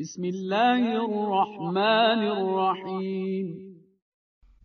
بسم 0.00 0.24
الله 0.24 1.04
الرحمن 1.04 2.22
الرحیم. 2.28 3.46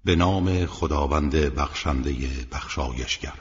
به 0.05 0.15
نام 0.15 0.65
خداوند 0.65 1.35
بخشنده 1.35 2.11
بخشایشگر. 2.51 3.39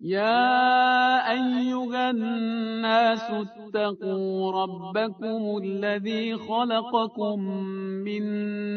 يا 0.00 1.30
أيها 1.30 2.10
الناس 2.10 3.30
اتقوا 3.30 4.52
ربكم 4.52 5.62
الذي 5.62 6.36
خلقكم 6.36 7.40
من 8.04 8.22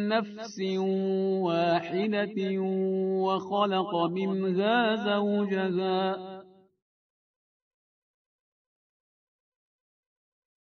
نفس 0.08 0.60
واحدة 1.42 2.60
وخلق 3.26 3.96
منها 3.96 4.96
زوجها. 4.96 6.36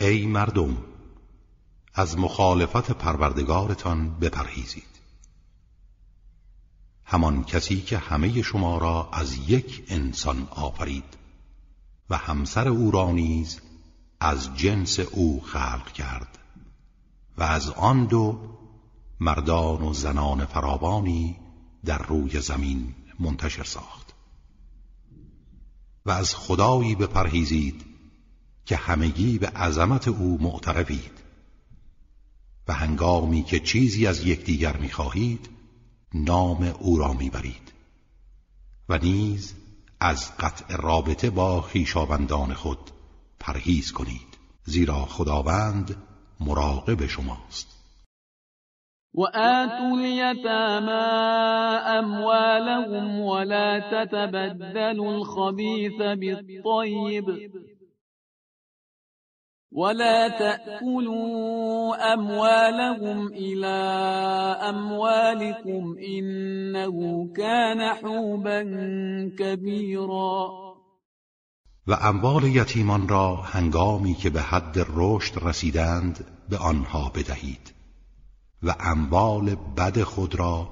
ای 0.00 0.26
مردم 0.26 0.76
از 1.94 2.18
مخالفت 2.18 2.90
پروردگارتان 2.90 4.18
بپرهیزید. 4.18 4.94
همان 7.04 7.44
کسی 7.44 7.80
که 7.80 7.98
همه 7.98 8.42
شما 8.42 8.78
را 8.78 9.08
از 9.12 9.36
یک 9.48 9.84
انسان 9.88 10.48
آفرید 10.50 11.16
و 12.10 12.16
همسر 12.16 12.68
او 12.68 12.90
را 12.90 13.12
نیز 13.12 13.60
از 14.20 14.56
جنس 14.56 14.98
او 14.98 15.40
خلق 15.40 15.92
کرد 15.92 16.38
و 17.38 17.42
از 17.42 17.70
آن 17.70 18.04
دو 18.04 18.40
مردان 19.20 19.82
و 19.82 19.94
زنان 19.94 20.46
فراوانی 20.46 21.36
در 21.84 22.02
روی 22.02 22.40
زمین 22.40 22.94
منتشر 23.20 23.64
ساخت. 23.64 24.14
و 26.06 26.10
از 26.10 26.34
خدایی 26.34 26.94
بپرهیزید 26.94 27.93
که 28.66 28.76
همگی 28.76 29.38
به 29.38 29.46
عظمت 29.46 30.08
او 30.08 30.38
معترفید. 30.40 31.12
و 32.68 32.72
هنگامی 32.72 33.42
که 33.42 33.60
چیزی 33.60 34.06
از 34.06 34.26
یکدیگر 34.26 34.76
می‌خواهید 34.76 35.48
نام 36.14 36.74
او 36.78 36.98
را 36.98 37.12
می‌برید. 37.12 37.72
و 38.88 38.98
نیز 38.98 39.54
از 40.00 40.36
قطع 40.36 40.76
رابطه 40.76 41.30
با 41.30 41.60
خیشاوندان 41.60 42.54
خود 42.54 42.90
پرهیز 43.40 43.92
کنید 43.92 44.38
زیرا 44.64 45.04
خداوند 45.04 45.96
مراقب 46.40 47.06
شماست. 47.06 47.74
و 49.14 49.22
آتوا 49.22 49.98
الیتاما 49.98 51.00
اموالهم 51.86 53.20
ولا 53.20 53.80
تتبدلوا 53.80 55.12
الخبیث 55.12 55.92
بالطیب. 56.64 57.24
ولا 59.74 60.28
تأكلوا 60.28 62.12
أموالهم 62.14 63.26
إلى 63.26 63.76
أموالكم 64.70 65.96
إنه 65.98 67.28
كان 67.36 67.94
حوبا 67.94 68.62
كبيرا. 69.38 70.64
و 71.86 71.92
اموال 71.92 72.44
یتیمان 72.44 73.08
را 73.08 73.36
هنگامی 73.36 74.14
که 74.14 74.30
به 74.30 74.40
حد 74.40 74.86
رشد 74.96 75.34
رسیدند 75.42 76.24
به 76.48 76.58
آنها 76.58 77.12
بدهید. 77.14 77.74
و 78.62 78.74
اموال 78.80 79.54
بد 79.54 80.02
خود 80.02 80.34
را 80.34 80.68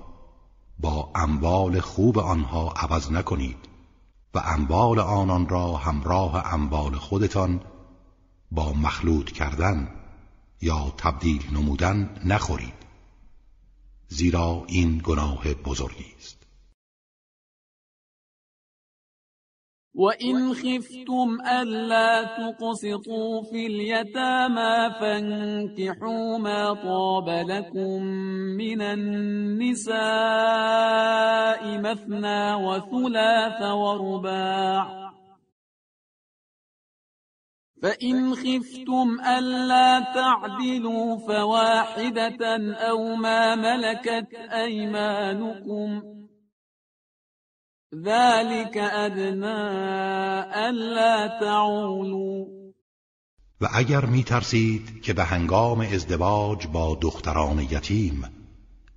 با 0.78 1.10
اموال 1.14 1.80
خوب 1.80 2.18
آنها 2.18 2.72
عوض 2.76 3.12
نکنید 3.12 3.56
و 4.34 4.38
اموال 4.38 4.98
آنان 4.98 5.48
را 5.48 5.76
همراه 5.76 6.54
اموال 6.54 6.94
خودتان 6.94 7.60
با 8.54 8.72
مخلوط 8.72 9.32
کردن 9.32 9.88
یا 10.62 10.94
تبدیل 10.98 11.42
نمودن 11.52 12.14
نخورید 12.24 12.74
زیرا 14.08 14.64
این 14.68 15.00
گناه 15.04 15.54
بزرگی 15.54 16.12
است. 16.18 16.42
وَإِنْ 19.94 20.54
خِفْتُمْ 20.54 21.40
أَلَّا 21.46 22.24
تُقْسِطُوا 22.24 23.42
فِي 23.50 23.66
الْيَتَامَى 23.66 24.90
فَانكِحُوا 25.00 26.38
مَا 26.38 26.74
طَابَ 26.74 27.28
لَكُم 27.28 28.02
مِّنَ 28.56 28.80
النِّسَاءِ 28.82 29.92
مَثْنَىٰ 31.78 32.54
وَثُلَاثَ 32.54 33.62
وَرُبَاعَ 33.62 35.01
فإن 37.82 38.34
خفتم 38.34 39.20
ألا 39.38 40.00
تعدلوا 40.14 41.18
فواحدة 41.18 42.74
أو 42.90 43.14
ما 43.14 43.54
ملكت 43.54 44.34
أيمانكم 44.52 46.02
ذلك 47.94 48.76
أدنى 48.76 49.62
ألا 50.68 51.26
تعولوا 51.40 52.46
و 53.60 53.68
اگر 53.74 54.04
می 54.04 54.24
ترسید 54.24 55.02
که 55.02 55.12
به 55.12 55.24
هنگام 55.24 55.80
ازدواج 55.80 56.66
با 56.66 56.98
دختران 57.00 57.58
یتیم 57.58 58.24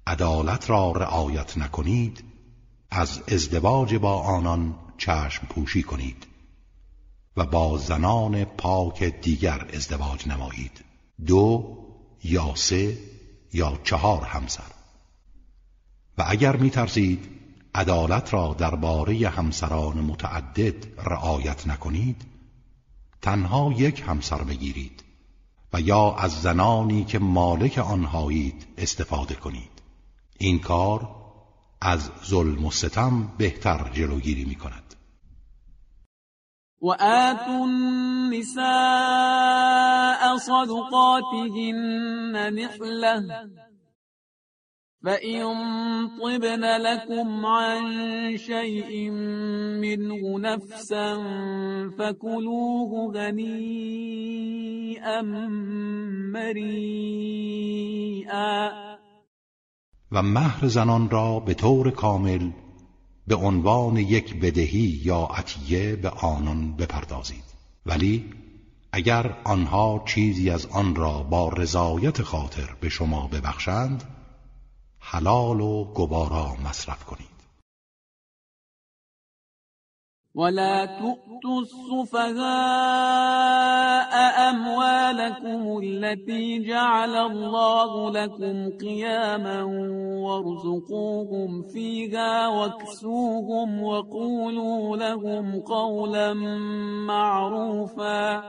عدالت 0.08 0.70
را 0.70 0.92
رعایت 0.92 1.58
نکنید 1.58 2.24
از 2.92 3.24
ازدواج 3.32 3.96
با 3.96 4.22
آنان 4.22 4.76
چشم 4.98 5.48
پوشی 5.48 5.84
کنید. 5.84 6.35
و 7.38 7.46
با 7.46 7.78
زنان 7.78 8.46
پاک 8.46 9.04
دیگر 9.04 9.68
ازدواج 9.74 10.28
نمایید. 10.28 10.84
دو 11.26 11.78
یا 12.24 12.56
سه 12.56 12.98
یا 13.54 13.80
چهار 13.84 14.24
همسر. 14.24 14.72
و 16.18 16.26
اگر 16.28 16.56
می 16.56 16.70
ترسید 16.70 17.30
عدالت 17.76 18.34
را 18.34 18.56
درباره 18.58 19.30
همسران 19.30 19.98
متعدد 19.98 20.76
رعایت 20.98 21.68
نکنید 21.68 22.26
تنها 23.22 23.74
یک 23.78 24.04
همسر 24.08 24.44
بگیرید 24.44 25.04
و 25.74 25.82
یا 25.82 26.16
از 26.16 26.42
زنانی 26.42 27.04
که 27.04 27.20
مالک 27.20 27.78
آنهایید 27.78 28.68
استفاده 28.78 29.36
کنید. 29.36 29.82
این 30.38 30.60
کار 30.60 31.16
از 31.82 32.12
ظلم 32.26 32.66
و 32.66 32.72
ستم 32.72 33.32
بهتر 33.38 33.90
جلوگیری 33.94 34.46
می 34.46 34.56
کند 34.56 34.95
وآتوا 36.82 37.66
النساء 37.66 38.66
صدقاتهن 40.38 42.54
نحلة. 42.54 43.50
فإن 45.06 45.46
طبن 46.18 46.62
لكم 46.62 47.46
عن 47.46 47.84
شيء 48.38 49.10
منه 49.82 50.40
نفسا 50.40 51.18
فكلوه 51.98 53.12
غنيئا 53.16 55.22
مريئا. 56.34 58.72
و 60.12 60.22
مهر 60.22 60.68
زنان 60.68 61.10
را 61.10 61.40
به 61.40 61.54
طور 61.54 61.90
کامل 61.90 62.65
به 63.28 63.36
عنوان 63.36 63.98
یک 63.98 64.40
بدهی 64.40 65.02
یا 65.04 65.24
عطیه 65.24 65.96
به 65.96 66.10
آنان 66.10 66.76
بپردازید. 66.76 67.44
ولی 67.86 68.34
اگر 68.92 69.38
آنها 69.44 70.04
چیزی 70.06 70.50
از 70.50 70.66
آن 70.66 70.96
را 70.96 71.24
با 71.24 71.50
رضایت 71.50 72.22
خاطر 72.22 72.70
به 72.80 72.90
شما 72.90 73.28
ببخشند 73.28 74.04
حلال 75.00 75.62
و 75.62 75.94
گوارا 75.94 76.56
مصرف 76.66 77.04
کنید. 77.04 77.35
ولا 80.36 80.86
تؤتوا 80.86 81.62
السفهاء 81.62 82.46
أموالكم 84.50 85.80
التي 85.84 86.68
جعل 86.68 87.16
الله 87.16 88.12
لكم 88.12 88.78
قياما 88.78 89.64
وارزقوهم 90.24 91.64
فيها 91.74 92.48
واكسوهم 92.48 93.84
وقولوا 93.84 94.98
لهم 94.98 95.60
قولا 95.60 96.34
معروفا 97.08 98.44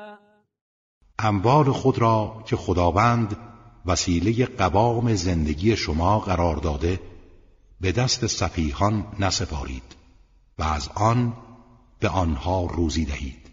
اموال 1.20 1.72
خود 1.72 1.98
را 1.98 2.42
که 2.46 2.56
خداوند 2.56 3.36
وسیله 3.86 4.46
قوام 4.46 5.14
زندگی 5.14 5.76
شما 5.76 6.18
قرار 6.18 6.56
داده 6.56 7.00
به 7.80 7.92
دست 7.92 8.26
سفیهان 8.26 9.06
نسپارید 9.20 9.96
و 10.58 10.62
از 10.62 10.88
آن 10.94 11.45
به 12.00 12.08
آنها 12.08 12.66
روزی 12.66 13.04
دهید 13.04 13.50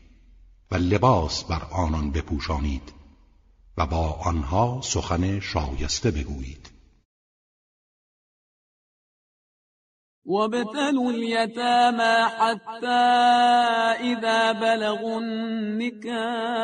و 0.71 0.75
لباس 0.75 1.43
بر 1.43 1.61
آنان 1.71 2.11
بپوشانید 2.11 2.93
و 3.77 3.85
با 3.85 4.11
آنها 4.11 4.81
سخن 4.83 5.39
شایسته 5.39 6.11
بگویید. 6.11 6.69
وابتلوا 10.25 11.09
اليتامى 11.09 12.29
حتى 12.39 12.87
إذا 14.11 14.53
بلغوا 14.53 15.17
النكاح. 15.17 16.63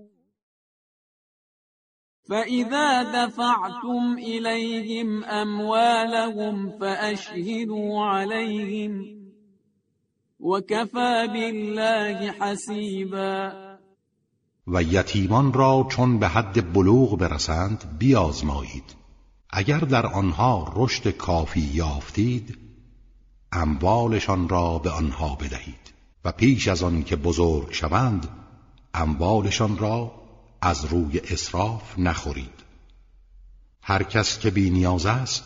فإذا 2.31 3.03
دفعتم 3.03 4.13
إليهم 4.17 5.23
أموالهم 5.23 6.69
فأشهدوا 6.79 8.05
عليهم 8.05 9.21
وكفى 10.39 11.27
بالله 11.33 12.31
حسیبا 12.31 13.51
و 14.67 14.83
یتیمان 14.83 15.53
را 15.53 15.87
چون 15.89 16.19
به 16.19 16.27
حد 16.27 16.73
بلوغ 16.73 17.17
برسند 17.17 17.97
بیازمایید. 17.99 18.95
اگر 19.49 19.79
در 19.79 20.05
آنها 20.05 20.73
رشد 20.75 21.09
کافی 21.09 21.69
یافتید 21.73 22.57
اموالشان 23.51 24.49
را 24.49 24.79
به 24.79 24.89
آنها 24.89 25.35
بدهید. 25.35 25.93
و 26.25 26.31
پیش 26.31 26.67
از 26.67 26.83
آن 26.83 27.03
که 27.03 27.15
بزرگ 27.15 27.71
شوند 27.71 28.27
اموالشان 28.93 29.77
را 29.77 30.20
از 30.61 30.85
روی 30.85 31.19
اسراف 31.19 31.99
نخورید. 31.99 32.63
هر 33.81 34.03
کس 34.03 34.39
که 34.39 34.51
بی 34.51 34.69
نیاز 34.69 35.05
است 35.05 35.43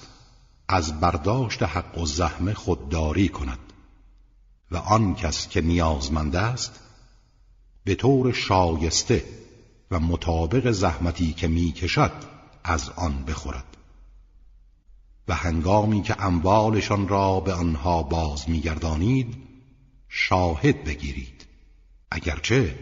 از 0.68 1.00
برداشت 1.00 1.64
حق 1.64 1.98
و 1.98 2.06
زحمه 2.06 2.54
خودداری 2.54 3.30
کند. 3.30 3.60
و 4.72 4.78
آن 4.78 5.16
کس 5.16 5.48
که 5.48 5.62
نیازمند 5.62 6.36
است 6.36 6.80
به 7.84 7.96
طور 7.96 8.34
شایسته 8.34 9.26
و 9.92 10.00
مطابق 10.00 10.72
زحمتی 10.72 11.34
که 11.34 11.48
می 11.48 11.72
کشد 11.72 12.12
از 12.64 12.90
آن 12.90 13.24
بخورد. 13.24 13.78
و 15.28 15.36
هنگامی 15.36 16.02
که 16.02 16.24
اموالشان 16.24 17.08
را 17.08 17.40
به 17.40 17.54
آنها 17.54 18.04
باز 18.04 18.50
میگردانید 18.50 19.36
شاهد 20.10 20.84
بگیرید. 20.84 21.46
اگرچه 22.12 22.80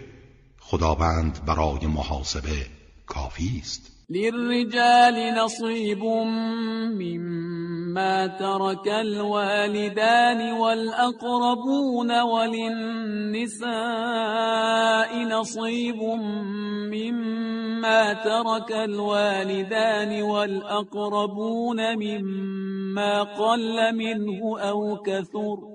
خداوند 0.74 1.40
برای 1.48 1.88
محاسبه 1.88 2.66
کافی 3.06 3.60
است. 3.62 3.92
للرجال 4.10 5.32
نصیب 5.44 6.04
مما 7.00 8.28
ترك 8.28 8.88
الوالدان 8.88 10.54
والأقربون 10.60 12.22
وللنساء 12.22 13.70
نصيب 15.40 16.02
مما 16.94 18.14
ترك 18.14 18.72
الوالدان 18.72 20.22
والأقربون 20.22 21.96
مما 21.96 23.24
قل 23.24 23.96
منه 23.96 24.60
أو 24.60 24.98
كثر. 24.98 25.73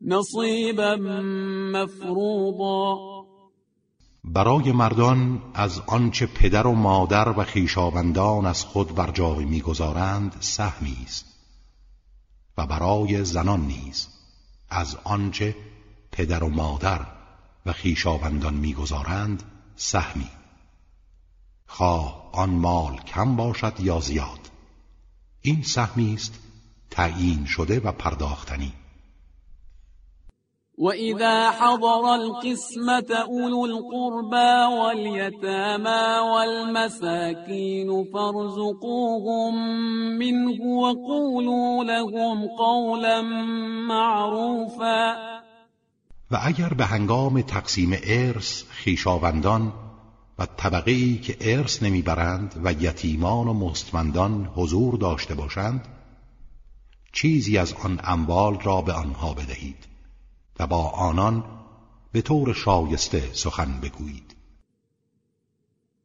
نصیبا 0.00 0.96
مفروضا. 1.72 2.98
برای 4.24 4.72
مردان 4.72 5.42
از 5.54 5.80
آنچه 5.86 6.26
پدر 6.26 6.66
و 6.66 6.74
مادر 6.74 7.28
و 7.28 7.44
خیشاوندان 7.44 8.46
از 8.46 8.64
خود 8.64 8.94
بر 8.94 9.10
جای 9.10 9.44
می‌گذارند 9.44 10.36
سهمی 10.40 10.96
است. 11.04 11.26
و 12.58 12.66
برای 12.66 13.24
زنان 13.24 13.60
نیز 13.60 14.08
از 14.70 14.96
آنچه 15.04 15.56
پدر 16.12 16.44
و 16.44 16.48
مادر 16.48 17.06
و 17.66 17.72
خیشاوندان 17.72 18.54
می‌گذارند 18.54 19.42
سهمی. 19.76 20.30
خواه 21.66 22.30
آن 22.32 22.50
مال 22.50 22.96
کم 22.96 23.36
باشد 23.36 23.80
یا 23.80 24.00
زیاد؟ 24.00 24.50
این 25.40 25.62
سهمی 25.62 26.14
است 26.14 26.38
تعیین 26.90 27.44
شده 27.44 27.80
و 27.80 27.92
پرداختنی. 27.92 28.72
وإذا 30.78 31.50
حضر 31.50 32.14
القسمة 32.14 33.10
أولو 33.10 33.66
القربى 33.66 34.76
واليتامى 34.78 36.04
والمساكين 36.32 38.04
فارزقوهم 38.12 39.54
منه 40.18 40.60
وقولوا 40.62 41.84
لهم 41.84 42.46
قولا 42.58 43.22
معروفا. 43.88 45.16
و 46.30 46.38
اگر 46.42 46.74
به 46.74 46.84
هنگام 46.84 47.40
تقسیم 47.40 47.98
ارث 48.02 48.62
خیشاوندان 48.70 49.72
و 50.38 50.46
طبقه 50.56 50.90
ای 50.90 51.18
که 51.18 51.36
ارث 51.40 51.82
نمی‌برند 51.82 52.60
و 52.64 52.72
یتیمان 52.72 53.48
و 53.48 53.52
مستمندان 53.52 54.50
حضور 54.54 54.96
داشته 54.96 55.34
باشند 55.34 55.88
چیزی 57.12 57.58
از 57.58 57.74
آن 57.84 58.00
اموال 58.04 58.60
را 58.60 58.82
به 58.82 58.92
آنها 58.92 59.34
بدهید. 59.34 59.97
و 60.58 60.66
با 60.66 60.82
آنان 60.88 61.44
به 62.12 62.22
طور 62.22 62.52
شایسته 62.52 63.22
سخن 63.32 63.80
بگویید. 63.82 64.38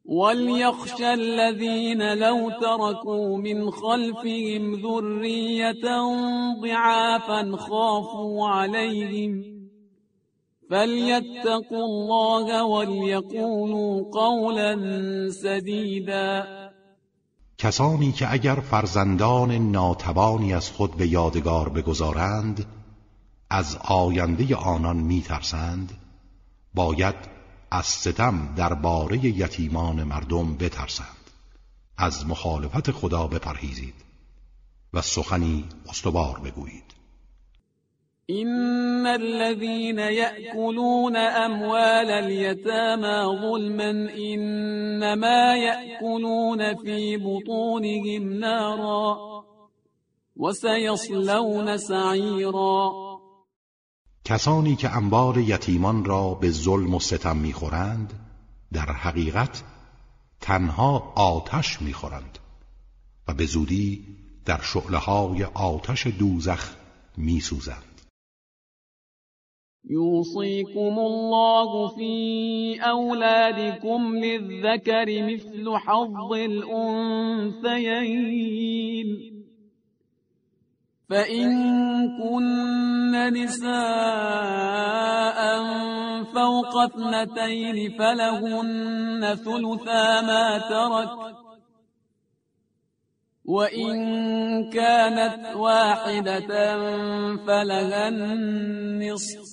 وليخش 0.06 1.02
الذين 1.02 2.14
لو 2.14 2.52
تركوا 2.62 3.38
من 3.38 3.72
خلفهم 3.72 4.76
ذرية 4.76 5.86
ضعافا 6.62 7.58
خافوا 7.58 8.48
عليهم 8.48 9.44
فليتقوا 10.70 11.86
الله 11.86 12.64
وليقولوا 12.66 14.04
قولا 14.12 14.76
سديدا. 15.30 16.46
کسانی 17.58 18.12
که 18.12 18.34
اگر 18.34 18.56
فرزندان 18.56 19.72
ناتوانی 19.72 20.54
از 20.54 20.72
خود 20.72 20.98
به 20.98 21.08
یادگار 21.08 21.70
بگذارند 21.70 22.66
از 23.56 23.78
آینده 23.88 24.56
آنان 24.56 24.98
میترسند 24.98 25.92
باید 26.74 27.16
از 27.72 27.86
ستم 27.86 28.54
درباره 28.56 29.26
یتیمان 29.26 30.04
مردم 30.04 30.56
بترسند. 30.58 31.30
از 31.98 32.28
مخالفت 32.28 32.92
خدا 32.92 33.28
بپرهیزید 33.28 33.94
و 34.94 35.02
سخنی 35.02 35.66
استوار 35.90 36.40
بگویید. 36.40 36.84
إن 38.30 39.08
الذين 39.08 40.00
يأكلون 40.00 41.16
أموال 41.16 42.12
اليتامى 42.12 43.40
ظلما 43.42 44.10
إنما 44.18 45.56
يأكلون 45.56 46.76
في 46.76 47.18
بطونهم 47.18 48.34
نارا 48.34 49.18
وسيصلون 50.38 51.78
سعيرا 51.78 53.13
کسانی 54.26 54.76
که 54.76 54.90
انبار 54.90 55.38
یتیمان 55.38 56.06
را 56.06 56.34
به 56.34 56.50
ظلم 56.50 56.94
و 56.94 57.00
ستم 57.00 57.38
می‌خورند 57.38 58.14
در 58.74 58.92
حقیقت 58.92 59.64
تنها 60.42 61.14
آتش 61.16 61.82
می‌خورند 61.82 62.40
و 63.28 63.34
به 63.34 63.46
زودی 63.46 64.06
در 64.46 64.62
شعله 64.62 64.98
های 64.98 65.44
آتش 65.44 66.08
دوزخ 66.08 66.76
میسوزند. 67.18 68.02
يوصيكم 69.90 71.00
الله 71.00 71.88
في 71.96 72.80
أولادكم 72.82 74.16
للذكر 74.16 75.24
مثل 75.24 75.78
حظ 75.78 76.32
الأنثيين 76.34 77.74
فإن 81.14 81.50
كن 82.18 83.34
نساء 83.34 83.74
فوق 86.24 86.78
اثنتين 86.78 87.98
فلهن 88.00 89.36
ثلثا 89.46 90.22
ما 90.22 90.58
ترك 90.58 91.36
وإن 93.46 93.94
كانت 94.70 95.56
واحدة 95.56 96.50
فلها 97.48 98.08
النصف 98.08 99.53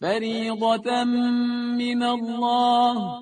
فریضة 0.00 1.04
من 1.04 2.02
الله. 2.02 3.20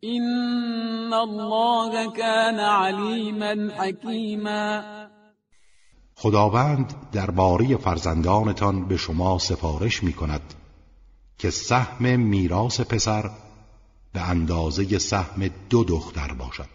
این 0.00 1.12
الله 1.12 2.10
كان 2.10 2.60
علیما 2.60 3.72
حکیما 3.78 4.82
خداوند 6.14 6.94
درباره 7.12 7.76
فرزندانتان 7.76 8.88
به 8.88 8.96
شما 8.96 9.38
سفارش 9.38 10.02
می 10.02 10.12
کند 10.12 10.54
که 11.38 11.50
سهم 11.50 12.20
میراث 12.20 12.80
پسر 12.80 13.30
به 14.12 14.20
اندازه 14.20 14.98
سهم 14.98 15.50
دو 15.70 15.84
دختر 15.84 16.32
باشد. 16.32 16.68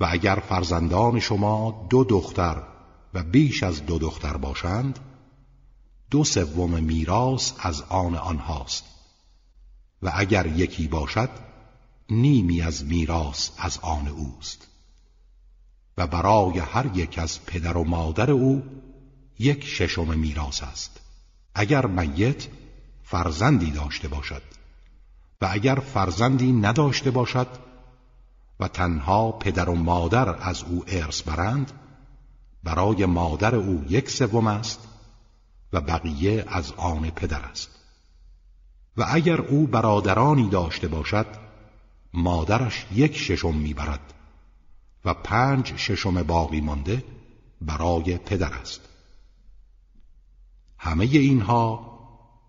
و 0.00 0.06
اگر 0.10 0.42
فرزندان 0.48 1.20
شما 1.20 1.86
دو 1.90 2.04
دختر 2.04 2.62
و 3.14 3.22
بیش 3.22 3.62
از 3.62 3.86
دو 3.86 3.98
دختر 3.98 4.36
باشند 4.36 4.98
دو 6.12 6.24
سوم 6.24 6.70
میراث 6.82 7.52
از 7.58 7.82
آن 7.82 8.14
آنهاست. 8.14 8.84
و 10.02 10.12
اگر 10.14 10.46
یکی 10.46 10.88
باشد 10.88 11.30
نیمی 12.10 12.62
از 12.62 12.84
میراث 12.84 13.50
از 13.58 13.78
آن 13.78 14.08
اوست. 14.08 14.66
و 15.98 16.06
برای 16.06 16.58
هر 16.58 16.96
یک 16.96 17.18
از 17.18 17.44
پدر 17.46 17.76
و 17.76 17.84
مادر 17.84 18.30
او 18.30 18.62
یک 19.38 19.64
ششم 19.64 20.18
میراث 20.18 20.62
است. 20.62 21.00
اگر 21.54 21.86
میت 21.86 22.48
فرزندی 23.04 23.70
داشته 23.70 24.08
باشد 24.08 24.42
و 25.40 25.48
اگر 25.50 25.74
فرزندی 25.74 26.52
نداشته 26.52 27.10
باشد 27.10 27.48
و 28.60 28.68
تنها 28.68 29.32
پدر 29.32 29.68
و 29.68 29.74
مادر 29.74 30.48
از 30.48 30.62
او 30.62 30.84
ارث 30.86 31.22
برند 31.22 31.72
برای 32.64 33.06
مادر 33.06 33.54
او 33.54 33.84
یک 33.88 34.10
سوم 34.10 34.46
است 34.46 34.91
و 35.72 35.80
بقیه 35.80 36.44
از 36.48 36.72
آن 36.72 37.10
پدر 37.10 37.40
است. 37.40 37.68
و 38.96 39.06
اگر 39.08 39.40
او 39.40 39.66
برادرانی 39.66 40.48
داشته 40.48 40.88
باشد 40.88 41.26
مادرش 42.12 42.86
یک 42.94 43.16
ششم 43.16 43.54
می‌برد 43.54 44.14
و 45.04 45.14
پنج 45.14 45.76
ششم 45.76 46.22
باقی 46.22 46.60
مانده 46.60 47.04
برای 47.60 48.18
پدر 48.18 48.52
است. 48.52 48.80
همه 50.78 51.04
اینها 51.04 51.92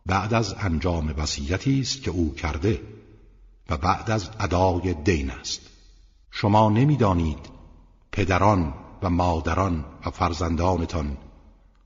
بعد 0.05 0.33
از 0.33 0.55
انجام 0.59 1.13
وصیتی 1.17 1.79
است 1.79 2.03
که 2.03 2.11
او 2.11 2.33
کرده 2.33 2.81
و 3.69 3.77
بعد 3.77 4.11
از 4.11 4.29
ادای 4.39 4.93
دین 4.93 5.31
است. 5.31 5.61
شما 6.31 6.69
نمی‌دانید 6.69 7.49
پدران 8.11 8.73
و 9.01 9.09
مادران 9.09 9.85
و 10.05 10.09
فرزندانتان 10.09 11.17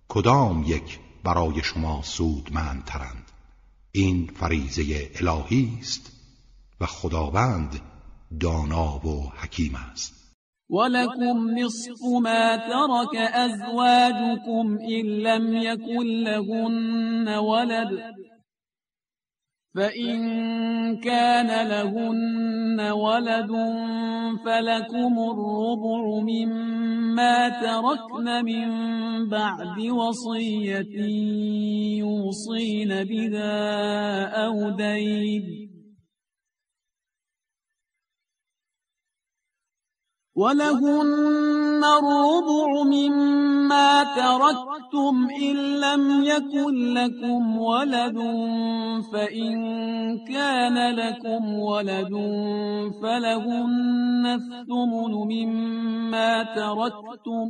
کدام 0.07 0.63
یک 0.67 0.99
برای 1.27 1.63
شما 1.63 2.01
سودمندترند. 2.01 3.31
این 3.91 4.27
فریزه 4.27 4.83
الهی 5.15 5.77
است 5.79 6.11
و 6.81 6.85
خداوند 6.85 7.79
دانا 8.39 9.07
و 9.07 9.31
حکیم 9.41 9.75
است. 9.75 10.13
ولكم 10.69 11.37
نصف 11.59 12.01
ما 12.23 12.57
ترك 12.57 13.15
أزواجكم 13.33 14.77
إن 14.95 15.05
لم 15.05 15.57
يكن 15.57 16.05
لهن 16.23 17.37
ولد. 17.37 17.91
فإن 19.77 20.17
كان 20.97 21.67
لهن 21.67 22.81
ولد 22.81 23.51
فلكم 24.45 25.13
الربع 25.19 26.19
مما 26.23 27.49
تركن 27.49 28.45
من 28.45 28.69
بعد 29.29 29.79
وصية 29.79 30.95
يوصين 31.99 32.89
بها 33.03 34.23
أو 34.45 34.69
دين 34.69 35.76
ولهن 40.37 41.83
الربع 41.83 42.83
مما 42.83 44.03
تركتم 44.03 45.27
إن 45.41 45.55
لم 45.55 46.23
يكن 46.23 46.93
لكم 46.93 47.57
ولد 47.57 48.17
فإن 49.13 49.55
كان 50.27 50.95
لكم 50.95 51.59
ولد 51.59 52.13
فلهن 53.01 54.25
الثمن 54.25 55.13
مما 55.13 56.43
تركتم 56.43 57.49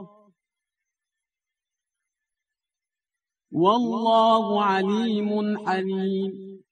والله 3.51 4.65
علیم 4.65 5.59
حلیم. 5.67 6.63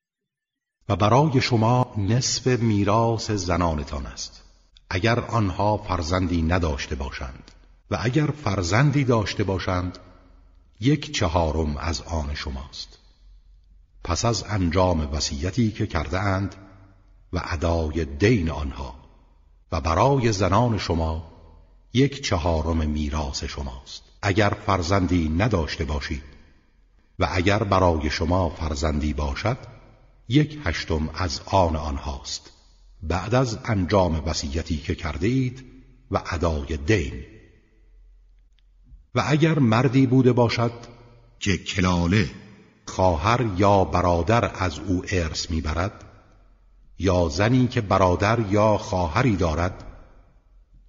و 0.90 0.96
برای 0.96 1.42
شما 1.42 1.94
نصف 1.98 2.48
میراث 2.48 3.32
زنانتان 3.32 4.06
است. 4.06 4.44
اگر 4.90 5.20
آنها 5.20 5.78
فرزندی 5.78 6.42
نداشته 6.42 6.96
باشند 6.96 7.52
و 7.92 7.98
اگر 8.02 8.26
فرزندی 8.26 9.04
داشته 9.04 9.44
باشند 9.44 9.98
یک 10.80 11.14
چهارم 11.16 11.78
از 11.78 12.02
آن 12.02 12.36
شماست. 12.36 12.98
پس 14.04 14.26
از 14.26 14.46
انجام 14.50 15.14
وصیتی 15.14 15.72
که 15.72 15.88
کرده 15.88 16.20
اند 16.20 16.56
و 17.34 17.42
ادای 17.44 18.06
دین 18.06 18.50
آنها 18.50 18.96
و 19.72 19.82
برای 19.82 20.32
زنان 20.32 20.78
شما 20.78 21.32
یک 21.94 22.24
چهارم 22.24 22.78
میراث 22.90 23.44
شماست. 23.44 24.04
اگر 24.22 24.50
فرزندی 24.66 25.30
نداشته 25.30 25.86
باشید 25.86 26.39
و 27.20 27.28
اگر 27.32 27.64
برای 27.64 28.10
شما 28.10 28.50
فرزندی 28.50 29.14
باشد 29.14 29.58
یک 30.28 30.60
هشتم 30.64 31.10
از 31.14 31.42
آن 31.46 31.76
آنهاست. 31.76 32.52
بعد 33.04 33.36
از 33.36 33.60
انجام 33.66 34.24
وصیتی 34.26 34.78
که 34.78 34.96
کرده 34.96 35.28
اید 35.28 35.66
و 36.12 36.22
ادای 36.32 36.78
دین. 36.78 37.26
و 39.16 39.24
اگر 39.28 39.60
مردی 39.60 40.08
بوده 40.08 40.32
باشد 40.34 40.72
که 41.40 41.58
کلاله 41.58 42.30
خواهر 42.86 43.46
یا 43.58 43.84
برادر 43.84 44.52
از 44.56 44.80
او 44.80 45.04
ارث 45.12 45.52
می‌برد 45.52 46.06
یا 47.00 47.30
زنی 47.30 47.68
که 47.68 47.82
برادر 47.82 48.40
یا 48.40 48.78
خواهری 48.78 49.36
دارد 49.36 49.84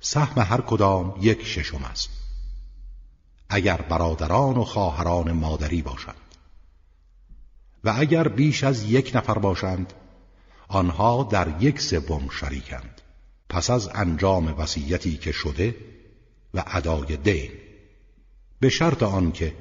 سهم 0.00 0.42
هر 0.42 0.60
کدام 0.60 1.14
یک 1.20 1.46
ششم 1.46 1.84
است. 1.84 2.19
اگر 3.50 3.76
برادران 3.76 4.56
و 4.56 4.64
خواهران 4.64 5.32
مادری 5.32 5.82
باشند. 5.82 6.14
و 7.84 7.94
اگر 7.96 8.28
بیش 8.28 8.64
از 8.64 8.82
یک 8.82 9.12
نفر 9.14 9.38
باشند 9.38 9.92
آنها 10.68 11.22
در 11.22 11.62
یک 11.62 11.80
سوم 11.80 12.28
شریکند. 12.28 13.00
پس 13.48 13.70
از 13.70 13.90
انجام 13.94 14.54
وصیتی 14.58 15.16
که 15.16 15.32
شده 15.32 15.76
و 16.54 16.64
ادای 16.66 17.16
دین. 17.16 17.50
به 18.60 18.68
شرط 18.68 19.02
آنکه 19.02 19.54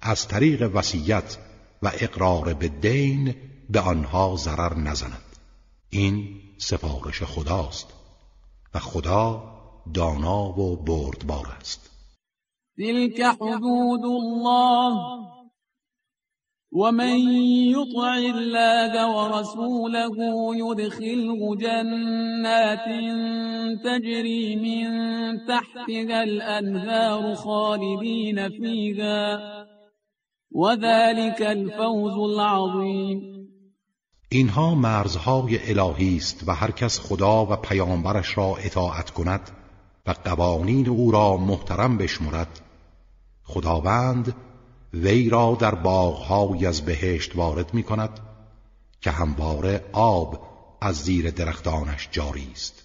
از 0.00 0.28
طریق 0.28 0.70
وصیت 0.74 1.38
و 1.82 1.90
اقرار 1.94 2.54
به 2.54 2.68
دین 2.68 3.34
به 3.70 3.80
آنها 3.80 4.36
ضرر 4.36 4.74
نزند. 4.74 5.22
این 5.90 6.40
سفارش 6.58 7.22
خداست 7.22 7.86
و 8.74 8.78
خدا 8.78 9.56
دانا 9.94 10.58
و 10.60 10.76
بردبار 10.76 11.46
است. 11.60 11.85
تلك 12.78 13.22
حدود 13.22 14.04
الله 14.04 14.92
ومن 16.72 17.18
يطع 17.72 18.14
الله 18.16 18.92
ورسوله 19.16 20.16
يدخله 20.56 21.56
جنات 21.56 22.88
تجري 23.84 24.56
من 24.56 24.88
تحتها 25.46 26.22
الأنهار 26.22 27.34
خالدين 27.34 28.48
فيها 28.48 29.38
وذلك 30.52 31.42
الفوز 31.42 32.18
العظيم 32.18 33.36
اینها 34.32 34.74
مرزهای 34.74 35.58
الهی 35.70 36.16
است 36.16 36.48
و 36.48 36.52
هر 36.52 36.70
کس 36.70 37.00
خدا 37.00 37.46
و 37.46 37.56
پیامبرش 37.56 38.38
را 38.38 38.56
اطاعت 38.56 39.10
کند 39.10 39.50
و 40.06 40.14
قوانین 40.24 40.88
او 40.88 41.10
را 41.10 41.36
محترم 41.36 41.98
بشمرد 41.98 42.65
خداوند 43.46 44.34
وی 44.94 45.28
را 45.28 45.56
در 45.60 45.74
باغهایی 45.74 46.66
از 46.66 46.82
بهشت 46.82 47.36
وارد 47.36 47.74
می 47.74 47.82
کند 47.82 48.20
که 49.00 49.10
همواره 49.10 49.84
آب 49.92 50.46
از 50.80 50.96
زیر 50.96 51.30
درختانش 51.30 52.08
جاری 52.12 52.48
است. 52.52 52.82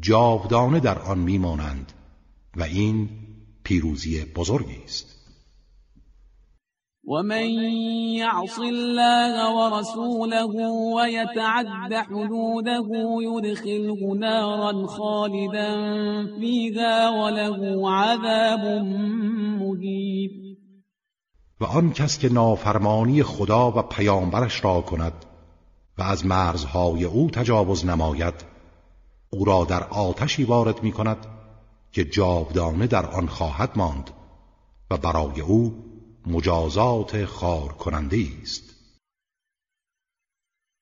جاودانه 0.00 0.80
در 0.80 0.98
آن 0.98 1.18
میمانند 1.18 1.92
و 2.56 2.62
این 2.62 3.08
پیروزی 3.62 4.24
بزرگی 4.24 4.82
است. 4.84 5.17
ومن 7.08 7.46
يعص 8.20 8.58
الله 8.58 9.34
ورسوله 9.56 10.54
ويتعد 10.96 11.94
حدوده 11.94 12.88
يدخله 13.22 14.14
نارا 14.14 14.86
خالدا 14.86 15.70
فيها 16.40 17.08
وله 17.08 17.90
عذاب 17.90 18.84
مهين. 19.60 20.56
و 21.60 21.64
آن 21.64 21.92
کس 21.92 22.18
که 22.18 22.28
نافرمانی 22.28 23.22
خدا 23.22 23.70
و 23.70 23.82
پیامبرش 23.82 24.64
را 24.64 24.80
کند 24.80 25.24
و 25.98 26.02
از 26.02 26.26
مرزهای 26.26 27.04
او 27.04 27.30
تجاوز 27.30 27.86
نماید 27.86 28.34
او 29.30 29.44
را 29.44 29.64
در 29.64 29.84
آتشی 29.84 30.44
وارد 30.44 30.82
می 30.82 30.92
کند 30.92 31.26
که 31.92 32.04
جاودانه 32.04 32.86
در 32.86 33.06
آن 33.06 33.26
خواهد 33.26 33.70
ماند 33.76 34.10
و 34.90 34.96
برای 34.96 35.40
او 35.40 35.87
مجازات 36.28 37.24
خار 37.24 37.72
کننده 37.72 38.26
است. 38.42 38.68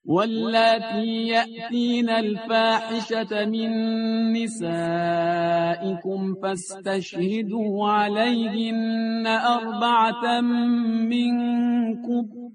واللاتي 0.08 1.26
يأتين 1.26 2.10
الفاحشة 2.10 3.44
من 3.44 3.70
نسائكم 4.32 6.20
فاستشهدوا 6.42 7.88
عليهن 7.88 9.26
أربعة 9.26 10.40
منكم. 11.10 12.46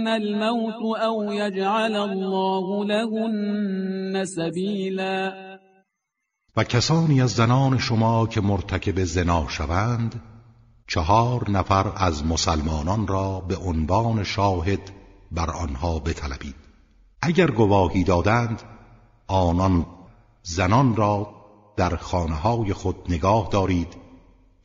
الموت 0.08 0.98
أو 0.98 1.32
يجعل 1.32 1.96
الله 1.96 2.84
لهن 2.84 4.24
سبيلا 4.24 5.46
و 6.56 6.64
کسانی 6.64 7.22
از 7.22 7.30
زنان 7.30 7.78
شما 7.78 8.26
که 8.26 8.40
مرتکب 8.40 9.04
زنا 9.04 9.48
شوند 9.48 10.22
چهار 10.88 11.50
نفر 11.50 11.92
از 11.96 12.26
مسلمانان 12.26 13.06
را 13.06 13.40
به 13.40 13.56
عنوان 13.56 14.24
شاهد 14.24 14.90
بر 15.32 15.50
آنها 15.50 15.98
بطلبید. 15.98 16.54
اگر 17.22 17.50
گواهی 17.50 18.04
دادند 18.04 18.62
آنان 19.28 19.86
زنان 20.42 20.96
را 20.96 21.35
در 21.76 21.96
خانه 21.96 22.34
های 22.34 22.72
خود 22.72 22.96
نگاه 23.08 23.48
دارید 23.52 23.96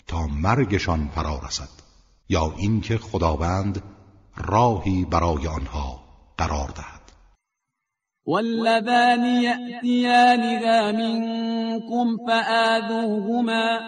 تا 0.07 0.27
مرگشان 0.27 1.09
فرا 1.15 1.39
رسد 1.47 1.69
یا 2.29 2.53
اینکه 2.57 2.97
خداوند 2.97 3.83
راهی 4.37 5.05
برای 5.05 5.47
آنها 5.47 5.99
قرار 6.37 6.69
دهد. 6.69 7.01
والذان 8.25 9.25
يأتيانها 9.25 10.91
منكم 10.91 12.17
فآذوهما 12.27 13.79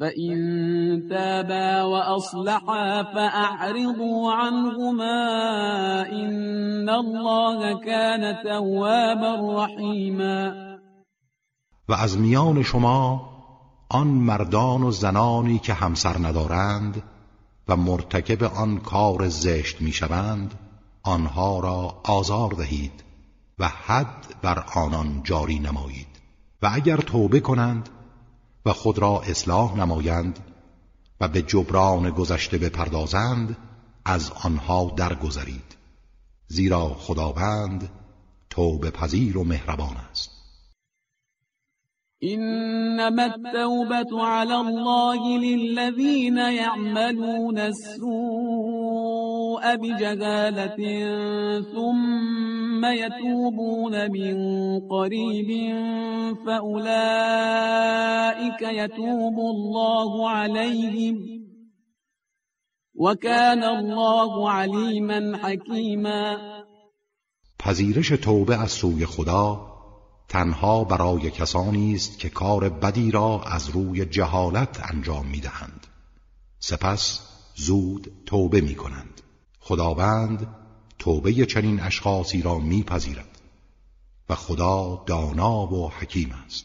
فإن 0.00 1.08
تابا 1.10 1.82
وأصلحا 1.82 3.02
فأعرضوا 3.02 4.32
عنهما 4.32 5.18
إن 6.12 6.88
الله 6.88 7.78
كان 7.78 8.42
توابا 8.44 9.64
رحيما. 9.64 10.71
و 11.88 11.92
از 11.92 12.18
میان 12.18 12.62
شما 12.62 13.32
آن 13.88 14.06
مردان 14.06 14.82
و 14.82 14.90
زنانی 14.90 15.58
که 15.58 15.74
همسر 15.74 16.18
ندارند 16.18 17.02
و 17.68 17.76
مرتکب 17.76 18.42
آن 18.42 18.78
کار 18.78 19.28
زشت 19.28 19.80
می‌شوند 19.80 20.54
آنها 21.02 21.60
را 21.60 22.00
آزار 22.04 22.50
دهید 22.50 23.04
و 23.58 23.68
حد 23.68 24.34
بر 24.42 24.64
آنان 24.74 25.20
جاری 25.24 25.58
نمایید. 25.58 26.06
و 26.62 26.70
اگر 26.72 26.96
توبه 26.96 27.40
کنند 27.40 27.88
و 28.66 28.72
خود 28.72 28.98
را 28.98 29.20
اصلاح 29.20 29.76
نمایند 29.76 30.38
و 31.20 31.28
به 31.28 31.42
جبران 31.42 32.10
گذشته 32.10 32.58
بپردازند 32.58 33.56
از 34.04 34.30
آنها 34.30 34.92
درگذرید. 34.96 35.76
زیرا 36.48 36.88
خداوند 36.88 37.88
توبه 38.50 38.90
پذیر 38.90 39.38
و 39.38 39.44
مهربان 39.44 39.96
است. 40.10 40.41
إنما 42.24 43.26
التوبة 43.26 44.22
على 44.22 44.56
الله 44.56 45.38
للذين 45.38 46.38
يعملون 46.38 47.58
السوء 47.58 48.12
بجهالة 49.76 50.76
ثم 51.62 52.84
يتوبون 52.84 54.10
من 54.10 54.36
قريب 54.80 55.74
فأولئك 56.46 57.82
يتوب 58.62 59.38
الله 59.38 60.30
عليهم 60.30 61.42
وكان 62.94 63.64
الله 63.64 64.50
عليما 64.50 65.36
حكيما 65.36 66.38
پذیرش 67.58 68.08
توبه 68.08 68.62
از 68.62 68.70
سوی 68.70 69.06
خدا 69.06 69.71
تنها 70.32 70.84
برای 70.84 71.30
کسانی 71.30 71.94
است 71.94 72.18
که 72.18 72.28
کار 72.28 72.68
بدی 72.68 73.10
را 73.10 73.42
از 73.42 73.68
روی 73.68 74.04
جهالت 74.04 74.80
انجام 74.92 75.26
می 75.26 75.40
دهند. 75.40 75.86
سپس 76.58 77.20
زود 77.54 78.12
توبه 78.26 78.60
می 78.60 78.74
کنند. 78.74 79.20
خداوند 79.60 80.46
توبه 80.98 81.46
چنین 81.46 81.80
اشخاصی 81.80 82.42
را 82.42 82.58
میپذیرد 82.58 83.40
و 84.28 84.34
خدا 84.34 85.04
دانا 85.06 85.66
و 85.66 85.90
حکیم 85.90 86.32
است 86.46 86.64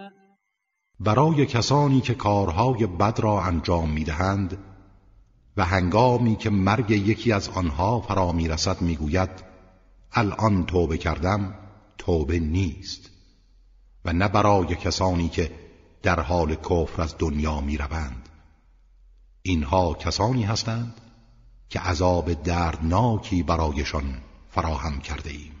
برای 1.03 1.45
کسانی 1.45 2.01
که 2.01 2.13
کارهای 2.13 2.85
بد 2.85 3.19
را 3.19 3.41
انجام 3.41 3.89
می‌دهند 3.89 4.57
و 5.57 5.65
هنگامی 5.65 6.35
که 6.35 6.49
مرگ 6.49 6.91
یکی 6.91 7.31
از 7.31 7.49
آنها 7.49 8.01
فرا 8.01 8.31
می‌رسد 8.31 8.81
می‌گوید 8.81 9.29
الان 10.11 10.65
توبه 10.65 10.97
کردم 10.97 11.53
توبه 11.97 12.39
نیست. 12.39 13.09
و 14.05 14.13
نه 14.13 14.27
برای 14.27 14.75
کسانی 14.75 15.29
که 15.29 15.51
در 16.03 16.19
حال 16.19 16.55
کفر 16.55 17.01
از 17.01 17.15
دنیا 17.19 17.61
می‌روند. 17.61 18.29
اینها 19.41 19.93
کسانی 19.93 20.43
هستند 20.43 21.01
که 21.69 21.79
عذاب 21.79 22.33
دردناکی 22.33 23.43
برایشان 23.43 24.17
فراهم 24.49 24.99
کرده 24.99 25.29
ایم 25.29 25.60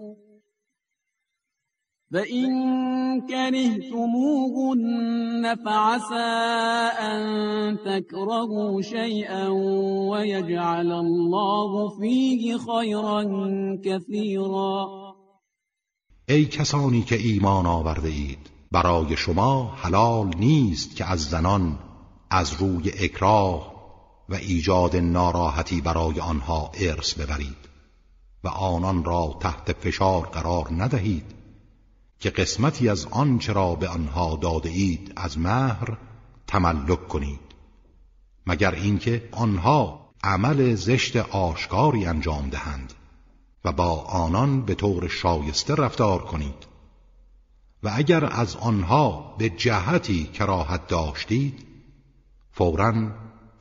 فإن 2.13 3.21
كرهتموهن 3.27 4.75
فعسى 5.65 6.31
أن 6.99 7.21
تكرهوا 7.85 8.81
شيئا 8.81 9.47
ويجعل 10.11 10.91
الله 10.91 11.89
فيه 11.99 12.57
خيرا 12.57 13.23
كثيرا 13.85 14.87
ای 16.29 16.45
کسانی 16.45 17.01
که 17.01 17.15
ایمان 17.15 17.65
آورده 17.65 18.09
اید 18.09 18.49
برای 18.71 19.17
شما 19.17 19.65
حلال 19.75 20.35
نیست 20.37 20.95
که 20.95 21.05
از 21.05 21.19
زنان 21.19 21.79
از 22.29 22.53
روی 22.53 22.91
اکراه 22.99 23.71
و 24.29 24.35
ایجاد 24.35 24.95
ناراحتی 24.95 25.81
برای 25.81 26.19
آنها 26.19 26.71
ارث 26.81 27.13
ببرید 27.13 27.69
و 28.43 28.47
آنان 28.47 29.03
را 29.03 29.37
تحت 29.39 29.71
فشار 29.71 30.21
قرار 30.27 30.67
ندهید. 30.77 31.40
که 32.21 32.29
قسمتی 32.29 32.89
از 32.89 33.05
آنچه 33.05 33.53
را 33.53 33.75
به 33.75 33.87
آنها 33.87 34.35
داده 34.41 34.69
اید 34.69 35.13
از 35.15 35.37
مهر 35.37 35.97
تملک 36.47 37.07
کنید. 37.07 37.39
مگر 38.47 38.75
اینکه 38.75 39.29
آنها 39.31 40.09
عمل 40.23 40.75
زشت 40.75 41.15
آشکاری 41.15 42.05
انجام 42.05 42.49
دهند 42.49 42.93
و 43.65 43.71
با 43.71 44.01
آنان 44.01 44.61
به 44.61 44.75
طور 44.75 45.07
شایسته 45.07 45.75
رفتار 45.75 46.21
کنید. 46.21 46.67
و 47.83 47.91
اگر 47.93 48.25
از 48.25 48.55
آنها 48.55 49.35
به 49.37 49.49
جهتی 49.49 50.23
کراهت 50.23 50.87
داشتید 50.87 51.65
فورا 52.51 53.11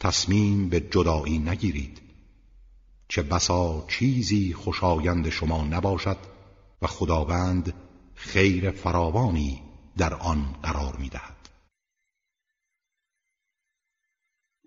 تصمیم 0.01 0.69
به 0.69 0.81
جدایی 0.81 1.39
نگیرید. 1.39 2.01
چه 3.09 3.23
بسا 3.23 3.85
چیزی 3.89 4.55
خوشایند 4.55 5.29
شما 5.29 5.65
نباشد 5.65 6.17
و 6.83 6.87
خداوند 6.87 7.75
خیر 8.21 8.71
فراوانی 8.71 9.63
در 9.99 10.15
آن 10.15 10.39
قرار 10.63 10.97
میدهد. 10.97 11.41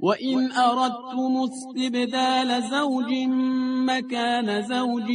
وإن 0.04 0.52
أردتم 0.52 1.34
استبدال 1.44 2.62
زوج 2.62 3.12
مكان 3.88 4.62
زوج 4.62 5.10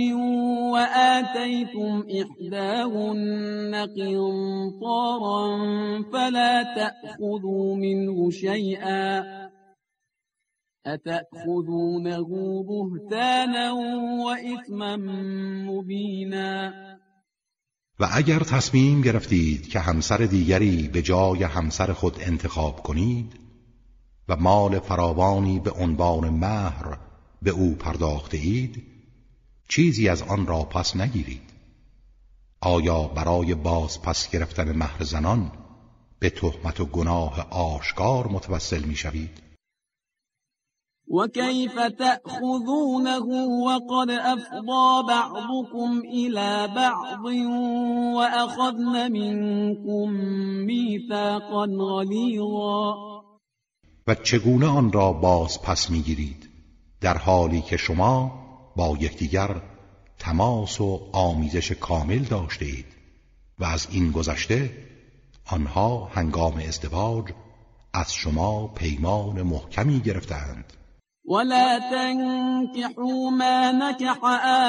وآتيتم 0.72 2.04
إحداهن 2.20 3.74
قنطارا 3.96 5.58
فلا 6.12 6.62
تأخذوا 6.62 7.76
منه 7.76 8.30
شيئا 8.30 9.24
أتأخذونه 10.86 12.28
بهتانا 12.62 13.72
وإثما 14.24 14.96
مبينا 15.66 16.72
و 18.00 18.08
اگر 18.12 18.38
تصمیم 18.38 19.00
گرفتید 19.00 19.68
که 19.68 19.80
همسر 19.80 20.16
دیگری 20.16 20.88
به 20.88 21.02
جای 21.02 21.42
همسر 21.42 21.92
خود 21.92 22.16
انتخاب 22.20 22.82
کنید 22.82 23.32
و 24.28 24.36
مال 24.36 24.80
فراوانی 24.80 25.60
به 25.60 25.70
عنوان 25.70 26.28
مهر 26.28 26.98
به 27.42 27.50
او 27.50 27.74
پرداخته 27.74 28.36
اید 28.36 28.82
چیزی 29.68 30.08
از 30.08 30.22
آن 30.22 30.46
را 30.46 30.62
پس 30.62 30.96
نگیرید 30.96 31.50
آیا 32.60 33.02
برای 33.02 33.54
باز 33.54 34.02
پس 34.02 34.30
گرفتن 34.30 34.72
مهر 34.72 35.04
زنان 35.04 35.52
به 36.18 36.30
تهمت 36.30 36.80
و 36.80 36.86
گناه 36.86 37.40
آشکار 37.50 38.26
متوسل 38.26 38.84
می 38.84 38.96
شوید؟ 38.96 39.47
وكيف 41.10 41.78
تأخذونه 41.78 43.26
وقد 43.64 44.10
أفضى 44.10 45.06
بعضكم 45.08 46.02
إلى 46.14 46.68
بعض 46.76 47.24
وأخذن 48.14 49.12
منكم 49.12 50.10
ميثاقا 50.66 51.66
غلیظا 51.66 52.94
و 54.06 54.14
چگونه 54.14 54.66
آن 54.66 54.92
را 54.92 55.12
باز 55.12 55.62
پس 55.62 55.90
می‌گیرید؟ 55.90 56.48
در 57.00 57.18
حالی 57.18 57.60
که 57.60 57.76
شما 57.76 58.32
با 58.76 58.96
یکدیگر 59.00 59.62
تماس 60.18 60.80
و 60.80 61.00
آمیزش 61.12 61.72
کامل 61.72 62.18
داشته 62.18 62.64
اید 62.64 62.86
و 63.58 63.64
از 63.64 63.86
این 63.90 64.10
گذشته 64.10 64.70
آنها 65.46 66.04
هنگام 66.04 66.62
ازدواج 66.68 67.24
از 67.92 68.14
شما 68.14 68.66
پیمان 68.66 69.42
محکمی 69.42 70.00
گرفتند 70.00 70.72
ولا 71.28 71.78
تنكحوا 71.78 73.30
ما 73.30 73.72
نكح 73.72 74.24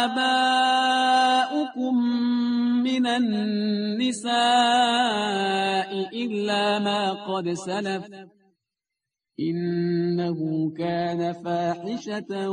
آباؤكم 0.05 1.95
من 2.83 3.07
النساء 3.07 4.29
إلا 6.13 6.79
ما 6.79 7.13
قد 7.13 7.53
سلف 7.53 8.05
إنه 9.39 10.69
كان 10.77 11.33
فاحشة 11.33 12.49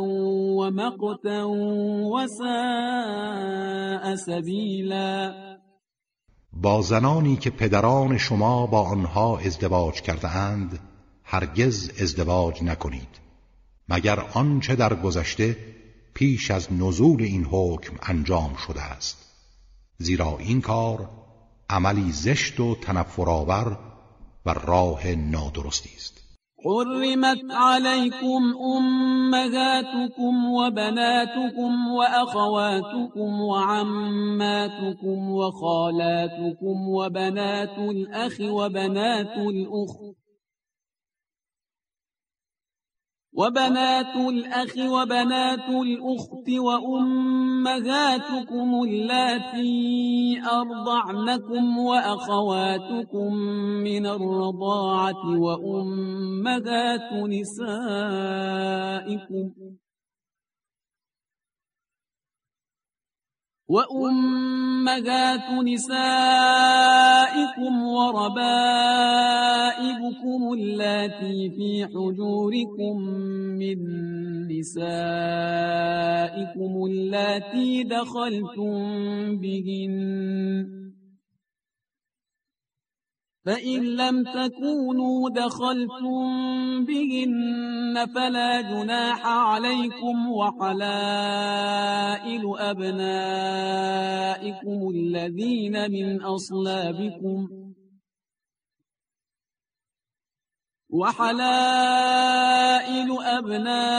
ومقتا 0.59 1.43
وساء 2.15 2.45
سبيلا 4.15 5.35
با 6.53 6.81
زنانی 6.81 7.37
که 7.37 7.51
پدران 7.51 8.19
شما 8.19 8.67
با 8.67 8.83
آنها 8.83 9.39
ازدواج 9.39 10.01
کرده 10.01 10.37
اند 10.37 10.79
هرگز 11.25 12.03
ازدواج 12.03 12.63
نکنید. 12.63 13.26
مگر 13.89 14.21
آنچه 14.21 14.77
در 14.77 14.95
گذشته 14.95 15.57
پیش 16.15 16.51
از 16.51 16.73
نزول 16.73 17.23
این 17.23 17.45
حکم 17.45 17.97
انجام 18.03 18.55
شده 18.67 18.83
است. 18.83 19.17
زیرا 19.99 20.39
این 20.39 20.61
کار 20.61 21.11
عملی 21.71 22.13
زشت 22.13 22.61
و 22.61 22.75
تنفرآور 22.75 23.79
و 24.47 24.51
راه 24.51 25.07
نادرستی 25.07 25.91
است. 25.97 26.27
حرمت 26.65 27.39
عليكم 27.51 28.43
أمهاتكم 28.77 30.35
وبناتكم 30.51 31.89
وأخواتكم 31.89 33.41
وعماتكم 33.41 35.31
وخالاتكم 35.31 36.89
وبنات 36.89 37.79
الأخ 37.79 38.41
وبنات 38.41 39.37
الأخت 39.39 40.26
وبنات 43.37 44.17
الأخ 44.17 44.77
وبنات 44.79 45.69
الأخت 45.69 46.49
وأمهاتكم 46.59 48.03
اللاتي 48.89 50.41
أرضعنكم 50.53 51.79
وأخواتكم 51.79 53.35
من 53.85 54.07
الرضاعة 54.07 55.39
وأمهات 55.41 57.13
نسائكم 57.13 58.27
وأمهات 63.69 65.51
نسائكم 65.67 66.03
وربائبكم 67.83 68.53
اللاتي 70.53 71.51
في 71.51 71.87
حجوركم 71.87 72.97
من 73.59 73.79
نسائكم 74.49 74.87
اللاتي 76.87 77.83
دخلتم 77.83 78.77
بهن 79.37 79.97
فإن 83.47 83.83
لم 83.83 84.25
تكونوا 84.25 85.31
دخلتم 85.31 86.85
بهن 86.85 88.07
فلا 88.15 88.61
جناح 88.61 89.27
عليكم 89.27 90.31
وحلائل 90.31 91.73
أبنائكم 92.59 93.69
الذين 94.95 95.91
من 95.91 96.23
أصلابكم 96.23 97.49
وحلائل 100.91 102.69
أبنائكم 103.39 103.97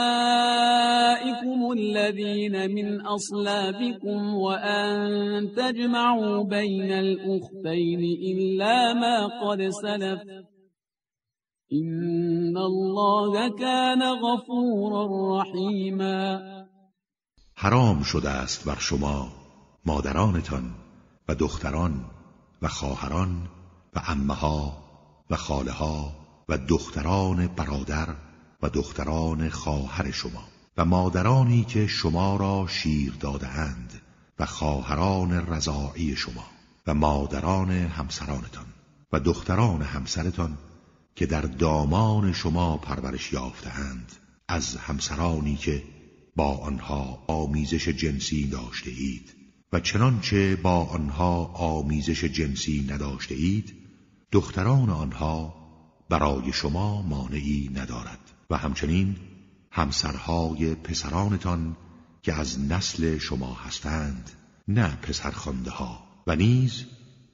الذين 1.72 2.70
من 2.74 3.00
أصلابكم 3.06 4.34
وأن 4.34 5.52
تجمعوا 5.56 6.44
بين 6.44 6.92
الأختين 6.92 8.00
إلا 8.32 8.94
ما 8.94 9.26
قد 9.26 9.68
سلف 9.68 10.20
إن 11.72 12.56
الله 12.56 13.48
كان 13.48 14.02
غفورا 14.02 15.40
رحيما. 15.40 16.40
حرام 17.54 18.02
شده 18.02 18.30
است 18.30 18.66
بر 18.66 18.78
شما 18.78 19.28
مادرانتان 19.86 20.70
و 21.28 21.34
دختران 21.34 22.04
و 22.62 22.68
خواهران 22.68 23.48
و 23.96 24.00
امها 24.08 24.72
و 25.30 25.36
خاله 25.36 25.72
ها 25.72 26.27
و 26.48 26.58
دختران 26.58 27.46
برادر 27.46 28.08
و 28.62 28.68
دختران 28.68 29.48
خواهر 29.48 30.10
شما 30.10 30.48
و 30.76 30.84
مادرانی 30.84 31.64
که 31.64 31.86
شما 31.86 32.36
را 32.36 32.66
شیر 32.68 33.12
دادهاند 33.20 34.00
و 34.38 34.46
خواهران 34.46 35.32
رضاعی 35.32 36.16
شما 36.16 36.44
و 36.86 36.94
مادران 36.94 37.70
همسرانتان 37.70 38.66
و 39.12 39.20
دختران 39.20 39.82
همسرتان 39.82 40.58
که 41.14 41.26
در 41.26 41.42
دامان 41.42 42.32
شما 42.32 42.76
پرورش 42.76 43.32
یافتهاند 43.32 44.12
از 44.48 44.76
همسرانی 44.76 45.56
که 45.56 45.82
با 46.36 46.56
آنها 46.56 47.24
آمیزش 47.26 47.88
جنسی 47.88 48.46
داشته 48.46 48.90
اید 48.90 49.34
و 49.72 49.80
چنانچه 49.80 50.56
با 50.56 50.84
آنها 50.84 51.44
آمیزش 51.44 52.24
جنسی 52.24 52.86
نداشته 52.90 53.34
اید 53.34 53.74
دختران 54.32 54.90
آنها 54.90 55.57
برای 56.08 56.52
شما 56.52 57.02
مانعی 57.02 57.70
ندارد. 57.74 58.18
و 58.50 58.56
همچنین 58.56 59.16
همسرهای 59.70 60.74
پسرانتان 60.74 61.76
که 62.22 62.32
از 62.32 62.60
نسل 62.60 63.18
شما 63.18 63.54
هستند 63.54 64.30
نه 64.68 64.96
پسرخوانده 65.02 65.70
ها. 65.70 65.98
و 66.26 66.36
نیز 66.36 66.84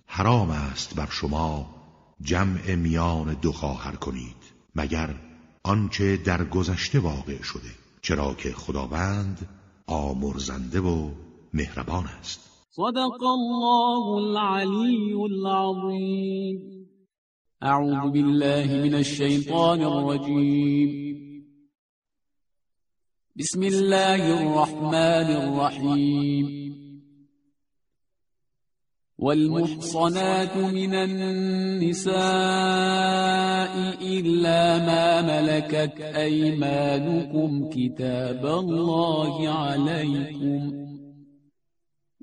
حرام 0.06 0.50
است 0.50 0.94
بر 0.94 1.08
شما 1.10 1.74
جمع 2.20 2.74
میان 2.74 3.34
دو 3.34 3.52
خواهر 3.52 3.96
کنید 3.96 4.36
مگر 4.74 5.14
آنچه 5.62 6.16
در 6.16 6.44
گذشته 6.44 6.98
واقع 6.98 7.42
شده 7.42 7.70
چرا 8.02 8.34
که 8.34 8.52
خداوند 8.52 9.48
آمرزنده 9.86 10.80
و 10.80 11.10
مهربان 11.54 12.06
است. 12.06 12.50
صدق 12.70 13.22
الله 13.22 14.06
العلی 14.06 15.14
العظیم. 15.14 16.83
أعوذ 17.62 18.10
بالله 18.10 18.66
من 18.66 18.94
الشيطان 18.94 19.82
الرجيم. 19.82 21.14
بسم 23.36 23.62
الله 23.62 24.42
الرحمن 24.42 25.28
الرحيم. 25.42 26.74
والمحصنات 29.18 30.56
من 30.56 30.94
النساء 30.94 32.14
إلا 34.02 34.78
ما 34.78 35.22
ملكت 35.22 36.00
أيمانكم 36.00 37.70
كتاب 37.70 38.46
الله 38.46 39.48
عليكم. 39.48 40.93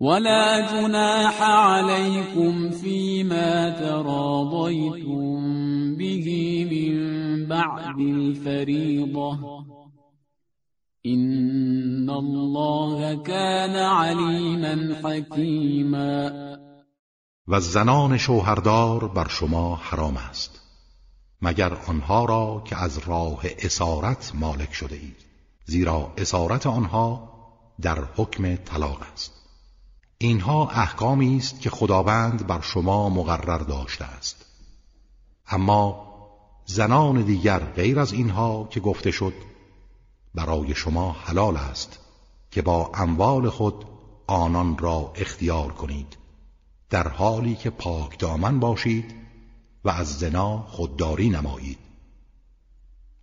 ولا 0.00 0.60
جناح 0.60 1.42
عليكم 1.42 2.70
فيما 2.70 3.70
تراضيتم 3.70 5.30
به 5.96 6.26
من 6.70 7.46
بعد 7.48 7.98
الفريضة. 8.00 9.38
إن 11.06 12.10
الله 12.10 13.22
كان 13.22 13.76
عليما 13.76 14.96
حكيما. 15.04 16.50
و 17.48 17.58
زنان 17.60 18.18
شوهردار 18.18 19.08
بر 19.08 19.28
شما 19.28 19.76
حرام 19.76 20.16
است 20.16 20.60
مگر 21.42 21.72
آنها 21.88 22.24
را 22.24 22.62
که 22.64 22.76
از 22.76 22.98
راه 22.98 23.40
اسارت 23.58 24.32
مالک 24.34 24.72
شده 24.72 24.94
اید 24.94 25.16
زیرا 25.64 26.12
اسارت 26.18 26.66
آنها 26.66 27.30
در 27.80 27.98
حکم 28.16 28.56
طلاق 28.56 29.00
است. 29.12 29.39
اینها 30.22 30.68
احکامی 30.70 31.36
است 31.36 31.60
که 31.60 31.70
خداوند 31.70 32.46
بر 32.46 32.60
شما 32.60 33.08
مقرر 33.08 33.58
داشته 33.58 34.04
است. 34.04 34.46
اما 35.46 36.06
زنان 36.66 37.22
دیگر 37.22 37.58
غیر 37.58 38.00
از 38.00 38.12
اینها 38.12 38.68
که 38.70 38.80
گفته 38.80 39.10
شد 39.10 39.32
برای 40.34 40.74
شما 40.74 41.12
حلال 41.12 41.56
است 41.56 41.98
که 42.50 42.62
با 42.62 42.90
اموال 42.94 43.48
خود 43.48 43.84
آنان 44.26 44.78
را 44.78 45.12
اختیار 45.14 45.72
کنید 45.72 46.16
در 46.90 47.08
حالی 47.08 47.54
که 47.54 47.70
پاک 47.70 48.18
دامن 48.18 48.60
باشید 48.60 49.14
و 49.84 49.90
از 49.90 50.18
زنا 50.18 50.58
خودداری 50.58 51.30
نمایید. 51.30 51.78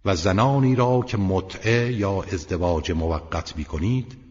و 0.05 0.15
زنانی 0.15 0.75
را 0.75 1.01
که 1.01 1.17
متعه 1.17 1.93
یا 1.93 2.23
ازدواج 2.23 2.91
موقت 2.91 3.53
بی 3.53 3.63
کنید 3.63 4.26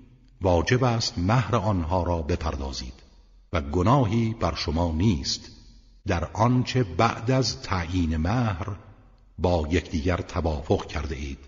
واجب 0.47 0.85
است 0.85 1.19
مهر 1.19 1.57
آنها 1.57 2.03
را 2.03 2.23
بپردازید 2.23 3.03
و 3.53 3.61
گناهی 3.61 4.35
بر 4.41 4.55
شما 4.55 4.93
نیست. 4.93 5.51
در 6.07 6.25
آنچه 6.25 6.85
بعد 6.85 7.31
از 7.31 7.63
تعیین 7.63 8.17
مهر 8.17 8.77
با 9.39 9.69
یکدیگر 9.71 10.17
توافق 10.17 10.87
کرده 10.87 11.17
اید. 11.17 11.39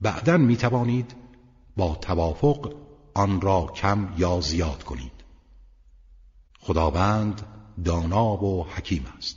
بعدا 0.00 0.36
می 0.36 0.56
توانید 0.56 1.14
با 1.76 1.94
توافق 1.94 2.74
آن 3.14 3.40
را 3.40 3.66
کم 3.66 4.14
یا 4.18 4.40
زیاد 4.40 4.84
کنید. 4.84 5.24
خداوند 6.60 7.42
دانا 7.84 8.44
و 8.44 8.66
حکیم 8.66 9.06
است. 9.18 9.36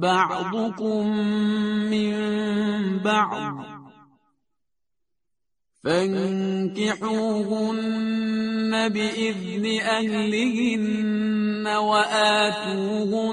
بعضكم 0.00 1.06
من 1.90 2.14
بعض 2.98 3.78
فانكحوهن 5.84 6.88
بإذن 8.88 9.80
أهلهن 9.80 11.66
وآتوهن 11.66 13.28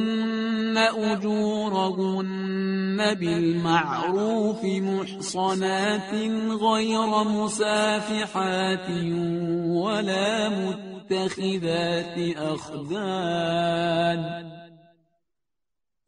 أجورهن 0.78 2.36
بالمعروف 3.13 4.63
محصنات 4.63 6.13
غير 6.62 7.23
مسافحات 7.23 8.89
ولا 9.67 10.49
متخذات 10.49 12.17
أخدان 12.38 14.19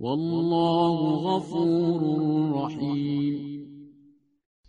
والله 0.00 1.28
غفور 1.28 2.02
رحیم. 2.64 3.40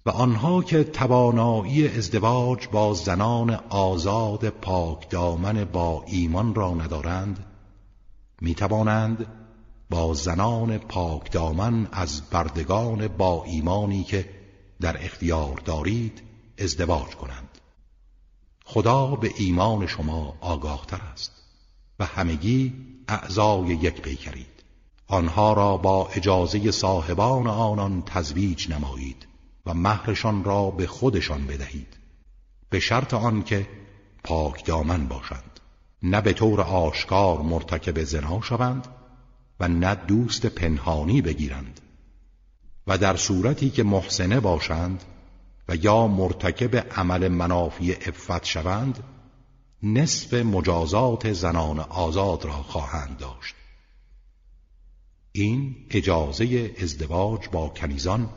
و 0.06 0.10
آنها 0.10 0.64
که 0.64 0.84
توانایی 0.84 1.88
ازدواج 1.88 2.68
با 2.68 2.94
زنان 2.94 3.50
آزاد 3.70 4.50
پاک 4.50 5.10
دامن 5.10 5.64
با 5.64 6.04
ایمان 6.08 6.56
را 6.56 6.74
ندارند 6.74 7.46
می 8.42 8.56
توانند 8.56 9.26
با 9.90 10.14
زنان 10.14 10.78
پاک 10.78 11.32
دامن 11.32 11.88
از 11.92 12.22
بردگان 12.30 13.08
با 13.08 13.44
ایمانی 13.44 14.04
که 14.04 14.30
در 14.82 15.06
اختیار 15.06 15.62
دارید 15.66 16.24
ازدواج 16.58 17.16
کنند. 17.16 17.58
خدا 18.66 19.16
به 19.16 19.32
ایمان 19.38 19.88
شما 19.88 20.38
آگاهتر 20.42 21.02
است 21.14 21.32
و 22.00 22.06
همگی 22.06 22.74
اعضای 23.08 23.68
یک 23.68 24.02
پیکرید 24.02 24.51
آنها 25.12 25.54
را 25.54 25.78
با 25.78 26.08
اجازه 26.08 26.72
صاحبان 26.72 27.48
آنان 27.48 28.04
تزویج 28.06 28.70
نمایید 28.70 29.28
و 29.66 29.74
مهرشان 29.74 30.44
را 30.44 30.72
به 30.72 30.88
خودشان 30.88 31.46
بدهید. 31.48 31.98
به 32.70 32.80
شرط 32.80 33.14
آنکه 33.14 33.68
پاک 34.24 34.66
دامن 34.66 35.08
باشند. 35.08 35.60
نه 36.04 36.22
به 36.22 36.34
طور 36.34 36.62
آشکار 36.62 37.42
مرتکب 37.42 38.04
زنا 38.04 38.42
شوند 38.42 38.88
و 39.60 39.68
نه 39.68 39.96
دوست 39.96 40.46
پنهانی 40.46 41.22
بگیرند. 41.22 41.80
و 42.88 42.98
در 42.98 43.16
صورتی 43.16 43.70
که 43.70 43.84
محسنه 43.84 44.40
باشند 44.40 45.04
و 45.70 45.76
یا 45.76 46.08
مرتکب 46.08 46.76
عمل 46.98 47.28
منافی 47.28 47.94
افت 47.94 48.46
شوند 48.46 49.04
نصف 49.84 50.34
مجازات 50.34 51.34
زنان 51.34 51.80
آزاد 51.80 52.46
را 52.46 52.54
خواهند 52.54 53.18
داشت. 53.18 53.56
این 55.32 55.76
اجازه 55.90 56.76
ازدواج 56.82 57.50
با 57.50 57.70
کنیزان 57.70 58.30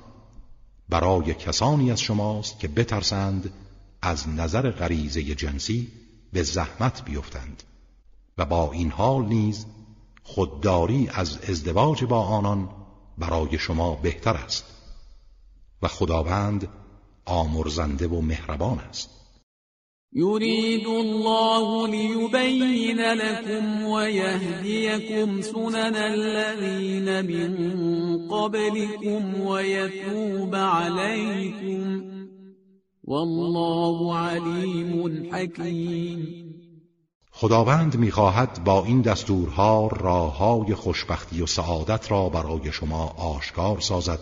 برای 0.89 1.35
کسانی 1.35 1.91
از 1.91 2.01
شماست 2.01 2.59
که 2.59 2.69
بترسند 2.69 3.53
از 4.03 4.29
نظر 4.29 4.71
غریزه 4.71 5.23
جنسی 5.23 5.89
به 6.33 6.43
زحمت 6.43 7.05
بیفتند 7.05 7.63
و 8.39 8.45
با 8.45 8.73
این 8.73 8.91
حال 8.91 9.25
نیز 9.25 9.67
خودداری 10.23 11.09
از 11.09 11.39
ازدواج 11.39 12.05
با 12.05 12.21
آنان 12.21 12.69
برای 13.19 13.59
شما 13.59 13.95
بهتر 13.95 14.35
است 14.35 14.65
و 15.83 15.89
خداوند 15.89 16.69
آمرزنده 17.25 18.09
و 18.09 18.21
مهربان 18.21 18.79
است. 18.79 19.11
يريد 20.17 20.87
الله 20.87 21.89
ليبين 21.89 23.01
لكم 23.01 23.85
ويهديكم 23.85 25.41
سنن 25.43 25.97
الذين 25.97 27.25
من 27.27 28.29
قبلكم 28.29 29.41
ويتوب 29.41 30.55
عليكم. 30.55 32.05
والله 33.05 34.17
علیم 34.17 35.29
حکیم 35.35 36.45
خداوند 37.31 37.97
می‌خواهد 37.97 38.65
با 38.65 38.85
این 38.85 39.01
دستورها 39.01 39.87
راههای 39.87 40.75
خوشبختی 40.75 41.43
و 41.43 41.47
سعادت 41.47 42.11
را 42.11 42.29
برای 42.29 42.73
شما 42.73 43.07
آشکار 43.07 43.81
سازد 43.81 44.21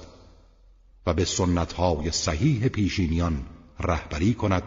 و 1.07 1.15
به 1.15 1.25
سنتهای 1.25 2.11
صحیح 2.11 2.69
پیشینیان 2.69 3.47
رهبری 3.81 4.35
کند 4.35 4.63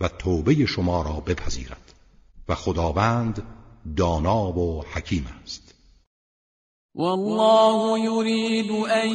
و 0.00 0.08
توبه 0.08 0.66
شما 0.66 1.02
را 1.02 1.12
بپذیرد 1.12 1.94
و 2.48 2.54
خداوند 2.54 3.42
دانا 3.96 4.52
و 4.52 4.84
حکیم 4.94 5.26
است. 5.44 5.66
والله 6.96 7.98
يريد 7.98 8.70
أن 8.70 9.08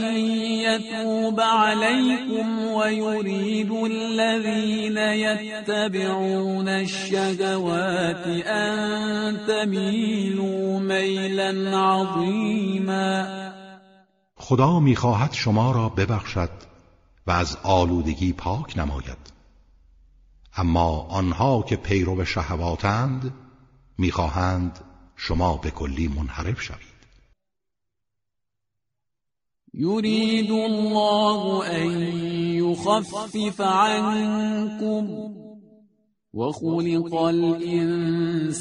يتوب 0.67 1.39
عليكم 1.39 2.65
ويريد 2.65 3.71
الذين 3.71 4.97
يتبعون 4.97 6.67
الشهوات 6.67 8.27
أن 8.47 9.37
تميلوا 9.47 10.79
ميلا 10.79 11.77
عظيما. 11.77 13.27
خدا 14.37 14.79
می‌خواهد 14.79 15.33
شما 15.33 15.71
را 15.71 15.89
ببخشد 15.89 16.49
و 17.27 17.31
از 17.31 17.57
آلودگی 17.63 18.33
پاک 18.33 18.77
نماید. 18.77 19.30
اما 20.55 21.07
آنها 21.09 21.61
که 21.61 21.75
پیرو 21.75 22.25
شهواتند 22.25 23.33
می‌خواهند 23.97 24.79
شما 25.15 25.57
به 25.57 25.71
کلی 25.71 26.07
منحرف 26.07 26.61
شوید. 26.61 26.91
یرید 29.73 30.51
الله 30.51 31.69
ان 31.69 32.01
یخفف 32.53 33.61
عنكم 33.61 35.07
وخلق 36.33 37.13
الانسان 37.13 38.51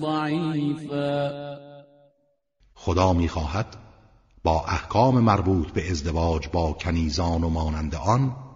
ضعیفا. 0.00 1.30
خدا 2.74 3.12
می‌خواهد 3.12 3.76
با 4.44 4.64
احکام 4.64 5.20
مربوط 5.20 5.70
به 5.70 5.90
ازدواج 5.90 6.48
با 6.48 6.72
کنیزان 6.72 7.44
و 7.44 7.48
مانند 7.48 7.94
آن 7.94 8.47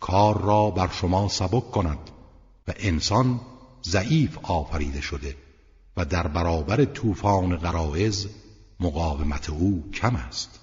کار 0.00 0.40
را 0.40 0.70
بر 0.70 0.88
شما 0.88 1.28
سبک 1.28 1.70
کند 1.70 1.98
و 2.68 2.72
انسان 2.76 3.40
ضعیف 3.84 4.38
آفریده 4.42 5.00
شده 5.00 5.36
و 5.96 6.04
در 6.04 6.26
برابر 6.26 6.84
طوفان 6.84 7.56
غرایز 7.56 8.28
مقاومت 8.80 9.50
او 9.50 9.90
کم 9.94 10.16
است. 10.16 10.60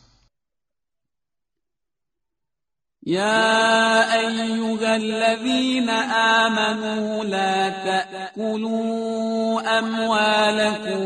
يا 3.05 4.15
أيها 4.19 4.95
الذين 4.95 5.89
آمنوا 5.89 7.23
لا 7.23 7.69
تأكلوا 7.69 9.61
أموالكم 9.79 11.03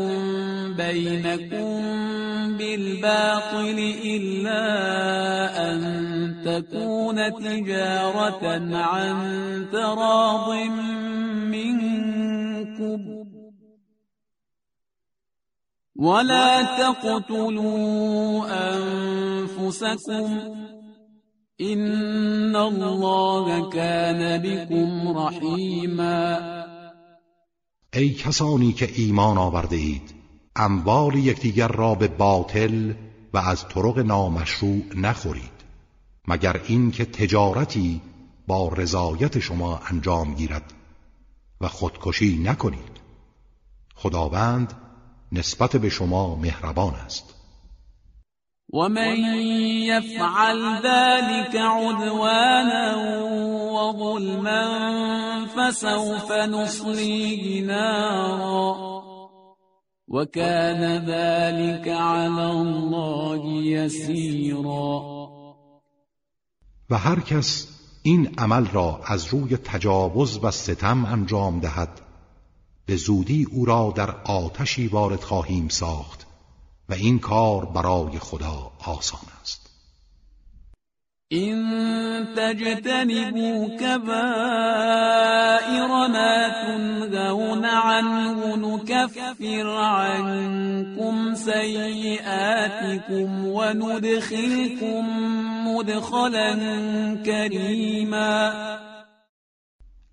بينكم 0.76 1.82
بالباطل 2.58 3.78
إلا 4.04 4.62
أن 5.70 6.07
تكون 6.48 7.32
تجارة 7.32 8.44
عن 8.76 9.16
تراض 9.72 10.48
منكم. 11.52 13.00
ولا 15.96 16.62
تقتلوا 16.62 18.46
أنفسكم. 18.74 20.28
این 21.60 22.56
الله 22.56 23.70
کان 23.70 24.38
بكم 24.38 25.18
رحیما 25.18 26.38
ای 27.94 28.10
کسانی 28.10 28.72
که 28.72 28.88
ایمان 28.96 29.38
آورده 29.38 29.76
اید 29.76 30.14
اموال 30.56 31.14
یکدیگر 31.14 31.68
را 31.68 31.94
به 31.94 32.08
باطل 32.08 32.92
و 33.34 33.38
از 33.38 33.68
طرق 33.68 33.98
نامشروع 33.98 34.82
نخورید. 34.96 35.57
مگر 36.28 36.60
اینکه 36.68 37.04
تجارتی 37.04 38.00
با 38.46 38.68
رضایت 38.68 39.38
شما 39.38 39.80
انجام 39.90 40.34
گیرد 40.34 40.72
و 41.60 41.68
خودکشی 41.68 42.38
نکنید. 42.44 43.00
خداوند 43.94 44.72
نسبت 45.32 45.76
به 45.76 45.88
شما 45.88 46.34
مهربان 46.34 46.94
است. 46.94 47.34
ومن 48.72 49.16
يفعل 49.88 50.82
ذلك 50.82 51.56
عدوانا 51.56 52.96
وظلما 53.72 54.66
فسوف 55.46 56.32
نصليه 56.32 57.62
نارا 57.62 58.76
وكان 60.08 61.06
ذلك 61.06 61.88
على 61.88 62.50
الله 62.50 63.62
يسيرا 63.62 65.17
و 66.90 66.98
هر 66.98 67.20
کس 67.20 67.66
این 68.02 68.34
عمل 68.38 68.66
را 68.66 69.00
از 69.04 69.26
روی 69.26 69.56
تجاوز 69.56 70.38
و 70.42 70.50
ستم 70.50 71.04
انجام 71.04 71.60
دهد 71.60 72.00
به 72.86 72.96
زودی 72.96 73.46
او 73.50 73.64
را 73.64 73.92
در 73.96 74.10
آتشی 74.10 74.88
وارد 74.88 75.22
خواهیم 75.22 75.68
ساخت 75.68 76.26
و 76.88 76.94
این 76.94 77.18
کار 77.18 77.64
برای 77.64 78.18
خدا 78.18 78.72
آسان 78.78 79.20
است. 79.42 79.67
این 81.30 81.60
تجتنبوا 82.36 83.68
كبائر 83.76 84.08
ما 86.08 86.48
تنهون 86.48 87.64
عنه 87.64 88.56
نكفر 88.56 89.66
عنكم 89.68 91.34
سيئاتكم 91.34 92.48
وندخلكم 93.46 95.04
مدخلا 95.68 96.54
كريما. 97.26 98.52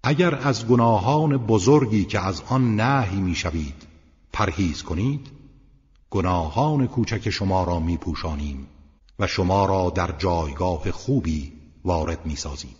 اگر 0.03 0.35
از 0.35 0.67
گناهان 0.67 1.37
بزرگی 1.37 2.05
که 2.05 2.19
از 2.19 2.43
آن 2.49 2.75
نهی 2.75 3.17
می‌شوید 3.17 3.87
پرهیز 4.33 4.83
کنید 4.83 5.27
گناهان 6.09 6.87
کوچک 6.87 7.29
شما 7.29 7.63
را 7.63 7.79
میپوشانیم. 7.79 8.67
و 9.19 9.27
شما 9.27 9.65
را 9.65 9.89
در 9.89 10.11
جایگاه 10.11 10.91
خوبی 10.91 11.53
وارد 11.85 12.25
می‌سازیم. 12.25 12.75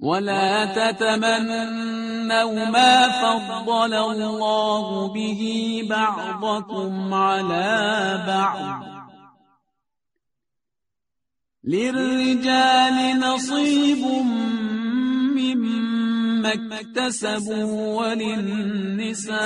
ولا 0.00 0.66
تتمنوا 0.66 2.54
ما 2.70 3.08
فضل 3.22 3.94
الله 3.94 5.12
به 5.12 5.88
بعضكم 5.90 7.14
على 7.14 8.26
بعض 8.26 8.82
للرجال 11.64 13.18
نصيب 13.18 14.04
مما 15.36 15.97
اكتسبوا 16.46 18.00
وللنساء 18.00 19.38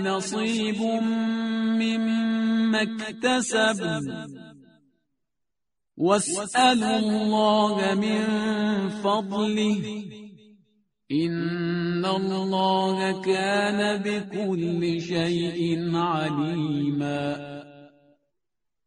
نصيب 0.00 0.82
مما 1.80 2.82
اكتسبوا. 2.82 4.26
واسألوا 5.96 6.98
الله 6.98 7.94
من 7.94 8.24
فضله. 8.88 10.04
إن 11.12 12.04
الله 12.04 13.20
كان 13.20 14.02
بكل 14.02 15.00
شيء 15.00 15.96
عليما. 15.96 17.52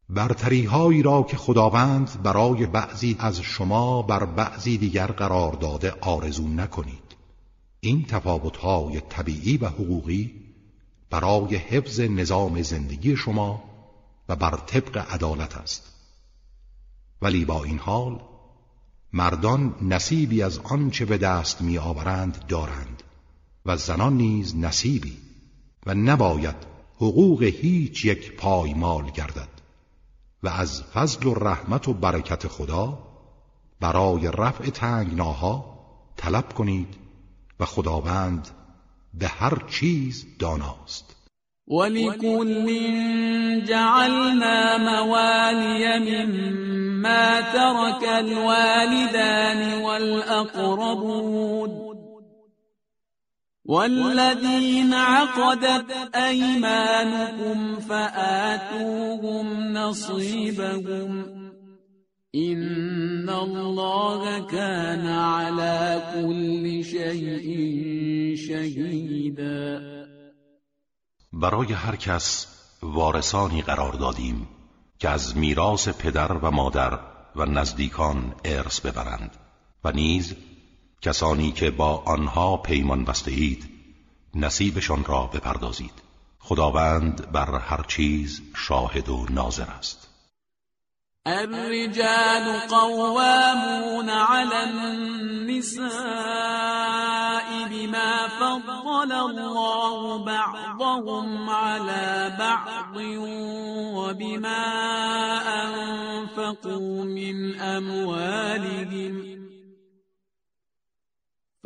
برتری 0.08 0.64
هایی 0.64 1.02
را 1.02 1.22
که 1.22 1.36
خداوند 1.36 2.22
برای 2.22 2.66
بعضی 2.66 3.16
از 3.18 3.40
شما 3.40 4.02
بر 4.02 4.24
بعضی 4.24 4.78
دیگر 4.78 5.06
قرار 5.06 5.52
داده 5.52 5.94
آرزو 6.00 6.48
نکنید. 6.48 7.16
این 7.80 8.04
تفاوت 8.04 8.56
های 8.56 9.00
طبیعی 9.00 9.56
و 9.56 9.66
حقوقی 9.68 10.34
برای 11.10 11.56
حفظ 11.56 12.00
نظام 12.00 12.62
زندگی 12.62 13.16
شما 13.16 13.64
و 14.28 14.36
بر 14.36 14.56
طبق 14.66 14.96
عدالت 15.10 15.56
است. 15.56 15.92
ولی 17.22 17.44
با 17.44 17.64
این 17.64 17.78
حال 17.78 18.20
مردان 19.12 19.74
نصیبی 19.82 20.42
از 20.42 20.58
آنچه 20.58 21.04
به 21.04 21.18
دست 21.18 21.60
می 21.60 21.78
آورند 21.78 22.46
دارند 22.48 23.02
و 23.66 23.76
زنان 23.76 24.16
نیز 24.16 24.56
نصیبی 24.56 25.18
و 25.86 25.94
نباید 25.94 26.56
حقوق 26.96 27.42
هیچ 27.42 28.04
یک 28.04 28.36
پایمال 28.36 29.10
گردد. 29.10 29.55
و 30.42 30.48
از 30.48 30.82
فضل 30.82 31.26
و 31.26 31.34
رحمت 31.34 31.88
و 31.88 31.94
برکت 31.94 32.48
خدا 32.48 32.98
برای 33.80 34.30
رفع 34.38 34.70
تنگناها 34.70 35.76
طلب 36.16 36.52
کنید 36.52 36.96
و 37.60 37.64
خداوند 37.64 38.48
به 39.14 39.28
هر 39.28 39.62
چیز 39.68 40.26
داناست. 40.38 41.16
ولكل 41.68 42.66
جعلنا 43.64 44.78
موالي 44.78 45.98
مما 45.98 47.40
ترك 47.40 48.08
الوالدان 48.08 49.82
والأقربون. 49.82 51.85
والذين 53.68 54.94
عقدت 54.94 55.90
أيمانكم 56.14 57.80
فآتوهم 57.80 59.72
نصيبهم. 59.72 61.12
إن 62.34 63.28
الله 63.28 64.46
كان 64.46 65.06
على 65.06 66.02
كل 66.14 66.84
شيء 66.84 67.46
شهيدا. 68.36 69.96
برای 71.32 71.72
هر 71.72 71.96
کس 71.96 72.46
وارثانی 72.82 73.62
قرار 73.62 73.94
دادیم 73.94 74.48
که 74.98 75.08
از 75.08 75.36
میراث 75.36 75.88
پدر 75.88 76.32
و 76.32 76.50
مادر 76.50 76.98
و 77.36 77.44
نزدیکان 77.44 78.34
ارث 78.44 78.80
ببرند 78.80 79.30
و 79.84 79.92
نیز 79.92 80.34
کسانی 81.02 81.52
که 81.52 81.70
با 81.70 82.02
آنها 82.06 82.56
پیمان 82.56 83.04
بسته 83.04 83.30
اید 83.30 83.68
نصیبشان 84.34 85.04
را 85.04 85.30
بپردازید. 85.34 85.92
خداوند 86.38 87.32
بر 87.32 87.58
هر 87.58 87.82
چیز 87.88 88.42
شاهد 88.56 89.08
و 89.08 89.26
ناظر 89.30 89.70
است. 89.78 90.08
الرجال 91.26 92.58
قوامون 92.68 94.10
على 94.10 94.54
النساء 94.54 95.86
بما 97.70 98.28
فضل 98.40 99.12
الله 99.12 100.24
بعضهم 100.24 101.50
على 101.50 102.36
بعض 102.38 102.96
وبما 103.96 104.66
أنفقوا 105.64 107.04
من 107.04 107.60
أموالهم 107.60 109.45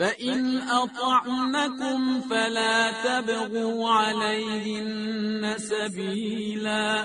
فإن 0.00 0.58
أطعنكم 0.58 2.20
فلا 2.20 2.92
تبغوا 3.04 3.90
عليهن 3.90 5.58
سبيلا 5.58 7.00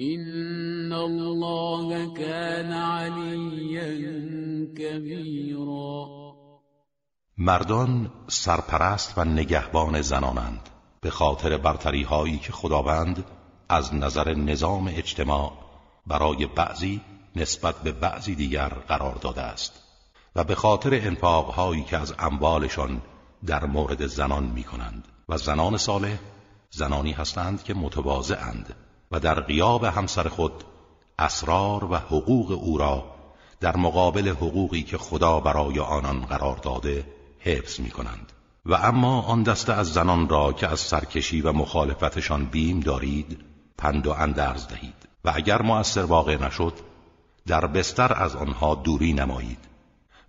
إن 0.00 0.92
الله 0.92 2.14
كان 2.14 2.72
عليا 2.72 3.88
كبيرا 4.76 6.06
مردان 7.38 8.10
سرپرست 8.28 9.18
و 9.18 9.24
نگهبان 9.24 10.02
زنانند 10.02 10.68
به 11.02 11.10
خاطر 11.10 11.56
برتری 11.56 12.02
هایی 12.02 12.38
که 12.38 12.52
خداوند 12.52 13.24
از 13.68 13.94
نظر 13.94 14.34
نظام 14.34 14.86
اجتماع 14.88 15.52
برای 16.06 16.46
بعضی 16.46 17.00
نسبت 17.36 17.82
به 17.82 17.92
بعضی 17.92 18.34
دیگر 18.34 18.68
قرار 18.68 19.14
داده 19.14 19.42
است. 19.42 19.85
و 20.36 20.44
به 20.44 20.54
خاطر 20.54 20.94
انفاقهایی 20.94 21.84
که 21.84 21.96
از 21.96 22.14
اموالشان 22.18 23.02
در 23.46 23.64
مورد 23.64 24.06
زنان 24.06 24.44
می 24.44 24.64
کنند 24.64 25.08
و 25.28 25.38
زنان 25.38 25.76
صالح 25.76 26.18
زنانی 26.70 27.12
هستند 27.12 27.64
که 27.64 27.74
متواضعند 27.74 28.74
و 29.10 29.20
در 29.20 29.40
قیاب 29.40 29.84
همسر 29.84 30.28
خود 30.28 30.64
اسرار 31.18 31.84
و 31.84 31.96
حقوق 31.96 32.50
او 32.50 32.78
را 32.78 33.04
در 33.60 33.76
مقابل 33.76 34.28
حقوقی 34.28 34.82
که 34.82 34.98
خدا 34.98 35.40
برای 35.40 35.80
آنان 35.80 36.20
قرار 36.20 36.56
داده 36.56 37.06
حفظ 37.38 37.80
می 37.80 37.90
کنند 37.90 38.32
و 38.66 38.74
اما 38.74 39.22
آن 39.22 39.42
دسته 39.42 39.72
از 39.72 39.92
زنان 39.92 40.28
را 40.28 40.52
که 40.52 40.68
از 40.68 40.80
سرکشی 40.80 41.40
و 41.40 41.52
مخالفتشان 41.52 42.44
بیم 42.44 42.80
دارید 42.80 43.38
پند 43.78 44.06
و 44.06 44.10
اندرز 44.10 44.68
دهید. 44.68 45.08
و 45.24 45.32
اگر 45.34 45.62
مؤثر 45.62 46.02
واقع 46.02 46.46
نشد 46.46 46.72
در 47.46 47.66
بستر 47.66 48.22
از 48.22 48.36
آنها 48.36 48.74
دوری 48.74 49.12
نمایید. 49.12 49.75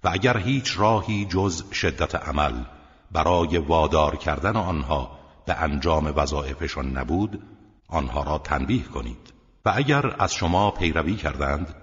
و 0.04 0.10
اگر 0.12 0.38
هیچ 0.38 0.80
راهی 0.80 1.26
جز 1.26 1.64
شدت 1.74 2.16
عمل 2.16 2.64
برای 3.12 3.58
وادار 3.58 4.16
کردن 4.16 4.56
آنها 4.56 5.18
به 5.46 5.54
انجام 5.54 6.14
وظایفشان 6.16 6.98
نبود 6.98 7.44
آنها 7.88 8.24
را 8.24 8.38
تنبیه 8.38 8.84
کنید. 8.84 9.34
و 9.66 9.72
اگر 9.76 10.16
از 10.20 10.34
شما 10.34 10.72
پیروی 10.72 11.16
کردند 11.16 11.76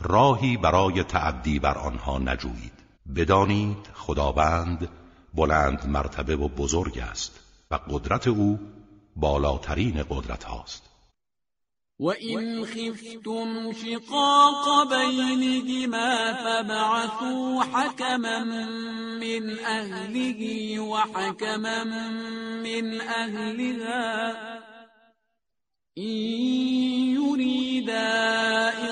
راهی 0.00 0.56
برای 0.56 1.02
تعدی 1.02 1.58
بر 1.58 1.78
آنها 1.78 2.18
نجویید. 2.18 2.72
بدانید 3.16 3.88
خداوند 3.94 4.88
بلند 5.34 5.86
مرتبه 5.86 6.36
و 6.36 6.48
بزرگ 6.48 6.98
است 6.98 7.40
و 7.70 7.78
قدرت 7.90 8.28
او 8.28 8.60
بالاترین 9.16 10.04
قدرت 10.10 10.44
هاست. 10.44 10.89
وَإِنْ 12.00 12.64
خِفْتُمْ 12.64 13.72
شِقَاقَ 13.72 14.88
بَيْنِهِمَا 14.88 16.32
فَابْعَثُوا 16.32 17.62
حَكَمًا 17.62 18.44
مِّنْ 19.20 19.58
أَهْلِهِ 19.58 20.80
وَحَكَمًا 20.80 21.84
مِّنْ 22.64 23.00
أَهْلِهَا. 23.00 24.32
إِن 25.98 26.16
يُرِيدَا 27.20 28.08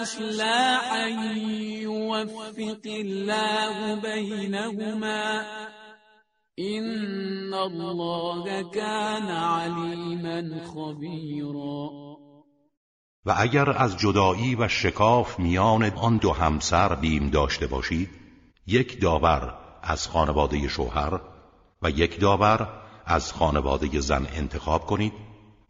إِصْلَاحًا 0.02 1.06
يُوَفِّقِ 1.82 2.82
اللَّهُ 2.86 3.94
بَيْنَهُمَا. 3.94 5.46
إِنَّ 6.58 7.54
اللَّهَ 7.54 8.70
كَانَ 8.70 9.26
عَلِيمًا 9.26 10.60
خَبِيرًا. 10.64 12.07
و 13.28 13.34
اگر 13.36 13.70
از 13.70 13.96
جدایی 13.96 14.54
و 14.54 14.68
شکاف 14.68 15.38
میان 15.38 15.84
آن 15.84 16.16
دو 16.16 16.32
همسر 16.32 16.94
بیم 16.94 17.30
داشته 17.30 17.66
باشید 17.66 18.10
یک 18.66 19.00
داور 19.00 19.54
از 19.82 20.06
خانواده 20.06 20.68
شوهر 20.68 21.20
و 21.82 21.90
یک 21.90 22.20
داور 22.20 22.68
از 23.06 23.32
خانواده 23.32 24.00
زن 24.00 24.26
انتخاب 24.32 24.86
کنید 24.86 25.12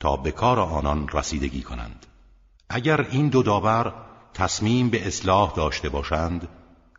تا 0.00 0.16
به 0.16 0.30
کار 0.30 0.60
آنان 0.60 1.08
رسیدگی 1.08 1.62
کنند. 1.62 2.06
اگر 2.68 3.00
این 3.00 3.28
دو 3.28 3.42
داور 3.42 3.94
تصمیم 4.34 4.90
به 4.90 5.06
اصلاح 5.06 5.52
داشته 5.54 5.88
باشند 5.88 6.48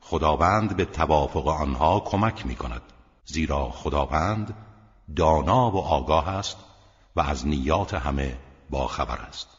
خداوند 0.01 0.76
به 0.76 0.86
توافق 0.86 1.47
آنها 1.47 1.99
کمک 1.99 2.45
می 2.45 2.55
کند 2.55 2.82
زیرا 3.26 3.70
خداوند 3.70 4.53
دانا 5.16 5.72
و 5.72 5.78
آگاه 5.78 6.30
است 6.30 6.57
و 7.16 7.22
از 7.22 7.47
نیات 7.47 7.93
همه 7.93 8.38
باخبر 8.70 9.18
است. 9.18 9.59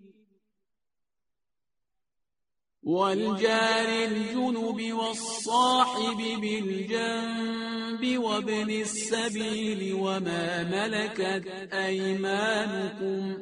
والجار 2.83 3.89
الجنب 3.89 4.93
والصاحب 4.93 6.41
بالجنب 6.41 8.17
وابن 8.17 8.69
السبيل 8.69 9.93
وما 9.93 10.63
ملكت 10.63 11.73
أيمانكم 11.73 13.37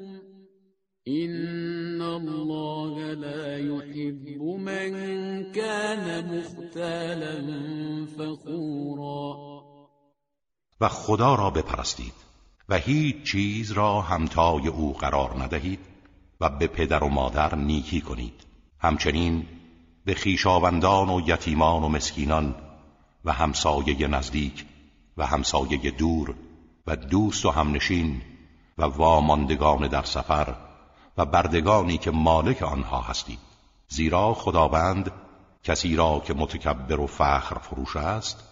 إن 1.07 2.01
الله 2.01 3.13
لا 3.13 3.57
يحب 3.57 4.41
من 4.41 4.91
كان 5.51 6.37
مختالا 6.37 7.35
فخورا. 8.17 9.49
و 10.81 10.87
خدا 10.87 11.35
را 11.35 11.49
بپرستید 11.49 12.13
و 12.69 12.77
هیچ 12.77 13.31
چیز 13.31 13.71
را 13.71 14.01
همتای 14.01 14.67
او 14.67 14.93
قرار 14.93 15.43
ندهید 15.43 15.79
و 16.41 16.49
به 16.49 16.67
پدر 16.67 17.03
و 17.03 17.09
مادر 17.09 17.55
نیکی 17.55 18.01
کنید. 18.01 18.48
همچنین 18.79 19.45
به 20.05 20.13
خیشاوندان 20.13 21.09
و 21.09 21.21
یتیمان 21.25 21.83
و 21.83 21.89
مسکینان 21.89 22.55
و 23.25 23.33
همسایه 23.33 24.07
نزدیک 24.07 24.65
و 25.17 25.25
همسایه 25.25 25.91
دور 25.91 26.35
و 26.87 26.95
دوست 26.95 27.45
و 27.45 27.49
همنشین 27.49 28.21
و 28.77 28.83
واماندگان 28.83 29.87
در 29.87 30.03
سفر 30.03 30.55
و 31.17 31.25
بردگانی 31.25 31.97
که 31.97 32.11
مالک 32.11 32.61
آنها 32.61 33.01
هستید. 33.01 33.39
زیرا 33.87 34.33
خداوند 34.33 35.11
کسی 35.63 35.95
را 35.95 36.23
که 36.25 36.33
متکبر 36.33 36.99
و 36.99 37.07
فخر 37.07 37.57
فروش 37.57 37.95
است 37.95 38.43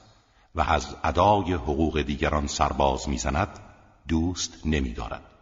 و 0.56 0.62
از 0.62 0.96
ادای 1.04 1.54
حقوق 1.54 2.02
دیگران 2.02 2.48
سرباز 2.48 3.10
می‌زند 3.10 3.60
دوست 4.08 4.66
نمیدارد. 4.66 5.37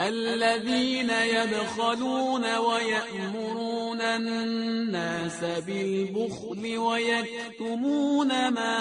الذين 0.00 1.10
يبخلون 1.10 2.56
ويأمرون 2.56 4.00
الناس 4.00 5.44
بالبخل 5.44 6.78
ويكتمون 6.78 8.28
ما 8.48 8.78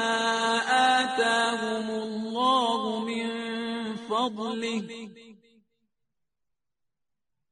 آتاهم 0.99 1.89
الله 1.89 3.05
من 3.05 3.27
فضله 4.09 5.09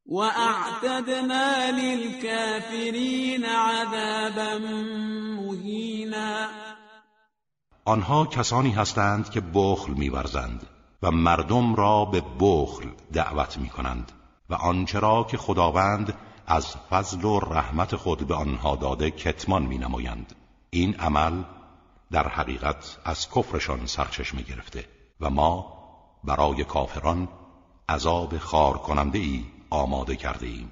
وأعتدنا 0.05 1.71
للكافرين 1.71 3.45
عذابا 3.45 4.57
مهینا 5.37 6.49
آنها 7.87 8.25
کسانی 8.25 8.71
هستند 8.71 9.29
که 9.29 9.41
بخل 9.41 9.93
میورزند. 9.93 10.72
و 11.03 11.11
مردم 11.11 11.75
را 11.75 12.05
به 12.05 12.23
بخل 12.39 12.89
دعوت 13.13 13.57
می 13.57 13.69
کنند 13.69 14.11
و 14.49 14.53
آنچه 14.53 14.99
را 14.99 15.23
که 15.23 15.37
خداوند 15.37 16.13
از 16.47 16.75
فضل 16.89 17.25
و 17.25 17.39
رحمت 17.39 17.95
خود 17.95 18.27
به 18.27 18.35
آنها 18.35 18.75
داده 18.75 19.11
کتمان 19.11 19.63
می 19.63 19.77
نمایند. 19.77 20.35
این 20.69 20.95
عمل 20.95 21.43
در 22.11 22.27
حقیقت 22.27 22.97
از 23.05 23.29
کفرشان 23.29 23.85
سرچشمه 23.85 24.41
گرفته 24.41 24.85
و 25.21 25.29
ما 25.29 25.73
برای 26.23 26.63
کافران 26.63 27.27
عذاب 27.89 28.37
خار 28.37 28.77
کننده 28.77 29.19
ای 29.19 29.45
آماده 29.69 30.15
کرده 30.15 30.47
ایم 30.47 30.71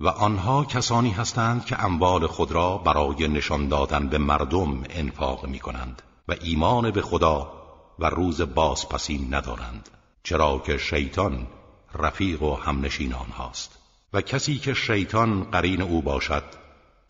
و 0.00 0.08
آنها 0.08 0.64
کسانی 0.64 1.10
هستند 1.10 1.64
که 1.64 1.84
اموال 1.84 2.26
خود 2.26 2.52
را 2.52 2.78
برای 2.78 3.28
نشان 3.28 3.68
دادن 3.68 4.08
به 4.08 4.18
مردم 4.18 4.84
انفاق 4.90 5.46
می 5.46 5.58
کنند 5.58 6.02
و 6.28 6.34
ایمان 6.42 6.90
به 6.90 7.02
خدا 7.02 7.52
و 7.98 8.06
روز 8.06 8.40
بازپسی 8.40 9.28
ندارند 9.30 9.88
چرا 10.22 10.58
که 10.58 10.78
شیطان 10.78 11.46
رفیق 11.94 12.42
و 12.42 12.54
همنشین 12.54 13.14
آنهاست. 13.14 13.78
و 14.12 14.20
کسی 14.20 14.58
که 14.58 14.74
شیطان 14.74 15.44
قرین 15.44 15.82
او 15.82 16.02
باشد 16.02 16.44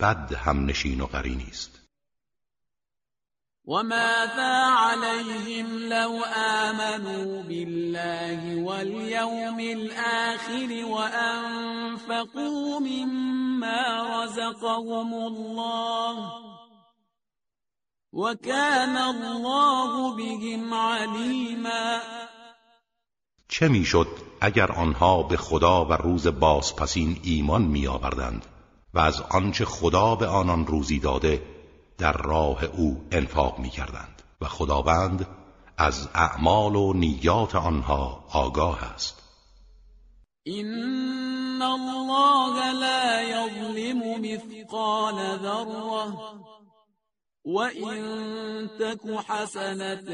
بد 0.00 0.32
هم 0.32 0.64
نشین 0.64 1.00
و 1.00 1.06
قرینی 1.06 1.46
است. 1.50 1.77
وماذا 3.68 4.56
عليهم 4.64 5.66
لو 5.88 6.24
آمنوا 6.24 7.42
بالله 7.42 8.62
واليوم 8.64 9.60
الآخر 9.60 10.84
وأنفقوا 10.84 12.80
مما 12.80 13.82
رزقهم 14.24 15.14
الله 15.14 16.32
وكان 18.12 18.96
الله 18.96 20.16
بهم 20.16 20.74
عليما 20.74 22.00
چه 23.48 23.68
می‌شد 23.68 24.08
اگر 24.40 24.72
آنها 24.72 25.22
به 25.22 25.36
خدا 25.36 25.84
و 25.84 25.92
روز 25.92 26.26
بازپسین 26.26 27.20
ایمان 27.22 27.62
می 27.62 27.86
آوردند 27.86 28.46
و 28.94 28.98
از 28.98 29.20
آنچه 29.20 29.64
خدا 29.64 30.14
به 30.14 30.26
آنان 30.26 30.66
روزی 30.66 30.98
داده 30.98 31.57
در 31.98 32.12
راه 32.12 32.64
او 32.64 33.04
انفاق 33.12 33.58
می 33.58 33.70
کردند 33.70 34.22
و 34.40 34.44
خداوند 34.44 35.26
از 35.78 36.08
اعمال 36.14 36.76
و 36.76 36.92
نیات 36.92 37.54
آنها 37.54 38.24
آگاه 38.32 38.84
است. 38.84 39.22
این 40.42 41.62
الله 41.62 42.72
لا 42.72 43.22
یظلم 43.22 44.20
مثقال 44.20 45.38
ذره 45.38 46.12
وإن 47.44 48.68
تك 48.78 49.06
حسنة 49.28 50.12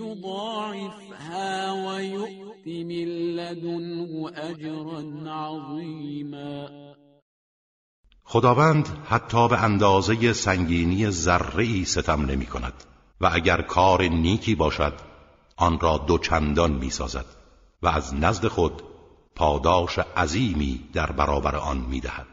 يضاعفها 0.00 1.72
ويؤت 1.72 2.66
من 2.66 3.08
لدنه 3.36 4.30
أجرا 4.34 5.02
عظيما 5.26 6.68
خداوند 8.30 8.88
حتی 9.08 9.48
به 9.48 9.62
اندازه 9.62 10.32
سنگینی 10.32 11.10
ذره 11.10 11.84
ستم 11.84 12.24
نمی 12.24 12.46
کند 12.46 12.72
و 13.20 13.30
اگر 13.32 13.62
کار 13.62 14.02
نیکی 14.02 14.54
باشد 14.54 14.92
آن 15.56 15.80
را 15.80 15.98
دو 15.98 16.18
چندان 16.18 16.72
می 16.72 16.90
سازد 16.90 17.24
و 17.82 17.88
از 17.88 18.14
نزد 18.14 18.46
خود 18.46 18.82
پاداش 19.34 19.98
عظیمی 19.98 20.88
در 20.92 21.12
برابر 21.12 21.56
آن 21.56 21.78
می 21.78 22.00
دهد 22.00 22.26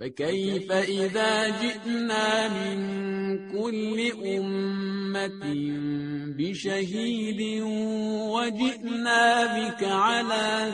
فكيف 0.00 0.72
إذا 0.72 1.60
جئنا 1.60 2.48
من 2.48 2.78
كل 3.52 4.12
أمة 4.26 5.40
بشهيد 6.38 7.62
وجئنا 8.32 9.46
بك 9.56 9.84
على 9.84 10.72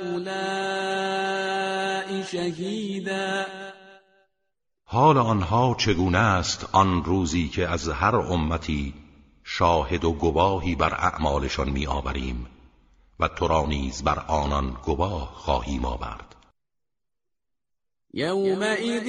هؤلاء 0.00 0.48
شهيدا؟ 2.22 3.46
حال 4.84 5.18
آنها 5.18 5.74
چگونه 5.74 6.18
است 6.18 6.68
آن 6.72 7.04
روزی 7.04 7.48
که 7.48 7.68
از 7.68 7.88
هر 7.88 8.16
امتی 8.16 8.94
شاهد 9.44 10.04
و 10.04 10.12
گواهی 10.12 10.74
بر 10.74 10.94
اعمالشان 10.94 11.70
می 11.70 11.86
آوریم 11.86 12.46
و 13.20 13.28
تو 13.28 13.48
را 13.48 13.66
نیز 13.66 14.04
بر 14.04 14.18
آنان 14.28 14.76
گواه 14.84 15.32
خواهیم 15.34 15.84
آورد. 15.84 16.37
يومئذ 18.14 19.06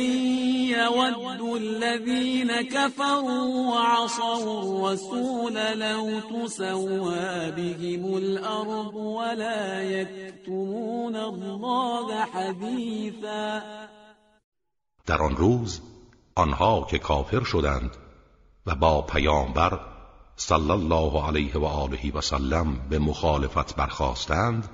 يود 0.78 1.42
الذين 1.42 2.62
كفروا 2.62 3.68
وعصوا 3.68 4.62
الرسول 4.62 5.54
لو 5.54 6.20
تسوى 6.20 7.52
بهم 7.52 8.18
الأرض 8.18 8.96
ولا 8.96 9.84
يكتمون 9.84 11.16
الله 11.16 12.26
حديثا. 12.26 13.62
در 15.06 15.22
آن 15.22 15.36
روز 15.36 15.82
آنها 16.36 16.88
که 16.90 16.98
کافر 16.98 17.44
شدند 17.44 17.98
و 18.66 18.76
با 18.76 19.02
پیامبر 19.02 19.80
صلی 20.36 20.72
الله 20.72 21.28
علیه 21.28 21.58
و 21.58 21.66
آله 21.66 22.12
و 22.12 22.22
سلم 22.22 22.90
به 22.90 23.00
مخالفت 23.00 23.76
برخواستند 23.76 24.70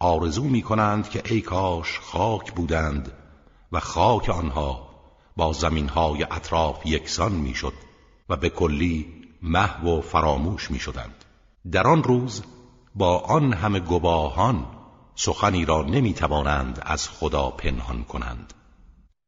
آرزو 0.00 0.44
می 0.44 0.62
کنند 0.62 1.08
که 1.08 1.22
ای 1.24 1.40
کاش 1.40 2.00
خاک 2.00 2.52
بودند 2.52 3.12
و 3.74 3.80
خاک 3.80 4.28
آنها 4.28 4.88
با 5.36 5.52
زمینهای 5.52 6.22
اطراف 6.22 6.86
یکسان 6.86 7.32
می‌شد 7.32 7.72
و 8.28 8.36
به 8.36 8.48
کلی 8.48 9.06
محو 9.42 9.98
و 9.98 10.00
فراموش 10.00 10.70
می 10.70 10.78
شدند. 10.78 11.24
در 11.72 11.86
آن 11.86 12.02
روز 12.02 12.42
با 12.94 13.18
آن 13.18 13.52
همه 13.52 13.80
گواهان 13.80 14.66
سخنی 15.14 15.64
را 15.64 15.82
نمی 15.82 16.14
توانند 16.14 16.82
از 16.86 17.08
خدا 17.08 17.50
پنهان 17.50 18.04
کنند 18.04 18.54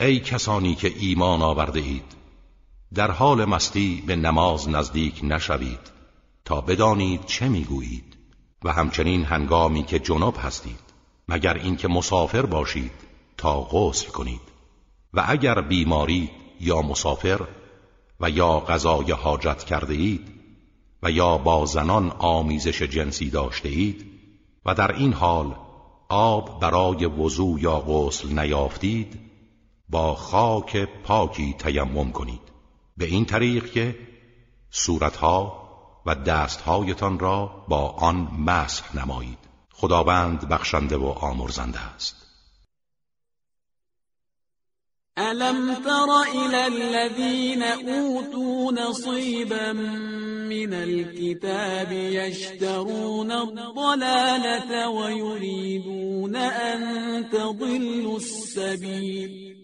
ای 0.00 0.20
کسانی 0.20 0.74
که 0.74 0.92
ایمان 0.96 1.42
آورده 1.42 1.80
اید 1.80 2.16
در 2.94 3.10
حال 3.10 3.44
مستی 3.44 4.02
به 4.06 4.16
نماز 4.16 4.68
نزدیک 4.68 5.20
نشوید 5.22 5.92
تا 6.44 6.60
بدانید 6.60 7.24
چه 7.26 7.48
می‌گویید 7.48 8.16
و 8.64 8.72
همچنین 8.72 9.24
هنگامی 9.24 9.82
که 9.82 9.98
جناب 9.98 10.36
هستید 10.38 10.80
مگر 11.28 11.54
اینکه 11.54 11.88
مسافر 11.88 12.46
باشید 12.46 12.92
تا 13.36 13.62
غسل 13.62 14.08
کنید. 14.08 14.40
و 15.14 15.24
اگر 15.28 15.60
بیماری 15.60 16.30
یا 16.60 16.82
مسافر 16.82 17.40
و 18.20 18.30
یا 18.30 18.60
غذای 18.60 19.12
حاجت 19.12 19.64
کرده 19.64 19.94
اید 19.94 20.28
و 21.02 21.10
یا 21.10 21.38
با 21.38 21.66
زنان 21.66 22.10
آمیزش 22.18 22.82
جنسی 22.82 23.30
داشته 23.30 23.68
اید 23.68 24.06
و 24.64 24.74
در 24.74 24.92
این 24.92 25.12
حال 25.12 25.54
آب 26.08 26.60
برای 26.60 27.06
وضوع 27.06 27.60
یا 27.60 27.80
غسل 27.80 28.38
نیافتید 28.38 29.27
با 29.88 30.14
خاک 30.14 30.76
پاکی 30.76 31.54
تیمم 31.58 32.12
کنید. 32.12 32.40
به 32.96 33.04
این 33.04 33.24
طریق 33.24 33.72
که 33.72 33.98
صورتها 34.70 35.68
و 36.06 36.14
دستهایتان 36.14 37.18
را 37.18 37.64
با 37.68 37.88
آن 37.88 38.16
مسح 38.38 38.96
نمایید. 38.96 39.38
خداوند 39.72 40.48
بخشنده 40.48 40.96
و 40.96 41.06
آمرزنده 41.06 41.80
است. 41.80 42.28
الم 45.16 45.74
تر 45.74 46.10
الى 46.10 46.56
الذين 46.56 47.62
اوتوا 47.62 48.72
نصيبا 48.72 49.72
من 49.72 50.72
الكتاب 50.72 51.92
يشترون 51.92 53.30
الضلاله 53.32 54.88
ويريدون 54.88 56.36
ان 56.36 57.30
تضلوا 57.30 58.16
السبيل؟ 58.16 59.58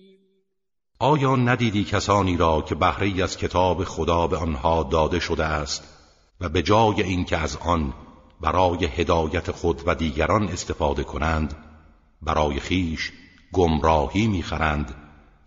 آیا 1.05 1.37
ندیدی 1.37 1.85
کسانی 1.85 2.37
را 2.37 2.63
که 2.63 2.75
بهره 2.75 3.23
از 3.23 3.37
کتاب 3.37 3.85
خدا 3.85 4.27
به 4.27 4.37
آنها 4.37 4.83
داده 4.83 5.21
شده 5.21 5.45
است 5.45 5.85
و 6.41 6.49
به 6.49 6.63
جای 6.63 7.03
اینکه 7.03 7.37
از 7.37 7.57
آن 7.57 7.93
برای 8.41 8.85
هدایت 8.85 9.51
خود 9.51 9.83
و 9.87 9.95
دیگران 9.95 10.49
استفاده 10.49 11.05
کنند 11.05 11.57
برای 12.23 12.61
خیش 12.61 13.13
گمراهی 13.53 14.27
می‌خرند 14.27 14.95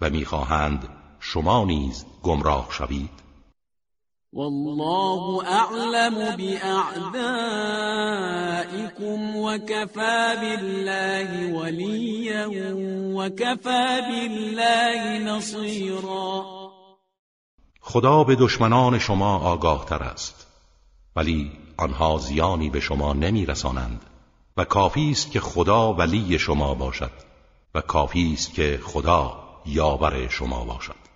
و 0.02 0.10
می‌خواهند 0.10 0.90
شما 1.20 1.66
نیز 1.66 2.06
گمراه 2.24 2.68
شوید؟ 2.72 3.27
والله 4.34 5.46
اعلم 5.46 6.36
باعدائكم 6.36 6.66
وكفى 9.36 10.36
بالله 10.42 11.54
وليا 11.54 12.46
وكفى 13.16 14.02
بالله 14.10 15.20
نصيرا. 15.20 16.46
خدا 17.82 18.24
به 18.24 18.36
دشمنان 18.36 19.00
شما 19.00 19.38
آگاه 19.38 19.86
تر 19.86 20.04
است. 20.04 20.48
ولی 21.16 21.52
آنها 21.78 22.18
زیانی 22.18 22.70
به 22.70 22.80
شما 22.80 23.14
نمی 23.14 23.46
رسانند 23.46 24.02
و 24.58 24.64
کافی 24.66 25.12
است 25.12 25.32
که 25.32 25.40
خدا 25.40 25.94
ولی 25.94 26.40
شما 26.40 26.74
باشد 26.74 27.12
و 27.76 27.82
کافی 27.82 28.34
است 28.34 28.54
که 28.54 28.80
خدا 28.84 29.40
یاور 29.66 30.28
شما 30.28 30.66
باشد. 30.66 31.07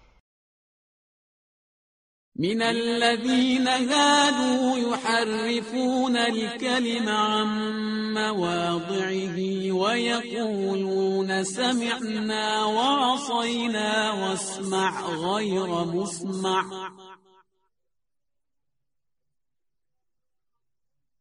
من 2.36 2.62
الذين 2.62 3.68
هادوا 3.68 4.78
يحرفون 4.78 6.18
الكلم 6.18 7.10
عن 7.10 7.48
مواضعه 8.14 9.38
ويقولون 9.72 11.44
سمعنا 11.44 12.66
وعصينا 12.66 14.12
واسمع 14.12 15.10
غير 15.10 15.86
مسمع. 15.86 16.66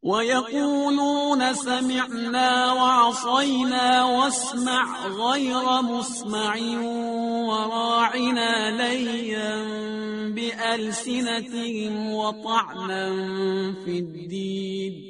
ويقولون 0.03 1.55
سمعنا 1.55 2.73
وعصينا 2.73 4.05
واسمع 4.05 5.07
غير 5.07 5.83
مسمع 5.83 6.57
وراعنا 7.49 8.71
ليا 8.77 9.65
بألسنتهم 10.35 12.13
وطعنا 12.13 13.11
في 13.85 13.99
الدين. 13.99 15.10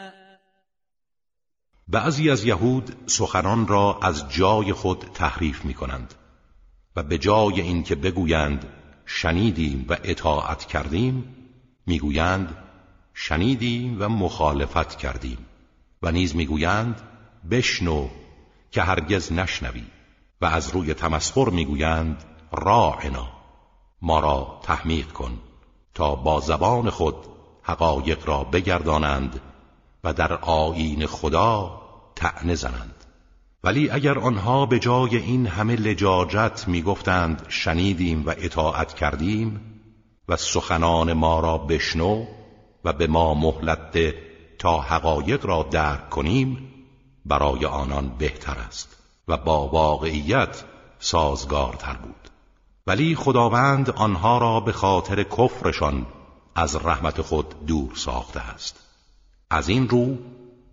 بعضی 1.91 2.29
از 2.29 2.45
یهود 2.45 2.95
سخنان 3.05 3.67
را 3.67 3.99
از 4.01 4.29
جای 4.29 4.73
خود 4.73 4.99
تحریف 5.13 5.65
می 5.65 5.73
کنند 5.73 6.13
و 6.95 7.03
به 7.03 7.17
جای 7.17 7.61
اینکه 7.61 7.95
بگویند 7.95 8.65
شنیدیم 9.05 9.85
و 9.89 9.97
اطاعت 10.03 10.65
کردیم 10.65 11.35
می‌گویند 11.85 12.57
شنیدیم 13.13 13.97
و 13.99 14.09
مخالفت 14.09 14.95
کردیم 14.95 15.37
و 16.01 16.11
نیز 16.11 16.35
می‌گویند 16.35 17.01
بشنو 17.51 18.07
که 18.71 18.81
هرگز 18.81 19.31
نشنوی 19.33 19.83
و 20.41 20.45
از 20.45 20.69
روی 20.69 20.93
تمسخر 20.93 21.49
می‌گویند 21.49 22.23
راعنا 22.51 23.27
ما 24.01 24.19
را 24.19 24.59
تحمیق 24.63 25.11
کن 25.11 25.39
تا 25.93 26.15
با 26.15 26.39
زبان 26.39 26.89
خود 26.89 27.15
حقایق 27.63 28.27
را 28.27 28.43
بگردانند 28.43 29.41
و 30.03 30.13
در 30.13 30.33
آیین 30.33 31.05
خدا 31.05 31.80
تعنه 32.21 32.55
زنند. 32.55 32.95
ولی 33.63 33.89
اگر 33.89 34.19
آنها 34.19 34.65
به 34.65 34.79
جای 34.79 35.17
این 35.17 35.47
همه 35.47 35.75
لجاجت 35.75 36.67
می‌گفتند 36.67 37.45
شنیدیم 37.49 38.23
و 38.25 38.33
اطاعت 38.37 38.93
کردیم 38.93 39.61
و 40.29 40.35
سخنان 40.35 41.13
ما 41.13 41.39
را 41.39 41.57
بشنو 41.57 42.25
و 42.85 42.93
به 42.93 43.07
ما 43.07 43.33
مهلت 43.33 43.91
ده 43.91 44.15
تا 44.59 44.81
حقایق 44.81 45.45
را 45.45 45.63
درک 45.63 46.09
کنیم 46.09 46.67
برای 47.25 47.65
آنان 47.65 48.09
بهتر 48.17 48.57
است 48.67 48.97
و 49.27 49.37
با 49.37 49.67
واقعیت 49.67 50.63
سازگارتر 50.99 51.93
بود. 51.93 52.29
ولی 52.87 53.15
خداوند 53.15 53.89
آنها 53.89 54.37
را 54.37 54.59
به 54.59 54.71
خاطر 54.71 55.23
کفرشان 55.23 56.05
از 56.55 56.75
رحمت 56.75 57.21
خود 57.21 57.65
دور 57.65 57.91
ساخته 57.95 58.39
است. 58.39 58.79
از 59.49 59.69
این 59.69 59.89
رو 59.89 60.17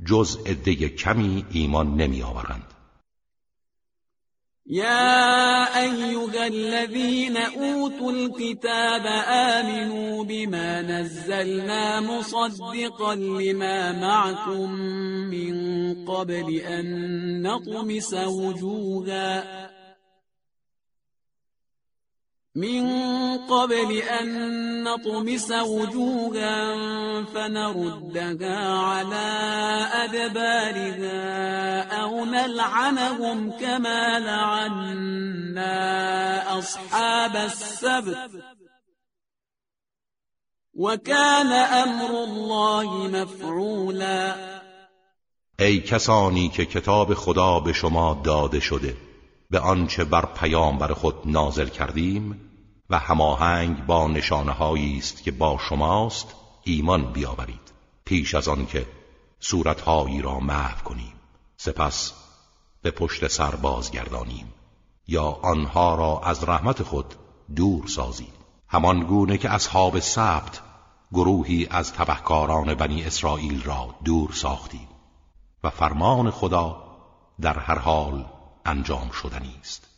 جز 0.07 0.39
عده 0.47 0.89
کمی 0.89 1.45
ایمان 1.51 1.95
نمی 1.97 2.23
آورند. 2.23 2.69
يا 4.71 5.65
أيها 5.81 6.47
الذين 6.47 7.37
أوتوا 7.37 8.13
الكتاب 8.13 9.07
آمنوا 9.27 10.25
بما 10.25 10.83
نزلنا 10.83 12.01
مصدقا 12.01 13.15
لما 13.15 13.93
معكم 13.93 14.71
من 15.31 15.55
قبل 16.05 16.55
أن 16.55 16.87
نطمس 17.43 18.15
وجوها 18.15 19.45
من 22.55 22.85
قبل 23.39 24.03
أن 24.21 24.29
نطمس 24.85 25.51
وجوها 25.51 26.75
فنردها 27.25 28.79
على 28.79 29.29
أدبارها 29.93 31.23
أو 32.03 32.25
نلعنهم 32.25 33.51
كما 33.51 34.19
لعنا 34.19 35.79
أصحاب 36.59 37.37
السبت. 37.37 38.31
وكان 40.75 41.53
أمر 41.53 42.11
الله 42.25 43.09
مفعولا. 43.09 44.37
ای 45.61 45.81
کسانی 45.81 46.49
که 46.49 46.65
کتاب 46.65 47.15
خدا 47.15 47.61
به 47.61 47.73
شما 47.73 48.23
داده 48.25 48.61
شده 48.61 49.08
به 49.51 49.61
آنچه 49.61 50.05
بر 50.05 50.27
پیامبر 50.27 50.93
خود 50.93 51.15
نازل 51.25 51.69
کردیم 51.69 52.41
و 52.91 52.99
هماهنگ 52.99 53.87
با 53.87 54.09
نشانه 54.09 54.63
است 54.63 55.23
که 55.23 55.31
با 55.31 55.59
شماست 55.69 56.35
ایمان 56.65 57.13
بیاورید. 57.13 57.73
پیش 58.05 58.35
از 58.35 58.49
آن 58.49 58.67
که 58.67 58.87
صورتهایی 59.41 60.23
را 60.23 60.41
محو 60.41 60.85
کنیم 60.85 61.13
سپس 61.57 62.13
به 62.83 62.91
پشت 62.91 63.29
سر 63.29 63.51
بازگردانیم 63.51 64.55
یا 65.07 65.25
آنها 65.43 65.95
را 65.95 66.21
از 66.25 66.49
رحمت 66.49 66.83
خود 66.83 67.15
دور 67.57 67.87
سازیم. 67.87 68.33
همان 68.69 69.01
گونه 69.01 69.39
که 69.39 69.51
اصحاب 69.51 69.99
سبت 69.99 70.61
گروهی 71.13 71.67
از 71.71 71.93
تبهکاران 71.93 72.75
بنی 72.75 73.05
اسرائیل 73.05 73.63
را 73.63 73.95
دور 74.05 74.33
ساختیم 74.33 74.89
و 75.65 75.71
فرمان 75.71 76.31
خدا 76.31 76.83
در 77.41 77.59
هر 77.59 77.79
حال 77.79 78.25
انجام 78.67 79.11
شدنی 79.13 79.55
است. 79.61 79.89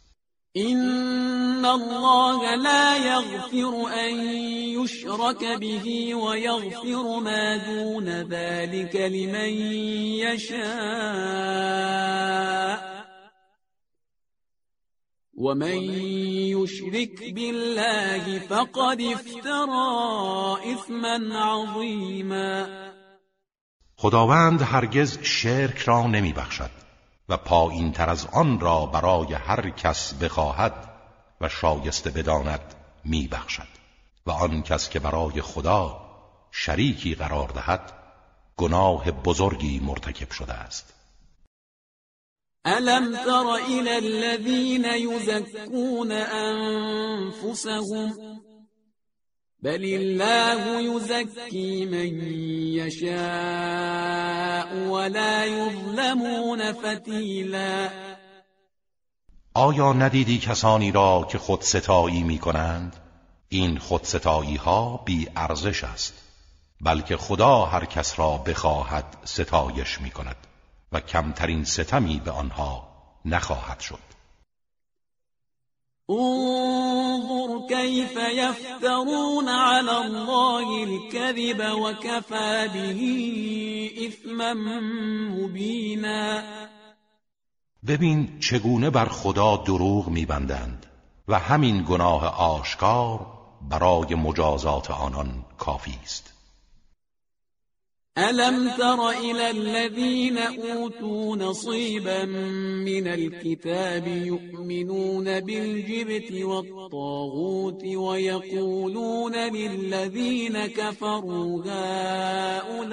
إن 0.57 1.65
الله 1.65 2.55
لا 2.57 2.97
يغفر 2.97 3.89
أن 4.07 4.21
يشرك 4.79 5.45
به 5.61 6.15
ويغفر 6.15 7.21
ما 7.21 7.57
دون 7.57 8.09
ذلك 8.09 8.97
لمن 8.97 9.51
يشاء 10.27 10.61
ومن 15.35 15.77
يشرك 16.51 17.33
بالله 17.35 18.39
فقد 18.39 19.01
افترى 19.01 20.59
إثما 20.75 21.39
عظيما. 21.39 22.91
خداوند 23.97 24.63
هرگز 24.63 25.19
شرک 25.23 25.79
را 25.79 26.07
نمی 26.07 26.33
بخشد 26.33 26.80
و 27.31 27.37
پایین 27.37 27.93
تر 27.93 28.11
از 28.11 28.26
آن 28.26 28.61
را 28.61 28.87
برای 28.87 29.35
هر 29.35 29.70
کس 29.70 30.14
بخواهد 30.14 30.91
و 31.41 31.49
شایسته 31.49 32.11
بداند 32.11 32.74
میبخشد. 33.05 33.68
و 34.26 34.31
آن 34.31 34.62
کس 34.62 34.89
که 34.89 35.01
برای 35.01 35.43
خدا 35.43 36.01
شریکی 36.51 37.14
قرار 37.14 37.49
دهد 37.49 37.93
گناه 38.57 39.11
بزرگی 39.11 39.81
مرتکب 39.81 40.31
شده 40.31 40.53
است. 40.53 40.95
الم 42.64 43.16
تر 43.16 43.47
الى 43.47 43.91
الذين 43.91 44.85
يزكون 44.85 46.12
انفسهم 47.33 48.12
بل 49.63 49.85
الله 49.85 50.81
يزكي 50.81 51.87
من 51.87 52.33
يشاء 52.81 53.09
ولا 54.89 55.45
يظلمون 55.45 56.73
فتیلا 56.73 57.91
آیا 59.55 59.93
ندیدی 59.93 60.39
کسانی 60.39 60.93
را 60.93 61.27
که 61.31 61.39
خود 61.39 61.63
ستایی 61.63 62.23
می 62.23 62.39
کنند؟ 62.39 62.97
این 63.49 63.79
خودستایی 63.79 64.57
ها 64.57 64.97
بی 64.97 65.29
ارزش 65.37 65.85
است 65.85 66.15
بلکه 66.81 67.17
خدا 67.17 67.65
هر 67.65 67.85
کس 67.85 68.19
را 68.19 68.37
بخواهد 68.37 69.17
ستایش 69.25 70.01
می 70.01 70.11
کند 70.11 70.37
و 70.93 71.01
کمترین 71.01 71.65
ستمی 71.65 72.21
به 72.25 72.31
آنها 72.31 72.89
نخواهد 73.25 73.81
شد 73.81 74.10
انظر 76.11 77.67
كيف 77.69 78.17
يفترون 78.17 79.49
على 79.49 80.07
الله 80.07 80.85
الكذب 80.85 81.61
وكفى 81.73 82.69
به 82.75 83.01
اثما 84.07 84.55
مبینا 85.35 86.43
ببین 87.87 88.39
چگونه 88.41 88.91
بر 88.91 89.09
خدا 89.09 89.57
دروغ 89.57 90.09
میبندند 90.09 90.87
و 91.29 91.39
همین 91.39 91.85
گناه 91.89 92.27
آشکار 92.27 93.27
برای 93.71 94.15
مجازات 94.15 94.91
آنان 94.91 95.45
کافی 95.59 95.99
است. 96.03 96.30
الم 98.19 98.71
تر 98.79 99.09
الى 99.11 99.51
الذين 99.51 100.39
اوتوا 100.39 101.37
نصيبا 101.37 102.25
من 102.85 103.07
الكتاب 103.07 104.07
يؤمنون 104.07 105.41
بالجبت 105.41 106.33
والطاغوت 106.33 107.85
ويقولون 107.85 109.35
للذين 109.35 110.67
كفروا 110.67 111.63
هؤلاء 111.67 112.91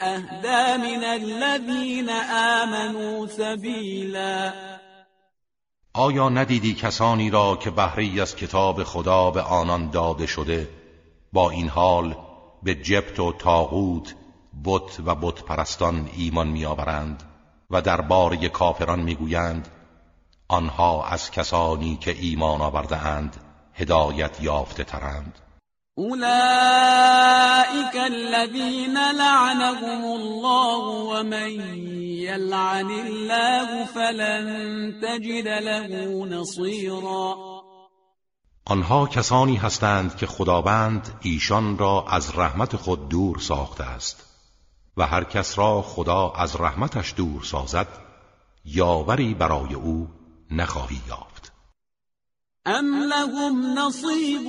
اهدى 0.00 0.82
من 0.82 1.04
الذين 1.04 2.10
آمنوا 2.60 3.26
سبيلا 3.26 4.52
آیا 5.94 6.28
ندیدی 6.28 6.74
کسانی 6.74 7.30
را 7.30 7.56
که 7.56 7.70
بهره 7.70 8.22
از 8.22 8.36
کتاب 8.36 8.84
خدا 8.84 9.30
به 9.30 9.42
آنان 9.42 9.90
داده 9.90 10.26
شده 10.26 10.68
با 11.32 11.50
این 11.50 11.68
حال 11.68 12.25
به 12.66 12.74
جبت 12.74 13.20
و 13.20 13.32
تاغوت 13.32 14.14
بت 14.64 15.00
و 15.06 15.14
بت 15.14 15.42
پرستان 15.42 16.10
ایمان 16.16 16.48
میآورند 16.48 17.22
و 17.70 17.82
در 17.82 18.00
باره 18.00 18.48
کافران 18.48 19.00
می‌گویند 19.00 19.68
آنها 20.48 21.06
از 21.06 21.30
کسانی 21.30 21.96
که 21.96 22.10
ایمان 22.10 22.60
آورده 22.60 23.06
اند 23.06 23.36
هدایت 23.74 24.40
یافته 24.40 24.84
ترند. 24.84 25.38
اولئك 25.98 27.96
الذين 27.96 28.98
لعنهم 28.98 30.04
الله 30.04 30.78
ومن 31.12 31.50
يلعن 32.02 32.90
الله 32.90 33.84
فلن 33.84 34.46
تجد 35.02 35.48
له 35.48 36.26
نصيرا 36.26 37.55
آنها 38.68 39.06
کسانی 39.06 39.56
هستند 39.56 40.16
که 40.16 40.26
خداوند 40.26 41.18
ایشان 41.22 41.78
را 41.78 42.04
از 42.08 42.38
رحمت 42.38 42.76
خود 42.76 43.08
دور 43.08 43.38
ساخته 43.38 43.84
است 43.84 44.24
و 44.96 45.06
هر 45.06 45.24
کس 45.24 45.58
را 45.58 45.82
خدا 45.82 46.30
از 46.30 46.56
رحمتش 46.60 47.14
دور 47.16 47.42
سازد 47.42 47.88
یاوری 48.64 49.34
برای 49.34 49.74
او 49.74 50.08
نخواهی 50.50 51.00
یافت. 51.08 51.52
ام 52.66 52.94
لهم 52.94 53.78
نصیب 53.78 54.46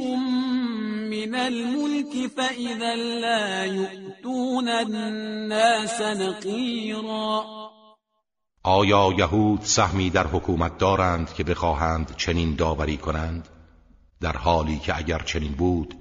من 1.10 1.36
الملك 1.36 2.32
فإذا 2.36 2.94
لا 2.96 3.66
يؤتون 3.66 4.70
الناس 4.70 6.02
نقیرا 6.02 7.46
آیا 8.64 9.14
یهود 9.18 9.62
سهمی 9.62 10.10
در 10.10 10.28
حکومت 10.28 10.78
دارند 10.78 11.34
که 11.34 11.44
بخواهند 11.44 12.16
چنین 12.16 12.56
داوری 12.56 12.98
کنند؟ 12.98 13.50
در 14.22 14.38
حالی 14.38 14.80
که 14.80 14.98
اگر 14.98 15.20
چنین 15.20 15.52
بود 15.52 15.94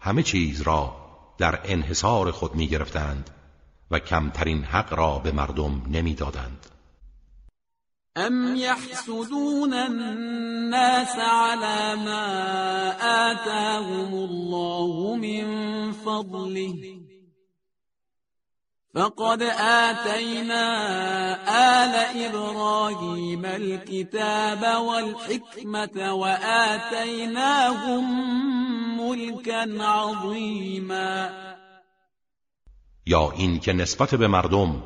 همه 0.00 0.22
چیز 0.22 0.60
را 0.60 0.96
در 1.38 1.60
انحصار 1.64 2.30
خود 2.30 2.54
می 2.54 2.68
گرفتند 2.68 3.30
و 3.90 3.98
کمترین 3.98 4.64
حق 4.64 4.94
را 4.94 5.18
به 5.18 5.32
مردم 5.32 5.82
نمی‌دادند. 5.90 6.66
ام 8.16 8.56
يحسدون 8.56 9.72
الناس 9.72 11.16
على 11.18 11.94
ما 12.04 12.92
آتاهم 12.92 14.14
الله 14.14 15.16
من 15.16 15.92
فضله 15.92 17.03
فقد 18.94 19.42
آتينا 19.42 20.66
آل 21.82 21.94
إبراهيم 22.26 23.44
الكتاب 23.44 24.62
والحكمة 24.82 26.12
وآتيناهم 26.12 28.04
ملكا 29.00 29.84
عظيما. 29.84 31.30
یا 33.06 33.30
این 33.36 33.58
که 33.58 33.72
نسبت 33.72 34.14
به 34.14 34.28
مردم 34.28 34.82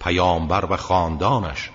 پیامبر 0.00 0.64
و 0.64 0.76
خاندانش 0.76 1.70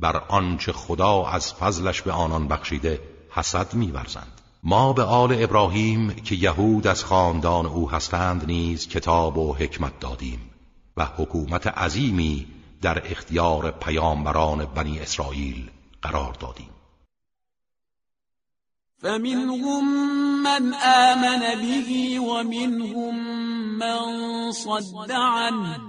بر 0.00 0.16
آنچه 0.28 0.72
خدا 0.72 1.26
از 1.26 1.54
فضلش 1.54 2.02
به 2.02 2.12
آنان 2.12 2.48
بخشیده 2.48 3.00
حسد 3.30 3.74
میورزند. 3.74 4.40
ما 4.62 4.92
به 4.92 5.02
آل 5.02 5.42
ابراهیم 5.42 6.10
که 6.10 6.34
یهود 6.34 6.86
از 6.86 7.04
خاندان 7.04 7.66
او 7.66 7.90
هستند 7.90 8.46
نیز 8.46 8.88
کتاب 8.88 9.38
و 9.38 9.54
حکمت 9.54 10.00
دادیم. 10.00 10.55
و 10.96 11.04
حکومت 11.04 11.66
عظیمی 11.66 12.46
در 12.82 13.10
اختیار 13.10 13.70
پیامبران 13.70 14.64
بنی 14.64 14.98
اسرائیل 14.98 15.70
قرار 16.02 16.32
دادیم. 16.32 16.70
فمنهم 19.02 19.84
من 20.42 20.74
آمن 20.74 21.42
به 21.42 22.18
ومنهم 22.18 23.14
من 23.78 24.52
صد 24.52 25.12
عنه 25.12 25.80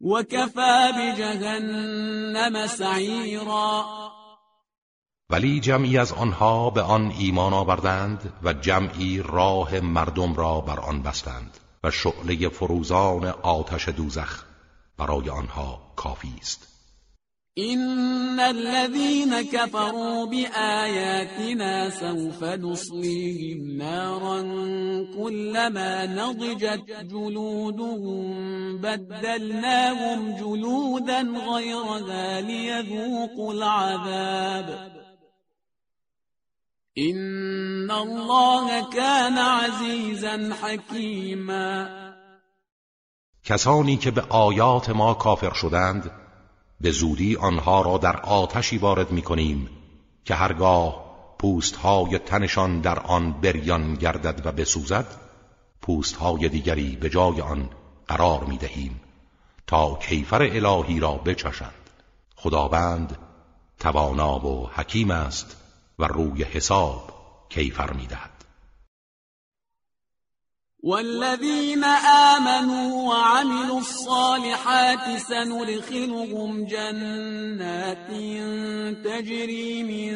وكفى 0.00 0.92
بجهنم 0.98 2.66
سعیرا. 2.66 3.84
ولی 5.30 5.60
جمعی 5.60 5.98
از 5.98 6.12
آنها 6.12 6.70
به 6.70 6.82
آن 6.82 7.10
ایمان 7.18 7.52
آوردند 7.52 8.32
و 8.42 8.52
جمعی 8.52 9.22
راه 9.22 9.80
مردم 9.80 10.34
را 10.34 10.60
بر 10.60 10.80
آن 10.80 11.02
بستند. 11.02 11.63
و 11.84 11.90
شعله 11.90 12.48
فروزان 12.48 13.24
آتش 13.42 13.88
دوزخ 13.88 14.44
برای 14.98 15.30
آنها 15.30 15.92
کافی 15.96 16.34
است. 16.40 16.68
این 17.56 18.40
الذين 18.40 19.42
كفروا 19.42 20.26
بآياتنا 20.26 21.90
سوف 21.90 22.42
نصليهم 22.42 23.76
نارا 23.76 24.42
كلما 25.18 26.06
نضجت 26.06 26.90
جلودهم 27.10 28.78
بدلناهم 28.78 30.36
جلودا 30.36 31.20
غيرها 31.20 32.40
ليذوقوا 32.40 33.52
العذاب 33.52 35.03
این 36.96 37.90
الله 37.90 38.82
كان 38.82 39.38
عزیزا 39.38 40.38
حکیما 40.62 41.86
کسانی 43.44 43.96
که 43.96 44.10
به 44.10 44.20
آیات 44.22 44.90
ما 44.90 45.14
کافر 45.14 45.52
شدند 45.52 46.10
به 46.80 46.90
زودی 46.90 47.36
آنها 47.36 47.82
را 47.82 47.98
در 47.98 48.16
آتشی 48.16 48.78
وارد 48.78 49.10
می 49.10 49.22
کنیم 49.22 49.70
که 50.24 50.34
هرگاه 50.34 51.04
پوستهای 51.38 52.18
تنشان 52.18 52.80
در 52.80 52.98
آن 52.98 53.32
بریان 53.32 53.94
گردد 53.94 54.46
و 54.46 54.52
بسوزد 54.52 55.06
پوستهای 55.82 56.48
دیگری 56.48 56.96
به 56.96 57.10
جای 57.10 57.40
آن 57.40 57.70
قرار 58.08 58.44
می 58.44 58.56
دهیم 58.56 59.00
تا 59.66 59.94
کیفر 59.94 60.42
الهی 60.42 61.00
را 61.00 61.12
بچشند. 61.14 61.90
خداوند 62.36 63.18
توانا 63.78 64.46
و 64.46 64.70
حکیم 64.74 65.10
است. 65.10 65.63
و 65.98 66.04
روی 66.04 66.42
حساب 66.42 67.14
کیفر 67.48 67.92
میدهد. 67.92 68.34
والذين 70.84 71.84
آمنوا 72.34 73.08
وعملوا 73.08 73.78
الصالحات 73.78 75.18
سندخلهم 75.18 76.64
جنات 76.64 78.08
تجري 79.04 79.82
من 79.82 80.14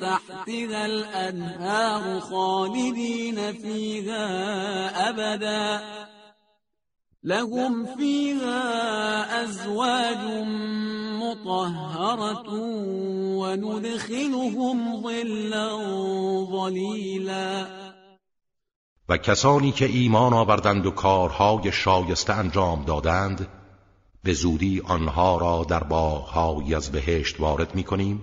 تحتها 0.00 0.86
الأنهار 0.86 2.20
خالدين 2.20 3.52
فيها 3.52 4.28
أبدا. 5.08 5.82
لهم 7.22 7.96
فيها 7.96 9.42
ازواج 9.42 10.44
مطهرة 11.20 12.52
وندخلهم 13.36 15.02
ظلا 15.02 15.78
ظلیلا 16.50 17.66
و 19.08 19.16
کسانی 19.16 19.72
که 19.72 19.84
ایمان 19.84 20.32
آوردند 20.32 20.86
و 20.86 20.90
کارهای 20.90 21.72
شایسته 21.72 22.32
انجام 22.32 22.84
دادند 22.84 23.48
به 24.24 24.32
زودی 24.32 24.80
آنها 24.80 25.38
را 25.38 25.64
در 25.64 25.84
باغهایی 25.84 26.74
از 26.74 26.92
بهشت 26.92 27.40
وارد 27.40 27.74
می 27.74 27.84
کنیم 27.84 28.22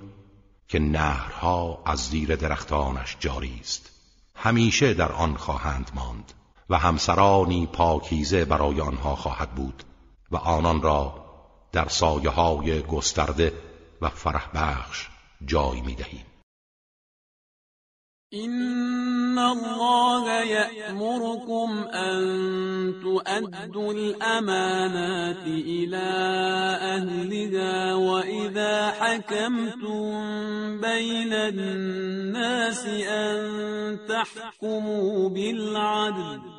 که 0.68 0.80
نهرها 0.80 1.82
از 1.86 2.00
زیر 2.00 2.36
درختانش 2.36 3.18
جاری 3.20 3.58
است. 3.60 3.91
همیشه 4.36 4.93
در 4.93 5.12
آن 5.12 5.38
خواهند 5.38 5.91
ماند. 5.95 6.34
و 6.70 6.78
همسرانی 6.78 7.68
پاکیزه 7.74 8.45
برای 8.45 8.82
آنها 8.82 9.15
خواهد 9.15 9.51
بود 9.55 9.84
و 10.32 10.38
آنان 10.38 10.82
را 10.82 11.26
در 11.72 11.88
سایه 11.88 12.30
های 12.30 12.82
گسترده 12.82 13.53
و 14.01 14.09
فرح 14.09 14.49
بخش 14.53 15.07
جای 15.45 15.82
می 15.82 15.95
دهیم 15.95 16.26
إن 18.34 19.38
الله 19.39 20.43
يأمركم 20.43 21.88
أن 21.93 22.20
تؤدوا 23.03 23.93
الأمانات 23.93 25.47
إلى 25.47 26.07
أهلها 26.82 27.95
وإذا 27.95 28.91
حكمتم 28.91 30.11
بين 30.82 31.34
الناس 31.34 32.86
أن 33.07 33.99
تحكموا 34.09 35.30
بالعدل 35.30 36.57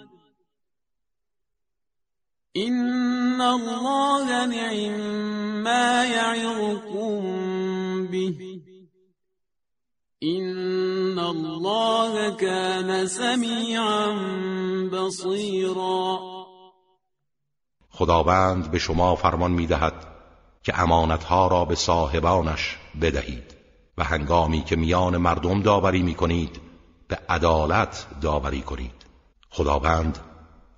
إن 2.58 3.40
الله 3.40 4.46
نعم 4.46 5.00
ما 5.62 6.04
يعظكم 6.04 7.22
به 8.06 8.34
این 10.18 11.18
الله 11.18 12.30
كان 12.30 13.06
سمیعا 13.06 14.12
بصیرا 14.92 16.18
خداوند 17.90 18.70
به 18.70 18.78
شما 18.78 19.14
فرمان 19.14 19.50
می‌دهد 19.50 20.06
که 20.62 20.80
امانتها 20.80 21.46
را 21.48 21.64
به 21.64 21.74
صاحبانش 21.74 22.76
بدهید 23.00 23.54
و 23.98 24.04
هنگامی 24.04 24.64
که 24.64 24.76
میان 24.76 25.16
مردم 25.16 25.62
داوری 25.62 26.02
می 26.02 26.14
کنید 26.14 26.60
به 27.08 27.18
عدالت 27.28 28.06
داوری 28.22 28.62
کنید. 28.62 29.06
خداوند 29.50 30.27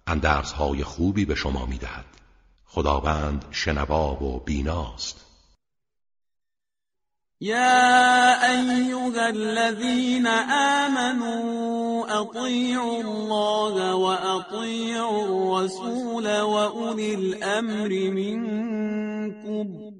اندرزهای 0.06 0.84
خوبی 0.84 1.24
به 1.24 1.34
شما 1.34 1.66
می‌دهد. 1.66 2.04
خداوند 2.66 3.44
شنوا 3.50 4.22
و 4.22 4.40
بیناست. 4.44 5.26
يا 7.40 8.36
أيها 8.50 9.28
الذين 9.28 10.26
آمنوا 10.86 12.20
أطيعوا 12.20 13.02
الله 13.02 13.94
وأطيعوا 13.94 15.24
الرسول 15.24 16.40
وأولي 16.40 17.14
الأمر 17.14 17.88
منكم 18.10 19.99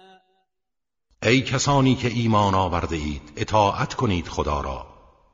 ای 1.23 1.41
کسانی 1.41 1.95
که 1.95 2.07
ایمان 2.07 2.55
آورده 2.55 2.95
اید 2.95 3.33
اطاعت 3.35 3.93
کنید 3.93 4.27
خدا 4.27 4.61
را 4.61 4.85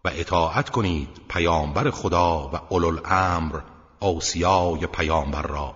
و 0.05 0.09
اطاعت 0.13 0.69
کنید 0.69 1.09
پیامبر 1.29 1.91
خدا 1.91 2.49
و 2.53 2.59
اولوالامر 2.69 3.59
اوسیای 3.99 4.87
پیامبر 4.87 5.41
را 5.41 5.75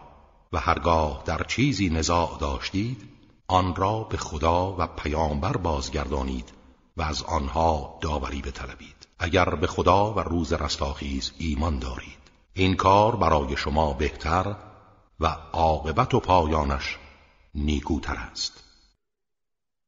و 0.53 0.59
هرگاه 0.59 1.23
در 1.25 1.43
چیزی 1.43 1.89
نزاع 1.89 2.37
داشتید 2.39 3.09
آن 3.47 3.75
را 3.75 4.03
به 4.03 4.17
خدا 4.17 4.75
و 4.77 4.87
پیامبر 4.87 5.57
بازگردانید 5.57 6.51
و 6.97 7.01
از 7.01 7.23
آنها 7.23 7.97
داوری 8.01 8.41
بطلبید. 8.41 9.07
اگر 9.19 9.55
به 9.55 9.67
خدا 9.67 10.13
و 10.13 10.19
روز 10.19 10.53
رستاخیز 10.53 11.31
ایمان 11.37 11.79
دارید 11.79 12.31
این 12.53 12.75
کار 12.75 13.15
برای 13.15 13.57
شما 13.57 13.93
بهتر 13.93 14.55
و 15.19 15.37
عاقبت 15.53 16.13
و 16.13 16.19
پایانش 16.19 16.97
نیکوتر 17.55 18.15
است. 18.31 18.70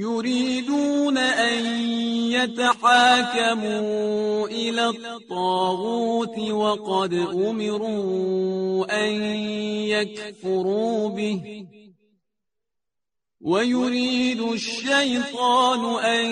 يريدون 0.00 1.18
أن 1.18 1.64
يتحاكموا 2.32 3.88
إلى 4.48 4.88
الطاغوت 4.88 6.38
وقد 6.38 7.14
أمروا 7.48 9.06
أن 9.06 9.12
يكفروا 9.92 11.08
به. 11.08 11.66
ويريد 13.40 14.40
الشيطان 14.40 16.04
أن 16.04 16.24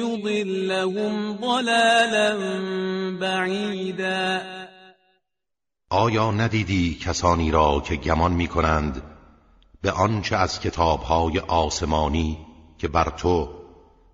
يضلهم 0.00 1.32
ضلالا 1.32 2.36
بعيدا. 3.20 4.56
آیا 5.90 6.30
ندیدی 6.30 6.94
کسانی 6.94 7.50
را 7.50 7.82
که 7.86 7.96
گمان 7.96 8.32
می 8.32 8.48
کنند 8.48 9.02
به 9.82 9.90
آنچه 9.90 10.36
از 10.36 10.60
کتابهای 10.60 11.38
آسمانی 11.38 12.45
که 12.78 12.88
بر 12.88 13.12
تو 13.16 13.48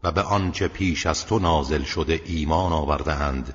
و 0.03 0.13
به 0.13 0.23
آنچه 0.23 0.69
پیش 0.69 1.07
از 1.07 1.27
تو 1.27 1.39
نازل 1.39 1.83
شده 1.83 2.21
ایمان 2.25 2.73
آوردهاند 2.73 3.55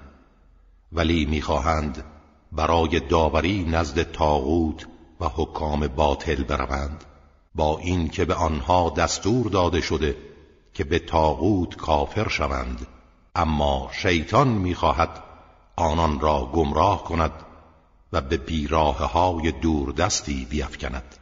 ولی 0.91 1.25
می‌خواهند 1.25 2.03
برای 2.51 2.99
داوری 2.99 3.63
نزد 3.63 4.11
تاغوت 4.11 4.87
و 5.19 5.27
حکام 5.35 5.87
باطل 5.87 6.43
بروند 6.43 7.03
با 7.55 7.79
اینکه 7.79 8.25
به 8.25 8.33
آنها 8.33 8.89
دستور 8.89 9.49
داده 9.49 9.81
شده 9.81 10.17
که 10.73 10.83
به 10.83 10.99
تاغوت 10.99 11.75
کافر 11.75 12.27
شوند. 12.27 12.87
اما 13.35 13.89
شیطان 13.93 14.47
می‌خواهد 14.47 15.23
آنان 15.75 16.19
را 16.19 16.49
گمراه 16.53 17.03
کند 17.03 17.31
و 18.13 18.21
به 18.21 18.37
بیراه 18.37 19.11
های 19.11 19.53
دستی 19.97 20.47
بیفکند. 20.49 21.15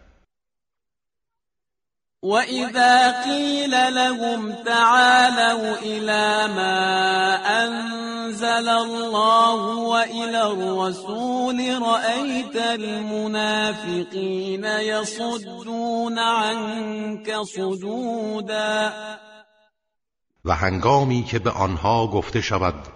وَإِذَا 2.26 3.22
قِيلَ 3.24 3.72
لَهُمْ 3.72 4.54
تَعَالَوْا 4.66 5.78
إِلَى 5.78 6.48
مَا 6.58 7.38
أَنزَلَ 7.62 8.68
اللَّهُ 8.70 9.62
وَإِلَى 9.94 10.42
الرَّسُولِ 10.42 11.82
رَأَيْتَ 11.82 12.56
الْمُنَافِقِينَ 12.82 14.66
يَصُدُّونَ 14.66 16.20
عَنكَ 16.20 17.42
صُدُودًا 17.44 18.94
و 20.46 20.56
هنگامی 20.56 21.24
که 21.24 21.40
به 21.40 21.52
آنها 21.52 22.08
گفته 22.08 22.42
شود 22.42 22.88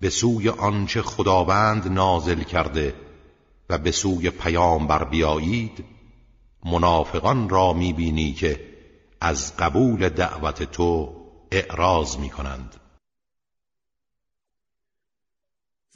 به 0.00 0.10
سوی 0.10 0.48
آنچه 0.48 1.02
خداوند 1.02 1.92
نازل 1.92 2.42
کرده 2.42 2.94
و 3.70 3.78
به 3.78 3.90
سوی 3.90 4.30
پیامبر 4.30 5.04
بیایید 5.04 5.93
منافقان 6.64 7.48
را 7.48 7.72
می‌بینی 7.72 8.32
که 8.32 8.74
از 9.20 9.56
قبول 9.56 10.08
دعوت 10.08 10.62
تو 10.62 11.14
اعراض 11.52 12.16
می‌کنند. 12.16 12.74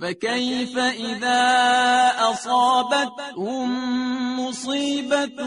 فكيف 0.01 0.79
إذا 0.79 1.43
أصابتهم 2.31 3.69
مصيبة 4.41 5.43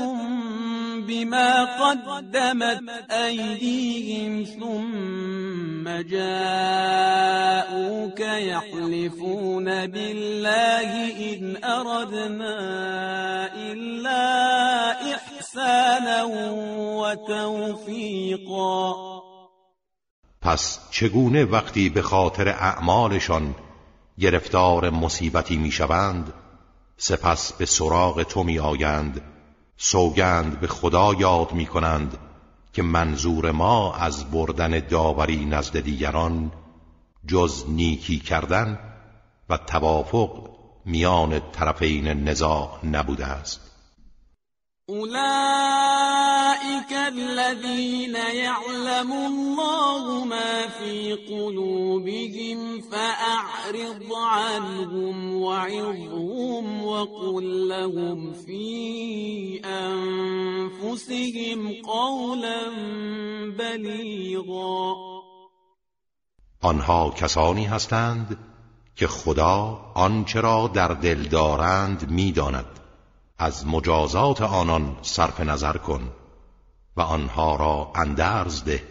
بما 1.07 1.65
قدمت 1.65 2.81
أيديهم 3.11 4.43
ثم 4.43 5.89
جاءوك 6.09 7.31
يحلفون 8.19 9.87
بالله 9.87 10.91
إن 11.33 11.63
أردنا 11.63 12.57
إلا 13.55 14.91
إحسانا 15.15 16.23
وتوفيقا. 17.01 18.95
پس 20.41 20.79
چگونه 20.91 21.43
وقتی 21.43 21.89
به 21.89 22.01
خاطر 22.01 22.47
اعمالشان 22.49 23.55
گرفتار 24.19 24.89
مصیبتی 24.89 25.57
می‌شوند 25.57 26.33
سپس 26.97 27.53
به 27.53 27.65
سراغ 27.65 28.23
تو 28.23 28.43
می 28.43 28.59
آیند 28.59 29.21
سوگند 29.83 30.59
به 30.59 30.67
خدا 30.67 31.13
یاد 31.13 31.51
می 31.51 31.65
کنند 31.65 32.17
که 32.73 32.81
منظور 32.81 33.51
ما 33.51 33.93
از 33.93 34.31
بردن 34.31 34.79
داوری 34.79 35.45
نزد 35.45 35.79
دیگران 35.79 36.51
جز 37.27 37.63
نیکی 37.67 38.19
کردن 38.19 38.79
و 39.49 39.57
توافق 39.57 40.49
میان 40.85 41.41
طرفین 41.51 42.07
نزاع 42.07 42.79
نبوده 42.85 43.25
است. 43.25 43.70
أولئك 44.91 46.91
الذين 46.91 48.15
يعلم 48.15 49.13
الله 49.13 50.25
ما 50.25 50.67
في 50.67 51.13
قلوبهم 51.13 52.81
فأعرض 52.81 54.13
عنهم 54.13 55.35
وعظهم 55.35 56.85
وقل 56.85 57.67
لهم 57.67 58.33
في 58.33 59.61
أنفسهم 59.65 61.73
قولا 61.83 62.69
بلیغا 63.57 64.95
آنها 66.63 67.09
کسانی 67.09 67.65
هستند 67.65 68.37
که 68.95 69.07
خدا 69.07 69.81
آنچه 69.95 70.41
را 70.41 70.71
در 70.73 70.87
دل 70.87 71.23
دارند 71.23 72.11
می‌داند. 72.11 72.80
از 73.41 73.67
مجازات 73.67 74.41
آنان 74.41 74.97
صرف 75.01 75.39
نظر 75.39 75.77
کن 75.77 76.11
و 76.97 77.01
آنها 77.01 77.55
را 77.55 77.91
اندرز 77.95 78.63
ده 78.63 78.83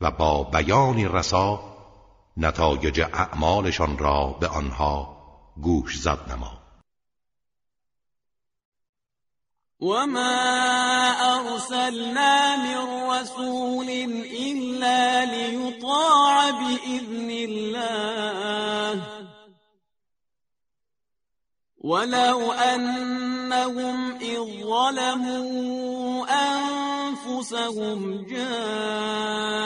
و 0.00 0.10
با 0.10 0.42
بیانی 0.44 1.08
رسا 1.08 1.60
نتایج 2.36 3.00
اعمالشان 3.00 3.98
را 3.98 4.36
به 4.40 4.48
آنها 4.48 5.16
گوش 5.62 5.98
زد 5.98 6.32
نما. 6.32 6.58
وما 9.80 10.42
أرسلنا 11.20 12.56
من 12.56 13.10
رسول 13.10 13.88
إلا 14.40 15.24
ليطاع 15.24 16.50
بإذن 16.50 17.30
الله 17.30 19.13
ولو 21.84 22.52
أنهم 22.52 24.16
إذ 24.16 24.40
ظلموا 24.64 26.26
أنفسهم 26.56 28.24
جاءوك 28.30 29.58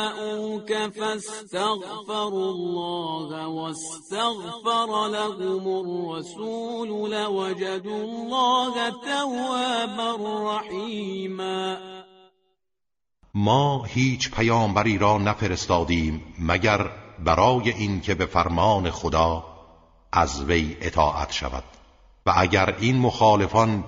فاستغفروا 0.73 2.51
الله 2.53 3.47
واستغفر 3.49 5.09
لهم 5.09 5.69
الرسول 5.69 7.11
لوجدوا 7.11 8.05
الله 8.05 8.91
توابا 8.91 10.16
رحیما 10.57 11.77
ما 13.35 13.85
هیچ 13.85 14.31
پیامبری 14.31 14.99
را 14.99 15.19
نفرستادیم 15.19 16.35
مگر 16.39 16.91
برای 17.25 17.71
اینکه 17.71 18.14
به 18.14 18.27
فرمان 18.27 18.91
خدا 18.91 19.45
از 20.12 20.45
وی 20.45 20.77
اطاعت 20.81 21.33
شود. 21.33 21.78
و 22.29 22.33
اگر 22.37 22.74
این 22.79 22.99
مخالفان 22.99 23.85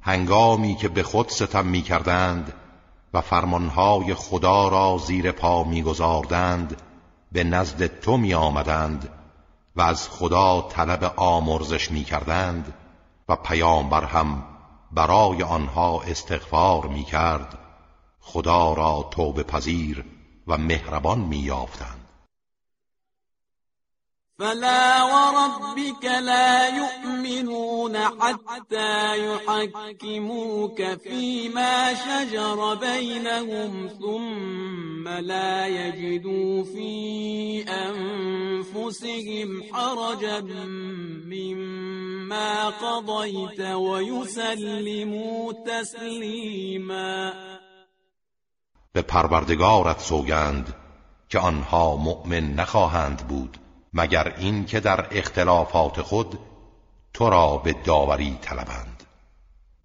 هنگامی 0.00 0.74
که 0.74 0.88
به 0.88 1.02
خود 1.02 1.28
ستم 1.28 1.66
می 1.66 1.82
کردند 1.82 2.52
و 3.14 3.20
فرمانهای 3.20 4.14
خدا 4.14 4.68
را 4.68 4.98
زیر 4.98 5.32
پا 5.32 5.64
می 5.64 5.82
گذاردند 5.82 6.82
به 7.32 7.44
نزد 7.44 8.00
تو 8.00 8.16
می 8.16 8.34
آمدند 8.34 9.08
و 9.76 9.82
از 9.82 10.08
خدا 10.08 10.62
طلب 10.70 11.12
آمرزش 11.16 11.90
می 11.90 12.04
کردند 12.04 12.74
و 13.28 13.36
پیامبر 13.36 14.04
هم 14.04 14.44
برای 14.92 15.42
آنها 15.42 16.00
استغفار 16.00 16.86
می 16.86 17.04
کرد 17.04 17.58
خدا 18.20 18.72
را 18.72 19.08
توبه 19.10 19.42
پذیر 19.42 20.04
و 20.46 20.58
مهربان 20.58 21.18
می 21.18 21.38
یافتند 21.38 22.05
فلا 24.38 25.02
وربك 25.02 26.04
لا 26.04 26.68
يؤمنون 26.68 27.98
حتى 27.98 29.18
يحكموك 29.26 30.82
فيما 30.82 31.94
شجر 31.94 32.74
بينهم 32.74 33.88
ثم 33.88 35.08
لا 35.08 35.66
يجدوا 35.66 36.64
في 36.64 37.64
أنفسهم 37.68 39.62
حرجا 39.72 40.40
مما 41.26 42.68
قضيت 42.68 43.60
ويسلموا 43.60 45.52
تسليما. 45.52 47.32
به 48.94 49.02
پروردگارت 49.02 50.00
سوگند 50.00 50.74
که 51.28 51.38
آنها 51.38 51.96
مؤمن 51.96 52.54
نخواهند 52.54 53.28
بود. 53.28 53.65
مگر 53.96 54.34
این 54.38 54.64
که 54.64 54.80
در 54.80 55.06
اختلافات 55.10 56.02
خود 56.02 56.38
تو 57.14 57.30
را 57.30 57.56
به 57.56 57.72
داوری 57.72 58.38
طلبند. 58.42 59.02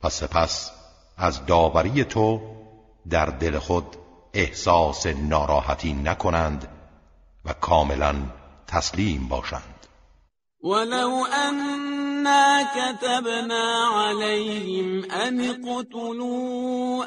و 0.04 0.10
سپس 0.10 0.72
از 1.18 1.46
داوری 1.46 2.04
تو 2.04 2.42
در 3.10 3.26
دل 3.26 3.60
خود 3.60 3.86
احساس 4.34 5.06
ناراحتی 5.06 5.94
نکنند 5.94 6.68
و 7.46 7.54
کاملا 7.54 8.16
تسلیم 8.68 9.28
باشند. 9.28 9.88
ولو 10.64 11.26
أنا 11.26 12.64
كتبنا 12.64 13.88
عليهم 13.88 15.12
أن 15.12 15.42
اقتلوا 15.42 17.06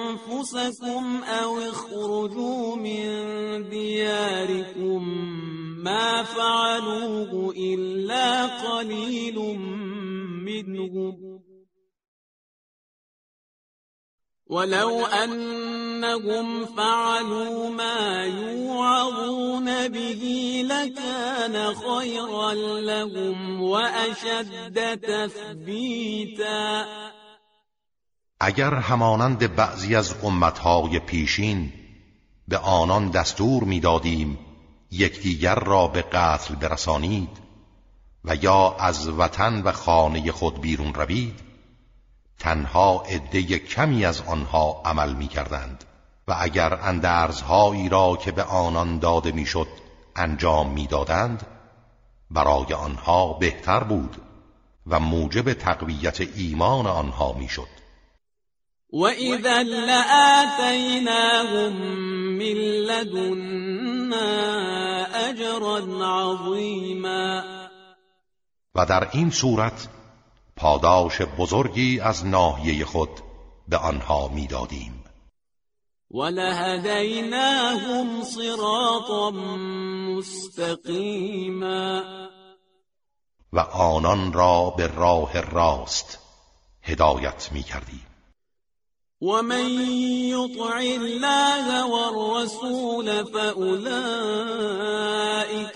أنفسكم 0.00 1.22
أو 1.24 1.58
اخرجوا 1.58 2.76
من 2.76 3.08
دياركم 3.68 5.04
ما 5.84 6.22
فعلوه 6.22 7.54
إلا 7.56 8.46
قليل 8.46 9.38
منهم. 10.44 11.40
ولو 14.46 15.06
أنهم 15.06 16.66
فعلوا 16.66 17.70
ما 17.70 18.24
يوعظون 18.24 19.88
به 19.88 20.22
لكان 20.68 21.74
خيرا 21.74 22.52
لهم 22.80 23.62
وأشد 23.62 24.96
تثبيتا. 24.96 26.84
اگر 28.40 28.74
همانند 28.74 29.56
بعضی 29.56 29.96
از 29.96 30.14
امتهای 30.24 30.98
پیشین 30.98 31.72
به 32.48 32.58
آنان 32.58 33.10
دستور 33.10 33.64
می‌دادیم 33.64 34.49
یکدیگر 34.90 35.54
را 35.54 35.86
به 35.86 36.02
قتل 36.02 36.54
برسانید 36.54 37.38
و 38.24 38.34
یا 38.34 38.76
از 38.78 39.08
وطن 39.08 39.62
و 39.62 39.72
خانه 39.72 40.32
خود 40.32 40.60
بیرون 40.60 40.94
روید 40.94 41.40
تنها 42.38 43.02
عده 43.08 43.58
کمی 43.58 44.04
از 44.04 44.20
آنها 44.20 44.82
عمل 44.84 45.12
می 45.14 45.28
کردند 45.28 45.84
و 46.28 46.36
اگر 46.38 46.74
اندرزهایی 46.74 47.88
را 47.88 48.16
که 48.16 48.32
به 48.32 48.42
آنان 48.42 48.98
داده 48.98 49.32
می‌شد 49.32 49.68
انجام 50.16 50.70
می‌دادند 50.70 51.46
برای 52.30 52.74
آنها 52.74 53.32
بهتر 53.32 53.84
بود 53.84 54.16
و 54.86 55.00
موجب 55.00 55.52
تقویت 55.52 56.20
ایمان 56.20 56.86
آنها 56.86 57.32
می‌شد. 57.32 57.79
و 58.92 59.04
اذا 59.04 59.62
لآتیناهم 59.62 61.72
من 62.38 62.54
لدنا 62.86 64.26
اجرا 65.28 65.78
عظیما 65.78 67.42
و 68.74 68.86
در 68.86 69.08
این 69.12 69.30
صورت 69.30 69.88
پاداش 70.56 71.22
بزرگی 71.38 72.00
از 72.00 72.26
ناحیه 72.26 72.84
خود 72.84 73.10
به 73.68 73.76
آنها 73.76 74.28
می‌دادیم. 74.28 75.04
ولهدیناهم 76.10 78.22
صراطا 78.22 79.30
مستقیما 80.16 82.02
و 83.52 83.60
آنان 83.60 84.32
را 84.32 84.74
به 84.76 84.86
راه 84.86 85.40
راست 85.40 86.18
هدایت 86.82 87.48
می 87.52 87.62
کردیم 87.62 88.09
ومن 89.20 89.92
يطع 90.32 90.80
الله 90.80 91.86
والرسول 91.86 93.26
فأولئك 93.26 93.78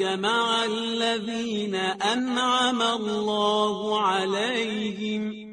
مع 0.03 0.65
الذين 0.65 1.75
أنعم 1.75 2.83
الله 2.83 4.01
عليهم. 4.01 5.45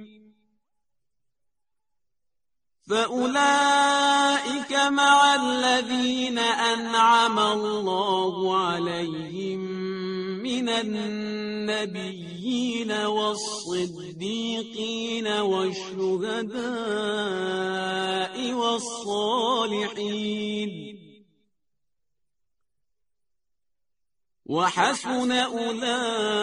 فأولئك 2.89 4.73
مع 4.73 5.35
الذين 5.35 6.39
أنعم 6.39 7.39
الله 7.39 8.57
عليهم. 8.57 10.10
من 10.51 10.95
النبيين 11.69 12.91
والصديقين 12.91 14.17
والشهداء 15.27 16.61
والصالحين. 18.53 20.21
وحسن 24.45 25.31
أولئك 25.31 26.37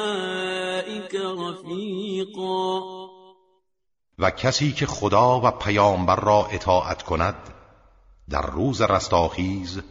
رفيقا. 1.15 2.81
و 4.19 4.31
کسی 4.31 4.73
که 4.73 4.87
خدا 4.87 5.41
و 5.41 5.51
پیامبر 5.51 6.21
را 6.21 6.47
اطاعت 6.47 7.03
کند 7.03 7.35
در 8.31 8.47
روز 8.51 8.81
رستاخیز 8.81 9.83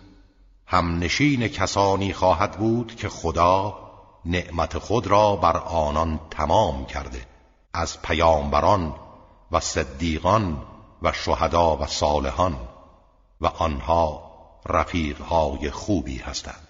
هم 0.65 0.99
نشین 0.99 1.47
کسانی 1.47 2.13
خواهد 2.13 2.57
بود 2.57 2.95
که 2.95 3.09
خدا 3.09 3.86
نعمت 4.27 4.77
خود 4.77 5.07
را 5.07 5.35
بر 5.35 5.57
آنان 5.57 6.19
تمام 6.31 6.85
کرده 6.85 7.25
از 7.73 8.01
پیامبران 8.01 8.95
و 9.51 9.59
صدیقان 9.59 10.63
و 11.01 11.11
شهدا 11.11 11.77
و 11.77 11.85
صالحان 11.85 12.57
و 13.41 13.47
آنها 13.47 14.31
رفیقهای 14.65 15.71
خوبی 15.71 16.17
هستند. 16.17 16.67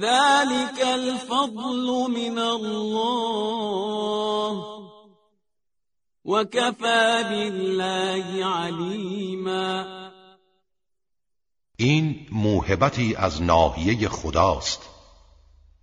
ذلك 0.00 0.86
الفضل 0.86 2.10
من 2.10 2.38
الله 2.38 4.62
وكفى 6.24 7.24
بالله 7.30 8.44
علیما. 8.44 9.84
این 11.76 12.26
موهبتی 12.32 13.14
از 13.14 13.42
ناحیه 13.42 14.08
خداست 14.08 14.95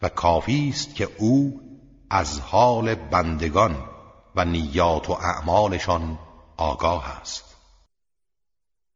و 0.04 0.10
کافی 0.10 0.70
است 0.70 0.96
که 0.96 1.10
او 1.20 1.60
از 2.10 2.40
حال 2.40 2.96
بندگان 2.96 3.76
و 4.36 4.46
نیات 4.46 5.10
و 5.10 5.14
اعمالشان 5.14 6.20
آگاه 6.58 7.06
است. 7.22 7.54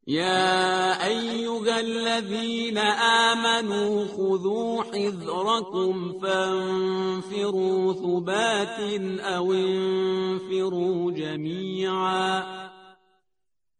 يا 0.09 1.05
أيها 1.05 1.77
الذين 1.77 2.77
آمنوا 3.27 4.05
خذوا 4.07 4.83
حذركم 4.83 6.19
فانفروا 6.21 7.93
ثبات 7.93 8.79
أو 9.19 9.51
انفروا 9.51 11.11
جميعا 11.11 12.43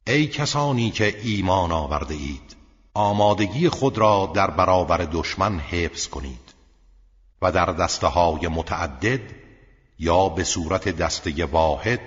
ای 0.08 0.28
کسانی 0.28 0.91
که 0.91 1.18
ایمان 1.24 1.72
آورده 1.72 2.14
اید 2.14 2.56
آمادگی 2.94 3.70
خود 3.70 3.98
را 3.98 4.32
در 4.36 4.52
برابر 4.52 4.98
دشمن 4.98 5.60
حفظ 5.60 6.08
کنید. 6.08 6.47
و 7.41 7.51
در 7.51 7.65
دسته 7.65 8.07
های 8.07 8.47
متعدد 8.47 9.22
یا 9.99 10.30
به 10.30 10.43
صورت 10.43 10.89
دسته 10.89 11.45
واحد 11.45 11.99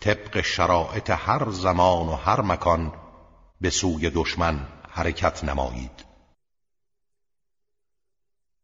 طبق 0.00 0.40
شرایط 0.40 1.10
هر 1.10 1.50
زمان 1.50 2.08
و 2.08 2.12
هر 2.14 2.40
مکان 2.40 2.92
به 3.60 3.70
سوی 3.70 4.10
دشمن 4.10 4.66
حرکت 4.88 5.44
نمایید. 5.44 6.12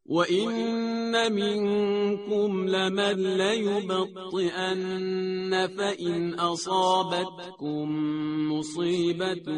و 0.07 0.17
این 0.17 1.29
منكم 1.29 2.67
لمن 2.67 3.37
ليبطئن 3.37 4.77
فإن 5.67 6.35
أصابتكم 6.41 7.89
مصيبة 8.59 9.49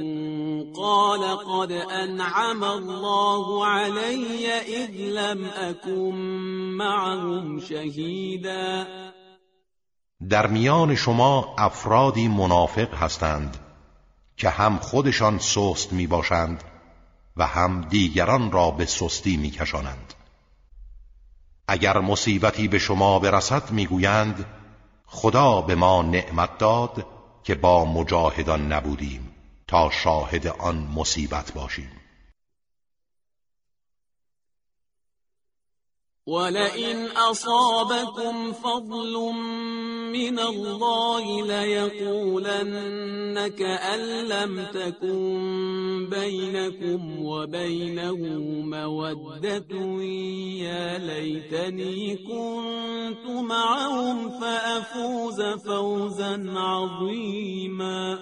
قال 0.77 1.23
قد 1.39 1.73
أنعم 1.73 2.65
الله 2.65 3.67
علي 3.67 4.47
إذ 4.49 4.91
لم 4.91 5.45
أكن 5.45 6.15
معهم 6.77 7.61
شهيدا 7.61 8.87
در 10.29 10.47
میان 10.47 10.95
شما 10.95 11.55
افرادی 11.59 12.29
منافق 12.29 12.95
هستند 12.95 13.57
که 14.37 14.49
هم 14.49 14.77
خودشان 14.77 15.39
سست 15.39 15.93
می 15.93 16.07
باشند 16.07 16.65
و 17.37 17.47
هم 17.47 17.81
دیگران 17.81 18.53
را 18.53 18.71
به 18.71 18.87
سستی 18.87 19.37
می 19.37 19.51
کشانند. 19.51 20.15
اگر 21.69 21.99
مصیبتی 21.99 22.69
به 22.69 22.79
شما 22.79 23.19
برسد 23.19 23.71
می‌گویند 23.71 24.47
خدا 25.07 25.61
به 25.61 25.75
ما 25.75 26.03
نعمت 26.03 26.59
داد 26.59 27.07
که 27.45 27.55
با 27.55 27.85
مجاهدان 27.85 28.73
نبودیم 28.73 29.35
تا 29.69 29.91
شاهد 29.91 30.47
آن 30.47 30.77
مصیبت 30.77 31.53
باشیم. 31.53 32.01
ولئن 36.27 37.09
أصابكم 37.31 38.53
فضل 38.53 39.17
من 40.13 40.39
الله 40.39 41.47
ليقولن 41.47 43.49
كأن 43.49 44.29
لم 44.29 44.67
تكن 44.75 46.09
بينكم 46.11 47.25
وبينه 47.25 48.17
مودة 48.65 49.73
يا 50.67 50.99
ليتني 50.99 52.17
كنت 52.17 53.25
معهم 53.49 54.41
فأفوز 54.41 55.43
فوزا 55.43 56.53
عظيما. 56.57 58.19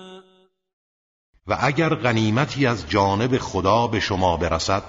و 1.49 1.57
اگر 1.61 1.95
غنیمتی 1.95 2.67
از 2.67 2.89
جانب 2.89 3.39
خدا 3.39 3.87
به 3.87 4.01
شما 4.01 4.37
برسد 4.37 4.83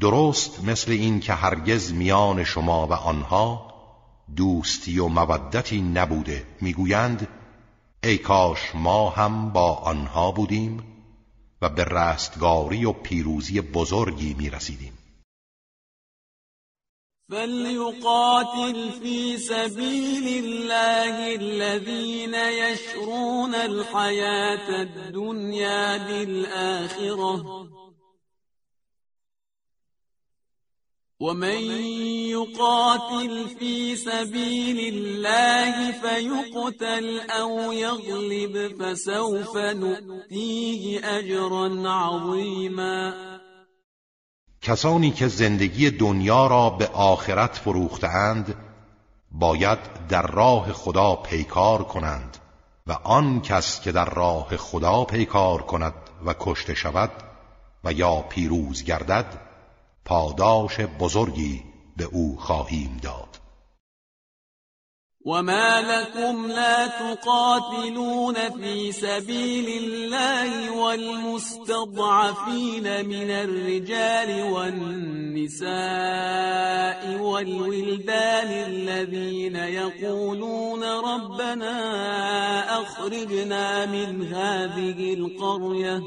درست 0.00 0.64
مثل 0.64 0.92
این 0.92 1.20
که 1.20 1.32
هرگز 1.32 1.92
میان 1.92 2.44
شما 2.44 2.86
و 2.86 2.92
آنها 2.92 3.69
دوستی 4.36 4.98
و 4.98 5.08
مودتی 5.08 5.80
نبوده. 5.80 6.46
می‌گویند 6.60 7.28
ای 8.04 8.18
کاش 8.18 8.74
ما 8.74 9.10
هم 9.10 9.52
با 9.52 9.74
آنها 9.74 10.30
بودیم 10.30 10.82
و 11.62 11.68
به 11.68 11.84
رستگاری 11.84 12.84
و 12.84 12.92
پیروزی 12.92 13.60
بزرگی 13.60 14.34
می‌رسیدیم. 14.34 14.92
فليقاتل 17.30 18.90
في 19.02 19.38
سبيل 19.38 20.44
الله 20.44 21.36
الذين 21.40 22.34
يشرون 22.34 23.54
الحياة 23.54 24.68
الدنيا 24.80 25.98
بالآخرة 25.98 27.44
ومن 31.20 31.60
يقاتل 32.32 33.48
في 33.58 33.96
سبيل 33.96 34.94
الله 34.94 35.92
فيقتل 35.92 37.20
او 37.30 37.72
يغلب 37.72 38.82
فسوف 38.82 39.56
نؤتيه 39.56 41.00
اجرا 41.18 41.90
عظیما 41.90 43.14
کسانی 44.62 45.10
که 45.10 45.28
زندگی 45.28 45.90
دنیا 45.90 46.46
را 46.46 46.70
به 46.70 46.86
آخرت 46.86 47.56
فروختهاند 47.56 48.54
باید 49.30 49.78
در 50.08 50.26
راه 50.26 50.72
خدا 50.72 51.16
پیکار 51.16 51.82
کنند 51.84 52.36
و 52.86 52.92
آن 52.92 53.40
کس 53.40 53.80
که 53.80 53.92
در 53.92 54.10
راه 54.14 54.56
خدا 54.56 55.04
پیکار 55.04 55.62
کند 55.62 55.94
و 56.26 56.34
کشته 56.40 56.74
شود 56.74 57.10
و 57.84 57.92
یا 57.92 58.14
پیروز 58.20 58.84
گردد 58.84 59.49
پاداش 60.04 60.80
بزرگی 60.80 61.64
به 61.96 62.04
أو 62.04 62.36
خواهیم 62.36 63.00
داد. 63.02 63.30
وما 65.26 65.80
لكم 65.80 66.46
لا 66.46 66.86
تقاتلون 66.86 68.34
في 68.34 68.92
سبيل 68.92 69.82
الله 69.82 70.70
والمستضعفين 70.70 72.06
من 73.06 73.30
الرجال 73.30 74.42
والنساء 74.52 75.70
والولدان 77.20 78.48
الذين 78.48 79.56
يقولون 79.56 80.84
ربنا 80.84 81.72
أخرجنا 82.80 83.86
من 83.86 84.26
هذه 84.26 85.14
القرية 85.14 86.02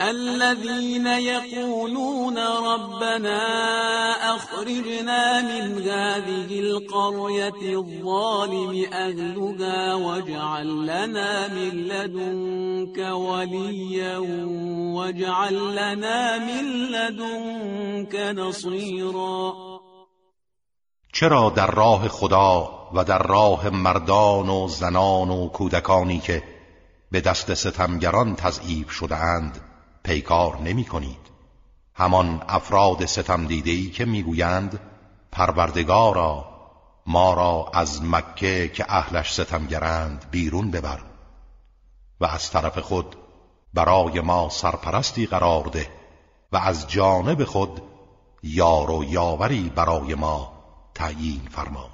الذين 0.00 1.06
يقولون 1.06 2.38
ربنا 2.38 3.42
أخرجنا 4.34 5.42
من 5.42 5.82
هذه 5.82 6.60
القرية 6.60 7.78
الظالم 7.78 8.84
أهلها 8.92 9.94
واجعل 9.94 10.82
لنا 10.82 11.48
من 11.48 11.70
لدنك 11.70 12.98
وليا 12.98 14.18
واجعل 14.98 15.54
لنا 15.72 16.38
من 16.38 16.64
لدنك 16.90 18.14
نصيرا. 18.14 19.54
چرا 21.12 21.50
در 21.50 21.70
راه 21.70 22.08
خدا 22.08 22.68
و 22.94 23.04
در 23.04 23.22
راه 23.22 23.68
مردان 23.68 24.48
و 24.48 24.68
زنان 24.68 25.30
و 25.30 25.48
کودکانی 25.48 26.18
که 26.18 26.42
به 27.12 27.20
دست 27.20 27.54
ستمگران 27.54 28.36
تضعیف 28.36 28.90
شده 28.90 29.16
اند 29.16 29.73
پیکار 30.04 30.60
نمی 30.60 30.84
کنید. 30.84 31.24
همان 31.94 32.42
افراد 32.48 33.06
ستم 33.06 33.46
ای 33.48 33.90
که 33.90 34.04
می‌گویند 34.04 34.80
پروردگارا 35.32 36.54
ما 37.06 37.34
را 37.34 37.70
از 37.74 38.04
مکه 38.04 38.68
که 38.68 38.84
اهلش 38.88 39.34
ستمگرند 39.34 40.26
بیرون 40.30 40.70
ببر 40.70 41.00
و 42.20 42.24
از 42.24 42.50
طرف 42.50 42.78
خود 42.78 43.16
برای 43.74 44.20
ما 44.20 44.48
سرپرستی 44.48 45.26
قرار 45.26 45.64
ده 45.64 45.88
و 46.52 46.56
از 46.56 46.88
جانب 46.88 47.44
خود 47.44 47.82
یار 48.42 48.90
و 48.90 49.04
یاوری 49.04 49.72
برای 49.74 50.14
ما 50.14 50.52
تعیین 50.94 51.48
فرما. 51.50 51.93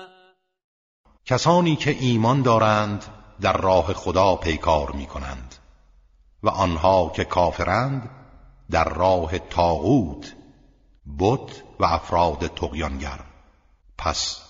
کسانی 1.25 1.75
که 1.75 1.91
ایمان 1.91 2.41
دارند 2.41 3.05
در 3.41 3.57
راه 3.57 3.93
خدا 3.93 4.35
پیکار 4.35 4.91
می 4.91 5.05
کنند 5.05 5.55
و 6.43 6.49
آنها 6.49 7.11
که 7.15 7.23
کافرند 7.23 8.09
در 8.69 8.89
راه 8.89 9.39
تاغوت 9.39 10.35
بت 11.19 11.63
و 11.79 11.85
افراد 11.85 12.47
تقیانگر 12.47 13.19
پس 13.97 14.41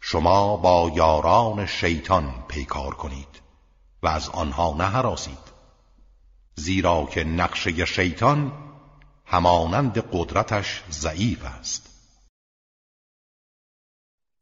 شما 0.00 0.56
با 0.56 0.92
یاران 0.94 1.66
شیطان 1.66 2.44
پیکار 2.48 2.94
کنید 2.94 3.42
و 4.02 4.08
از 4.08 4.28
آنها 4.28 4.74
نهراسید. 4.78 5.46
زیرا 6.54 7.04
که 7.04 7.24
نقشه 7.24 7.84
شیطان 7.84 8.52
همانند 9.24 9.98
قدرتش 10.12 10.82
ضعیف 10.90 11.44
است. 11.44 11.85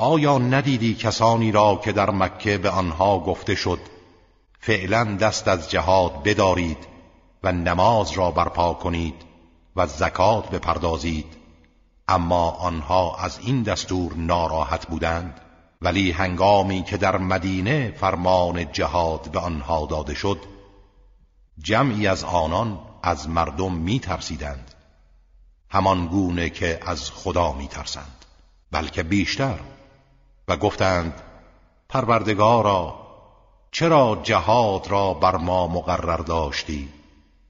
آیا 0.00 0.38
ندیدی 0.38 0.94
کسانی 0.94 1.52
را 1.52 1.80
که 1.84 1.92
در 1.92 2.10
مکه 2.10 2.58
به 2.58 2.70
آنها 2.70 3.18
گفته 3.18 3.54
شد 3.54 3.78
فعلا 4.60 5.04
دست 5.04 5.48
از 5.48 5.70
جهاد 5.70 6.22
بدارید 6.22 6.86
و 7.42 7.52
نماز 7.52 8.10
را 8.10 8.30
برپا 8.30 8.74
کنید 8.74 9.14
و 9.76 9.86
زکات 9.86 10.50
بپردازید 10.50 11.26
اما 12.08 12.50
آنها 12.50 13.16
از 13.16 13.38
این 13.38 13.62
دستور 13.62 14.14
ناراحت 14.14 14.86
بودند 14.86 15.40
ولی 15.82 16.10
هنگامی 16.10 16.82
که 16.82 16.96
در 16.96 17.18
مدینه 17.18 17.94
فرمان 18.00 18.72
جهاد 18.72 19.30
به 19.30 19.38
آنها 19.38 19.86
داده 19.86 20.14
شد 20.14 20.38
جمعی 21.58 22.06
از 22.06 22.24
آنان 22.24 22.78
از 23.02 23.28
مردم 23.28 23.72
می 23.72 24.00
ترسیدند 24.00 24.74
همان 25.70 26.06
گونه 26.06 26.50
که 26.50 26.80
از 26.86 27.10
خدا 27.10 27.52
می 27.52 27.68
ترسند 27.68 28.24
بلکه 28.70 29.02
بیشتر 29.02 29.58
و 30.50 30.56
گفتند 30.56 31.20
پروردگارا 31.88 33.00
چرا 33.70 34.20
جهاد 34.22 34.88
را 34.88 35.14
بر 35.14 35.36
ما 35.36 35.66
مقرر 35.66 36.16
داشتی؟ 36.16 36.88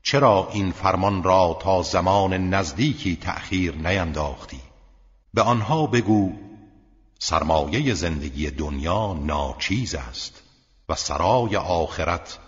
چرا 0.03 0.49
این 0.53 0.73
فرمان 0.73 1.23
را 1.23 1.59
تا 1.61 1.83
زمان 1.83 2.33
نزدیکی 2.55 3.17
تأخیر 3.17 3.75
نینداختی؟ 3.75 4.61
به 5.35 5.43
آنها 5.43 5.87
بگو 5.87 6.33
سرمایه 7.19 7.95
زندگی 7.95 8.51
دنیا 8.51 9.13
ناچیز 9.13 9.95
است 9.95 10.43
و 10.89 10.95
سرای 10.95 11.57
آخرت 11.57 12.39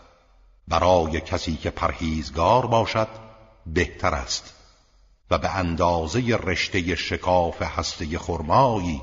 برای 0.68 1.20
کسی 1.20 1.56
که 1.56 1.70
پرهیزگار 1.70 2.66
باشد 2.66 3.08
بهتر 3.66 4.14
است 4.14 4.54
و 5.30 5.38
به 5.38 5.50
اندازه 5.50 6.36
رشته 6.36 6.94
شکاف 6.94 7.62
هسته 7.62 8.18
خرمایی 8.18 9.02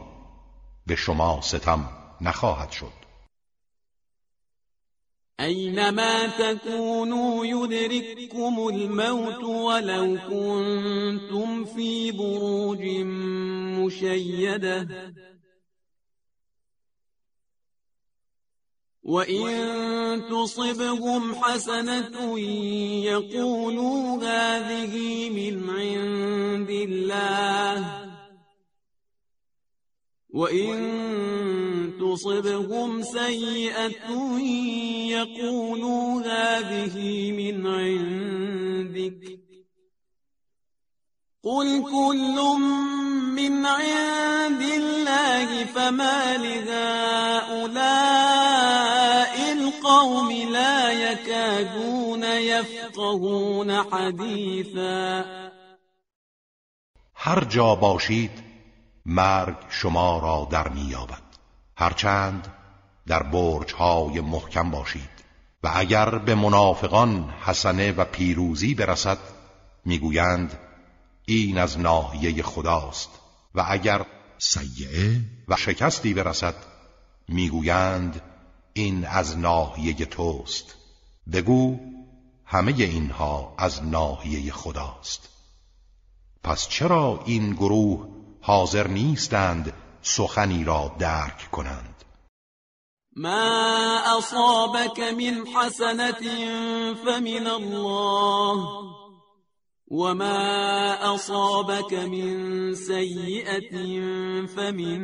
به 0.90 0.96
شما 0.96 1.42
ستم 1.42 1.90
نخواهد 2.22 2.72
شد. 2.72 3.00
اینما 5.40 6.28
تكونوا 6.28 7.46
يدرككم 7.46 8.68
الموت 8.68 9.44
ولو 9.44 10.18
كنتم 10.30 11.66
في 11.66 12.12
بروج 12.12 12.82
مشيدة 13.80 14.88
وَإِن 19.04 20.30
تُصِبْهُمْ 20.30 21.36
حَسَنَةٌ 21.36 22.40
يَقُولُوا 23.04 24.24
هَٰذِهِ 24.24 25.30
مِنْ 25.30 25.70
عِندِ 25.70 26.70
اللَّهِ. 26.70 28.19
وإن 30.34 31.94
تصبهم 32.00 33.04
سيئة 33.04 34.38
يقولوا 35.10 36.22
هذه 36.22 37.32
من 37.32 37.68
عندك 37.68 39.40
قل 41.44 41.84
كل 41.84 42.60
من 43.36 43.66
عند 43.66 44.62
الله 44.62 45.66
فما 45.66 46.38
لهؤلاء 46.38 47.80
القوم 49.52 50.32
لا 50.32 50.92
يكادون 50.92 52.24
يفقهون 52.24 53.84
حديثا 53.84 55.26
هر 57.16 57.44
جا 57.44 57.74
باشید 57.74 58.49
مرگ 59.10 59.56
شما 59.70 60.20
را 60.20 60.48
در 60.52 60.68
میابد 60.68 61.22
هرچند 61.76 62.54
در 63.08 63.24
برج 63.24 63.74
های 63.74 64.22
محکم 64.22 64.72
باشید. 64.72 65.10
و 65.64 65.72
اگر 65.76 66.18
به 66.18 66.36
منافقان 66.36 67.30
حسنه 67.42 67.92
و 67.92 68.06
پیروزی 68.06 68.74
برسد 68.74 69.18
می‌گویند 69.86 70.60
این 71.26 71.58
از 71.58 71.80
ناحیه 71.80 72.44
خداست. 72.44 73.10
و 73.56 73.66
اگر 73.68 74.06
سیعه 74.38 75.22
و 75.48 75.56
شکستی 75.56 76.14
برسد 76.14 76.56
می‌گویند 77.28 78.22
این 78.74 79.06
از 79.06 79.38
ناحیه 79.38 79.94
توست. 79.94 80.76
بگو 81.32 81.80
همه 82.46 82.72
اینها 82.72 83.56
از 83.58 83.84
ناحیه 83.84 84.52
خداست. 84.52 85.30
پس 86.44 86.68
چرا 86.68 87.24
این 87.26 87.54
گروه 87.54 88.19
حاضر 88.42 88.88
نیستند 88.88 89.74
سخنی 90.02 90.64
را 90.64 90.96
درک 91.00 91.52
کنند. 91.52 91.96
ما 93.16 94.00
اصابك 94.18 95.00
من 95.00 95.48
حسنة 95.48 96.24
فمن 96.94 97.48
الله 97.48 98.58
وما 99.88 101.14
اصابك 101.16 101.94
من 101.94 102.76
سيئة 102.76 103.72
فمن 104.48 105.02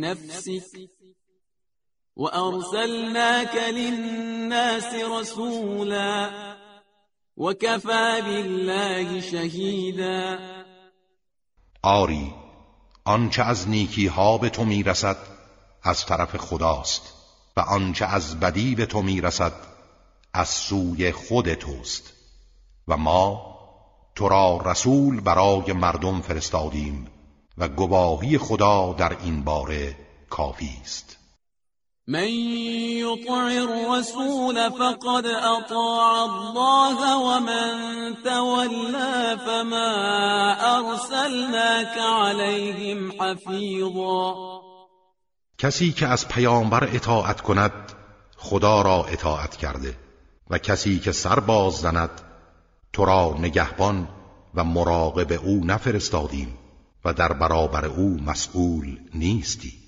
نفسك 0.00 0.90
وأرسلناك 2.16 3.56
للناس 3.70 4.94
رسولا 4.94 6.30
وكفى 7.36 8.22
بالله 8.26 9.20
شهیدا. 9.20 10.38
آری 11.84 12.47
آنچه 13.08 13.42
از 13.42 13.68
نیکی 13.68 14.06
ها 14.06 14.38
به 14.38 14.50
تو 14.50 14.64
می‌رسد 14.64 15.16
از 15.82 16.06
طرف 16.06 16.36
خداست 16.36 17.02
و 17.56 17.60
آنچه 17.60 18.04
از 18.04 18.40
بدی 18.40 18.74
به 18.74 18.86
تو 18.86 19.02
می‌رسد 19.02 19.52
از 20.32 20.48
سوی 20.48 21.12
خود 21.12 21.54
توست. 21.54 22.12
و 22.88 22.96
ما 22.96 23.58
تو 24.14 24.28
را 24.28 24.60
رسول 24.64 25.20
برای 25.20 25.72
مردم 25.72 26.20
فرستادیم 26.20 27.06
و 27.58 27.68
گواهی 27.68 28.38
خدا 28.38 28.92
در 28.92 29.16
این 29.22 29.44
باره 29.44 29.96
کافی 30.30 30.78
است. 30.82 31.17
من 32.08 32.28
يطع 33.04 33.48
الرسول 33.48 34.70
فقد 34.70 35.26
اطاع 35.26 36.24
الله 36.24 37.18
ومن 37.18 37.74
تولى 38.24 39.38
فما 39.46 39.92
ارسلناك 40.76 41.98
عليهم 41.98 43.12
حفيظا. 43.12 44.34
کسی 45.58 45.92
که 45.92 46.06
از 46.06 46.28
پیامبر 46.28 46.84
اطاعت 46.84 47.40
کند 47.40 47.72
خدا 48.36 48.82
را 48.82 49.04
اطاعت 49.04 49.56
کرده 49.56 49.94
و 50.50 50.58
کسی 50.58 50.98
که 50.98 51.12
سر 51.12 51.40
باز 51.40 51.72
زند 51.74 52.10
تو 52.92 53.04
را 53.04 53.36
نگهبان 53.38 54.08
و 54.54 54.64
مراقب 54.64 55.32
او 55.32 55.64
نفرستادیم 55.64 56.58
و 57.04 57.12
در 57.12 57.32
برابر 57.32 57.84
او 57.84 58.16
مسئول 58.26 58.96
نیستی. 59.14 59.87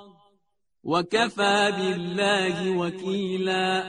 و 0.85 1.03
کفا 1.03 1.71
بالله 1.71 2.77
وکیلا 2.77 3.83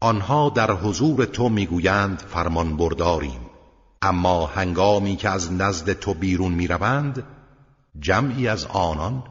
آنها 0.00 0.50
در 0.50 0.70
حضور 0.70 1.24
تو 1.24 1.48
می‌گویند 1.48 2.18
فرمان 2.18 2.76
برداریم 2.76 3.40
اما 4.02 4.46
هنگامی 4.46 5.16
که 5.16 5.28
از 5.28 5.52
نزد 5.52 5.92
تو 5.92 6.14
بیرون 6.14 6.52
می‌روند 6.52 7.26
جمعی 7.98 8.48
از 8.48 8.66
آنان 8.66 9.24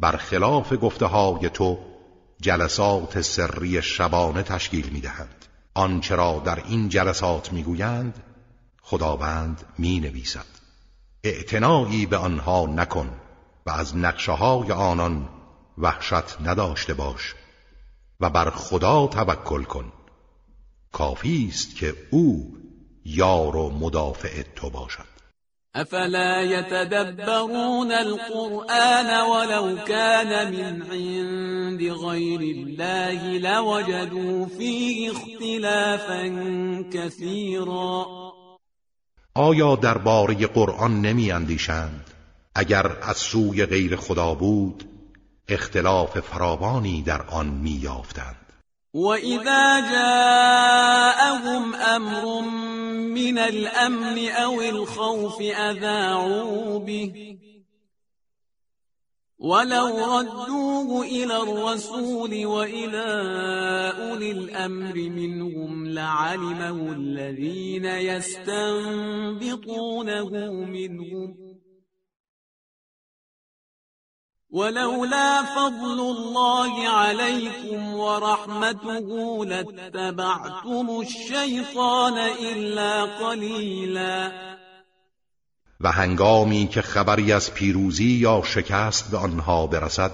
برخلاف 0.00 0.72
گفته 0.82 1.06
های 1.06 1.48
تو 1.48 1.78
جلسات 2.40 3.20
سری 3.20 3.82
شبانه 3.82 4.42
تشکیل 4.42 4.88
می‌دهند. 4.88 5.44
آنچه 5.74 6.14
را 6.14 6.42
در 6.44 6.62
این 6.68 6.88
جلسات 6.88 7.52
می‌گویند 7.52 8.22
خداوند 8.82 9.62
می 9.78 10.00
نویسد 10.00 10.46
اعتنایی 11.24 12.06
به 12.06 12.16
آنها 12.16 12.66
نکن 12.66 13.10
و 13.66 13.70
از 13.70 13.96
نقشه 13.96 14.32
های 14.32 14.72
آنان 14.72 15.28
وحشت 15.78 16.40
نداشته 16.40 16.94
باش 16.94 17.34
و 18.20 18.30
بر 18.30 18.50
خدا 18.50 19.06
توکل 19.06 19.62
کن. 19.62 19.92
کافی 20.92 21.46
است 21.50 21.76
که 21.76 21.94
او 22.10 22.56
یار 23.04 23.56
و 23.56 23.70
مدافع 23.70 24.42
تو 24.56 24.70
باشد. 24.70 25.16
افلا 25.74 26.42
يتدبرون 26.42 27.92
القرآن 27.92 29.20
ولو 29.30 29.84
كان 29.84 30.52
من 30.52 30.82
عند 30.82 31.82
غير 31.82 32.40
الله 32.40 33.38
لوجدوا 33.38 34.46
فيه 34.46 35.10
اختلافا 35.10 36.26
كثيرا 36.92 38.06
آیا 39.34 39.76
درباره 39.76 40.46
قرآن 40.46 41.00
نمی 41.02 41.32
اندیشند؟ 41.32 42.10
اگر 42.54 42.92
از 43.02 43.16
سوی 43.16 43.66
غیر 43.66 43.96
خدا 43.96 44.34
بود 44.34 44.95
اختلاف 45.48 46.20
فراوانی 46.20 47.02
در 47.02 47.22
آن 47.22 47.46
میافتند 47.46 48.36
و 48.94 49.06
اذا 49.06 49.80
جاءهم 49.80 51.74
أمر 51.74 52.40
من 53.14 53.38
الامن 53.38 54.28
أو 54.28 54.60
الخوف 54.60 55.40
اذاعوا 55.40 56.78
به 56.78 57.36
ولو 59.38 60.18
ردوه 60.18 61.02
إلى 61.02 61.36
الرسول 61.36 62.46
وإلى 62.46 63.04
أولي 64.00 64.30
الأمر 64.30 64.94
منهم 64.94 65.86
لعلمه 65.88 66.92
الذين 66.92 67.84
يستنبطونه 67.84 68.70
منهم 70.64 71.45
ولولا 74.56 75.42
فضل 75.42 76.00
الله 76.00 76.88
عليكم 76.88 77.94
ورحمته 77.94 79.44
لاتبعتم 79.44 80.86
الشيطان 81.00 82.18
الا 82.18 83.04
قليلا. 83.04 84.32
و 85.80 85.92
هنگامی 85.92 86.66
که 86.66 86.82
خبری 86.82 87.32
از 87.32 87.54
پیروزی 87.54 88.12
یا 88.12 88.42
شکست 88.44 89.10
به 89.10 89.16
آنها 89.16 89.66
برسد 89.66 90.12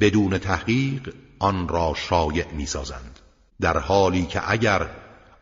بدون 0.00 0.38
تحقیق 0.38 1.14
آن 1.38 1.68
را 1.68 1.94
شایع 1.96 2.46
می‌سازند. 2.52 3.20
در 3.60 3.78
حالی 3.78 4.26
که 4.26 4.50
اگر 4.50 4.90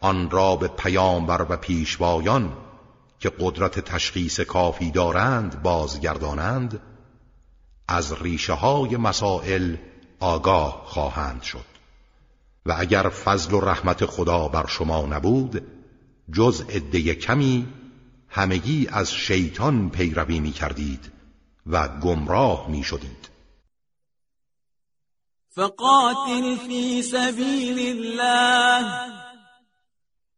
آن 0.01 0.31
را 0.31 0.57
به 0.57 0.69
پیامبر 0.69 1.47
و 1.49 1.57
پیشوایان 1.57 2.53
که 3.21 3.33
قدرت 3.41 3.81
تشخیص 3.81 4.41
کافی 4.41 4.91
دارند 4.91 5.63
بازگردانند 5.63 6.81
از 7.89 8.23
ریشه 8.23 8.53
های 8.53 8.97
مسائل 8.97 9.77
آگاه 10.21 10.83
خواهند 10.87 11.43
شد. 11.43 11.73
و 12.67 12.75
اگر 12.79 13.09
فضل 13.09 13.55
و 13.55 13.61
رحمت 13.61 14.07
خدا 14.07 14.49
بر 14.49 14.67
شما 14.67 15.07
نبود 15.07 15.63
جز 16.33 16.61
عده 16.61 17.15
کمی 17.15 17.67
همگی 18.29 18.89
از 18.93 19.13
شیطان 19.13 19.91
پیروی 19.91 20.41
می 20.41 20.53
کردید 20.53 21.13
و 21.67 21.89
گمراه 21.89 22.71
می 22.71 22.83
شدید 22.83 23.29
فقاتل 25.49 26.57
فی 26.57 27.03
سبیل 27.03 27.79
الله 27.79 29.13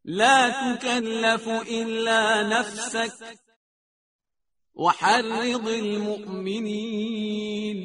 لا 0.04 0.50
تكلف 0.50 1.48
الا 1.70 2.42
نفسك 2.42 3.12
وحرض 4.74 5.68
المؤمنين. 5.68 7.78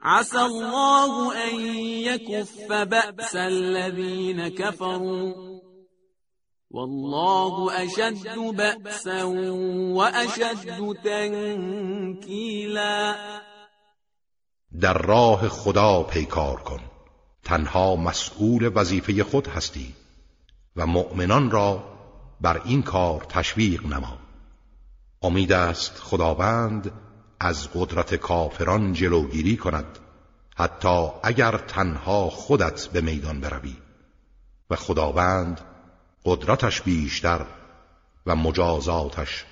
عسى 0.00 0.40
الله 0.40 1.50
أن 1.50 1.60
يكف 1.80 2.72
بأس 2.72 3.36
الذين 3.36 4.48
كفروا. 4.48 5.60
والله 6.70 7.84
أشد 7.84 8.38
بأسا 8.38 9.24
وأشد 9.94 10.96
تنكيلا. 11.04 13.16
در 14.80 14.92
راه 14.92 15.48
خدا 15.48 16.02
پیکار 16.02 16.56
کن. 16.56 16.80
تنها 17.44 17.96
مسئول 17.96 18.72
وظیفه 18.74 19.24
خود 19.24 19.48
هستی 19.48 19.94
و 20.76 20.86
مؤمنان 20.86 21.50
را 21.50 21.84
بر 22.40 22.62
این 22.64 22.82
کار 22.82 23.26
تشویق 23.28 23.86
نما. 23.86 24.27
امید 25.22 25.52
است 25.52 25.98
خداوند 25.98 26.92
از 27.40 27.68
قدرت 27.74 28.14
کافران 28.14 28.92
جلوگیری 28.92 29.56
کند 29.56 29.98
حتی 30.56 31.08
اگر 31.22 31.58
تنها 31.58 32.30
خودت 32.30 32.86
به 32.86 33.00
میدان 33.00 33.40
بروی. 33.40 33.76
و 34.70 34.76
خداوند 34.76 35.60
قدرتش 36.24 36.82
بیشتر 36.82 37.46
و 38.26 38.36
مجازاتش 38.36 39.44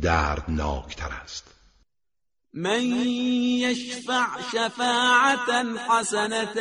دردناکتر 0.00 1.10
است. 1.22 1.54
من 2.54 2.82
يشفع 3.60 4.26
شفاعة 4.52 5.64
حسنة 5.88 6.60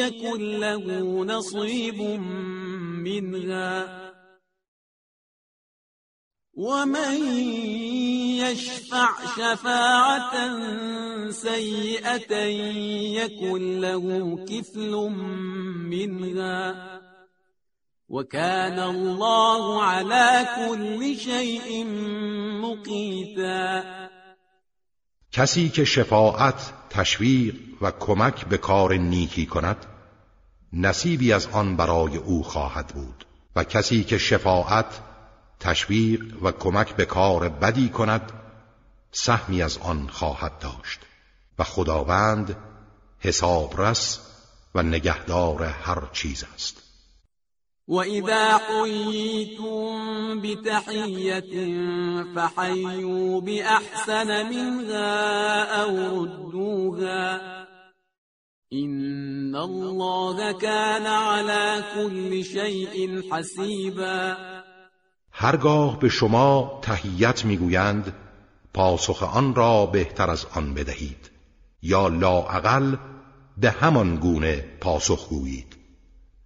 يكن 0.00 0.40
له 0.40 1.24
نصيب 1.24 2.00
منها. 3.04 4.13
ومن 6.56 7.14
يشفع 8.38 9.08
شفاعة 9.36 10.34
سيئة 11.30 12.34
يكن 13.18 13.80
له 13.80 14.36
كفل 14.48 14.92
منها 15.90 16.74
وكان 18.08 18.78
الله 18.78 19.82
على 19.82 20.46
كل 20.56 21.16
شيء 21.16 21.86
مقيتا 22.62 23.84
کسی 25.32 25.68
که 25.68 25.84
شفاعت 25.84 26.72
تشویق 26.90 27.54
و 27.80 27.90
کمک 27.90 28.46
به 28.46 28.58
کار 28.58 28.94
نیکی 28.94 29.46
کند 29.46 29.86
نصیبی 30.72 31.32
از 31.32 31.46
آن 31.46 31.76
برای 31.76 32.16
او 32.16 32.42
خواهد 32.42 32.86
بود. 32.86 33.26
و 33.56 33.64
کسی 33.64 34.04
که 34.04 34.18
شفاعت 34.18 35.00
تشویق 35.60 36.42
و 36.42 36.52
کمک 36.52 36.96
به 36.96 37.04
کار 37.04 37.48
بدی 37.48 37.88
کند 37.88 38.32
سهمی 39.12 39.62
از 39.62 39.78
آن 39.78 40.08
خواهد 40.08 40.58
داشت. 40.58 41.00
و 41.58 41.64
خداوند 41.64 42.56
حسابرس 43.20 44.20
و 44.74 44.82
نگهدار 44.82 45.62
هر 45.62 46.02
چیز 46.12 46.44
است. 46.54 46.82
وإذا 47.88 48.58
حييتم 48.58 50.40
بتحية 50.40 51.74
فحيوا 52.34 53.40
بأحسن 53.40 54.46
منها 54.48 55.62
أو 55.82 56.24
ردوها. 56.24 57.40
إن 58.72 59.56
الله 59.56 60.52
كان 60.52 61.06
على 61.06 61.84
كل 61.94 62.44
شيء 62.44 63.22
حسيبا. 63.32 64.53
هرگاه 65.36 65.98
به 65.98 66.08
شما 66.08 66.78
تحیت 66.82 67.44
می‌گویند 67.44 68.14
پاسخ 68.74 69.22
آن 69.22 69.54
را 69.54 69.86
بهتر 69.86 70.30
از 70.30 70.46
آن 70.54 70.74
بدهید 70.74 71.30
یا 71.82 72.08
لاعقل 72.08 72.96
به 73.56 73.70
همان 73.70 74.16
گونه 74.16 74.64
پاسخ 74.80 75.28
گویید. 75.28 75.76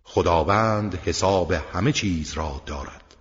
خداوند 0.05 0.95
حساب 0.95 1.53
همه 1.53 1.93
چیز 1.93 2.33
را 2.33 2.63
دارد. 2.67 3.17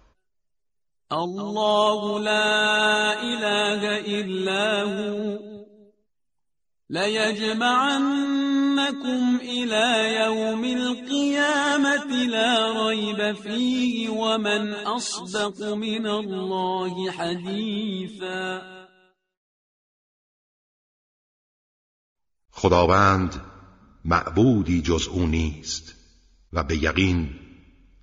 الله 1.11 2.19
لا 2.19 3.11
اله 3.11 4.03
الا 4.07 4.87
هو. 4.87 5.56
ليجمعنكم 6.89 8.59
الى 9.41 10.15
يوم 10.15 10.63
القيامه 10.63 12.25
لا 12.25 12.87
ريب 12.87 13.35
فيه 13.35 14.09
ومن 14.09 14.73
اصدق 14.73 15.73
من 15.73 16.07
الله 16.07 17.11
حديثا. 17.11 18.61
خداوند 22.51 23.41
معبودی 24.05 24.81
جز 24.81 25.07
او 25.07 25.27
نیست 25.27 25.95
و 26.53 26.63
به 26.63 26.83
یقین 26.83 27.39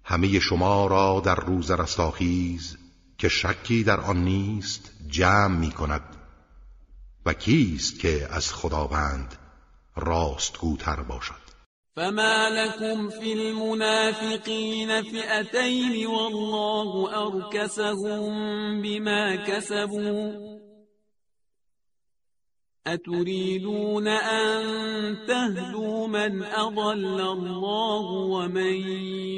همه 0.04 0.40
شما 0.40 0.86
را 0.86 1.22
در 1.24 1.34
روز 1.34 1.70
رستاخیز 1.70 2.78
که 3.18 3.28
شکی 3.28 3.84
در 3.84 4.00
آن 4.00 4.24
نیست 4.24 4.90
جمع 5.08 5.58
می 5.58 5.70
کند 5.70 6.13
و 7.26 7.32
کیست 7.32 8.00
که 8.00 8.28
از 8.30 8.52
خداوند 8.52 9.34
راستگوتر 9.96 11.02
باشد؟ 11.02 11.44
فما 11.96 12.48
لكم 12.48 13.08
في 13.08 13.32
المنافقين 13.32 15.02
فئتين 15.02 16.06
والله 16.06 17.10
أركسهم 17.26 18.32
بما 18.82 19.36
كسبوا. 19.36 20.54
أتريدون 22.86 24.08
أن 24.08 24.62
تهدوا 25.26 26.06
من 26.06 26.42
أضل 26.42 27.20
الله 27.20 28.02
ومن 28.10 28.74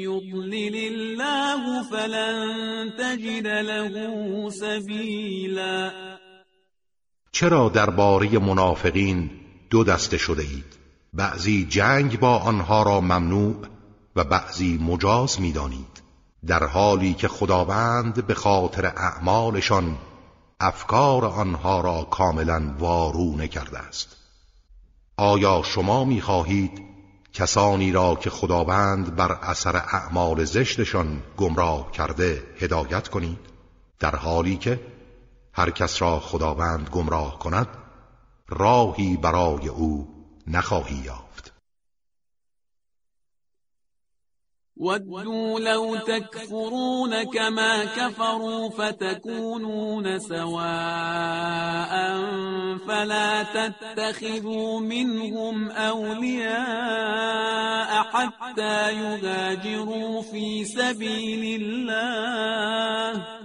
يضلل 0.01 0.75
الله 0.75 1.83
فلن 1.83 2.95
تجد 2.97 3.47
له 3.47 4.49
سبيلا. 4.49 6.16
چرا 7.39 7.69
درباره 7.69 8.39
منافقین 8.39 9.29
دو 9.69 9.83
دسته 9.83 10.17
شده 10.17 10.41
اید 10.41 10.77
بعضی 11.13 11.65
جنگ 11.65 12.19
با 12.19 12.37
آنها 12.37 12.83
را 12.83 13.01
ممنوع 13.01 13.55
و 14.15 14.23
بعضی 14.23 14.77
مجاز 14.77 15.41
می‌دانید. 15.41 16.01
در 16.47 16.63
حالی 16.63 17.13
که 17.13 17.27
خداوند 17.27 18.27
به 18.27 18.33
خاطر 18.33 18.85
اعمالشان 18.85 19.97
افکار 20.59 21.25
آنها 21.25 21.81
را 21.81 22.03
کاملا 22.03 22.75
وارونه 22.79 23.47
کرده 23.47 23.79
است. 23.79 24.15
آیا 25.17 25.61
شما 25.65 26.05
می‌خواهید 26.05 26.81
کسانی 27.33 27.91
را 27.91 28.15
که 28.15 28.29
خداوند 28.29 29.15
بر 29.15 29.31
اثر 29.31 29.75
اعمال 29.75 30.43
زشتشان 30.43 31.23
گمراه 31.37 31.91
کرده 31.91 32.43
هدایت 32.59 33.07
کنید؟ 33.07 33.39
در 33.99 34.15
حالی 34.15 34.57
که 34.57 34.79
هر 35.57 35.69
کس 35.69 36.01
را 36.01 36.19
خداوند 36.19 36.89
گمراه 36.89 37.39
کند 37.39 37.67
راهی 38.49 39.17
برای 39.17 39.67
او 39.67 40.07
نخواهی 40.47 40.95
یافت. 40.95 41.53
ودوا 44.77 45.59
لو 45.59 45.97
تكفرون 45.97 47.23
كما 47.23 47.85
كفروا 47.85 48.69
فتكونون 48.69 50.19
سواء 50.19 51.93
فلا 52.87 53.43
تتخذوا 53.43 54.79
منهم 54.79 55.71
أولياء 55.71 56.57
حتى 58.03 58.91
يهاجروا 58.91 60.21
في 60.21 60.65
سبيل 60.65 61.61
الله. 61.61 63.36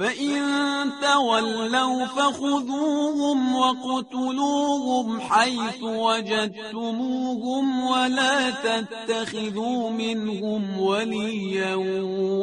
فإن 0.00 0.92
تولوا 1.00 2.06
فخذوهم 2.06 3.56
وقتلوهم 3.56 5.20
حيث 5.20 5.82
وجدتموهم 5.82 7.64
ولا 7.84 8.50
تتخذوا 8.50 9.90
منهم 9.90 10.80
وليا 10.80 11.74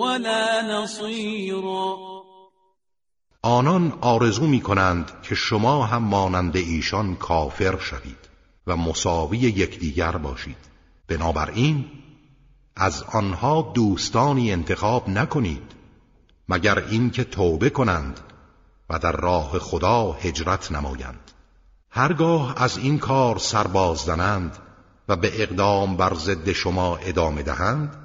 ولا 0.01 0.61
نصيرا 0.61 1.97
آنان 3.43 3.93
آرزو 4.01 4.47
می 4.47 4.61
کنند 4.61 5.11
که 5.23 5.35
شما 5.35 5.85
هم 5.85 6.03
مانند 6.03 6.55
ایشان 6.55 7.15
کافر 7.15 7.77
شوید 7.77 8.27
و 8.67 8.77
مساوی 8.77 9.37
یکدیگر 9.37 10.11
باشید. 10.11 10.57
بنابراین 11.07 11.85
از 12.75 13.03
آنها 13.13 13.71
دوستانی 13.75 14.51
انتخاب 14.51 15.09
نکنید 15.09 15.76
مگر 16.49 16.79
اینکه 16.79 17.23
توبه 17.23 17.69
کنند 17.69 18.19
و 18.89 18.99
در 18.99 19.11
راه 19.11 19.59
خدا 19.59 20.11
هجرت 20.11 20.71
نمایند. 20.71 21.31
هرگاه 21.89 22.63
از 22.63 22.77
این 22.77 22.99
کار 22.99 23.37
سرباز 23.37 23.97
زنند 23.97 24.57
و 25.07 25.15
به 25.15 25.43
اقدام 25.43 25.97
بر 25.97 26.13
ضد 26.13 26.51
شما 26.51 26.97
ادامه 26.97 27.43
دهند 27.43 27.95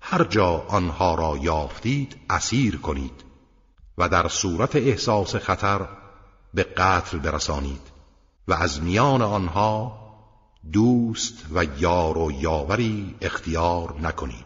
هر 0.00 0.24
جا 0.24 0.64
آنها 0.68 1.14
را 1.14 1.36
یافتید 1.36 2.16
اسیر 2.30 2.76
کنید 2.76 3.24
و 3.98 4.08
در 4.08 4.28
صورت 4.28 4.76
احساس 4.76 5.36
خطر 5.36 5.88
به 6.54 6.62
قتل 6.62 7.18
برسانید 7.18 7.80
و 8.48 8.54
از 8.54 8.82
میان 8.82 9.22
آنها 9.22 9.98
دوست 10.72 11.46
و 11.54 11.64
یار 11.64 12.18
و 12.18 12.32
یاوری 12.32 13.14
اختیار 13.20 14.00
نکنید. 14.00 14.45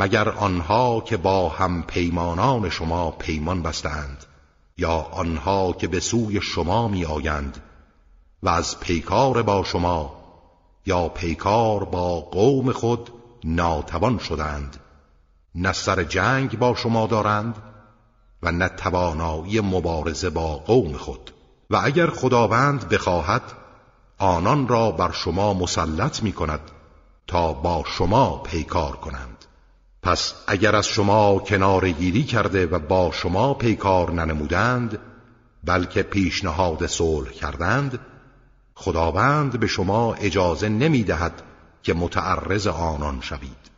مگر 0.00 0.28
آنها 0.28 1.00
که 1.00 1.16
با 1.16 1.48
هم 1.48 1.82
پیمانان 1.82 2.70
شما 2.70 3.10
پیمان 3.10 3.62
بستند 3.62 4.24
یا 4.76 4.92
آنها 4.92 5.72
که 5.72 5.88
به 5.88 6.00
سوی 6.00 6.40
شما 6.40 6.88
می 6.88 7.04
آیند 7.04 7.62
و 8.42 8.48
از 8.48 8.80
پیکار 8.80 9.42
با 9.42 9.64
شما 9.64 10.18
یا 10.86 11.08
پیکار 11.08 11.84
با 11.84 12.20
قوم 12.20 12.72
خود 12.72 13.10
ناتوان 13.44 14.18
شدند؟ 14.18 14.76
نه 15.54 15.72
سر 15.72 16.02
جنگ 16.02 16.58
با 16.58 16.74
شما 16.74 17.06
دارند 17.06 17.56
و 18.42 18.52
نه 18.52 18.68
توانایی 18.68 19.60
مبارزه 19.60 20.30
با 20.30 20.56
قوم 20.56 20.92
خود. 20.92 21.30
و 21.70 21.80
اگر 21.84 22.10
خداوند 22.10 22.88
بخواهد 22.88 23.42
آنان 24.18 24.68
را 24.68 24.90
بر 24.90 25.12
شما 25.12 25.54
مسلط 25.54 26.22
می 26.22 26.32
کند 26.32 26.60
تا 27.26 27.52
با 27.52 27.84
شما 27.86 28.38
پیکار 28.38 28.96
کنند. 28.96 29.37
پس 30.02 30.34
اگر 30.46 30.76
از 30.76 30.86
شما 30.86 31.38
کنار 31.38 31.90
گیری 31.90 32.24
کرده 32.24 32.66
و 32.66 32.78
با 32.78 33.10
شما 33.12 33.54
پیکار 33.54 34.10
ننمودند 34.12 34.98
بلکه 35.64 36.02
پیشنهاد 36.02 36.86
صلح 36.86 37.30
کردند 37.30 37.98
خداوند 38.74 39.60
به 39.60 39.66
شما 39.66 40.14
اجازه 40.14 40.68
نمی 40.68 41.04
دهد 41.04 41.42
که 41.82 41.94
متعرض 41.94 42.66
آنان 42.66 43.20
شوید. 43.20 43.77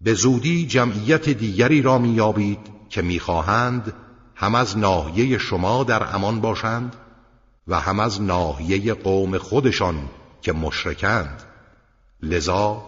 به 0.00 0.14
زودی 0.14 0.66
جمعیت 0.66 1.28
دیگری 1.28 1.82
را 1.82 1.98
میابید 1.98 2.58
که 2.88 3.02
می‌خواهند 3.02 3.92
هم 4.34 4.54
از 4.54 4.78
ناحیه 4.78 5.38
شما 5.38 5.84
در 5.84 6.14
امان 6.14 6.40
باشند 6.40 6.96
و 7.68 7.80
هم 7.80 8.00
از 8.00 8.22
ناحیه 8.22 8.94
قوم 8.94 9.38
خودشان 9.38 10.08
که 10.42 10.52
مشرکند 10.52 11.42
لذا 12.22 12.82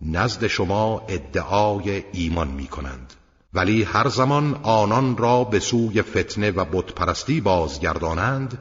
نزد 0.00 0.46
شما 0.46 1.02
ادعای 1.08 2.04
ایمان 2.12 2.48
می 2.48 2.66
کنند 2.66 3.12
ولی 3.54 3.82
هر 3.82 4.08
زمان 4.08 4.60
آنان 4.62 5.16
را 5.16 5.44
به 5.44 5.60
سوی 5.60 6.02
فتنه 6.02 6.50
و 6.50 6.64
بتپرستی 6.64 7.40
بازگردانند 7.40 8.58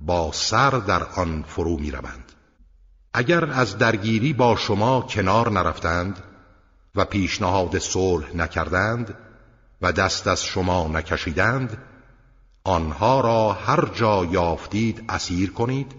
با 0.00 0.30
سر 0.32 0.70
در 0.70 1.02
آن 1.16 1.44
فرو 1.48 1.78
می 1.78 1.90
روند. 1.90 2.32
اگر 3.14 3.44
از 3.44 3.78
درگیری 3.78 4.32
با 4.32 4.56
شما 4.56 5.00
کنار 5.00 5.50
نرفتند 5.50 6.22
و 6.94 7.04
پیشنهاد 7.04 7.78
صلح 7.78 8.36
نکردند 8.36 9.14
و 9.82 9.92
دست 9.92 10.26
از 10.26 10.44
شما 10.44 10.88
نکشیدند 10.88 11.78
آنها 12.64 13.20
را 13.20 13.52
هر 13.52 13.88
جا 13.94 14.24
یافتید 14.24 15.04
اسیر 15.08 15.52
کنید 15.52 15.94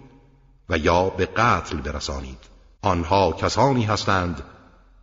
و 0.68 0.78
یا 0.78 1.08
به 1.08 1.26
قتل 1.26 1.76
برسانید. 1.76 2.38
آنها 2.82 3.32
کسانی 3.32 3.84
هستند 3.84 4.42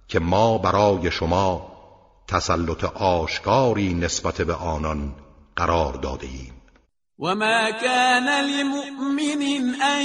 که 0.07 0.19
ما 0.19 0.57
برای 0.57 1.11
شما 1.11 1.71
تسلط 2.27 2.83
آشکاری 2.83 3.93
نسبت 3.93 4.41
به 4.41 4.53
آنان 4.53 5.15
قرار 5.55 5.93
داده 5.93 6.27
ایم 6.27 6.61
وما 7.19 7.71
كان 7.71 8.29
لمؤمن 8.45 9.75
ان 9.81 10.03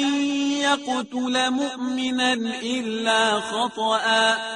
يقتل 0.61 1.49
مؤمنا 1.49 2.33
الا 2.63 3.41
خطأ. 3.41 4.56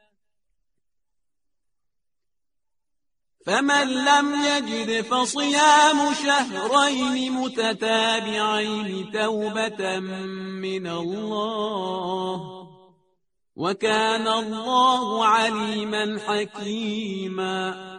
فمن 3.45 3.87
لم 3.87 4.27
يجد 4.45 5.01
فصيام 5.01 6.13
شهرين 6.13 7.33
متتابعين 7.33 9.11
توبة 9.11 9.99
من 10.61 10.87
الله 10.87 12.41
وكان 13.55 14.27
الله 14.27 15.25
عليما 15.25 16.19
حكيما. 16.27 17.91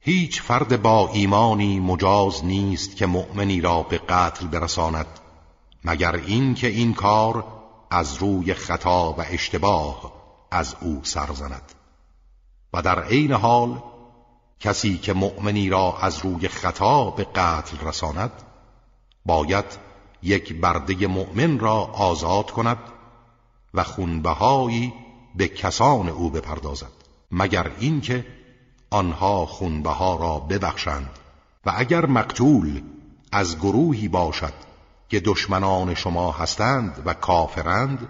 هیچ 0.00 0.42
فرد 0.42 0.82
با 0.82 1.10
ایمانی 1.12 1.80
مجاز 1.80 2.44
نیست 2.44 2.96
که 2.96 3.06
مؤمنی 3.06 3.60
را 3.60 3.82
به 3.82 3.98
قتل 3.98 4.46
برساند 4.46 5.06
مگر 5.84 6.14
این 6.16 6.54
که 6.54 6.66
این 6.66 6.94
کار 6.94 7.44
از 7.90 8.14
روی 8.14 8.54
خطا 8.54 9.12
و 9.12 9.24
اشتباه 9.30 10.12
از 10.50 10.76
او 10.80 11.00
سرزند 11.02 11.72
و 12.72 12.82
در 12.82 13.02
عین 13.02 13.32
حال 13.32 13.82
کسی 14.60 14.98
که 14.98 15.12
مؤمنی 15.12 15.68
را 15.68 15.98
از 16.00 16.18
روی 16.18 16.48
خطا 16.48 17.10
به 17.10 17.24
قتل 17.24 17.88
رساند 17.88 18.32
باید 19.26 19.64
یک 20.22 20.60
برده 20.60 21.06
مؤمن 21.06 21.58
را 21.58 21.74
آزاد 21.84 22.50
کند 22.50 22.78
و 23.74 23.82
خونبهایی 23.82 24.92
به 25.34 25.48
کسان 25.48 26.08
او 26.08 26.30
بپردازد 26.30 26.92
مگر 27.30 27.70
اینکه 27.78 28.26
آنها 28.90 29.46
خونبها 29.46 30.16
را 30.16 30.38
ببخشند. 30.38 31.10
و 31.66 31.72
اگر 31.76 32.06
مقتول 32.06 32.82
از 33.32 33.58
گروهی 33.58 34.08
باشد 34.08 34.52
که 35.08 35.20
دشمنان 35.20 35.94
شما 35.94 36.32
هستند 36.32 37.02
و 37.04 37.14
کافرند 37.14 38.08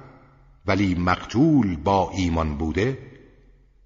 ولی 0.67 0.95
مقتول 0.95 1.77
با 1.77 2.11
ایمان 2.11 2.57
بوده 2.57 2.99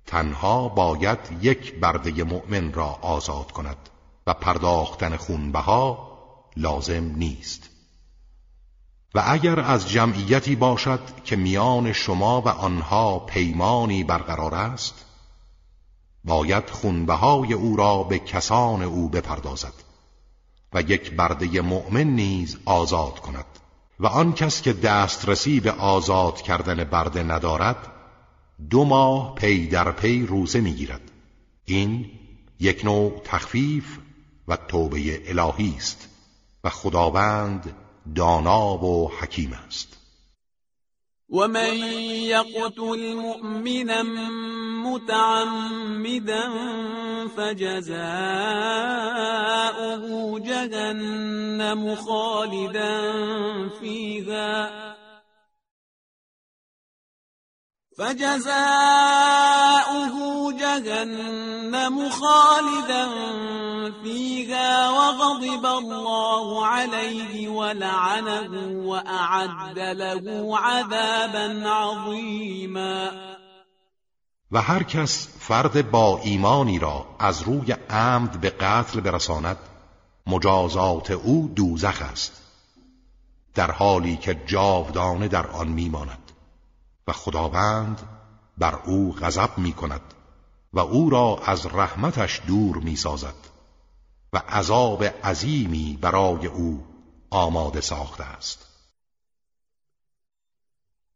تنها 0.07 0.69
باید 0.69 1.19
یک 1.41 1.75
برده 1.75 2.25
مؤمن 2.25 2.73
را 2.73 2.87
آزاد 2.87 3.53
کند 3.53 3.77
و 4.27 4.35
پرداختن 4.35 5.17
خونبها 5.17 6.11
لازم 6.57 7.05
نیست. 7.05 7.71
و 9.15 9.23
اگر 9.27 9.61
از 9.61 9.89
جمعیتی 9.89 10.57
باشد 10.57 11.01
که 11.25 11.37
میان 11.37 11.93
شما 11.93 12.41
و 12.41 12.49
آنها 12.49 13.19
پیمانی 13.19 14.05
برقرار 14.05 14.55
است 14.55 15.05
باید 16.25 16.71
خونبهای 16.71 17.53
او 17.53 17.77
را 17.77 18.03
به 18.03 18.19
کسان 18.19 18.83
او 18.83 19.09
بپردازد 19.09 19.73
و 20.73 20.83
یک 20.83 21.17
برده 21.17 21.61
مؤمن 21.61 22.05
نیز 22.05 22.59
آزاد 22.65 23.19
کند. 23.19 23.45
و 24.01 24.07
آن 24.07 24.33
کس 24.33 24.63
که 24.63 24.73
دسترسی 24.73 25.61
به 25.61 25.73
آزاد 25.73 26.43
کردن 26.43 26.85
برده 26.85 27.23
ندارد 27.23 27.77
دو 28.71 28.85
ماه 28.85 29.35
پی 29.35 29.67
در 29.67 29.93
پی 29.93 30.27
روزه 30.27 30.61
می‌گیرد. 30.61 31.11
این 31.65 32.11
یک 32.61 32.85
نوع 32.85 33.21
تخفیف 33.25 33.99
و 34.49 34.57
توبه 34.57 35.31
الهی 35.31 35.75
است 35.77 36.09
و 36.65 36.71
خداوند 36.71 37.75
دانا 38.15 38.85
و 38.85 39.11
حکیم 39.21 39.53
است. 39.67 39.97
ومن 41.31 41.77
يقتل 42.35 43.15
مؤمنا 43.15 44.03
متعمدا 44.83 46.51
فجزاؤه 47.37 48.01
جهنم 50.41 51.95
خالدا 51.95 53.13
فيها 53.81 54.69
فجزاؤه 58.01 58.55
جهنم 60.53 62.11
خالدا 62.11 63.09
فيها 64.03 64.91
وغضب 64.91 65.67
الله 65.67 66.67
عليه 66.67 67.49
ولعنه 67.49 68.53
وأعد 68.89 69.79
له 69.79 70.59
عذابا 70.59 71.69
عظيما. 71.69 73.11
و 74.53 74.63
هر 74.63 74.83
کس 74.83 75.29
فرد 75.39 75.91
با 75.91 76.21
ایمانی 76.25 76.79
را 76.79 77.07
از 77.19 77.43
روی 77.43 77.73
عمد 77.91 78.41
به 78.41 78.51
قتل 78.51 79.01
برساند 79.01 79.57
مجازات 80.27 81.11
او 81.11 81.53
دوزخ 81.57 82.03
است. 82.13 82.43
در 83.55 83.71
حالی 83.71 84.17
که 84.17 84.35
جاودانه 84.47 85.29
در 85.29 85.47
آن 85.47 85.69
میماند. 85.69 86.20
خداوند 87.13 88.03
بر 88.59 88.75
او 88.75 89.15
غضب 89.15 89.59
می 89.59 89.73
کند 89.73 90.15
و 90.73 90.79
او 90.79 91.11
را 91.11 91.41
از 91.45 91.67
رحمتش 91.67 92.43
دور 92.47 92.77
می 92.77 92.97
سازد 92.97 93.35
و 94.33 94.43
عذاب 94.49 95.05
عظیمی 95.05 95.99
برای 96.01 96.47
او 96.47 96.87
آماده 97.31 97.81
ساخته 97.81 98.25
است. 98.25 98.70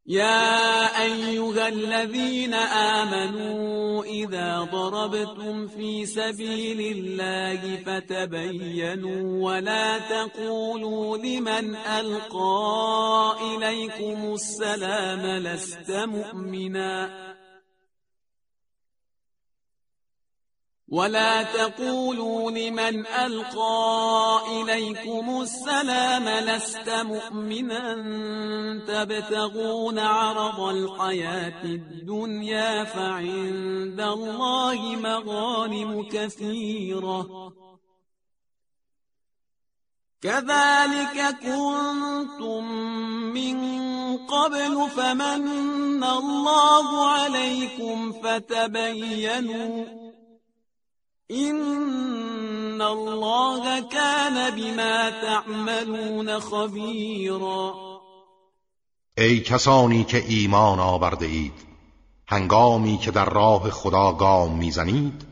يا 0.06 1.02
أيها 1.02 1.68
الذين 1.68 2.54
آمنوا 2.54 4.04
إذا 4.04 4.68
ضربتم 4.72 5.66
في 5.66 6.06
سبيل 6.06 6.80
الله 6.80 7.76
فتبينوا 7.86 9.50
ولا 9.50 9.98
تقولوا 9.98 11.16
لمن 11.18 11.76
ألقى 11.76 13.36
إليكم 13.56 14.34
السلام 14.34 15.20
لست 15.26 15.90
مؤمناً 15.90 17.33
ولا 20.94 21.42
تقولوا 21.42 22.50
لمن 22.50 23.06
ألقى 23.06 24.40
إليكم 24.52 25.40
السلام 25.42 26.28
لست 26.28 26.88
مؤمنا 26.88 27.94
تبتغون 28.86 29.98
عرض 29.98 30.60
الحياة 30.60 31.64
الدنيا 31.64 32.84
فعند 32.84 34.00
الله 34.00 34.96
مغانم 34.96 36.08
كثيرة. 36.12 37.52
كذلك 40.22 41.36
كنتم 41.42 42.64
من 43.34 43.58
قبل 44.16 44.88
فمن 44.96 46.04
الله 46.04 47.06
عليكم 47.06 48.12
فتبينوا 48.12 50.03
این 51.26 52.80
الله 52.80 53.80
كان 53.80 54.50
بما 54.56 55.10
تعملون 55.10 56.40
خبیرا 56.40 57.74
ای 59.18 59.40
کسانی 59.40 60.04
که 60.04 60.24
ایمان 60.28 60.80
آورده 60.80 61.26
اید 61.26 61.52
هنگامی 62.26 62.98
که 62.98 63.10
در 63.10 63.24
راه 63.24 63.70
خدا 63.70 64.12
گام 64.12 64.58
می‌زنید 64.58 65.26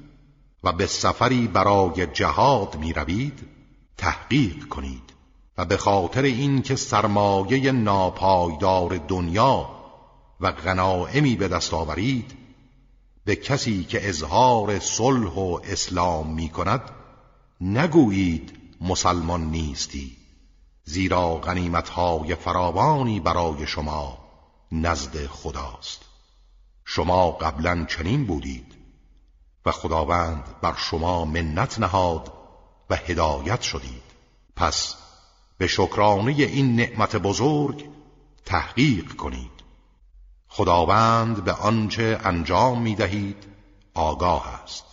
و 0.64 0.72
به 0.72 0.86
سفری 0.86 1.46
برای 1.46 2.06
جهاد 2.06 2.76
می‌روید 2.76 3.48
تحقیق 3.96 4.68
کنید 4.68 5.12
و 5.58 5.64
به 5.64 5.76
خاطر 5.76 6.22
اینکه 6.22 6.76
سرمایه 6.76 7.72
ناپایدار 7.72 9.00
دنیا 9.08 9.70
و 10.40 10.52
غنائمی 10.52 11.36
به 11.36 11.48
دست 11.48 11.74
آورید 11.74 12.41
به 13.24 13.36
کسی 13.36 13.84
که 13.84 14.08
اظهار 14.08 14.78
صلح 14.78 15.30
و 15.30 15.58
اسلام 15.64 16.34
می 16.34 16.48
کند 16.48 16.90
نگویید 17.60 18.58
مسلمان 18.80 19.50
نیستی 19.50 20.16
زیرا 20.84 21.34
غنیمتهای 21.34 22.34
فراوانی 22.34 23.20
برای 23.20 23.66
شما 23.66 24.18
نزد 24.72 25.26
خداست. 25.26 26.04
شما 26.84 27.30
قبلا 27.30 27.84
چنین 27.84 28.26
بودید 28.26 28.74
و 29.66 29.72
خداوند 29.72 30.44
بر 30.62 30.74
شما 30.76 31.24
منت 31.24 31.78
نهاد 31.78 32.32
و 32.90 32.96
هدایت 32.96 33.62
شدید. 33.62 34.02
پس 34.56 34.96
به 35.58 35.66
شکرانه 35.66 36.32
این 36.32 36.76
نعمت 36.76 37.16
بزرگ 37.16 37.88
تحقیق 38.44 39.12
کنید. 39.12 39.61
خداوند 40.54 41.44
به 41.44 41.52
آنچه 41.52 42.20
انجام 42.24 42.82
می 42.82 42.94
دهید 42.94 43.36
آگاه 43.94 44.62
است. 44.62 44.84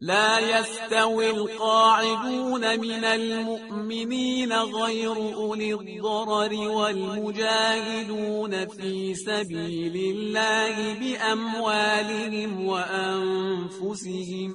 لا 0.00 0.40
يستوي 0.40 1.26
القاعدون 1.26 2.76
من 2.76 3.04
المؤمنين 3.04 4.52
غير 4.52 5.16
أولي 5.34 5.74
الضرر 5.74 6.54
والمجاهدون 6.70 8.66
في 8.66 9.14
سبيل 9.14 10.16
الله 10.16 10.94
بأموالهم 10.94 12.66
وأنفسهم. 12.66 14.54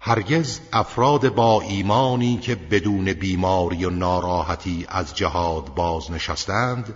هرگز 0.00 0.60
افراد 0.72 1.34
با 1.34 1.60
ایمانی 1.60 2.36
که 2.38 2.54
بدون 2.54 3.12
بیماری 3.12 3.84
و 3.84 3.90
ناراحتی 3.90 4.86
از 4.88 5.14
جهاد 5.14 5.74
بازنشستند 5.74 6.94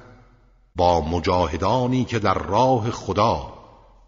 با 0.77 1.01
مجاهدانی 1.01 2.05
که 2.05 2.19
در 2.19 2.35
راه 2.35 2.91
خدا 2.91 3.53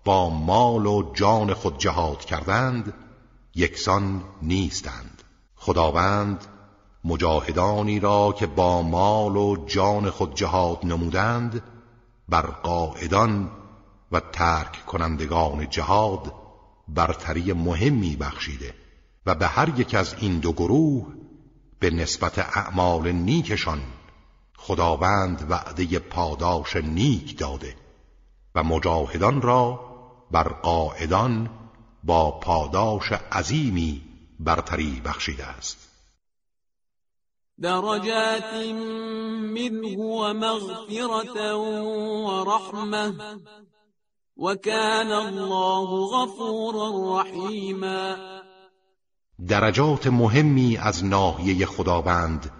با 0.04 0.30
مال 0.30 0.86
و 0.86 1.12
جان 1.14 1.54
خود 1.54 1.78
جهاد 1.78 2.24
کردند 2.24 2.94
یکسان 3.54 4.22
نیستند. 4.42 5.22
خداوند 5.56 6.44
مجاهدانی 7.04 8.00
را 8.00 8.34
که 8.38 8.46
با 8.46 8.82
مال 8.82 9.36
و 9.36 9.66
جان 9.66 10.10
خود 10.10 10.34
جهاد 10.34 10.78
نمودند 10.84 11.62
بر 12.28 12.46
قاعدان 12.46 13.50
و 14.12 14.20
ترک 14.20 14.86
کنندگان 14.86 15.70
جهاد 15.70 16.32
برتری 16.88 17.52
مهمی 17.52 18.16
بخشیده. 18.16 18.83
و 19.26 19.34
به 19.34 19.46
هر 19.46 19.78
یک 19.78 19.94
از 19.94 20.14
این 20.18 20.38
دو 20.38 20.52
گروه 20.52 21.14
به 21.78 21.90
نسبت 21.90 22.38
اعمال 22.38 23.12
نیکشان 23.12 23.82
خداوند 24.56 25.46
وعده 25.50 25.98
پاداش 25.98 26.76
نیک 26.76 27.38
داده 27.38 27.76
و 28.54 28.62
مجاهدان 28.62 29.42
را 29.42 29.80
بر 30.30 30.48
قاعدان 30.48 31.50
با 32.04 32.30
پاداش 32.30 33.12
عظیمی 33.12 34.02
برتری 34.40 35.02
بخشیده 35.04 35.44
است. 35.44 35.88
درجات 37.60 38.54
منه 39.54 39.96
و 39.96 40.34
ورحمه 42.26 43.12
وكان 44.36 45.12
الله 45.12 46.06
غفورا 46.06 47.20
رحیما. 47.20 48.33
درجات 49.48 50.06
مهمی 50.06 50.76
از 50.76 51.04
ناحیه 51.04 51.66
خداوند 51.66 52.50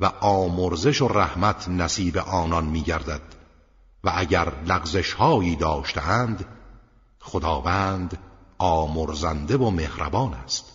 و 0.00 0.06
آمرزش 0.20 1.02
و 1.02 1.08
رحمت 1.08 1.68
نصیب 1.68 2.18
آنان 2.18 2.64
میگردد. 2.64 3.22
و 4.04 4.12
اگر 4.14 4.52
لغزش 4.66 5.12
هایی 5.12 5.56
داشتند 5.56 6.44
خداوند 7.20 8.18
آمرزنده 8.58 9.56
و 9.56 9.70
مهربان 9.70 10.34
است. 10.34 10.72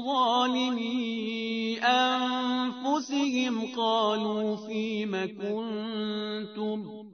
ظالمي 0.06 1.80
أنفسهم 1.84 3.56
قالوا 3.76 4.56
فيم 4.56 5.14
كنتم 5.42 7.08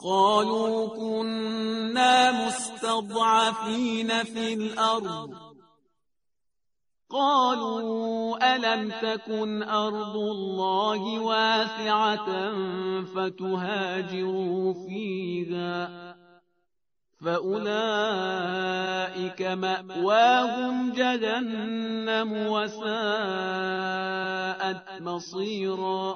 قالوا 0.00 0.88
كنا 0.88 2.46
مستضعفين 2.46 4.24
في 4.24 4.54
الأرض 4.54 5.43
قالوا 7.14 8.56
ألم 8.56 8.92
تكن 9.02 9.62
أرض 9.62 10.16
الله 10.16 11.18
واسعة 11.20 12.52
فتهاجروا 13.14 14.74
فيها 14.88 16.14
فأولئك 17.24 18.32
مأواهم 19.42 20.92
جهنم 20.92 22.32
وساءت 22.46 22.82
مصيرا 25.00 26.14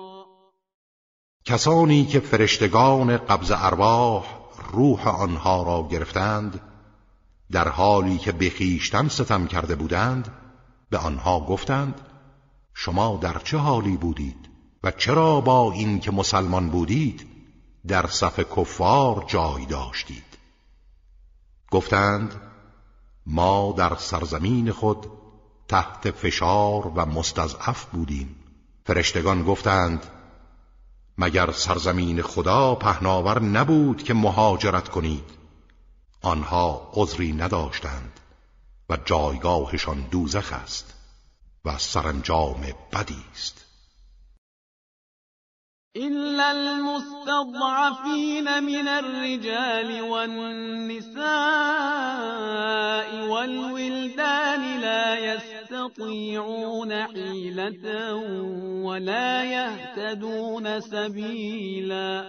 کسانی 1.44 2.04
که 2.04 2.20
فرشتگان 2.20 3.16
قبض 3.16 3.52
ارواح 3.56 4.38
روح 4.72 5.08
آنها 5.22 5.62
را 5.62 5.88
گرفتند 5.90 6.60
در 7.50 7.68
حالی 7.68 8.18
که 8.18 8.32
بخیشتن 8.32 9.08
ستم 9.08 9.46
کرده 9.46 9.74
بودند 9.74 10.47
به 10.90 10.98
آنها 10.98 11.40
گفتند 11.40 12.00
شما 12.74 13.18
در 13.22 13.38
چه 13.38 13.58
حالی 13.58 13.96
بودید 13.96 14.48
و 14.82 14.90
چرا 14.90 15.40
با 15.40 15.72
این 15.72 16.00
که 16.00 16.10
مسلمان 16.10 16.70
بودید 16.70 17.26
در 17.86 18.06
صف 18.06 18.40
کفار 18.56 19.24
جای 19.26 19.66
داشتید؟ 19.66 20.24
گفتند 21.70 22.40
ما 23.26 23.74
در 23.76 23.96
سرزمین 23.96 24.72
خود 24.72 25.06
تحت 25.68 26.10
فشار 26.10 26.86
و 26.86 27.06
مستضعف 27.06 27.84
بودیم. 27.84 28.36
فرشتگان 28.84 29.44
گفتند 29.44 30.06
مگر 31.18 31.52
سرزمین 31.52 32.22
خدا 32.22 32.74
پهناور 32.74 33.42
نبود 33.42 34.02
که 34.02 34.14
مهاجرت 34.14 34.88
کنید؟ 34.88 35.24
آنها 36.22 36.90
عذری 36.94 37.32
نداشتند. 37.32 38.17
و 38.90 38.96
جایگاهشان 39.04 40.08
دوزخ 40.10 40.52
است 40.52 40.94
و 41.64 41.78
سرانجام 41.78 42.60
بدی 42.92 43.24
است. 43.32 43.64
إلا 45.96 46.50
المستضعفين 46.50 47.00
من 48.60 48.88
الرجال 48.88 50.00
والنساء 50.00 51.18
والولدان 53.28 54.80
لا 54.80 55.18
يستطيعون 55.18 56.92
حيلة 57.06 58.14
ولا 58.84 59.44
يهتدون 59.44 60.80
سبيلا. 60.80 62.24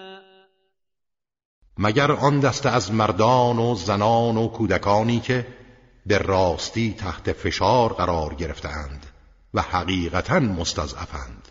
مگر 1.77 2.11
آن 2.11 2.39
دسته 2.39 2.69
از 2.69 2.91
مردان 2.91 3.59
و 3.59 3.75
زنان 3.75 4.37
و 4.37 4.47
کودکانی 4.47 5.19
که 5.19 5.58
به 6.05 6.17
راستی 6.17 6.93
تحت 6.93 7.33
فشار 7.33 7.93
قرار 7.93 8.33
گرفتند 8.33 9.05
و 9.53 9.61
حقیقتا 9.61 10.39
مستضعفند. 10.39 11.47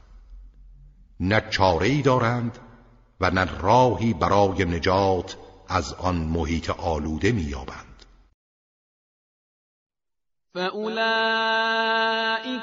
نه 1.21 1.43
چاره 1.51 2.03
دارند 2.03 2.59
و 3.21 3.31
نه 3.31 3.59
راهی 3.61 4.15
برای 4.15 4.65
نجات 4.65 5.37
از 5.69 5.95
آن 5.95 6.17
محیط 6.17 6.71
آلوده 6.71 7.33
مییابند. 7.33 7.85
فأولئك 10.55 11.89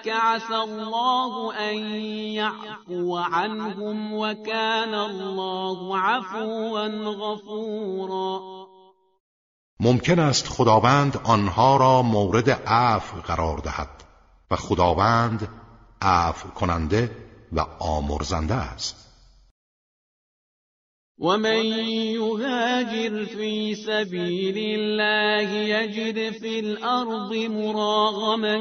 عسى 0.07 0.55
الله 0.55 1.53
أن 1.53 1.75
يعفو 2.35 3.17
عنهم 3.17 4.13
وكان 4.13 4.93
الله 4.93 5.97
عفوا 5.97 6.87
غفورا. 6.87 8.64
ممکن 9.85 10.19
است 10.19 10.47
خداوند 10.47 11.19
آنها 11.23 11.77
را 11.77 12.01
مورد 12.01 12.49
عفو 12.49 13.21
قرار 13.21 13.57
دهد 13.57 13.89
و 14.51 14.55
خداوند 14.55 15.47
عفو 16.01 16.49
کننده 16.49 17.11
و 17.53 17.59
آمرزنده 17.79 18.53
است. 18.53 18.95
ومن 21.19 21.65
يهاجر 22.19 23.25
في 23.25 23.75
سبيل 23.75 24.57
الله 24.57 25.49
يجد 25.51 26.31
في 26.31 26.59
الأرض 26.59 27.33
مراغما 27.35 28.57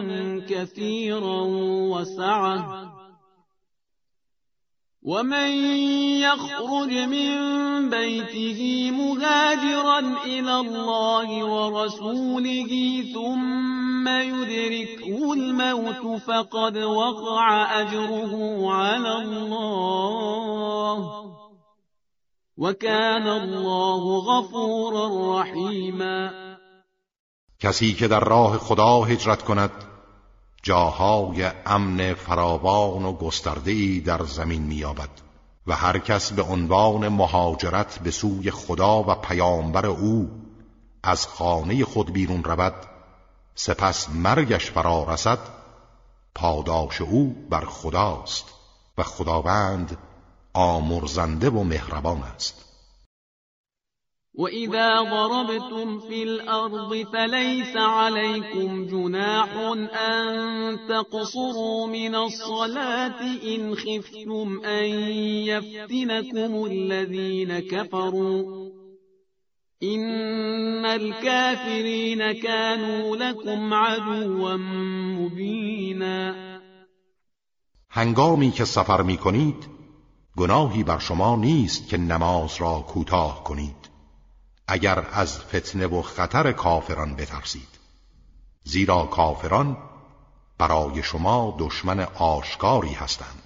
كثيرا 0.49 1.43
وسعه 1.93 3.03
ومن 5.05 5.51
يخرج 6.24 6.93
من 6.93 7.90
بيته 7.90 8.90
مهاجرا 8.90 9.98
إلى 10.24 10.60
الله 10.60 11.44
ورسوله 11.44 13.05
ثم 13.14 14.09
يدركه 14.09 15.32
الموت 15.32 16.20
فقد 16.20 16.76
وقع 16.76 17.81
أجره 17.81 18.32
على 18.72 19.16
الله 19.22 20.98
وكان 22.56 23.28
الله 23.28 24.18
غفورا 24.18 25.40
رحيما 25.40 26.31
کسی 27.60 27.93
در 28.09 28.24
راه 28.24 28.59
خدا 28.59 29.05
هجرت 29.05 29.43
کند 29.43 29.94
جاهای 30.65 31.51
امن 31.66 32.15
فراوان 32.15 33.05
و 33.05 33.12
گسترده‌ای 33.12 34.01
در 34.01 34.24
زمین 34.24 34.62
می‌یابد 34.62 35.09
و 35.66 35.77
هر 35.77 35.99
کس 35.99 36.32
به 36.32 36.43
عنوان 36.43 37.09
مهاجرت 37.09 37.99
به 37.99 38.11
سوی 38.11 38.51
خدا 38.51 39.03
و 39.03 39.15
پیامبر 39.15 39.86
او 39.86 40.31
از 41.03 41.27
خانه 41.27 41.85
خود 41.85 42.12
بیرون 42.12 42.45
رود 42.45 42.74
سپس 43.55 44.09
مرگش 44.09 44.70
فرا 44.70 45.05
رسد 45.09 45.39
پاداش 46.35 47.01
او 47.01 47.47
بر 47.51 47.65
خداست 47.65 48.45
و 48.99 49.03
خداوند 49.03 49.99
آمرزنده 50.53 51.51
و 51.51 51.65
مهربان 51.65 52.23
است. 52.23 52.64
وإذا 54.35 55.01
ضربتم 55.02 55.98
في 55.98 56.23
الأرض 56.23 57.06
فليس 57.12 57.77
عليكم 57.77 58.86
جناح 58.86 59.56
أن 59.94 60.78
تقصروا 60.89 61.86
من 61.86 62.15
الصلاة 62.15 63.20
إن 63.55 63.74
خفتم 63.74 64.61
أن 64.65 64.85
يفتنكم 65.47 66.66
الذين 66.66 67.59
كفروا 67.59 68.70
إن 69.82 70.85
الكافرين 70.85 72.32
كانوا 72.32 73.16
لكم 73.16 73.74
عدوا 73.74 74.56
مبينا 75.19 76.35
هنگامی 77.90 78.51
که 78.51 78.65
سفر 78.65 79.02
می 79.02 79.16
کنید 79.16 79.69
گناهی 80.36 80.82
بر 80.82 80.98
شما 80.98 81.36
نیست 81.36 81.89
که 81.89 81.97
نماز 81.97 82.56
را 82.61 82.85
کوتاه 82.89 83.44
کنید. 83.44 83.84
اگر 84.69 85.07
از 85.12 85.39
فتنه 85.39 85.86
و 85.86 86.03
خطر 86.03 86.53
کافران 86.53 87.16
بترسید. 87.16 87.69
زیرا 88.65 89.07
کافران 89.07 89.77
برای 90.59 91.03
شما 91.03 91.57
دشمن 91.59 92.01
آشکاری 92.19 92.93
هستند. 92.93 93.43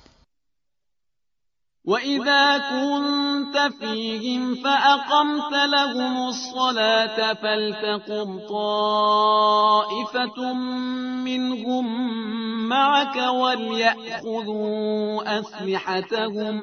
وإذا 1.84 2.58
كنت 2.58 3.72
فيهم 3.80 4.54
فأقمت 4.54 5.52
لهم 5.52 6.28
الصلاة 6.28 7.34
فلتقم 7.34 8.38
طائفة 8.48 9.72
منهم 11.24 11.86
معك 12.68 13.16
وليأخذوا 13.16 14.58
أسلحتهم 15.40 16.62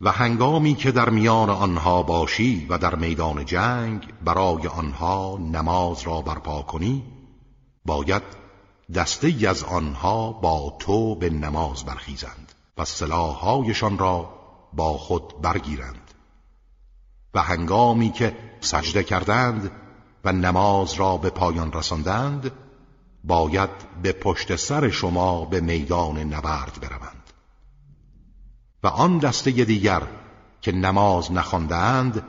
و 0.00 0.12
هنگامی 0.12 0.74
که 0.74 0.92
در 0.92 1.10
میان 1.10 1.50
آنها 1.50 2.02
باشی 2.02 2.66
و 2.68 2.78
در 2.78 2.94
میدان 2.94 3.44
جنگ 3.44 4.14
برای 4.24 4.66
آنها 4.66 5.38
نماز 5.52 6.02
را 6.02 6.20
برپا 6.20 6.62
کنی 6.62 7.02
باید 7.84 8.22
دسته 8.94 9.48
از 9.48 9.64
آنها 9.64 10.32
با 10.32 10.76
تو 10.78 11.14
به 11.14 11.30
نماز 11.30 11.84
برخیزند 11.84 12.52
و 12.78 12.84
سلاحهایشان 12.84 13.98
را 13.98 14.34
با 14.72 14.98
خود 14.98 15.42
برگیرند. 15.42 16.10
و 17.34 17.42
هنگامی 17.42 18.10
که 18.10 18.36
سجده 18.60 19.02
کردند 19.02 19.70
و 20.24 20.32
نماز 20.32 20.94
را 20.94 21.16
به 21.16 21.30
پایان 21.30 21.72
رساندند 21.72 22.50
باید 23.24 23.70
به 24.02 24.12
پشت 24.12 24.56
سر 24.56 24.90
شما 24.90 25.44
به 25.44 25.60
میدان 25.60 26.18
نبرد 26.18 26.78
بروند. 26.80 27.19
و 28.82 28.86
آن 28.86 29.18
دسته 29.18 29.50
دیگر 29.50 30.02
که 30.60 30.72
نماز 30.72 31.32
نخواندند 31.32 32.22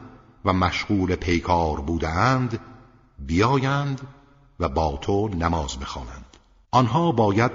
و 0.46 0.54
مشغول 0.54 1.16
پیکار 1.16 1.82
بودند 1.82 2.60
بیایند 3.20 4.02
و 4.60 4.70
با 4.70 4.98
تو 5.02 5.28
نماز 5.28 5.78
بخوانند. 5.78 6.38
آنها 6.72 7.12
باید 7.12 7.52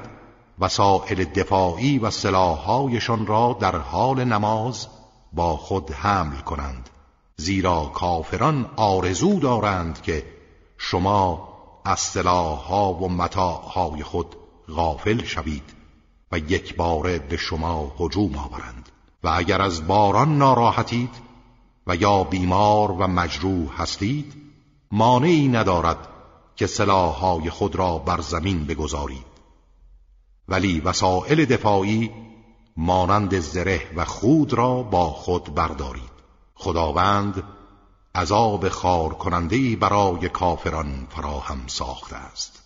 وسائل 0.59 1.25
دفاعی 1.25 1.99
و 1.99 2.11
سلاحهایشان 2.11 3.27
را 3.27 3.57
در 3.61 3.77
حال 3.77 4.25
نماز 4.25 4.87
با 5.33 5.57
خود 5.57 5.91
حمل 5.91 6.37
کنند. 6.37 6.91
زیرا 7.37 7.85
کافران 7.85 8.71
آرزو 8.77 9.39
دارند 9.39 10.03
که 10.03 10.27
شما 10.79 11.49
از 11.85 12.01
سلاحها 12.01 12.93
و 12.93 13.09
متاعهای 13.09 14.03
خود 14.03 14.37
غافل 14.69 15.25
شوید 15.25 15.73
و 16.33 16.39
یک 16.39 16.77
باره 16.77 17.19
به 17.19 17.37
شما 17.37 17.93
هجوم 18.01 18.39
آورند. 18.39 18.86
و 19.27 19.29
اگر 19.35 19.63
از 19.63 19.87
باران 19.87 20.39
ناراحتید 20.39 21.11
و 21.87 21.97
یا 21.97 22.25
بیمار 22.25 22.91
و 22.93 23.07
مجروح 23.07 23.83
هستید 23.83 24.35
مانعی 24.91 25.49
ندارد 25.49 26.09
که 26.57 26.67
سلاحهای 26.67 27.51
خود 27.51 27.77
را 27.77 27.99
بر 27.99 28.21
زمین 28.21 28.65
بگذارید. 28.65 29.27
ولی 30.49 30.81
وسایل 30.81 31.45
دفاعی 31.45 32.11
مانند 32.77 33.41
زره 33.41 33.91
و 33.97 34.05
خود 34.05 34.53
را 34.53 34.83
با 34.83 35.11
خود 35.11 35.55
بردارید. 35.55 36.17
خداوند 36.55 37.43
عذاب 38.15 38.69
خار 38.69 39.15
کننده 39.15 39.77
برای 39.77 40.29
کافران 40.29 41.07
فراهم 41.11 41.67
ساخته 41.67 42.17
است. 42.17 42.66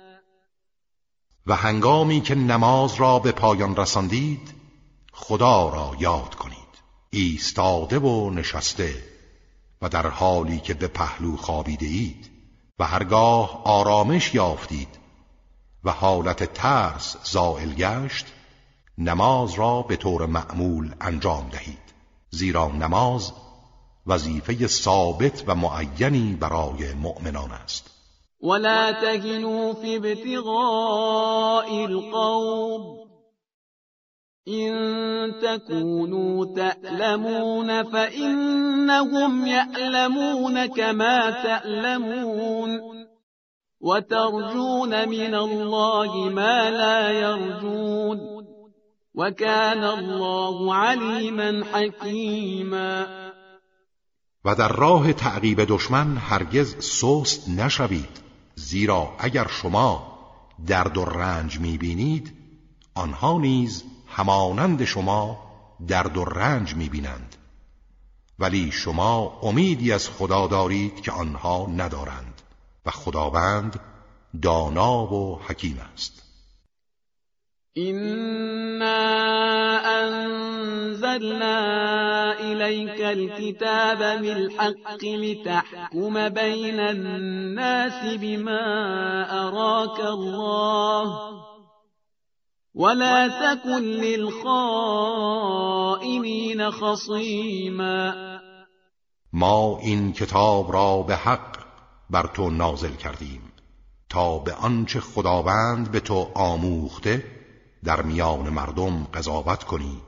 و 1.47 1.55
هنگامی 1.55 2.21
که 2.21 2.35
نماز 2.35 2.95
را 2.95 3.19
به 3.19 3.31
پایان 3.31 3.75
رساندید 3.75 4.53
خدا 5.13 5.69
را 5.69 5.95
یاد 5.99 6.35
کنید. 6.35 6.57
ایستاده 7.09 7.99
و 7.99 8.29
نشسته. 8.29 9.03
و 9.81 9.89
در 9.89 10.07
حالی 10.07 10.59
که 10.59 10.73
به 10.73 10.87
پهلو 10.87 11.37
خابیده 11.37 11.85
اید 11.85 12.29
و 12.79 12.85
هرگاه 12.85 13.61
آرامش 13.63 14.35
یافتید 14.35 14.99
و 15.83 15.91
حالت 15.91 16.53
ترس 16.53 17.15
زائل 17.23 17.73
گشت 17.73 18.25
نماز 18.97 19.53
را 19.53 19.81
به 19.81 19.95
طور 19.95 20.25
معمول 20.25 20.95
انجام 21.01 21.49
دهید. 21.49 21.93
زیرا 22.29 22.67
نماز 22.67 23.31
وظیفه 24.07 24.67
ثابت 24.67 25.43
و 25.47 25.55
معینی 25.55 26.33
برای 26.33 26.93
مؤمنان 26.93 27.51
است. 27.51 27.89
ولا 28.41 28.91
تهنوا 28.91 29.73
في 29.73 29.97
ابتغاء 29.97 31.85
القوم 31.85 33.01
إن 34.47 35.33
تكونوا 35.41 36.45
تألمون 36.55 37.83
فإنهم 37.83 39.47
يألمون 39.47 40.65
كما 40.65 41.29
تألمون 41.29 42.69
وترجون 43.81 45.09
من 45.09 45.35
الله 45.35 46.29
ما 46.29 46.69
لا 46.69 47.11
يرجون 47.11 48.41
وكان 49.15 49.83
الله 49.83 50.75
عليما 50.75 51.63
حكيما 51.73 53.21
و 54.45 54.55
در 54.55 54.71
راه 54.71 55.11
تعقیب 55.11 55.61
دشمن 55.61 56.17
هرگز 56.17 56.75
سست 56.79 57.49
نشوید. 57.49 58.20
زیرا 58.61 59.15
اگر 59.19 59.47
شما 59.47 60.17
درد 60.67 60.97
و 60.97 61.05
رنج 61.05 61.59
می‌بینید 61.59 62.33
آنها 62.93 63.37
نیز 63.37 63.83
همانند 64.07 64.83
شما 64.83 65.39
درد 65.87 66.17
و 66.17 66.25
رنج 66.25 66.75
می‌بینند. 66.75 67.35
ولی 68.39 68.71
شما 68.71 69.39
امیدی 69.41 69.91
از 69.91 70.09
خدا 70.09 70.47
دارید 70.47 71.01
که 71.01 71.11
آنها 71.11 71.67
ندارند 71.77 72.41
و 72.85 72.91
خداوند 72.91 73.79
دانا 74.41 75.13
و 75.13 75.39
حکیم 75.47 75.79
است. 75.93 76.20
إنا 77.77 78.99
أنزلنا 80.03 81.59
إليك 82.39 83.01
الكتاب 83.01 84.21
بالحق 84.21 85.03
لتحكم 85.03 86.29
بين 86.29 86.79
الناس 86.79 88.15
بما 88.19 88.67
أراك 89.47 89.99
الله 89.99 91.31
ولا 92.75 93.27
تكن 93.27 93.81
للخائنين 93.81 94.31
خصيما 96.71 98.13
ما 99.33 99.77
این 99.81 100.13
کتاب 100.13 100.71
را 100.71 101.01
به 101.01 101.15
حق 101.15 101.57
بر 102.09 102.27
تو 102.27 102.49
نازل 102.49 102.95
کردیم 102.95 103.41
تا 104.09 104.39
به 104.39 104.53
آنچه 104.53 104.99
خداوند 104.99 105.91
به 105.91 105.99
تو 105.99 106.31
آموخته 106.35 107.40
در 107.83 108.01
میان 108.01 108.49
مردم 108.49 109.03
قضاوت 109.03 109.63
کنی 109.63 110.01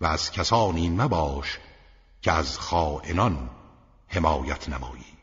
و 0.00 0.06
از 0.06 0.30
کسانی 0.30 0.88
مباش 0.88 1.58
که 2.22 2.32
از 2.32 2.58
خائنان 2.58 3.50
حمایت 4.08 4.68
نمایی. 4.68 5.16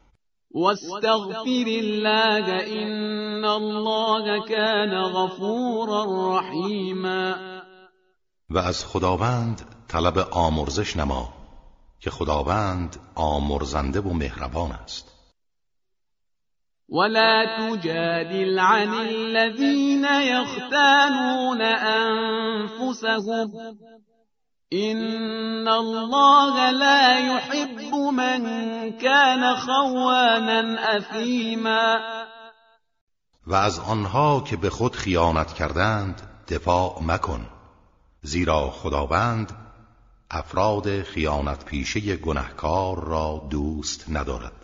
واستغفر 0.55 1.65
الله 1.67 2.63
ان 2.67 3.45
الله 3.45 4.39
كان 4.47 5.11
غفورا 5.11 6.05
رحیما 6.37 7.35
و 8.49 8.57
از 8.57 8.85
خداوند 8.85 9.61
طلب 9.87 10.17
آمرزش 10.17 10.97
نما 10.97 11.33
که 11.99 12.09
خداوند 12.09 12.99
آمرزنده 13.15 14.01
و 14.01 14.13
مهربان 14.13 14.71
است. 14.71 15.12
ولا 16.93 17.45
تجادل 17.57 18.59
عن 18.59 18.93
الذين 18.93 20.05
يختانون 20.05 21.61
انفسهم 21.61 23.51
ان 24.73 25.67
الله 25.67 26.71
لا 26.71 27.19
يحب 27.19 27.95
من 27.95 28.41
كان 28.91 29.55
خوانا 29.55 30.77
اثیما 30.97 31.99
و 33.47 33.55
از 33.55 33.79
آنها 33.79 34.41
که 34.41 34.57
به 34.57 34.69
خود 34.69 34.95
خیانت 34.95 35.53
کردند 35.53 36.21
دفاع 36.47 36.99
مکن 37.01 37.45
زیرا 38.21 38.69
خداوند 38.69 39.51
افراد 40.31 41.01
خیانت 41.01 41.65
پیشه 41.65 42.15
گنهکار 42.15 43.03
را 43.03 43.47
دوست 43.49 44.05
ندارد. 44.09 44.62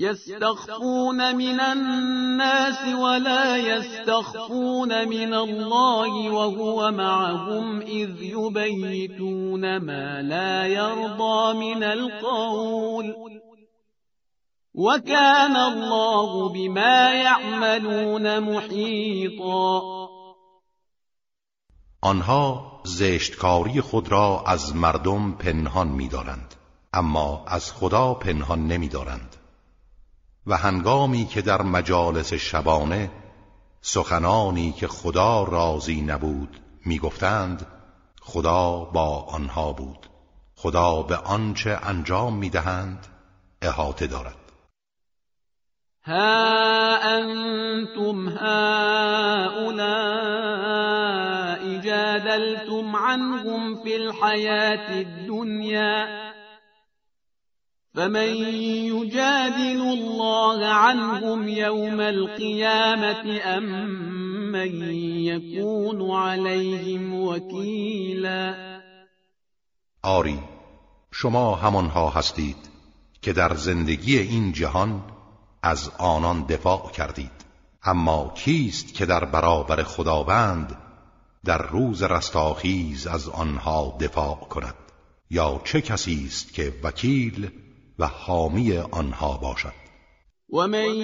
یستخفون 0.00 1.32
من 1.32 1.60
الناس 1.60 2.94
ولا 2.94 3.58
یستخفون 3.58 5.04
من 5.04 5.34
الله 5.34 6.30
وهو 6.30 6.90
معهم 6.90 7.80
اذ 7.80 8.22
یبیتون 8.22 9.78
ما 9.78 10.22
لا 10.22 10.66
یرضى 10.66 11.54
من 11.54 11.82
القول. 11.82 13.14
وكان 14.74 15.56
الله 15.56 16.48
بما 16.48 17.12
يعملون 17.12 18.38
محيطا. 18.38 19.82
آنها 22.02 22.80
زشتکاری 22.84 23.80
خود 23.80 24.08
را 24.08 24.44
از 24.46 24.76
مردم 24.76 25.32
پنهان 25.32 25.88
می‌دارند 25.88 26.54
اما 26.92 27.44
از 27.46 27.72
خدا 27.72 28.14
پنهان 28.14 28.66
نمی‌دارند. 28.66 29.37
و 30.48 30.56
هنگامی 30.56 31.24
که 31.24 31.42
در 31.42 31.62
مجالس 31.62 32.32
شبانه 32.32 33.10
سخنانی 33.80 34.72
که 34.72 34.88
خدا 34.88 35.42
راضی 35.44 36.00
نبود 36.00 36.60
می‌گفتند 36.86 37.66
خدا 38.20 38.84
با 38.84 39.22
آنها 39.22 39.72
بود. 39.72 40.06
خدا 40.56 41.02
به 41.02 41.16
آنچه 41.16 41.78
انجام 41.82 42.34
می‌دهند 42.34 43.06
احاطه 43.62 44.06
دارد. 44.06 44.34
ها 46.06 46.96
انتم 46.96 48.28
هؤلاء 48.28 49.78
جادلتم 51.80 52.96
عنهم 52.96 53.82
في 53.82 53.96
الحياة 53.96 55.00
الدنيا 55.00 56.27
فمن 57.98 58.28
يجادل 58.94 59.80
الله 59.82 60.66
عنهم 60.66 61.48
يوم 61.48 62.00
القيامة 62.00 63.40
أم 63.40 63.64
من 64.52 64.70
يكون 65.26 66.10
عليهم 66.10 67.14
وكيلا 67.14 68.54
آری 70.04 70.38
شما 71.12 71.54
همانها 71.54 72.08
هستید 72.08 72.56
که 73.22 73.32
در 73.32 73.54
زندگی 73.54 74.18
این 74.18 74.52
جهان 74.52 75.02
از 75.62 75.90
آنان 75.98 76.42
دفاع 76.42 76.90
کردید. 76.90 77.44
اما 77.84 78.32
کیست 78.34 78.94
که 78.94 79.06
در 79.06 79.24
برابر 79.24 79.82
خداوند 79.82 80.76
در 81.44 81.62
روز 81.62 82.02
رستاخیز 82.02 83.06
از 83.06 83.28
آنها 83.28 83.96
دفاع 84.00 84.36
کند؟ 84.50 84.74
یا 85.30 85.60
چه 85.64 85.80
کسی 85.80 86.24
است 86.26 86.52
که 86.52 86.74
وکیل 86.82 87.50
و 87.98 88.06
حامی 88.06 88.76
آنها 88.76 89.36
باشد. 89.36 89.88
ومن 90.50 90.94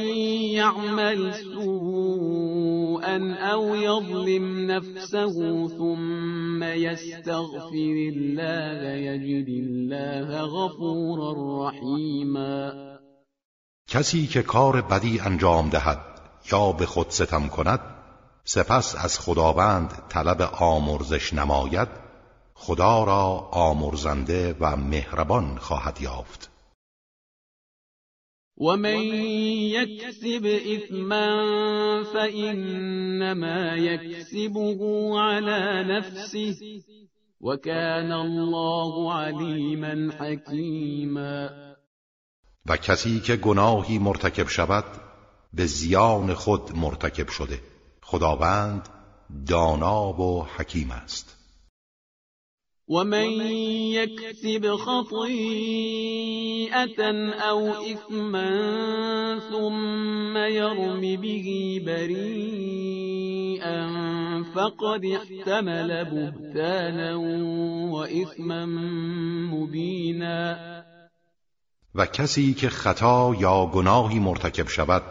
يعمل 0.57 1.33
سوءا 1.33 3.17
او 3.53 3.77
يظلم 3.77 4.71
نفسه 4.71 5.69
ثم 5.69 6.63
يستغفر 6.63 7.97
الله 8.15 8.89
يجد 8.89 9.49
الله 9.49 10.43
غفورا 10.43 11.35
رحیما 11.69 12.73
کسی 13.89 14.27
که 14.27 14.43
کار 14.43 14.81
بدی 14.81 15.21
انجام 15.21 15.71
دهد 15.71 16.01
یا 16.53 16.73
به 16.73 16.87
خود 16.87 17.11
ستم 17.11 17.49
کند 17.49 17.81
سپس 18.45 18.97
از 19.05 19.19
خداوند 19.19 20.03
طلب 20.09 20.43
آمرزش 20.61 21.33
نماید 21.33 21.89
خدا 22.55 23.05
را 23.05 23.49
آمرزنده 23.53 24.57
و 24.61 24.77
مهربان 24.77 25.59
خواهد 25.59 26.01
یافت. 26.01 26.54
ومن 28.57 29.01
يكسب 29.75 30.47
إثما 30.47 31.29
فإنما 32.05 33.75
يكسبه 33.77 34.81
على 35.21 35.85
نفسه 35.89 36.83
وكان 37.41 38.13
الله 38.13 39.13
عليما 39.13 40.13
حكيما. 40.19 41.51
و 42.69 42.77
کسی 42.77 43.21
که 43.21 43.37
گناهی 43.37 43.99
مرتکب 43.99 44.49
شود 44.49 44.85
به 45.53 45.67
زیان 45.67 46.35
خود 46.35 46.77
مرتکب 46.77 47.29
شده. 47.29 47.61
خداوند 48.03 48.89
دانا 49.47 50.13
و 50.13 50.47
حکیم 50.57 50.91
است. 50.91 51.34
ومن 52.89 53.41
يكسب 53.97 54.77
خطيئة 54.77 56.05
أو 57.51 57.69
إثما 57.71 58.51
ثم 59.51 60.37
يرم 60.37 61.01
به 61.01 61.81
بريئا 61.87 63.25
فقد 64.55 65.05
احتمل 65.05 66.05
بهتانا 66.05 67.15
وإثما 67.91 68.67
مبینا 69.51 70.59
و 71.95 72.07
کسی 72.07 72.55
که 72.55 72.69
خطا 72.69 73.35
یا 73.41 73.67
گناهی 73.67 74.19
مرتکب 74.19 74.69
شود 74.69 75.03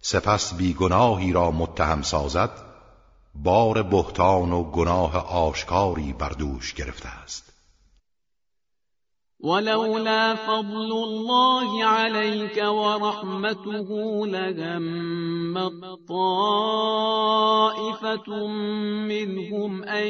سپس 0.00 0.54
بی 0.54 0.74
گناهی 0.74 1.32
را 1.32 1.50
متهم 1.50 2.02
سازد 2.02 2.65
بار 3.44 3.82
بهتان 3.82 4.52
و 4.52 4.70
گناه 4.70 5.32
آشکاری 5.32 6.12
بر 6.12 6.28
دوش 6.28 6.74
گرفته 6.74 7.08
است. 7.08 7.56
ولولا 9.40 10.34
فضل 10.34 10.92
الله 10.92 11.84
عليك 11.84 12.56
ورحمته 12.56 13.88
لهم 14.26 15.54
طائفة 16.08 16.46
منهم 19.06 19.84
أن 19.84 20.06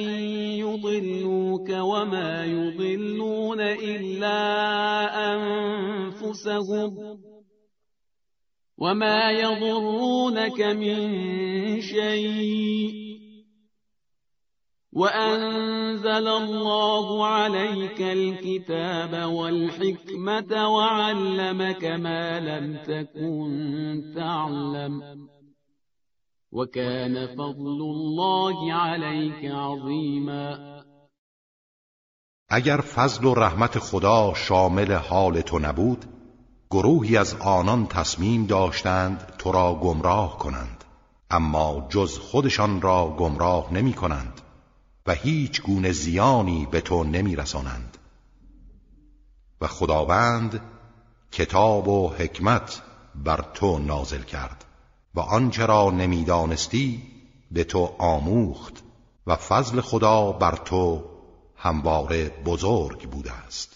يضلوك 0.62 1.70
وما 1.70 2.44
يضلون 2.44 3.60
إلا 3.60 4.38
أنفسهم 5.34 6.96
وما 8.78 9.30
يضرونك 9.30 10.60
من 10.60 11.10
شيء. 11.80 13.15
وأنزل 14.97 16.28
الله 16.28 17.27
عليك 17.27 18.01
الكتاب 18.01 19.32
والحكمة 19.32 20.68
وعلمك 20.68 21.85
ما 21.85 22.40
لم 22.40 22.77
تكن 22.77 24.12
تعلم 24.16 25.28
وكان 26.52 27.27
فضل 27.27 27.81
الله 27.81 28.73
عليك 28.73 29.44
عظيما 29.44 30.77
اگر 32.51 32.81
فضل 32.81 33.27
و 33.27 33.35
رحمت 33.35 33.78
خدا 33.78 34.35
شامل 34.35 34.93
حال 34.93 35.40
تو 35.40 35.59
نبود 35.59 36.05
گروهی 36.70 37.16
از 37.16 37.36
آنان 37.40 37.86
تصمیم 37.86 38.47
داشتند 38.47 39.32
تو 39.39 39.52
را 39.52 39.74
گمراه 39.74 40.39
کنند 40.39 40.85
اما 41.31 41.86
جز 41.90 42.18
خودشان 42.18 42.81
را 42.81 43.16
گمراه 43.18 43.73
نمی 43.73 43.93
کنند. 43.93 44.45
و 45.06 45.12
هیچ 45.12 45.62
گونه 45.62 45.92
زیانی 45.92 46.66
به 46.70 46.80
تو 46.80 47.04
نمی 47.04 47.36
رسانند 47.36 47.98
و 49.60 49.66
خداوند 49.66 50.60
کتاب 51.32 51.88
و 51.88 52.08
حکمت 52.08 52.82
بر 53.14 53.44
تو 53.54 53.78
نازل 53.78 54.22
کرد 54.22 54.64
و 55.14 55.20
آنچه 55.20 55.66
را 55.66 55.90
نمی‌دانستی 55.90 57.02
به 57.50 57.64
تو 57.64 57.94
آموخت 57.98 58.82
و 59.26 59.36
فضل 59.36 59.80
خدا 59.80 60.32
بر 60.32 60.56
تو 60.56 61.04
همواره 61.56 62.28
بزرگ 62.28 63.10
بوده 63.10 63.32
است. 63.32 63.75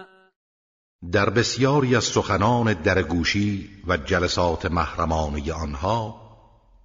در 1.11 1.29
بسیاری 1.29 1.95
از 1.95 2.03
سخنان 2.03 2.73
درگوشی 2.73 3.69
و 3.87 3.97
جلسات 3.97 4.65
محرمانه 4.65 5.53
آنها 5.53 6.21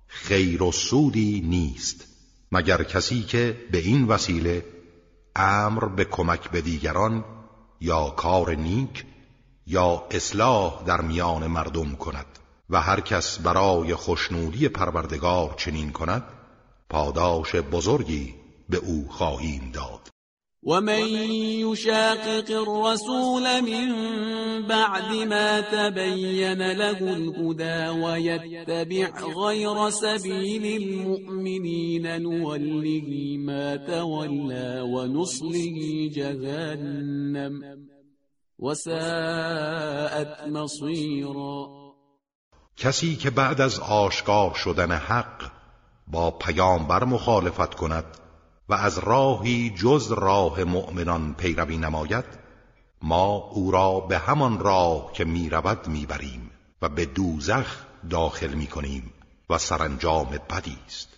خیر 0.06 0.62
و 0.62 0.72
سودی 0.72 1.40
نیست 1.40 2.04
مگر 2.52 2.82
کسی 2.82 3.22
که 3.22 3.56
به 3.72 3.78
این 3.78 4.04
وسیله 4.06 4.64
امر 5.36 5.84
به 5.84 6.04
کمک 6.04 6.50
به 6.50 6.60
دیگران 6.60 7.24
یا 7.80 8.10
کار 8.10 8.54
نیک 8.54 9.04
یا 9.66 10.06
اصلاح 10.10 10.82
در 10.84 11.00
میان 11.00 11.46
مردم 11.46 11.92
کند 11.92 12.26
و 12.70 12.80
هر 12.80 13.00
کس 13.00 13.38
برای 13.38 13.94
خوشنودی 13.94 14.68
پروردگار 14.68 15.54
چنین 15.56 15.92
کند 15.92 16.24
پاداش 16.90 17.54
بزرگی 17.54 18.34
به 18.68 18.76
او 18.76 19.08
خواهیم 19.10 19.70
داد. 19.72 20.15
ومن 20.66 21.08
يشاقق 21.62 22.50
الرسول 22.50 23.62
من 23.62 23.88
بعد 24.66 25.14
ما 25.14 25.60
تبين 25.60 26.72
له 26.72 26.98
الهدى 26.98 27.88
ويتبع 28.02 29.10
غير 29.46 29.90
سبيل 29.90 30.82
المؤمنين 30.82 32.22
نوله 32.22 33.36
ما 33.38 33.76
تولى 33.76 34.80
ونصله 34.80 36.10
جهنم 36.14 37.52
وساءت 38.58 40.48
مصيرا 40.48 41.66
کسی 42.76 43.16
که 43.16 43.30
بعد 43.30 43.60
از 43.60 43.80
آشکار 43.80 44.54
شدن 44.54 44.92
حق 44.92 45.42
با 46.06 46.30
پیامبر 46.30 47.04
مخالفت 47.04 47.74
کند 47.74 48.25
و 48.68 48.74
از 48.74 48.98
راهی 48.98 49.70
جز 49.70 50.12
راه 50.12 50.64
مؤمنان 50.64 51.34
پیروی 51.34 51.76
نماید 51.76 52.24
ما 53.02 53.50
او 53.52 53.70
را 53.70 54.00
به 54.00 54.18
همان 54.18 54.58
راه 54.58 55.12
که 55.12 55.24
می‌رود 55.24 55.88
می‌بریم 55.88 56.50
و 56.82 56.88
به 56.88 57.06
دوزخ 57.06 57.84
داخل 58.10 58.54
می‌کنیم 58.54 59.12
و 59.50 59.58
سرانجام 59.58 60.38
بدی 60.50 60.78
است. 60.86 61.16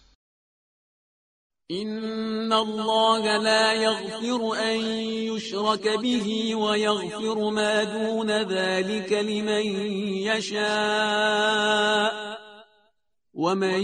إن 1.71 2.53
الله 2.53 3.39
لا 3.39 3.73
يغفر 3.73 4.57
أن 4.57 4.77
يشرك 5.29 6.01
به 6.03 6.57
ويغفر 6.57 7.51
ما 7.51 7.85
دون 7.85 8.31
ذلك 8.31 9.13
لمن 9.13 9.67
يشاء 10.25 12.38
ومن 13.39 13.83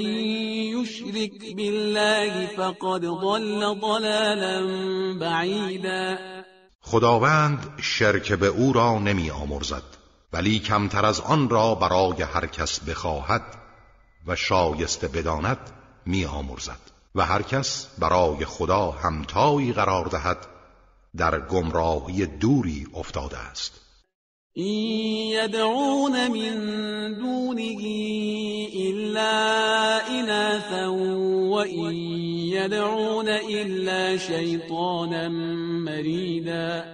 يشرك 0.74 1.56
بالله 1.56 2.46
فقد 2.46 3.04
ضل 3.04 3.80
ضلالا 3.80 4.56
بعیدا 5.20 6.18
خداوند 6.80 7.72
شرک 7.82 8.32
به 8.32 8.46
او 8.46 8.72
را 8.72 8.98
نمی 8.98 9.30
آمرزد 9.30 9.82
ولی 10.32 10.58
کمتر 10.58 11.06
از 11.06 11.20
آن 11.20 11.48
را 11.48 11.74
برای 11.74 12.22
هر 12.22 12.46
کس 12.46 12.80
بخواهد 12.80 13.42
و 14.26 14.36
شایسته 14.36 15.08
بداند 15.08 15.70
می 16.06 16.24
آمرزد 16.24 16.80
و 17.14 17.26
هر 17.26 17.42
کس 17.42 17.86
برای 17.98 18.44
خدا 18.44 18.90
همتایی 18.90 19.72
قرار 19.72 20.06
دهد 20.06 20.46
در 21.16 21.40
گمراهی 21.40 22.26
دوری 22.26 22.86
افتاده 22.94 23.38
است. 23.38 23.83
این 24.56 25.32
يدعون 25.32 26.28
من 26.28 27.14
دونه 27.14 27.80
إلا 28.74 30.08
إناثا 30.08 30.86
وإن 31.50 31.94
يدعون 32.54 33.28
إلا 33.28 34.16
شیطانا 34.16 35.28
مریدا 35.84 36.84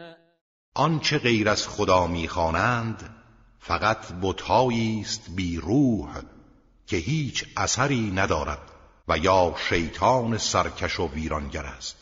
آنچه 0.74 1.19
غیر 1.19 1.49
از 1.49 1.69
خدا 1.69 2.07
می‌خوانند 2.07 3.15
فقط 3.59 4.12
بتهایی 4.23 5.01
است 5.01 5.31
بی 5.37 5.57
روح 5.57 6.09
که 6.87 6.97
هیچ 6.97 7.45
اثری 7.57 8.12
ندارد 8.15 8.62
و 9.09 9.19
یا 9.19 9.55
شیطان 9.69 10.39
سرکش 10.39 11.01
و 11.01 11.09
ویرانگر 11.09 11.65
است. 11.65 11.97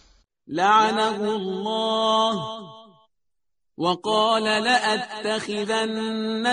لعنه 0.47 1.23
الله. 1.23 2.79
وقال 3.79 4.43
لأتخذن 4.43 6.01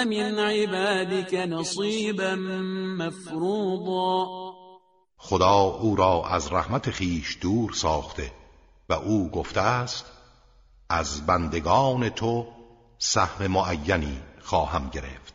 من 0.07 0.39
عبادك 0.39 1.33
نصيبا 1.33 2.35
مفروضا. 2.99 4.25
خدا 5.17 5.59
او 5.59 5.95
را 5.95 6.27
از 6.27 6.53
رحمت 6.53 6.89
خیش 6.91 7.37
دور 7.41 7.71
ساخته 7.73 8.31
و 8.89 8.93
او 8.93 9.29
گفته 9.29 9.61
است 9.61 10.05
از 10.89 11.25
بندگان 11.25 12.09
تو 12.09 12.47
سهم 12.97 13.47
معینی 13.47 14.19
خواهم 14.41 14.89
گرفت. 14.89 15.34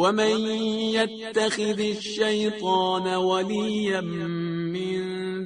ومن 0.00 0.46
يتخذ 0.96 1.80
الشيطان 1.80 3.06
وليا 3.14 4.00
من 4.00 5.00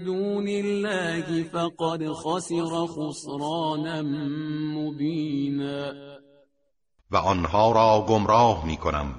دون 0.05 0.49
الله 0.49 1.43
فقد 1.43 2.13
خسر 2.13 2.87
خسرانا 2.87 4.03
مبینا 4.79 5.93
و 7.11 7.17
آنها 7.17 7.73
را 7.73 8.07
گمراه 8.09 8.67
می 8.67 8.77
کنم 8.77 9.15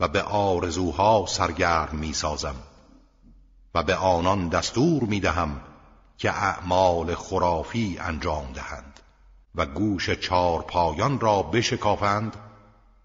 و 0.00 0.08
به 0.08 0.22
آرزوها 0.22 1.24
سرگرم 1.28 1.96
می 1.96 2.12
سازم 2.12 2.56
و 3.74 3.82
به 3.82 3.94
آنان 3.94 4.48
دستور 4.48 5.02
می 5.02 5.20
دهم 5.20 5.60
که 6.18 6.30
اعمال 6.30 7.14
خرافی 7.14 7.96
انجام 8.00 8.52
دهند 8.54 9.00
و 9.54 9.66
گوش 9.66 10.10
چار 10.10 10.62
پایان 10.62 11.20
را 11.20 11.42
بشکافند 11.42 12.36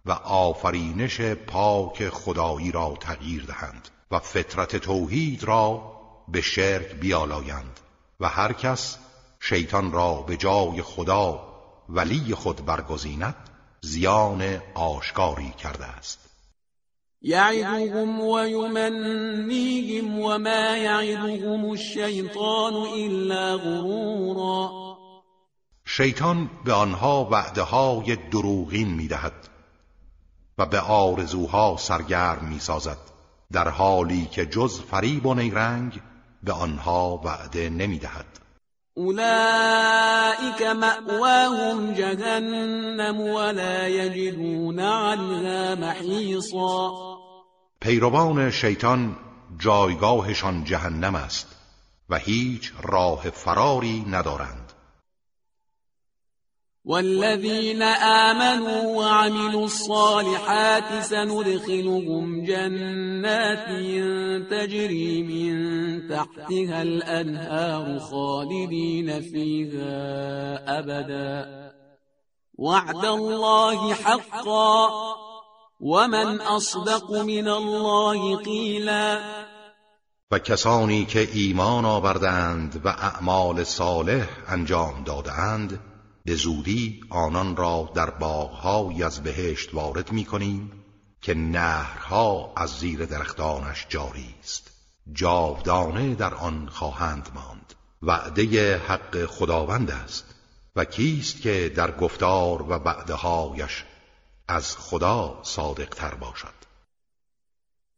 و 0.05 0.11
آفرینش 0.11 1.21
پاک 1.21 2.09
خدایی 2.09 2.71
را 2.71 2.97
تغییر 2.99 3.45
دهند 3.45 3.89
و 4.11 4.19
فطرت 4.19 4.75
توحید 4.75 5.43
را 5.43 5.93
به 6.27 6.41
شرک 6.41 6.95
بیالایند 6.95 7.79
و 8.19 8.29
هر 8.29 8.53
کس 8.53 8.97
شیطان 9.39 9.91
را 9.91 10.13
به 10.13 10.37
جای 10.37 10.81
خدا 10.81 11.49
ولی 11.89 12.35
خود 12.35 12.65
برگزیند 12.65 13.35
زیان 13.81 14.61
آشکاری 14.75 15.53
کرده 15.63 15.85
است. 15.85 16.29
یعدهم 17.21 18.21
و 18.21 18.47
یمنیهم 18.47 20.19
و 20.19 20.37
ما 20.37 20.77
یعدهم 20.77 21.65
الشیطان 21.65 22.73
الا 22.73 23.57
غرورا. 23.57 24.71
شیطان 25.85 26.49
به 26.65 26.73
آنها 26.73 27.27
وعده 27.31 27.61
های 27.61 28.15
دروغین 28.15 28.87
می‌دهد. 28.87 29.48
و 30.59 30.65
به 30.65 30.79
آرزوها 30.79 31.75
سرگرم 31.79 32.45
می‌سازد 32.49 32.97
در 33.51 33.69
حالی 33.69 34.25
که 34.25 34.45
جز 34.45 34.81
فریب 34.81 35.25
و 35.25 35.33
نیرنگ 35.33 36.01
به 36.43 36.51
آنها 36.51 37.21
وعده 37.23 37.69
نمی‌دهد. 37.69 38.25
اولئک 38.93 40.61
مأواهم 40.61 41.93
جهنم 41.93 43.19
ولا 43.21 43.87
یجدون 43.87 44.79
عنها 44.79 45.75
محیصا. 45.75 46.91
پیروان 47.81 48.51
شیطان 48.51 49.15
جایگاهشان 49.59 50.63
جهنم 50.63 51.15
است 51.15 51.55
و 52.09 52.17
هیچ 52.17 52.73
راه 52.81 53.29
فراری 53.29 54.05
ندارند. 54.09 54.58
والذين 56.85 57.81
آمنوا 57.81 58.95
وعملوا 58.97 59.65
الصالحات 59.65 61.03
سندخلهم 61.03 62.45
جنات 62.45 63.67
تجري 64.51 65.23
من 65.23 65.53
تحتها 66.09 66.81
الأنهار 66.81 67.99
خالدين 67.99 69.21
فيها 69.21 69.99
أبدا. 70.79 71.47
وعد 72.57 73.05
الله 73.05 73.93
حقا. 73.93 74.89
ومن 75.79 76.41
أصدق 76.41 77.11
من 77.11 77.47
الله 77.47 78.35
قیلا 78.37 79.21
و 80.31 80.39
کسانی 80.39 81.05
که 81.05 81.29
ایمان 81.33 81.85
آوردند 81.85 82.81
و 82.85 82.87
اعمال 82.87 83.63
صالح 83.63 84.27
انجام 84.47 85.03
دادند 85.03 85.79
به 86.29 86.35
زودی 86.35 87.01
آنان 87.09 87.55
را 87.55 87.89
در 87.95 88.09
باغهایی 88.09 89.03
از 89.03 89.23
بهشت 89.23 89.73
وارد 89.73 90.11
می 90.11 90.25
کنیم 90.25 90.71
که 91.21 91.33
نهرها 91.33 92.53
از 92.57 92.69
زیر 92.69 93.05
درختانش 93.05 93.85
جاری 93.89 94.35
است. 94.43 94.71
جاودانه 95.13 96.15
در 96.15 96.33
آن 96.33 96.69
خواهند 96.71 97.29
ماند. 97.35 97.73
وعده 98.01 98.77
حق 98.77 99.25
خداوند 99.25 99.91
است. 99.91 100.25
و 100.75 100.85
کیست 100.85 101.41
که 101.41 101.73
در 101.75 101.91
گفتار 101.91 102.61
و 102.61 102.73
وعدههایش 102.73 103.83
از 104.47 104.77
خدا 104.77 105.39
صادق 105.43 105.89
تر 105.89 106.15
باشد. 106.15 106.59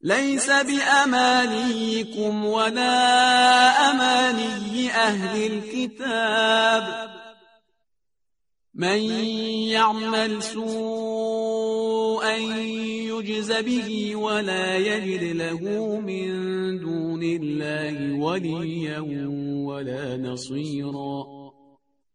ليس 0.01 0.49
بأمانيكم 0.49 2.45
ولا 2.45 3.71
أماني 3.91 4.91
أهل 4.91 5.51
الكتاب. 5.51 7.20
من 8.75 8.99
يعمل 9.67 10.41
سوءا 10.41 12.35
يجز 12.37 13.51
به 13.51 14.15
ولا 14.15 14.77
يجد 14.77 15.23
له 15.23 15.59
من 15.99 16.29
دون 16.79 17.23
الله 17.23 18.19
وليا 18.19 18.99
ولا 19.67 20.17
نصيرا. 20.17 21.25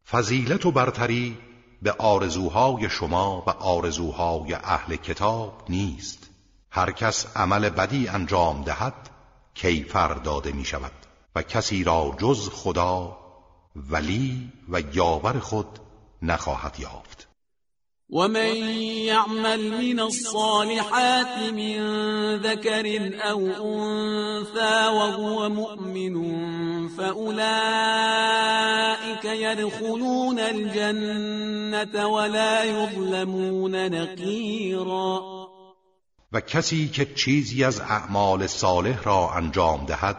فضیلت 0.05 0.67
و 0.67 0.71
برتری 0.71 1.37
به 1.83 1.93
آرزوهای 1.93 2.89
شما 2.91 3.45
و 3.47 3.51
آرزوهای 3.51 4.55
اهل 4.55 4.97
کتاب 4.97 5.53
نیست. 5.69 6.31
هر 6.71 6.91
کس 6.91 7.37
عمل 7.37 7.69
بدی 7.69 8.09
انجام 8.09 8.63
دهد 8.63 9.11
کیفر 9.55 10.15
داده 10.15 10.53
می 10.53 10.65
شود 10.65 10.93
و 11.35 11.43
کسی 11.43 11.85
را 11.85 12.17
جز 12.19 12.49
خدا 12.49 13.19
ولی 13.77 14.53
و 14.69 14.83
یاور 14.95 15.39
خود 15.39 15.86
نخواهد 16.27 16.81
یافت. 16.81 17.29
ومن 18.11 18.57
يعمل 19.07 19.71
من 19.71 20.01
الصالحات 20.01 21.53
من 21.53 21.77
ذكر 22.37 23.11
أو 23.31 23.41
أنثى 23.47 24.87
وهو 24.87 25.49
مؤمن 25.49 26.17
فأولئك 26.89 27.37
يدخلون 29.25 30.39
الجنة 30.39 32.07
ولا 32.07 32.65
يظلمون 32.65 33.91
نقيرا. 33.91 35.37
و 36.33 36.41
کسی 36.41 36.89
که 36.89 37.15
چیزی 37.15 37.65
از 37.65 37.81
اعمال 37.81 38.47
صالح 38.47 39.03
را 39.03 39.31
انجام 39.31 39.87
دهد 39.87 40.17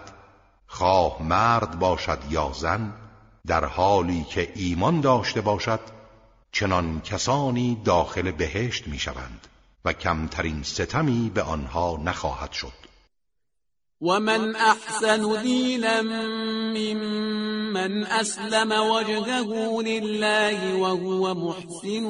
خواه 0.68 1.24
مرد 1.24 1.80
باشد 1.80 2.20
یا 2.30 2.52
زن 2.54 2.94
در 3.48 3.66
حالی 3.66 4.24
که 4.24 4.52
ایمان 4.56 5.02
داشته 5.02 5.42
باشد 5.42 5.80
چنان 6.52 7.02
کسانی 7.02 7.78
داخل 7.86 8.32
بهشت 8.32 8.88
می 8.88 9.00
شوند 9.00 9.48
و 9.86 9.94
کمترین 9.94 10.64
ستمی 10.64 11.32
به 11.34 11.42
آنها 11.42 12.00
نخواهد 12.04 12.52
شد. 12.52 12.88
و 14.02 14.20
من 14.20 14.56
احسن 14.56 15.42
دینا 15.44 16.02
ممن 16.74 18.04
اسلم 18.04 18.72
وجهه 18.72 19.82
لله 19.82 20.76
وهو 20.76 21.34
محسن 21.34 22.06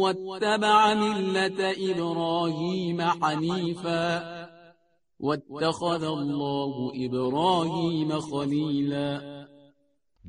واتبع 0.00 0.94
ملت 0.94 1.76
ابراهیم 1.90 3.00
حنیفا 3.00 4.22
واتخذ 5.20 6.02
الله 6.02 6.92
ابراهیم 6.94 8.20
خلیلا 8.20 9.20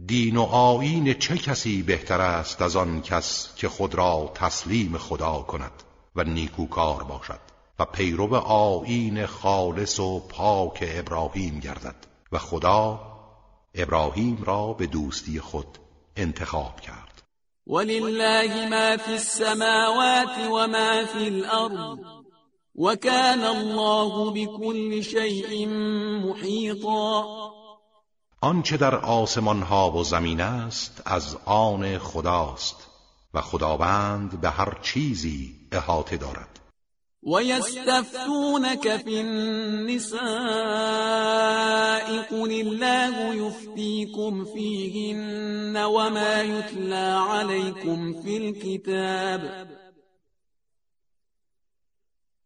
دین 0.08 0.38
و 0.38 0.42
آیین 0.42 1.14
چه 1.14 1.38
کسی 1.38 1.84
بهتر 1.84 2.22
است 2.22 2.62
از 2.62 2.76
آن 2.76 3.02
کس 3.02 3.50
که 3.56 3.70
خود 3.70 3.96
را 3.96 4.32
تسلیم 4.36 4.98
خدا 4.98 5.46
کند 5.48 5.84
و 6.16 6.24
نیکوکار 6.24 7.04
باشد 7.04 7.40
و 7.80 7.86
پیرو 7.86 8.36
آیین 8.36 9.26
خالص 9.26 10.00
و 10.00 10.20
پاک 10.20 10.84
ابراهیم 10.88 11.60
گردد 11.60 11.96
و 12.32 12.38
خدا 12.38 13.00
ابراهیم 13.76 14.44
را 14.46 14.74
به 14.74 14.88
دوستی 14.88 15.40
خود 15.40 15.78
انتخاب 16.16 16.82
کرد. 16.82 17.24
ولله 17.68 18.70
ما 18.70 18.98
فی 18.98 19.12
السماوات 19.12 20.38
و 20.52 20.68
ما 20.68 21.06
فی 21.06 21.28
الارض 21.28 22.00
وكان 22.76 23.44
الله 23.44 24.32
بكل 24.32 25.02
شيء 25.02 25.68
محيطا 26.26 27.26
آنچه 28.42 28.78
در 28.78 28.96
آسمان 28.96 29.62
ها 29.62 29.92
و 29.92 30.04
زمین 30.04 30.42
است 30.42 31.02
از 31.06 31.38
آن 31.46 31.98
خداست 31.98 32.88
و 33.34 33.42
خداوند 33.42 34.42
به 34.42 34.50
هر 34.50 34.78
چیزی 34.82 35.56
احاطه 35.72 36.18
دارد. 36.18 36.60
و 37.24 37.44
یستفتونک 37.44 38.98
فی 38.98 39.20
النساء 39.20 40.20
قل 42.30 42.52
الله 42.52 43.36
یفتیکم 43.36 44.46
فیهن 44.46 45.86
وما 45.86 46.44
یتلا 46.44 47.26
علیکم 47.32 48.22
فی 48.22 48.38
الكتاب 48.38 49.42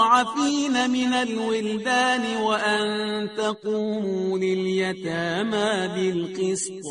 من 0.90 1.14
الولدان 1.14 2.42
وأن 2.42 3.30
تقوموا 3.38 4.38
لليتامى 4.38 5.88
بالقسط. 5.96 6.86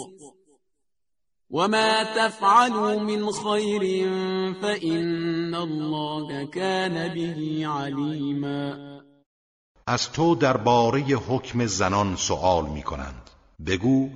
وما 1.50 2.02
تفعلوا 2.02 3.00
من 3.00 3.32
خير 3.32 4.08
فإن 4.62 5.54
الله 5.54 6.44
كان 6.44 7.14
به 7.14 7.66
عليما. 7.66 8.92
از 9.86 10.12
تو 10.12 10.34
درباره 10.34 11.00
حکم 11.00 11.66
زنان 11.66 12.16
سؤال 12.16 12.64
می 12.64 12.82
کنند 12.82 13.30
بگو 13.66 14.08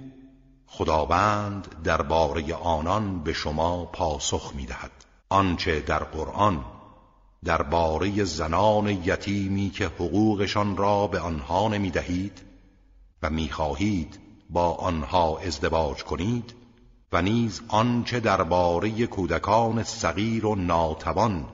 خداوند 0.79 1.83
درباره 1.85 2.55
آنان 2.55 3.23
به 3.23 3.33
شما 3.33 3.85
پاسخ 3.85 4.53
می‌دهد. 4.55 4.91
آنچه 5.29 5.81
در 5.81 6.05
قرآن 6.05 6.65
درباره 7.45 8.25
زنان 8.25 8.89
یتیمی 8.89 9.71
که 9.71 9.87
حقوقشان 9.87 10.77
را 10.77 11.07
به 11.07 11.21
آنها 11.21 11.69
نمی‌دهید 11.69 12.43
و 13.23 13.31
می‌خواهید 13.31 14.21
با 14.51 14.75
آنها 14.75 15.39
ازدواج 15.39 16.05
کنید 16.05 16.55
و 17.13 17.23
نیز 17.23 17.63
آنچه 17.69 18.21
درباره 18.21 19.07
کودکان 19.07 19.83
صغیر 19.83 20.47
و 20.47 20.55
ناتوان 20.55 21.47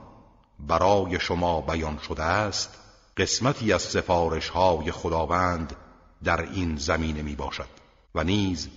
برای 0.59 1.19
شما 1.19 1.61
بیان 1.61 1.97
شده 2.07 2.23
است 2.23 2.77
قسمتی 3.17 3.73
از 3.73 3.81
سفارش 3.81 4.49
های 4.49 4.91
خداوند 4.91 5.75
در 6.23 6.41
این 6.41 6.75
زمینه 6.77 7.21
می 7.21 7.35
باشد 7.35 7.69
و 8.15 8.23
نیز 8.23 8.69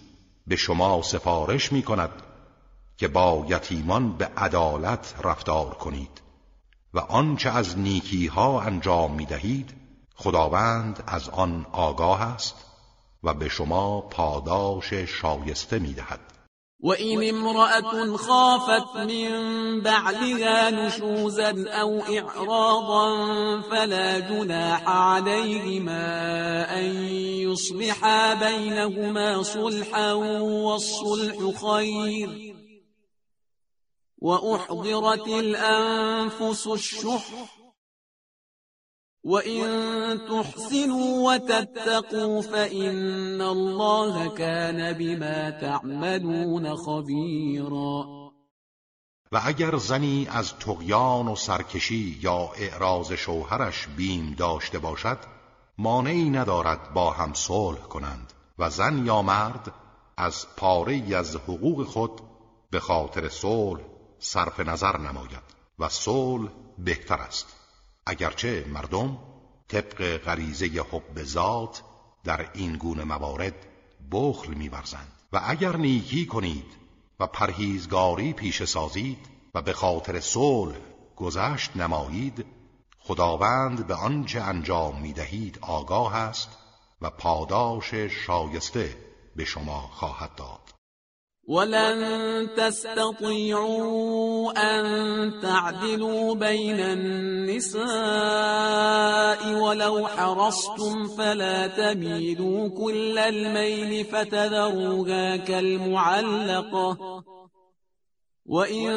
به 0.47 0.57
شما 0.57 1.03
سفارش 1.03 1.73
می 1.73 1.83
کند 1.83 2.23
که 2.97 3.09
با 3.09 3.47
یتیمان 3.49 4.13
به 4.13 4.27
عدالت 4.37 5.15
رفتار 5.25 5.75
کنید 5.75 6.21
و 6.95 6.99
آنچه 6.99 7.51
از 7.51 7.79
نیکی 7.79 8.27
ها 8.27 8.61
انجام 8.61 9.15
می 9.15 9.27
دهید 9.27 9.75
خداوند 10.15 11.03
از 11.07 11.29
آن 11.29 11.67
آگاه 11.73 12.23
است 12.23 12.55
و 13.23 13.35
به 13.35 13.49
شما 13.49 14.01
پاداش 14.01 14.95
شایسته 14.95 15.79
می 15.79 15.93
دهد 15.93 16.21
وإن 16.81 17.29
امرأة 17.29 18.17
خافت 18.17 18.97
من 18.97 19.31
بعلها 19.81 20.71
نشوزا 20.71 21.71
أو 21.71 22.01
إعراضا 22.01 23.61
فلا 23.61 24.19
جناح 24.19 24.89
عليهما 24.89 26.05
أن 26.79 26.95
يصلحا 27.49 28.35
بينهما 28.35 29.43
صلحا 29.43 30.13
والصلح 30.13 31.61
خير. 31.67 32.57
وأحضرت 34.19 35.29
الأنفس 35.29 36.67
الشح 36.67 37.56
وإن 39.27 40.21
تحسنوا 40.29 41.35
وتتقوا 41.35 42.43
فإن 42.43 43.41
الله 43.41 44.29
كان 44.29 44.93
بما 44.93 45.51
تعملون 45.51 46.77
خبيرا. 46.77 48.05
و 49.33 49.41
اگر 49.45 49.77
زنی 49.77 50.29
از 50.31 50.59
تقیان 50.59 51.29
و 51.29 51.37
سرکشی 51.37 52.19
یا 52.23 52.51
اعراض 52.57 53.13
شوهرش 53.13 53.87
بیم 53.97 54.35
داشته 54.39 54.79
باشد 54.79 55.19
مانعی 55.79 56.31
ندارد 56.31 56.95
با 56.95 57.11
هم 57.11 57.35
صلح 57.35 57.81
کنند 57.81 58.33
و 58.59 58.71
زن 58.71 59.07
یا 59.07 59.23
مرد 59.23 59.73
از 60.17 60.47
پاره 60.57 61.17
از 61.17 61.37
حقوق 61.37 61.87
خود 61.87 62.21
به 62.71 62.81
خاطر 62.81 63.29
صلح 63.29 63.81
صرف 64.19 64.61
نظر 64.61 64.97
نماید 64.99 65.43
و 65.79 65.89
صلح 65.89 66.51
بهتر 66.79 67.19
است. 67.19 67.56
اگرچه 68.07 68.65
مردم 68.69 69.19
طبق 69.69 70.17
غریزه 70.17 70.67
حب 70.67 71.23
ذات 71.23 71.83
در 72.25 72.51
این 72.55 72.77
گونه 72.77 73.05
موارد 73.05 73.55
بخل 74.13 74.55
میورزند. 74.55 75.13
و 75.33 75.41
اگر 75.45 75.77
نیکی 75.77 76.27
کنید 76.27 76.77
و 77.21 77.27
پرهیزگاری 77.27 78.33
پیش 78.33 78.65
سازید 78.65 79.19
و 79.55 79.63
به 79.63 79.73
خاطر 79.73 80.21
صلح 80.21 80.77
گذشت 81.17 81.77
نمایید 81.77 82.47
خداوند 82.99 83.87
به 83.87 83.95
آنچه 83.95 84.41
انجام 84.41 85.01
می‌دهید 85.01 85.59
آگاه 85.61 86.15
است 86.15 86.49
و 87.03 87.11
پاداش 87.11 87.95
شایسته 87.95 88.97
به 89.37 89.45
شما 89.45 89.81
خواهد 89.81 90.35
داد. 90.35 90.66
ولن 91.47 92.49
تستطيعوا 92.57 94.53
أن 94.57 94.85
تعدلوا 95.41 96.35
بين 96.35 96.81
النساء 96.81 97.87
ولو 99.63 100.07
حرصتم 100.07 101.09
فلا 101.09 101.67
تميلوا 101.67 102.69
كل 102.69 103.19
الميل 103.19 104.05
فتذروها 104.05 105.37
كالمعلقة. 105.37 107.23
وإن 108.47 108.91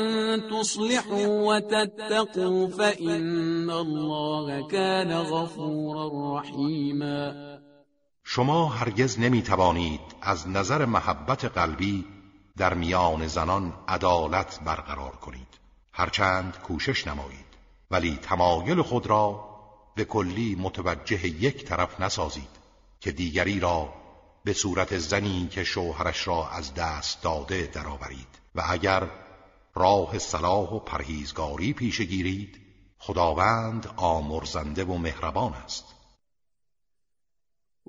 تصلحوا 0.50 1.56
وتتقوا 1.56 2.68
فإن 2.68 3.70
الله 3.70 4.68
كان 4.68 5.12
غفورا 5.12 6.40
رحيما. 6.40 7.50
شما 8.24 8.68
هرگز 8.68 9.20
نمی 9.20 9.42
توانید 9.42 10.02
از 10.22 10.48
نظر 10.48 10.86
محبت 10.86 11.46
قلبی 11.46 12.19
در 12.60 12.74
میان 12.74 13.28
زنان 13.28 13.74
عدالت 13.88 14.60
برقرار 14.60 15.16
کنید. 15.16 15.48
هرچند 15.92 16.58
کوشش 16.58 17.08
نمایید. 17.08 17.46
ولی 17.92 18.20
تمایل 18.22 18.82
خود 18.82 19.08
را 19.08 19.50
به 19.96 20.06
کلی 20.06 20.56
متوجه 20.56 21.28
یک 21.28 21.66
طرف 21.66 22.00
نسازید 22.00 22.50
که 23.00 23.12
دیگری 23.12 23.60
را 23.60 23.94
به 24.44 24.54
صورت 24.54 24.98
زنی 24.98 25.48
که 25.52 25.64
شوهرش 25.64 26.28
را 26.28 26.50
از 26.50 26.74
دست 26.74 27.24
داده 27.24 27.70
درآورید. 27.74 28.40
و 28.56 28.64
اگر 28.70 29.10
راه 29.76 30.20
صلاح 30.20 30.70
و 30.70 30.80
پرهیزگاری 30.80 31.74
پیش 31.74 32.02
گیرید 32.02 32.62
خداوند 32.98 33.94
آمرزنده 33.98 34.84
و 34.84 34.98
مهربان 34.98 35.54
است. 35.54 35.89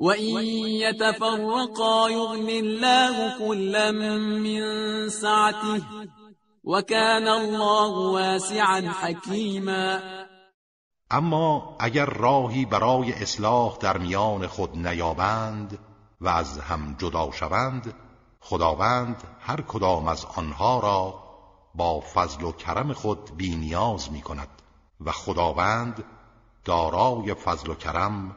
وإن 0.01 0.44
يتفرقا 0.81 2.09
يغن 2.09 2.48
الله 2.48 3.39
كلا 3.39 3.90
من 3.90 4.60
سعته 5.09 5.82
وكان 6.64 7.28
الله 7.28 7.90
واسعا 7.90 8.81
حكيما. 8.81 10.01
اما 11.12 11.77
اگر 11.81 12.05
راهی 12.06 12.64
برای 12.64 13.12
اصلاح 13.12 13.77
در 13.81 13.98
میان 13.98 14.47
خود 14.47 14.77
نیابند 14.86 15.78
و 16.20 16.28
از 16.28 16.59
هم 16.59 16.97
جدا 16.98 17.31
شوند 17.31 17.94
خداوند 18.40 19.22
هر 19.40 19.60
کدام 19.60 20.09
از 20.09 20.27
آنها 20.36 20.81
را 20.81 21.14
با 21.74 22.01
فضل 22.01 22.44
و 22.44 22.52
کرم 22.52 22.93
خود 22.93 23.36
بینیاز 23.36 24.12
می 24.12 24.20
کند 24.20 24.48
و 25.01 25.12
خداوند 25.12 26.05
دارای 26.64 27.35
فضل 27.35 27.70
و 27.70 27.74
کرم 27.74 28.36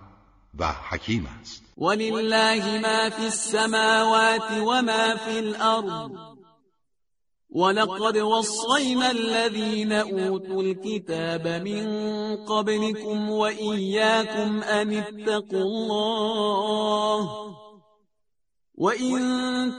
و 0.60 0.74
حکیم 0.90 1.28
است. 1.42 1.64
ولله 1.78 2.80
ما 2.80 3.10
فی 3.10 3.26
السماوات 3.26 4.52
و 4.52 4.82
ما 4.82 5.16
فی 5.16 5.40
الأرض. 5.40 6.12
ولقد 7.50 8.18
وصينا 8.18 9.12
الذين 9.12 9.92
أوتوا 9.92 10.64
الكتاب 10.64 11.48
من 11.48 11.86
قبلكم 12.46 13.30
وإياكم 13.30 14.64
أن 14.64 14.94
اتقوا 14.94 15.62
الله. 15.62 17.30
وإن 18.76 19.22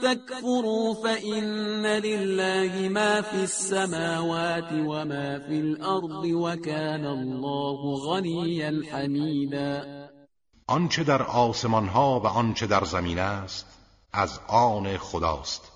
تكفروا 0.03 0.93
فإن 0.93 1.85
لله 1.85 2.89
ما 2.89 3.21
في 3.21 3.43
السماوات 3.43 4.71
وما 4.71 5.39
في 5.39 5.59
الأرض 5.59 6.25
وكان 6.25 7.05
الله 7.05 7.93
غنيا 7.93 8.81
حميدا. 8.91 10.05
آنچه 10.67 11.03
در 11.03 11.21
آسمان 11.21 11.87
ها 11.87 12.19
و 12.19 12.27
آنچه 12.27 12.67
در 12.67 12.85
زمین 12.85 13.19
است 13.19 13.65
از 14.13 14.39
آن 14.47 14.97
خداست. 14.97 15.71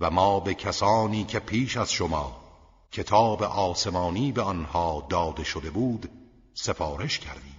و 0.00 0.10
ما 0.10 0.40
به 0.40 0.54
کسانی 0.54 1.24
که 1.24 1.38
پیش 1.38 1.76
از 1.76 1.92
شما 1.92 2.42
کتاب 2.92 3.42
آسمانی 3.42 4.32
به 4.32 4.42
آنها 4.42 5.06
داده 5.08 5.44
شده 5.44 5.70
بود 5.70 6.10
سفارش 6.54 7.18
کردیم. 7.18 7.56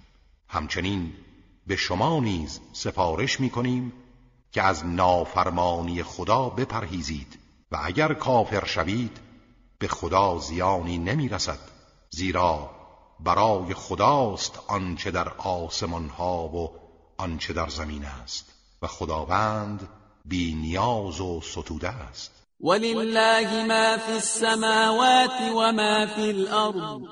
همچنین 0.48 1.12
به 1.66 1.76
شما 1.76 2.20
نیز 2.20 2.60
سفارش 2.72 3.40
می 3.40 3.50
کنیم 3.50 3.92
که 4.52 4.62
از 4.62 4.86
نافرمانی 4.86 6.02
خدا 6.02 6.48
بپرهیزید 6.48 7.38
و 7.72 7.78
اگر 7.84 8.14
کافر 8.14 8.64
شوید 8.64 9.18
به 9.78 9.88
خدا 9.88 10.38
زیانی 10.38 10.98
نمی 10.98 11.28
رسد 11.28 11.58
زیرا 12.10 12.70
برای 13.20 13.74
خداست 13.74 14.60
آنچه 14.68 15.10
در 15.10 15.28
آسمان 15.28 16.08
ها 16.08 16.48
و 16.48 16.70
آنچه 17.16 17.52
در 17.52 17.68
زمین 17.68 18.04
است. 18.04 18.46
و 18.82 18.86
خداوند 18.86 19.88
بی 20.24 20.54
نیاز 20.54 21.20
و 21.20 21.40
ستوده 21.40 21.88
است. 21.88 22.30
ولله 22.60 23.64
ما 23.64 23.98
فی 23.98 24.12
السماوات 24.12 25.40
و 25.56 25.72
ما 25.72 26.06
فی 26.06 26.28
الارض. 26.30 27.02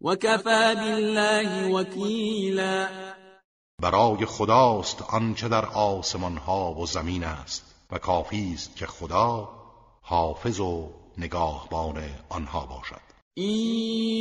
وكفى 0.00 0.74
بالله 0.74 1.74
وکیلا. 1.74 2.88
برای 3.82 4.26
خداست 4.26 5.02
آنچه 5.02 5.48
در 5.48 5.64
آسمان 5.64 6.36
ها 6.36 6.74
و 6.74 6.86
زمین 6.86 7.24
است. 7.24 7.74
و 7.90 7.98
کافی 7.98 8.52
است 8.54 8.76
که 8.76 8.86
خدا 8.86 9.48
حافظ 10.02 10.60
و 10.60 10.90
نگاهبان 11.18 12.04
آنها 12.28 12.66
باشد. 12.66 13.13
إن 13.38 13.54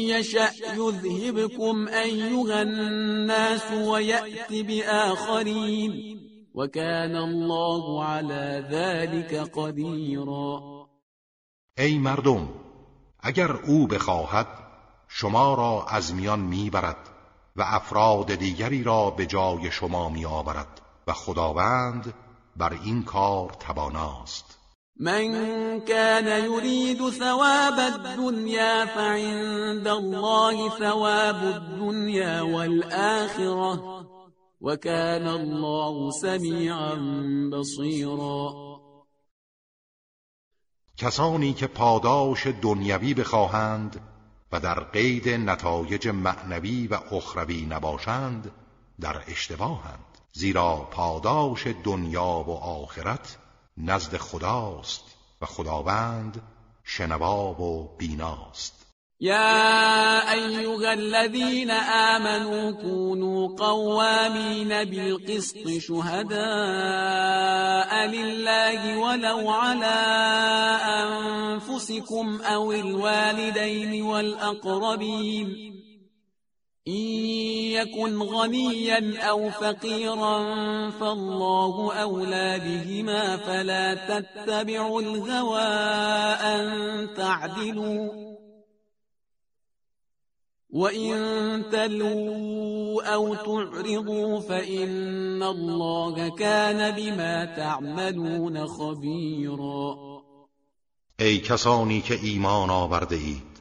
يشأ 0.10 0.52
يذهبكم 0.74 1.88
أيها 1.88 2.62
الناس 2.62 3.72
ويأت 3.72 4.54
بآخرين 4.54 6.20
وكان 6.54 7.16
الله 7.16 8.04
على 8.04 8.68
ذلك 8.72 9.36
قديرا. 9.36 10.62
ای 11.78 11.98
مردم 11.98 12.50
اگر 13.20 13.52
او 13.52 13.88
بخواهد 13.88 14.48
شما 15.08 15.54
را 15.54 15.86
از 15.90 16.14
میان 16.14 16.40
می‌برد 16.40 17.10
و 17.56 17.62
افراد 17.62 18.36
دیگری 18.36 18.84
را 18.84 19.10
به 19.10 19.26
جای 19.26 19.72
شما 19.72 20.10
میآورد 20.10 20.82
و 21.08 21.14
خداوند 21.14 22.14
بر 22.56 22.74
این 22.84 23.04
کار 23.04 23.50
تواناست. 23.50 24.53
من 24.98 25.80
كان 25.80 26.46
يريد 26.46 27.10
ثواب 27.10 27.80
الدنيا 27.80 28.86
فعند 28.86 29.88
الله 29.88 30.70
ثواب 30.70 31.44
الدنيا 31.44 32.42
والآخرة 32.42 34.06
وكان 34.62 35.28
الله 35.28 36.12
سميعا 36.12 36.96
بصيرا. 37.54 38.54
کسانی 40.98 41.54
که 41.54 41.68
پاداش 41.68 42.48
دنیوی 42.48 43.14
بخواهند 43.14 44.00
و 44.52 44.60
در 44.60 44.80
قید 44.80 45.30
نتایج 45.30 46.08
معنوی 46.08 46.88
و 46.88 47.00
اخروی 47.12 47.66
نباشند 47.66 48.52
در 49.02 49.24
اشتباهند 49.28 50.18
زیرا 50.32 50.76
پاداش 50.92 51.68
دنیا 51.84 52.44
و 52.48 52.52
آخرت 52.52 53.38
نزد 53.78 54.18
خداست 54.18 55.04
و 55.42 55.46
خداوند 55.46 56.42
شنوا 56.84 57.62
و 57.62 57.96
بیناست. 57.98 58.84
يا 59.22 60.32
أيها 60.34 60.94
الذين 60.94 61.72
آمنوا 61.72 62.72
كونوا 62.72 63.56
قوامين 63.58 64.84
بالقسط 64.84 65.68
شهداء 65.80 66.38
لله 68.08 68.98
ولو 68.98 69.50
على 69.50 70.00
أنفسكم 71.04 72.42
أو 72.42 72.72
الوالدين 72.72 74.04
والأقربين. 74.04 75.83
إن 76.88 77.04
يكن 77.78 78.22
غنيا 78.22 79.30
أو 79.30 79.50
فقيرا 79.50 80.40
فالله 80.90 81.94
أولى 81.94 82.60
بهما 82.60 83.38
فلا 83.38 83.94
تتبعوا 83.94 85.02
الهوى 85.02 85.60
أن 86.44 87.14
تعدلوا 87.16 88.34
وَإِن 90.74 91.70
تَلْوُوا 91.72 93.14
أَوْ 93.14 93.36
تُعْرِضُوا 93.36 94.40
فَإِنَّ 94.40 95.44
اللَّهَ 95.44 96.30
كَانَ 96.30 96.96
بِمَا 96.96 97.46
تَعْمَلُونَ 97.46 98.66
خَبِيرًا 98.68 99.98
کسانی 101.22 102.02
که 102.02 102.14
ایمان 102.14 102.70
آورده 102.70 103.16
اید 103.16 103.54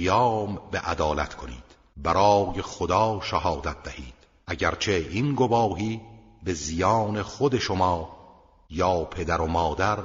قیام 0.00 0.60
به 0.70 0.78
عدالت 0.78 1.34
کنید. 1.34 1.64
برای 1.96 2.62
خدا 2.62 3.20
شهادت 3.22 3.82
دهید. 3.82 4.14
اگرچه 4.46 4.92
این 5.10 5.34
گواهی 5.34 6.00
به 6.42 6.54
زیان 6.54 7.22
خود 7.22 7.58
شما 7.58 8.16
یا 8.70 9.04
پدر 9.04 9.40
و 9.40 9.46
مادر 9.46 9.98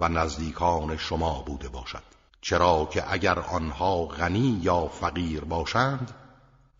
و 0.00 0.08
نزدیکان 0.08 0.96
شما 0.96 1.42
بوده 1.42 1.68
باشد. 1.68 2.02
چرا 2.40 2.88
که 2.92 3.12
اگر 3.12 3.38
آنها 3.38 4.04
غنی 4.04 4.60
یا 4.62 4.86
فقیر 4.86 5.44
باشند 5.44 6.14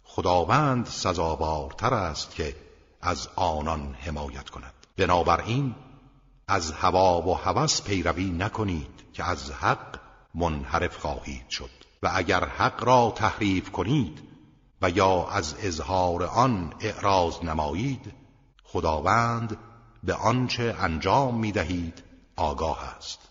خداوند 0.04 0.86
سزاوارتر 0.86 1.94
است 1.94 2.34
که 2.34 2.56
از 3.02 3.28
آنان 3.36 3.94
حمایت 4.00 4.50
کند. 4.50 4.74
بنابراین 4.96 5.74
از 6.48 6.72
هوا 6.72 7.22
و 7.22 7.34
هوس 7.34 7.82
پیروی 7.82 8.30
نکنید 8.30 9.04
که 9.12 9.24
از 9.24 9.50
حق 9.50 10.00
منحرف 10.34 10.96
خواهید 10.96 11.48
شد. 11.48 11.79
و 12.02 12.10
اگر 12.14 12.44
حق 12.44 12.84
را 12.84 13.12
تحریف 13.16 13.70
کنید 13.70 14.22
و 14.82 14.90
یا 14.90 15.26
از 15.26 15.54
اظهار 15.62 16.22
آن 16.22 16.74
اعراض 16.80 17.44
نمایید 17.44 18.12
خداوند 18.64 19.56
به 20.04 20.14
آنچه 20.14 20.76
انجام 20.78 21.38
می 21.38 21.52
دهید 21.52 22.02
آگاه 22.36 22.96
است. 22.96 23.30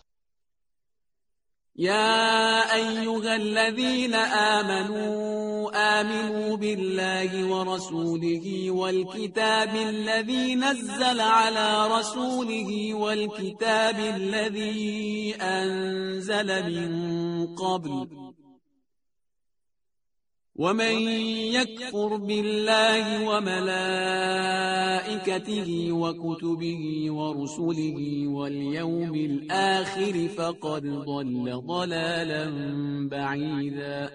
يا 1.76 2.74
أيها 2.74 3.34
الذين 3.34 4.14
آمنوا 4.14 5.70
آمنوا 5.74 6.56
بالله 6.56 7.44
ورسوله 7.44 8.70
والكتاب 8.70 9.74
الذي 9.74 10.54
نزل 10.54 11.20
على 11.20 11.88
رسوله 11.98 12.94
والكتاب 12.94 13.98
الذي 13.98 15.34
أنزل 15.40 16.48
من 16.66 17.46
قبل. 17.56 18.29
ومن 20.60 21.08
يكفر 21.56 22.16
بالله 22.16 23.28
وملائكته 23.28 23.72
وكتبه 25.92 27.10
ورسله 27.10 28.28
واليوم 28.28 29.14
الآخر 29.14 30.28
فقد 30.36 30.82
ضل 30.82 31.62
ضلالا 31.66 32.44
بعیدا 33.10 34.10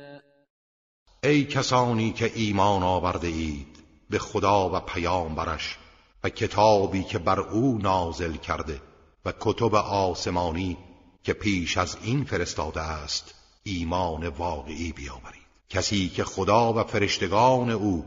ای 1.23 1.43
کسانی 1.43 2.11
که 2.11 2.31
ایمان 2.35 2.83
آورده 2.83 3.27
اید 3.27 3.77
به 4.09 4.19
خدا 4.19 4.69
و 4.69 4.79
پیامبرش 4.79 5.77
و 6.23 6.29
کتابی 6.29 7.03
که 7.03 7.17
بر 7.19 7.39
او 7.39 7.77
نازل 7.77 8.35
کرده 8.35 8.81
و 9.25 9.33
کتب 9.39 9.75
آسمانی 9.75 10.77
که 11.23 11.33
پیش 11.33 11.77
از 11.77 11.97
این 12.03 12.23
فرستاده 12.23 12.81
است 12.81 13.35
ایمان 13.63 14.27
واقعی 14.27 14.91
بیاورید. 14.91 15.44
کسی 15.69 16.09
که 16.09 16.23
خدا 16.23 16.73
و 16.73 16.83
فرشتگان 16.83 17.69
او 17.69 18.05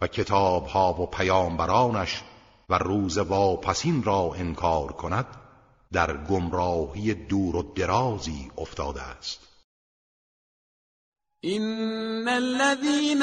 و 0.00 0.06
کتابها 0.06 0.92
و 0.92 1.06
پیامبرانش 1.06 2.22
و 2.68 2.78
روز 2.78 3.18
واپسین 3.18 4.02
را 4.02 4.34
انکار 4.36 4.92
کند 4.92 5.26
در 5.92 6.16
گمراهی 6.16 7.14
دور 7.14 7.56
و 7.56 7.62
درازی 7.62 8.50
افتاده 8.58 9.02
است. 9.02 9.40
این 11.40 12.28
الذين 12.28 13.22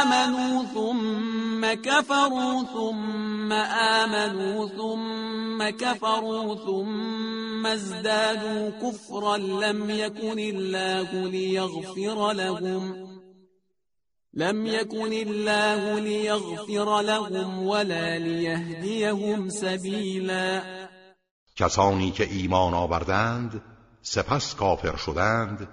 آمنوا 0.00 0.64
ثم 0.74 1.74
كفروا 1.74 2.64
ثم 2.74 3.52
آمنوا 4.02 4.68
ثم 4.68 5.70
كفروا 5.70 6.56
ثم 6.56 7.66
ازدادوا 7.66 8.70
كفرا 8.70 9.36
لم 9.36 9.90
يكن 9.90 10.38
الله 10.38 11.28
ليغفر 11.28 12.32
لهم 12.32 13.14
لم 14.36 14.66
يكن 14.66 15.12
الله 15.12 16.00
ليغفر 16.00 17.00
لهم 17.00 17.66
ولا 17.66 18.18
ليهديهم 18.18 19.48
سبيلا. 19.48 20.62
کسانی 21.56 22.10
که 22.10 22.24
ایمان 22.24 22.74
آوردند 22.74 23.62
سپس 24.02 24.54
کافر 24.54 24.96
شدند 24.96 25.68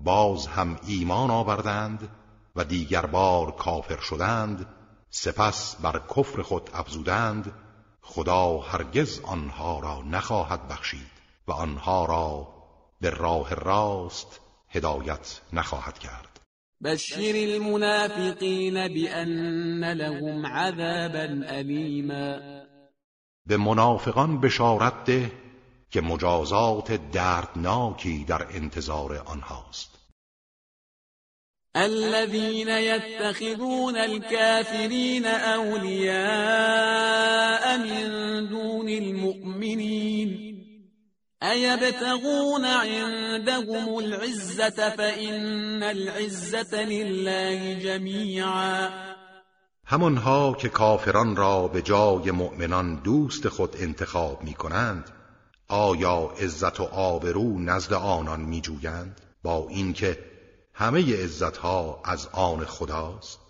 باز 0.00 0.46
هم 0.46 0.78
ایمان 0.86 1.30
آوردند 1.30 2.08
و 2.56 2.64
دیگر 2.64 3.06
بار 3.06 3.50
کافر 3.50 4.00
شدند 4.00 4.66
سپس 5.10 5.76
بر 5.76 6.00
کفر 6.16 6.42
خود 6.42 6.70
افزودند 6.74 7.52
خدا 8.02 8.58
هرگز 8.58 9.20
آنها 9.20 9.80
را 9.80 10.02
نخواهد 10.02 10.68
بخشید 10.68 11.10
و 11.48 11.52
آنها 11.52 12.04
را 12.04 12.48
به 13.00 13.10
راه 13.10 13.54
راست 13.54 14.40
هدایت 14.68 15.40
نخواهد 15.52 15.98
کرد. 15.98 16.29
بشر 16.82 17.34
المنافقین 17.34 18.88
بأن 18.88 19.84
لهم 19.92 20.46
عذابا 20.46 21.44
ألیما 21.50 22.40
به 23.46 23.56
منافقان 23.56 24.40
بشارت 24.40 25.04
ده 25.04 25.32
که 25.90 26.00
مجازات 26.00 26.92
دردناکی 26.92 28.24
در 28.24 28.46
انتظار 28.56 29.22
آنهاست. 29.26 29.90
الذين 31.76 32.68
يتخذون 32.68 33.96
الكافرين 33.96 35.26
أولياء 35.26 36.18
من 37.78 38.46
دون 38.48 38.88
المؤمنين. 38.88 40.59
أيبتغون 41.42 42.64
عندهم 42.64 43.98
العزة 43.98 44.90
فإن 44.90 45.82
العزة 45.82 46.82
لله 46.84 47.74
جميعا. 47.74 48.90
همانها 49.84 50.52
که 50.52 50.68
کافران 50.68 51.36
را 51.36 51.68
به 51.68 51.82
جای 51.82 52.30
مؤمنان 52.30 52.94
دوست 52.94 53.48
خود 53.48 53.76
انتخاب 53.78 54.42
می 54.42 54.54
کنند 54.54 55.10
آیا 55.68 56.32
عزت 56.40 56.80
و 56.80 56.84
آبرو 56.84 57.58
نزد 57.58 57.92
آنان 57.92 58.40
می 58.40 58.60
جویند 58.60 59.20
با 59.42 59.66
اینکه 59.68 60.18
همه 60.74 61.24
عزتها 61.24 62.02
از 62.04 62.28
آن 62.32 62.64
خداست. 62.64 63.49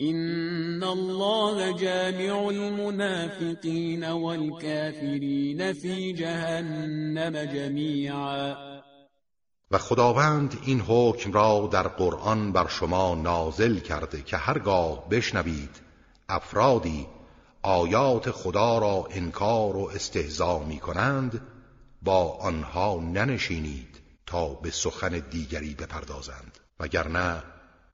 إن 0.00 0.82
الله 0.82 1.72
جامع 1.72 2.48
المنافقين 2.48 4.04
والكافرين 4.04 5.72
في 5.72 6.12
جهنم 6.12 7.36
جميعا. 7.36 8.70
و 9.70 9.78
خداوند 9.78 10.58
این 10.64 10.80
حکم 10.80 11.32
را 11.32 11.68
در 11.72 11.88
قرآن 11.88 12.52
بر 12.52 12.68
شما 12.68 13.14
نازل 13.14 13.78
کرده 13.78 14.22
که 14.22 14.36
هرگاه 14.36 15.08
بشنوید 15.08 15.80
افرادی 16.28 17.06
آیات 17.62 18.30
خدا 18.30 18.78
را 18.78 19.08
انکار 19.10 19.76
و 19.76 19.90
استهزا 19.94 20.58
می 20.58 20.78
کنند 20.78 21.40
با 22.02 22.32
آنها 22.32 23.00
ننشینید 23.00 24.00
تا 24.26 24.48
به 24.48 24.70
سخن 24.70 25.22
دیگری 25.30 25.74
بپردازند 25.74 26.58
وگرنه 26.80 27.42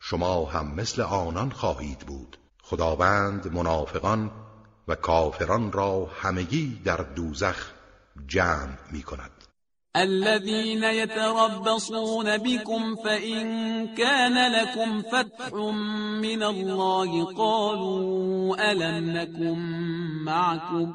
شما 0.00 0.44
هم 0.44 0.74
مثل 0.74 1.02
آنان 1.02 1.50
خواهید 1.50 1.98
بود. 1.98 2.36
خداوند 2.62 3.52
منافقان 3.52 4.30
و 4.88 4.94
کافران 4.94 5.72
را 5.72 6.10
همگی 6.20 6.80
در 6.84 6.96
دوزخ 6.96 7.70
جمع 8.26 8.78
می 8.92 9.02
کند 9.02 9.30
الذين 9.96 10.84
يتربصون 10.84 12.36
بكم 12.36 12.94
فإن 12.94 13.46
كان 13.94 14.52
لكم 14.52 15.02
فتح 15.02 15.54
من 16.22 16.42
الله 16.42 17.34
قالوا 17.34 18.72
ألم 18.72 19.10
نكن 19.10 19.58
معكم؟ 20.24 20.94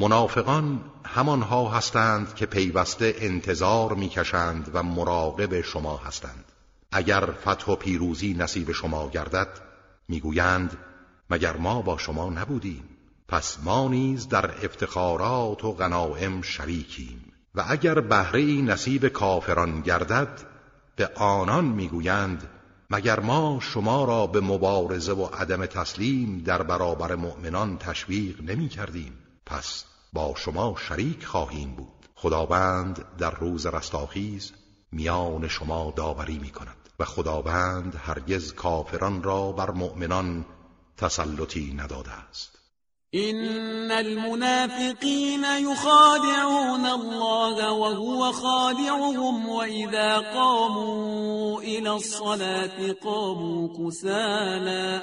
منافقان 0.00 0.80
همانها 1.04 1.68
هستند 1.68 2.34
که 2.34 2.46
پیوسته 2.46 3.14
انتظار 3.18 3.94
می‌کشند 3.94 4.70
و 4.74 4.82
مراقب 4.82 5.60
شما 5.60 5.96
هستند. 5.96 6.44
اگر 6.92 7.24
فتح 7.24 7.72
و 7.72 7.76
پیروزی 7.76 8.34
نصیب 8.34 8.72
شما 8.72 9.08
گردد 9.08 9.48
می‌گویند 10.08 10.78
مگر 11.30 11.56
ما 11.56 11.82
با 11.82 11.98
شما 11.98 12.30
نبودیم؟ 12.30 12.84
پس 13.28 13.58
ما 13.64 13.88
نیز 13.88 14.28
در 14.28 14.50
افتخارات 14.64 15.64
و 15.64 15.72
غنائم 15.72 16.42
شریکیم. 16.42 17.32
و 17.54 17.64
اگر 17.68 18.00
بهره 18.00 18.42
نصیب 18.42 19.08
کافران 19.08 19.80
گردد 19.80 20.40
به 20.96 21.10
آنان 21.14 21.64
می‌گویند 21.64 22.48
مگر 22.90 23.20
ما 23.20 23.58
شما 23.62 24.04
را 24.04 24.26
به 24.26 24.40
مبارزه 24.40 25.12
و 25.12 25.24
عدم 25.24 25.66
تسلیم 25.66 26.38
در 26.38 26.62
برابر 26.62 27.14
مؤمنان 27.14 27.78
تشویق 27.78 28.42
نمی 28.42 28.68
کردیم 28.68 29.12
پس 29.48 29.84
با 30.12 30.34
شما 30.36 30.76
شریک 30.88 31.24
خواهیم 31.24 31.74
بود. 31.74 32.08
خداوند 32.14 33.04
در 33.18 33.30
روز 33.30 33.66
رستاخیز 33.66 34.52
میان 34.92 35.48
شما 35.48 35.92
داوری 35.96 36.38
می 36.38 36.50
کند 36.50 36.88
و 36.98 37.04
خداوند 37.04 37.94
هرگز 38.06 38.54
کافران 38.54 39.22
را 39.22 39.52
بر 39.52 39.70
مؤمنان 39.70 40.44
تسلطی 40.96 41.74
نداده 41.74 42.10
است. 42.10 42.58
إن 43.14 43.90
المنافقين 43.90 45.44
يخادعون 45.44 46.86
الله 46.86 47.72
وهو 47.72 48.32
خادعهم 48.32 49.48
وإذا 49.48 50.18
قاموا 50.18 51.60
إلى 51.60 51.88
الصلاة 51.88 52.92
قاموا 53.04 53.68
كسالا. 53.68 55.02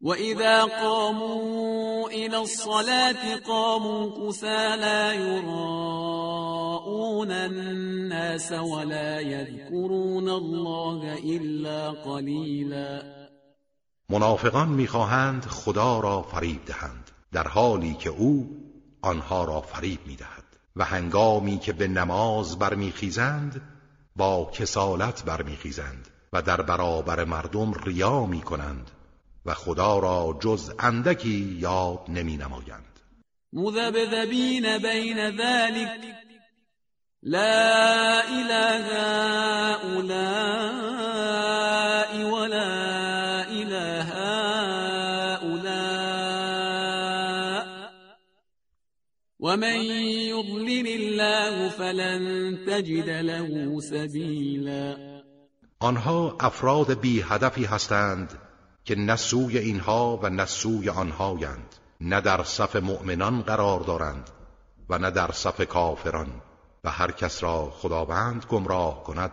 وإذا 0.00 0.64
قاموا 0.64 2.08
إلى 2.08 2.38
الصلاة 2.38 3.36
قاموا 3.48 4.28
كسالا 4.28 5.12
يراءون 5.12 6.50
الناس 7.30 8.52
ولا 8.52 9.20
يذكرون 9.20 10.28
الله 10.28 11.18
إلا 11.18 11.90
قليلاً. 11.90 13.02
منافقان 14.10 14.68
می‌خواهند 14.68 15.44
خدا 15.44 16.00
را 16.00 16.22
فریب 16.22 16.64
دهند 16.66 17.10
در 17.32 17.48
حالی 17.48 17.94
که 17.94 18.10
او 18.10 18.48
آنها 19.02 19.44
را 19.44 19.60
فریب 19.60 20.00
می‌دهد. 20.06 20.46
و 20.76 20.84
هنگامی 20.84 21.58
که 21.58 21.72
به 21.72 21.88
نماز 21.88 22.58
برمیخیزند 22.58 23.62
با 24.16 24.50
کسالت 24.54 25.24
برمیخیزند 25.24 26.08
و 26.32 26.42
در 26.42 26.62
برابر 26.62 27.24
مردم 27.24 27.72
ریا 27.72 28.26
می‌کنند. 28.26 28.90
و 29.46 29.54
خدا 29.54 29.98
را 29.98 30.38
جز 30.40 30.72
اندکی 30.78 31.58
یاد 31.60 32.00
نمی 32.08 32.36
نمایند 32.36 33.00
مذبذبین 33.52 34.78
بین 34.78 35.30
ذلك 35.30 36.00
لا 37.22 38.22
اله 38.22 38.86
اولئ 39.96 40.76
ولا 42.24 42.86
ومن 49.46 49.80
يضلل 50.34 50.86
الله 50.88 51.68
فلن 51.68 52.58
تجد 52.66 53.08
له 53.08 53.80
سبیلا. 53.80 54.96
آنها 55.80 56.36
افراد 56.40 57.00
بی 57.00 57.22
هدفی 57.22 57.64
هستند 57.64 58.45
که 58.86 58.94
نه 58.94 59.16
سوی 59.16 59.58
اینها 59.58 60.20
و 60.22 60.30
نه 60.30 60.46
سوی 60.46 60.88
آنهایند 60.88 61.74
نه 62.00 62.20
در 62.20 62.42
صف 62.42 62.76
مؤمنان 62.76 63.42
قرار 63.42 63.80
دارند 63.80 64.30
و 64.88 64.98
نه 64.98 65.10
در 65.10 65.32
صف 65.32 65.60
کافران 65.60 66.42
و 66.84 66.90
هر 66.90 67.10
کس 67.10 67.42
را 67.42 67.70
خداوند 67.70 68.44
گمراه 68.50 69.04
کند 69.04 69.32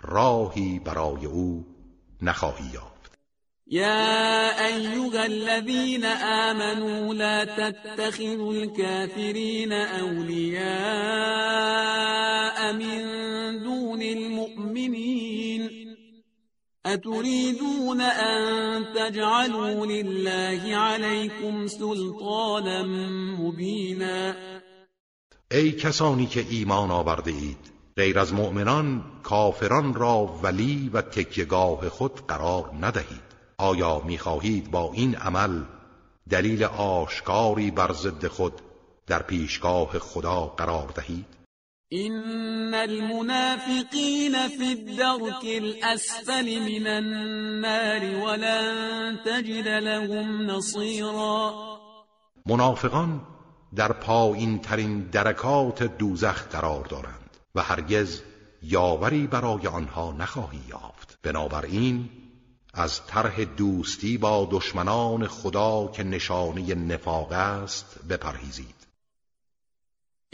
راهی 0.00 0.78
برای 0.78 1.26
او 1.26 1.66
نخواهی 2.22 2.64
یافت. 2.74 2.96
يا 3.66 4.66
أيها 4.66 5.24
الذين 5.24 6.04
آمنوا 6.04 7.14
لا 7.14 7.44
تتخذوا 7.44 8.52
الكافرين 8.52 9.72
أولياء 9.72 10.66
من 12.72 13.02
دون 13.62 14.02
المؤمنين 14.02 15.85
أتريدون 16.86 18.00
أن 18.00 18.84
تجعلوا 18.94 19.86
لله 19.86 20.76
عليكم 20.76 21.66
سلطانا 21.66 22.82
مبينا؟ 23.38 24.36
ای 25.50 25.72
کسانی 25.72 26.26
که 26.26 26.46
ایمان 26.50 26.90
آورده 26.90 27.30
اید 27.30 27.72
غیر 27.96 28.18
از 28.18 28.34
مؤمنان 28.34 29.04
کافران 29.22 29.94
را 29.94 30.38
ولی 30.42 30.90
و 30.92 31.02
تکیگاه 31.02 31.88
خود 31.88 32.26
قرار 32.26 32.70
ندهید. 32.80 33.26
آیا 33.58 34.02
می‌خواهید 34.06 34.70
با 34.70 34.92
این 34.92 35.16
عمل 35.16 35.62
دلیل 36.30 36.64
آشکاری 36.64 37.70
بر 37.70 37.92
ضد 37.92 38.26
خود 38.26 38.52
در 39.06 39.22
پیشگاه 39.22 39.98
خدا 39.98 40.40
قرار 40.46 40.92
دهید؟ 40.94 41.35
این 41.88 42.74
المنافقین 42.74 44.34
فی 44.58 44.68
الدرک 44.68 45.44
الاسفل 45.44 46.58
من 46.58 46.86
النار 46.86 48.24
ولن 48.24 49.18
تجد 49.24 49.68
لهم 49.68 50.50
نصیرا 50.50 51.54
منافقان 52.46 53.20
در 53.76 53.92
پایین 53.92 54.58
ترین 54.58 55.00
درکات 55.00 55.82
دوزخ 55.82 56.48
قرار 56.48 56.84
دارند 56.84 57.36
و 57.54 57.62
هرگز 57.62 58.22
یاوری 58.62 59.26
برای 59.26 59.66
آنها 59.66 60.12
نخواهی 60.12 60.60
یافت. 60.68 61.18
بنابراین 61.22 62.08
از 62.74 63.06
طرح 63.06 63.44
دوستی 63.44 64.18
با 64.18 64.48
دشمنان 64.50 65.26
خدا 65.26 65.90
که 65.94 66.02
نشانه 66.02 66.74
نفاق 66.74 67.32
است 67.32 67.98
بپرهیزید. 68.08 68.75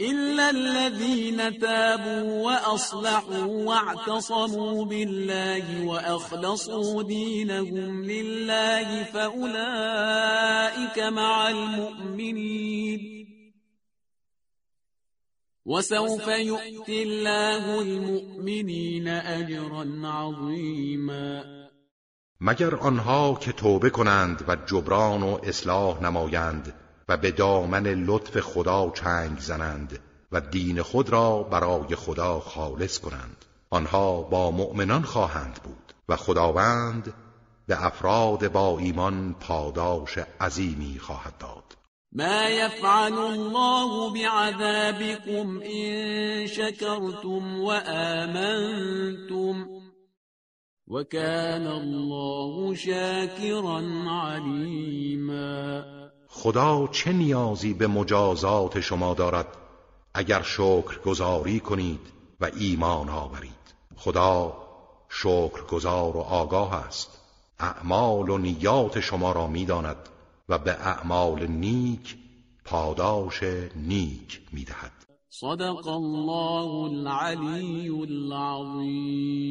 إلا 0.01 0.49
الذين 0.49 1.59
تابوا 1.59 2.43
وأصلحوا 2.45 3.45
واعتصموا 3.45 4.85
بالله 4.85 5.85
وأخلصوا 5.85 7.03
دينهم 7.03 8.03
لله 8.03 9.03
فأولئك 9.03 10.99
مع 10.99 11.49
المؤمنين 11.49 13.13
وسوف 15.65 16.27
يؤتي 16.27 17.03
الله 17.03 17.81
المؤمنين 17.81 19.07
أجرا 19.07 20.01
عظيما 20.03 21.43
مگر 22.41 22.79
آنها 22.87 23.33
که 23.35 23.51
توبه 23.51 23.89
کنند 23.89 24.43
و 24.47 24.55
جبران 24.55 25.23
و 25.23 25.39
اصلاح 25.43 26.01
نمایند 26.01 26.82
و 27.09 27.17
به 27.17 27.31
دامن 27.31 27.87
لطف 27.87 28.39
خدا 28.39 28.91
چنگ 28.95 29.39
زنند 29.39 29.99
و 30.31 30.41
دین 30.41 30.81
خود 30.81 31.09
را 31.09 31.43
برای 31.43 31.95
خدا 31.95 32.39
خالص 32.39 32.97
کنند. 32.97 33.45
آنها 33.69 34.21
با 34.21 34.51
مؤمنان 34.51 35.01
خواهند 35.01 35.59
بود 35.63 35.93
و 36.09 36.15
خداوند 36.15 37.13
به 37.67 37.85
افراد 37.85 38.51
با 38.51 38.79
ایمان 38.79 39.35
پاداش 39.39 40.17
عظیمی 40.41 40.99
خواهد 40.99 41.37
داد. 41.37 41.63
ما 42.11 42.49
يفعل 42.49 43.13
الله 43.13 44.13
بعذابكم 44.13 45.61
إن 45.61 46.47
شكرتم 46.47 47.59
وآمنتم 47.59 49.55
وكان 50.87 51.67
الله 51.67 52.75
شاكرا 52.75 53.81
علیما. 54.09 55.83
خدا 56.35 56.87
چه 56.87 57.11
نیازی 57.11 57.73
به 57.73 57.87
مجازات 57.87 58.79
شما 58.79 59.13
دارد 59.13 59.47
اگر 60.13 60.41
شکر 60.41 60.99
گذاری 61.05 61.59
کنید 61.59 61.99
و 62.39 62.49
ایمان 62.59 63.09
آورید؟ 63.09 63.73
خدا 63.95 64.57
شکر 65.09 65.65
گذار 65.71 66.17
و 66.17 66.19
آگاه 66.19 66.73
است. 66.73 67.19
اعمال 67.59 68.29
و 68.29 68.37
نیات 68.37 68.99
شما 68.99 69.31
را 69.31 69.47
می‌داند 69.47 70.09
و 70.49 70.57
به 70.57 70.71
اعمال 70.71 71.47
نیک 71.47 72.17
پاداش 72.65 73.43
نیک 73.75 74.41
می‌دهد. 74.51 74.91
صدق 75.29 75.87
الله 75.87 77.07
العلی 77.07 77.89
العظیم. 77.89 79.43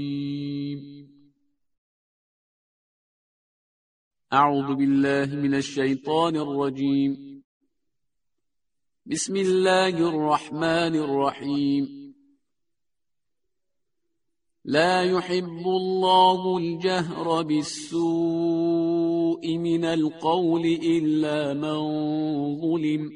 اعوذ 4.32 4.74
بالله 4.76 5.36
من 5.36 5.54
الشیطان 5.54 6.36
الرجیم 6.36 7.44
بسم 9.10 9.36
الله 9.36 10.08
الرحمن 10.08 10.96
الرحیم 10.96 12.14
لا 14.64 15.02
يحب 15.02 15.66
الله 15.66 16.56
الجهر 16.56 17.42
بالسوء 17.42 18.78
من 19.58 19.84
القول 19.84 20.64
إلا 20.64 21.54
من 21.54 21.80
ظلم. 22.60 23.12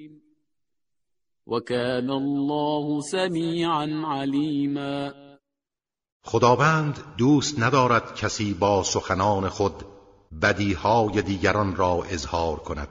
وكان 1.46 2.10
الله 2.10 3.00
سميعا 3.00 4.02
عليما. 4.04 5.14
خداوند 6.22 6.98
دوست 7.18 7.58
ندارد 7.58 8.14
کسی 8.14 8.54
با 8.54 8.82
سخنان 8.82 9.48
خود 9.48 9.95
بدیهای 10.42 11.22
دیگران 11.22 11.76
را 11.76 12.02
اظهار 12.10 12.56
کند 12.56 12.88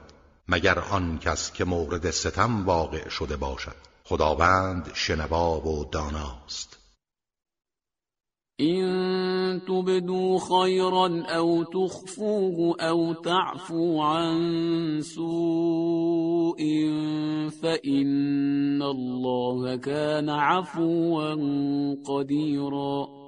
مگر 0.48 0.78
آن 0.78 1.18
کس 1.18 1.52
که 1.52 1.64
مورد 1.64 2.10
ستم 2.10 2.66
واقع 2.66 3.08
شده 3.08 3.36
باشد. 3.36 3.76
خداوند 4.04 4.90
شنوا 4.94 5.60
و 5.60 5.84
داناست. 5.84 6.78
إن 8.60 9.60
تبدوا 9.68 10.38
خيرا 10.38 11.22
أو 11.36 11.64
تخفوه 11.64 12.76
أو 12.80 13.12
تعفو 13.12 14.00
عن 14.00 15.00
سوء 15.02 16.58
فإن 17.62 18.82
الله 18.82 19.76
كان 19.76 20.28
عفوا 20.28 21.34
قديرا 22.06 23.25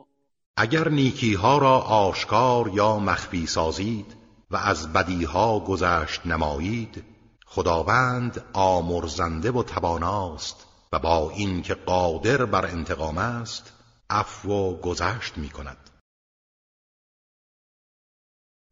اگر 0.61 0.89
نیکی 0.89 1.35
ها 1.35 1.59
را 1.59 1.79
آشکار 1.79 2.69
یا 2.69 2.99
مخفی 2.99 3.47
سازید 3.47 4.17
و 4.51 4.57
از 4.57 4.93
بدی 4.93 5.25
ها 5.25 5.61
گذشت 5.61 6.27
نمایید 6.27 7.05
خداوند 7.47 8.45
آمرزنده 8.53 9.51
و 9.51 9.63
تواناست 9.63 10.67
و 10.93 10.99
با 10.99 11.31
اینکه 11.31 11.75
قادر 11.75 12.45
بر 12.45 12.67
انتقام 12.67 13.19
است 13.19 13.73
عفو 14.11 14.53
و 14.53 14.81
گذشت 14.81 15.39
می 15.39 15.49
کند 15.49 15.88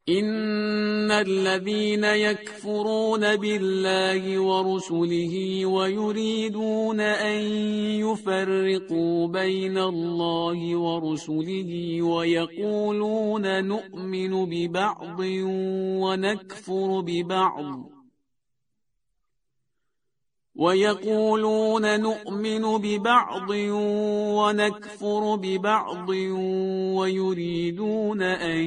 إن 0.09 1.10
الذين 1.10 2.05
يكفرون 2.05 3.36
بالله 3.36 4.39
ورسله 4.39 5.67
ويريدون 5.67 7.01
أن 7.01 7.41
يفرقوا 8.07 9.28
بين 9.28 9.78
الله 9.78 10.76
ورسله 10.76 12.02
ويقولون 12.02 13.65
نؤمن 13.65 14.47
ببعض 14.47 15.20
ونكفر 16.01 17.01
ببعض 17.01 17.95
ويقولون 20.59 22.01
نؤمن 22.01 22.78
ببعض 22.78 23.51
ونكفر 24.39 25.36
ببعض 25.36 26.09
ويريدون 26.99 28.23
أن 28.23 28.65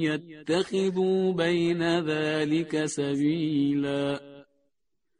يتخذوا 0.00 1.32
بين 1.32 1.82
ذلك 2.00 2.86
سبيلا. 2.86 4.20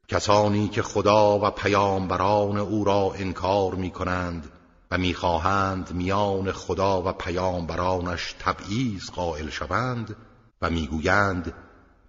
کسانی 0.08 0.68
که 0.68 0.82
خدا 0.82 1.38
و 1.38 1.50
پیامبران 1.50 2.58
او 2.58 2.84
را 2.84 3.12
انکار 3.16 3.74
می 3.74 3.90
کنند 3.90 4.50
و 4.90 4.98
می‌خواهند 4.98 5.92
میان 5.94 6.52
خدا 6.52 7.02
و 7.02 7.12
پیامبرانش 7.12 8.34
تبعیض 8.38 9.10
قائل 9.10 9.48
شوند 9.48 10.16
و 10.62 10.70
می‌گویند 10.70 11.54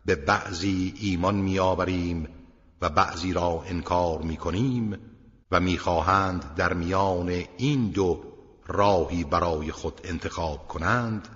به 0.05 0.15
بعضی 0.15 0.93
ایمان 1.01 1.35
میآوریم 1.35 2.40
و 2.81 2.89
بعضی 2.89 3.33
را 3.33 3.63
انکار 3.67 4.21
می 4.21 4.37
کنیم 4.37 4.99
و 5.51 5.59
می‌خواهند 5.59 6.55
در 6.55 6.73
میان 6.73 7.29
این 7.57 7.89
دو 7.89 8.23
راهی 8.67 9.23
برای 9.23 9.71
خود 9.71 10.01
انتخاب 10.03 10.67
کنند. 10.67 11.27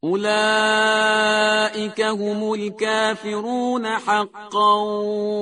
اولئك 0.00 2.00
هم 2.00 2.42
الكافرون 2.42 3.86
حقا 3.86 4.84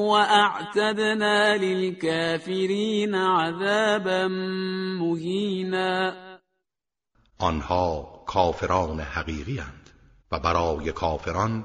واعتدنا 0.06 1.54
للكافرین 1.54 3.14
عذابا 3.14 4.28
مهینا. 4.98 6.12
آنها 7.38 8.22
کافران 8.26 9.00
حقیقی 9.00 9.58
اند 9.58 9.90
و 10.32 10.38
برای 10.38 10.92
کافران 10.92 11.64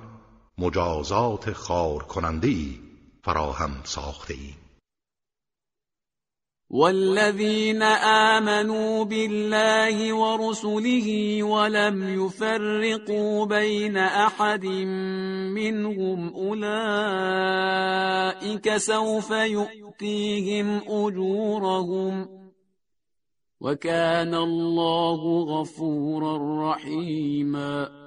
مجازات 0.58 1.54
خار 1.54 2.04
کننده 2.04 2.48
ای 2.48 2.87
فراهم 3.28 3.72
ساخته 3.84 4.34
ایم 4.34 4.56
والذين 6.70 7.82
آمنوا 7.82 9.06
بالله 9.06 10.14
ورسله 10.14 11.44
ولم 11.44 12.26
يفرقوا 12.26 13.46
بين 13.46 13.98
أحد 13.98 14.66
منهم 15.56 16.34
أولئك 16.36 16.68
سوف 18.78 19.32
يؤتيهم 19.32 20.82
أجورهم 20.88 22.28
وكان 23.62 24.36
الله 24.36 25.44
غفورا 25.44 26.72
رحيما 26.72 28.07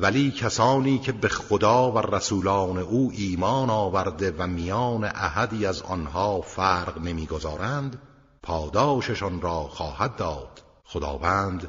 ولی 0.00 0.30
کسانی 0.30 0.98
که 0.98 1.12
به 1.12 1.28
خدا 1.28 1.92
و 1.92 1.98
رسولان 1.98 2.78
او 2.78 3.12
ایمان 3.14 3.70
آورده 3.70 4.34
و 4.38 4.46
میان 4.46 5.04
احدی 5.04 5.66
از 5.66 5.82
آنها 5.82 6.40
فرق 6.40 6.98
نمی‌گذارند 6.98 8.02
پاداششان 8.42 9.40
را 9.40 9.60
خواهد 9.60 10.16
داد. 10.16 10.62
خداوند 10.84 11.68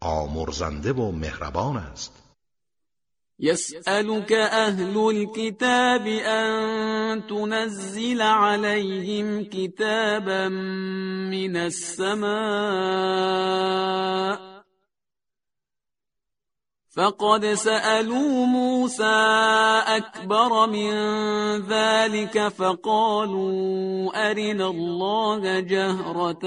آمرزنده 0.00 0.92
و 0.92 1.12
مهربان 1.12 1.76
است. 1.76 2.12
يسألك 3.38 4.32
أهل 4.32 4.96
الكتاب 4.96 6.06
أن 6.06 7.26
تنزل 7.26 8.22
عليهم 8.22 9.44
كتابا 9.44 10.48
من 10.48 11.56
السماء 11.56 13.16
فقد 16.96 17.46
سالوا 17.46 18.46
موسى 18.46 19.16
اكبر 19.86 20.66
من 20.66 20.92
ذلك 21.68 22.48
فقالوا 22.48 24.30
ارنا 24.30 24.66
الله 24.66 25.60
جهره 25.60 26.44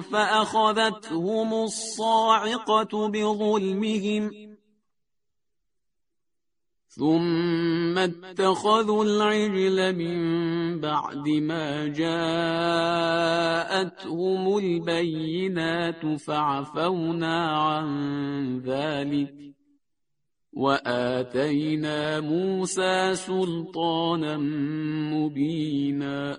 فاخذتهم 0.00 1.54
الصاعقه 1.54 3.08
بظلمهم 3.08 4.55
ثم 6.98 7.98
اتخذوا 7.98 9.04
العجل 9.04 9.94
من 9.96 10.80
بعد 10.80 11.28
ما 11.28 11.88
جاءتهم 11.88 12.16
البينات 14.56 16.06
فعفونا 16.20 17.58
عن 17.58 17.86
ذلك 18.60 19.34
وآتينا 20.52 22.20
موسى 22.20 23.14
سلطانا 23.14 24.36
مبینا 25.12 26.38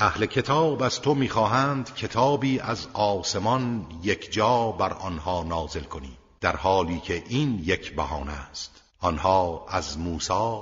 اهل 0.00 0.26
کتاب 0.26 0.82
از 0.82 1.00
تو 1.00 1.14
می‌خواهند 1.14 1.94
کتابی 1.94 2.58
از 2.58 2.88
آسمان 2.92 3.86
یک 4.02 4.32
جا 4.32 4.72
بر 4.72 4.92
آنها 4.92 5.42
نازل 5.42 5.82
کنی 5.82 6.18
در 6.40 6.56
حالی 6.56 7.00
که 7.00 7.22
این 7.28 7.60
یک 7.64 7.96
بهانه 7.96 8.32
است. 8.32 8.73
آنها 9.04 9.66
از 9.68 9.98
موسی 9.98 10.60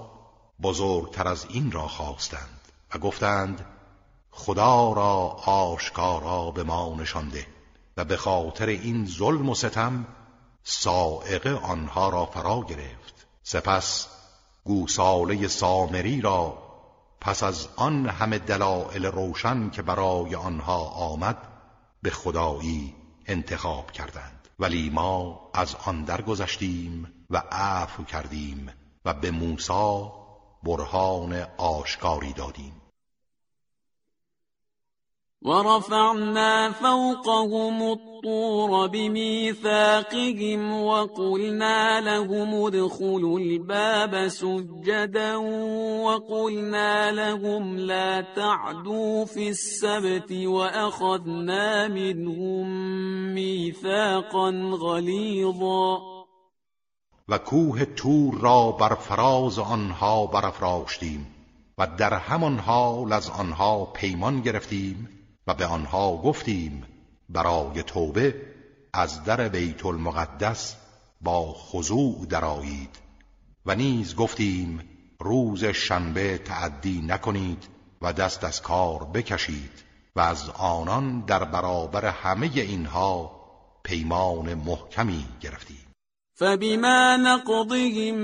بزرگتر 0.62 1.28
از 1.28 1.46
این 1.48 1.72
را 1.72 1.88
خواستند 1.88 2.60
و 2.94 2.98
گفتند 2.98 3.66
خدا 4.30 4.92
را 4.92 5.14
آشکارا 5.46 6.50
به 6.50 6.62
ما 6.62 6.94
نشانده 6.98 7.46
و 7.96 8.04
به 8.04 8.16
خاطر 8.16 8.66
این 8.66 9.06
ظلم 9.06 9.48
و 9.48 9.54
ستم 9.54 10.06
سائقه 10.64 11.54
آنها 11.54 12.08
را 12.08 12.26
فرا 12.26 12.60
گرفت. 12.60 13.26
سپس 13.42 14.08
گوساله 14.64 15.48
سامری 15.48 16.20
را 16.20 16.58
پس 17.20 17.42
از 17.42 17.68
آن 17.76 18.08
همه 18.08 18.38
دلایل 18.38 19.06
روشن 19.06 19.70
که 19.70 19.82
برای 19.82 20.34
آنها 20.34 20.80
آمد 20.84 21.36
به 22.02 22.10
خدایی 22.10 22.94
انتخاب 23.26 23.90
کردند. 23.90 24.48
ولی 24.58 24.90
ما 24.90 25.50
از 25.54 25.76
آن 25.84 26.04
درگذشتیم 26.04 27.21
و 27.32 27.42
عفو 27.52 28.04
کردیم 28.04 28.72
و 29.04 29.14
به 29.14 29.30
موسی 29.30 30.10
برهان 30.62 31.46
آشکاری 31.58 32.32
دادیم. 32.32 32.82
ورفعنا 35.44 36.72
فوقهم 36.72 37.82
الطور 37.82 38.88
بميثاقهم 38.88 40.82
وقلنا 40.82 42.00
لهم 42.00 42.54
ادخلوا 42.54 43.38
الباب 43.38 44.28
سجدا 44.28 45.36
وقلنا 46.06 47.10
لهم 47.10 47.76
لا 47.78 48.20
تعدوا 48.20 49.24
في 49.24 49.48
السبت 49.48 50.32
وأخذنا 50.32 51.88
منهم 51.88 52.66
ميثاقا 53.34 54.50
غليظا 54.72 56.21
و 57.32 57.38
کوه 57.38 57.84
تور 57.84 58.40
را 58.40 58.72
بر 58.72 58.94
فراز 58.94 59.58
آنها 59.58 60.26
برافراشتیم 60.26 61.26
و 61.78 61.86
در 61.86 62.14
همان 62.14 62.58
حال 62.58 63.12
از 63.12 63.30
آنها 63.30 63.84
پیمان 63.84 64.40
گرفتیم 64.40 65.08
و 65.46 65.54
به 65.54 65.66
آنها 65.66 66.16
گفتیم 66.16 66.84
برای 67.28 67.82
توبه 67.82 68.34
از 68.92 69.24
در 69.24 69.48
بیت 69.48 69.86
المقدس 69.86 70.76
با 71.20 71.52
خضوع 71.52 72.26
درایید 72.26 72.98
و 73.66 73.74
نیز 73.74 74.16
گفتیم 74.16 74.80
روز 75.20 75.64
شنبه 75.64 76.38
تعدی 76.38 77.02
نکنید 77.06 77.64
و 78.02 78.12
دست 78.12 78.44
از 78.44 78.62
کار 78.62 79.04
بکشید 79.04 79.72
و 80.16 80.20
از 80.20 80.50
آنان 80.50 81.20
در 81.20 81.44
برابر 81.44 82.06
همه 82.06 82.50
اینها 82.54 83.40
پیمان 83.82 84.54
محکمی 84.54 85.26
گرفتید 85.40 85.91
فبما 86.42 87.16
نقضهم 87.16 88.14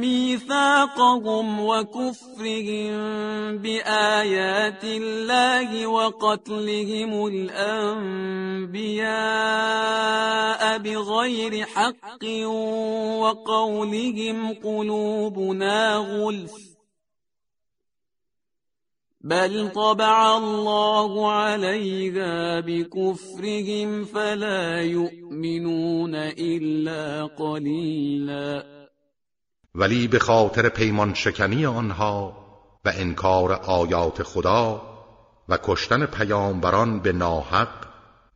ميثاقهم 0.00 1.60
وكفرهم 1.60 2.96
بآيات 3.58 4.84
الله 4.84 5.86
وقتلهم 5.86 7.26
الأنبياء 7.26 8.78
بغير 10.78 11.66
حق 11.66 12.24
وقولهم 13.20 14.54
قلوبنا 14.64 15.96
غلف 15.96 16.65
بل 19.28 19.68
طبع 19.68 20.36
الله 20.36 21.32
عليها 21.32 22.60
بكفرهم 22.60 24.04
فلا 24.04 24.82
يؤمنون 24.82 26.14
الا 26.14 27.26
قليلا. 27.26 28.64
ولی 29.74 30.08
به 30.08 30.18
خاطر 30.18 30.68
پیمان 30.68 31.14
شکنی 31.14 31.66
آنها 31.66 32.36
و 32.84 32.92
انکار 32.94 33.52
آیات 33.52 34.22
خدا 34.22 34.82
و 35.48 35.58
کشتن 35.62 36.06
پیامبران 36.06 37.00
به 37.00 37.12
ناحق 37.12 37.68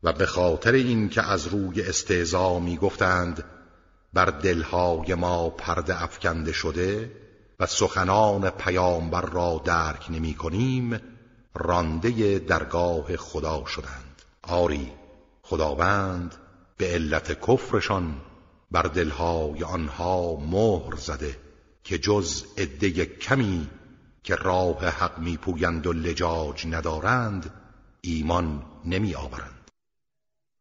و 0.03 0.13
به 0.13 0.27
خاطر 0.27 0.73
اینکه 0.73 1.23
از 1.23 1.47
روی 1.47 1.83
استعزا 1.83 2.59
می 2.59 2.77
گفتند 2.77 3.45
بر 4.13 4.25
دلهای 4.25 5.15
ما 5.15 5.51
پرده 5.51 6.03
افکنده 6.03 6.53
شده 6.53 7.11
و 7.61 7.67
سخنان 7.67 8.51
پیامبر 8.51 9.21
را 9.21 9.63
درک 9.65 10.07
نمی 10.11 10.35
کنیم 10.35 11.01
رانده 11.55 12.39
درگاه 12.39 13.17
خدا 13.17 13.65
شدند. 13.65 14.23
آری 14.43 14.93
خداوند 15.43 16.35
به 16.77 16.87
علت 16.87 17.41
کفرشان 17.47 18.15
بر 18.71 18.83
دلهای 18.83 19.65
آنها 19.65 20.37
مهر 20.37 20.97
زده 20.97 21.37
که 21.85 21.99
جز 21.99 22.45
عده 22.59 23.07
کمی 23.07 23.69
که 24.25 24.35
راه 24.35 24.89
حق 24.89 25.19
میپویند 25.19 25.87
و 25.87 25.93
لجاج 25.93 26.67
ندارند 26.67 27.55
ایمان 28.01 28.63
نمی 28.85 29.15
آورند 29.15 29.60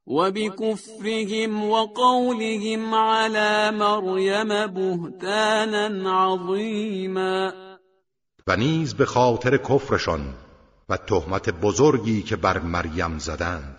وبكفرهم 0.09 1.69
وقولهم 1.69 2.95
على 2.95 3.71
مريم 3.71 4.67
بهتانا 4.67 6.11
عظیما 6.11 7.53
و 8.47 8.55
نیز 8.55 8.93
به 8.93 9.05
خاطر 9.05 9.57
کفرشان 9.57 10.33
و 10.89 10.97
تهمت 10.97 11.49
بزرگی 11.49 12.21
که 12.21 12.35
بر 12.35 12.59
مریم 12.59 13.19
زدند. 13.19 13.78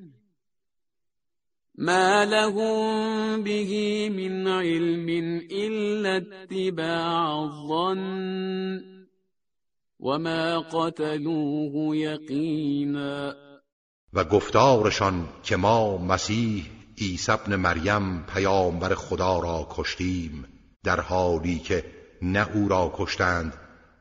ما 1.81 2.23
لهم 2.23 3.43
به 3.43 4.09
من 4.09 4.47
علم 4.47 5.09
إلا 5.51 6.15
اتباع 6.15 7.39
الظن 7.39 8.81
وما 9.99 10.59
قتلوه 10.61 11.97
یقینا 11.97 13.33
و 14.13 14.23
گفتارشان 14.23 15.27
که 15.43 15.55
ما 15.55 15.97
مسیح 15.97 16.65
عیسی 16.97 17.31
ابن 17.31 17.55
مریم 17.55 18.23
پیامبر 18.23 18.95
خدا 18.95 19.39
را 19.39 19.67
کشتیم 19.69 20.45
در 20.83 20.99
حالی 21.01 21.59
که 21.59 21.85
نه 22.21 22.47
او 22.53 22.69
را 22.69 22.93
کشتند 22.95 23.53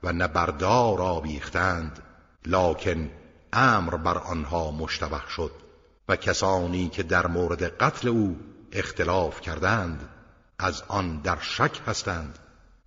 و 0.03 0.13
نه 0.13 0.29
بردار 0.29 0.99
را 0.99 1.21
بیختند 1.21 2.03
لکن 2.47 3.11
امر 3.53 3.97
بر 3.97 4.19
آنها 4.19 4.71
مشتبه 4.71 5.21
شد. 5.37 5.70
و 6.11 6.17
کسانی 6.17 6.89
که 6.89 7.03
در 7.03 7.27
مورد 7.27 7.63
قتل 7.63 8.09
او 8.09 8.37
اختلاف 8.73 9.41
کردند 9.41 10.09
از 10.59 10.83
آن 10.89 11.21
در 11.21 11.39
شک 11.41 11.81
هستند 11.87 12.39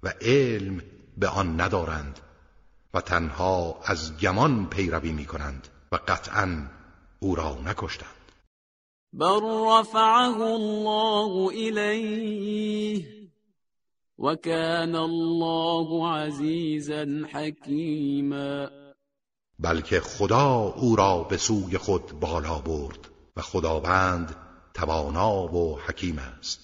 و 0.03 0.13
علم 0.21 0.81
به 1.17 1.27
آن 1.27 1.61
ندارند 1.61 2.19
و 2.93 3.01
تنها 3.01 3.79
از 3.85 4.17
گمان 4.17 4.69
پیروی 4.69 5.11
می 5.11 5.25
کنند 5.25 5.67
و 5.91 5.99
قطعا 6.07 6.67
او 7.19 7.35
را 7.35 7.57
نکشتند. 7.65 8.09
بل 9.13 9.41
رفعه 9.67 10.41
الله 10.41 11.47
الیه 11.53 13.05
و 14.19 14.35
کان 14.35 14.95
الله 14.95 16.07
عزیزا 16.07 17.05
حکیما. 17.33 18.69
بلکه 19.59 19.99
خدا 19.99 20.73
او 20.77 20.95
را 20.95 21.23
به 21.23 21.37
سوی 21.37 21.77
خود 21.77 22.19
بالا 22.19 22.59
برد. 22.59 23.12
و 23.35 23.41
خداوند 23.41 24.35
توانا 24.73 25.53
و 25.53 25.79
حکیم 25.79 26.19
است. 26.19 26.59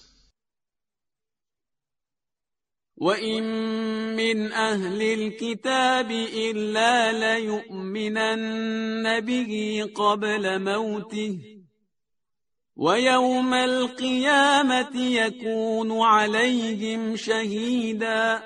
و 2.98 3.08
این 3.08 3.44
من 4.16 4.52
اهل 4.52 5.02
الكتاب 5.02 6.12
الا 6.34 7.12
لیؤمنن 7.12 9.22
به 9.22 9.86
قبل 9.98 10.58
موته 10.58 11.40
و 12.78 13.00
یوم 13.00 13.54
القیامت 13.54 14.96
یکون 14.96 15.92
علیهم 15.92 17.16
شهیدا 17.16 18.40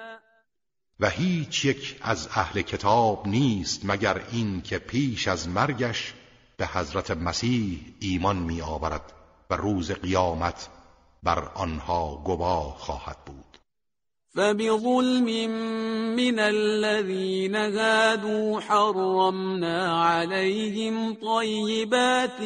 و 0.99 1.09
هیچ 1.09 1.65
یک 1.65 1.99
از 2.01 2.27
اهل 2.27 2.61
کتاب 2.61 3.27
نیست 3.27 3.81
مگر 3.85 4.23
این 4.31 4.61
که 4.61 4.79
پیش 4.79 5.27
از 5.27 5.49
مرگش 5.49 6.13
به 6.57 6.65
حضرت 6.65 7.11
مسیح 7.11 7.79
ایمان 7.99 8.37
می 8.37 8.61
آورد 8.61 9.13
و 9.49 9.55
روز 9.55 9.91
قیامت 9.91 10.69
بر 11.23 11.49
آنها 11.55 12.21
گواه 12.25 12.75
خواهد 12.77 13.17
بود. 13.25 13.53
فبظلم 14.35 15.51
من 16.15 16.39
الذين 16.39 17.55
هادوا 17.55 18.59
حرمنا 18.59 20.03
عليهم 20.03 21.13
طيبات 21.13 22.41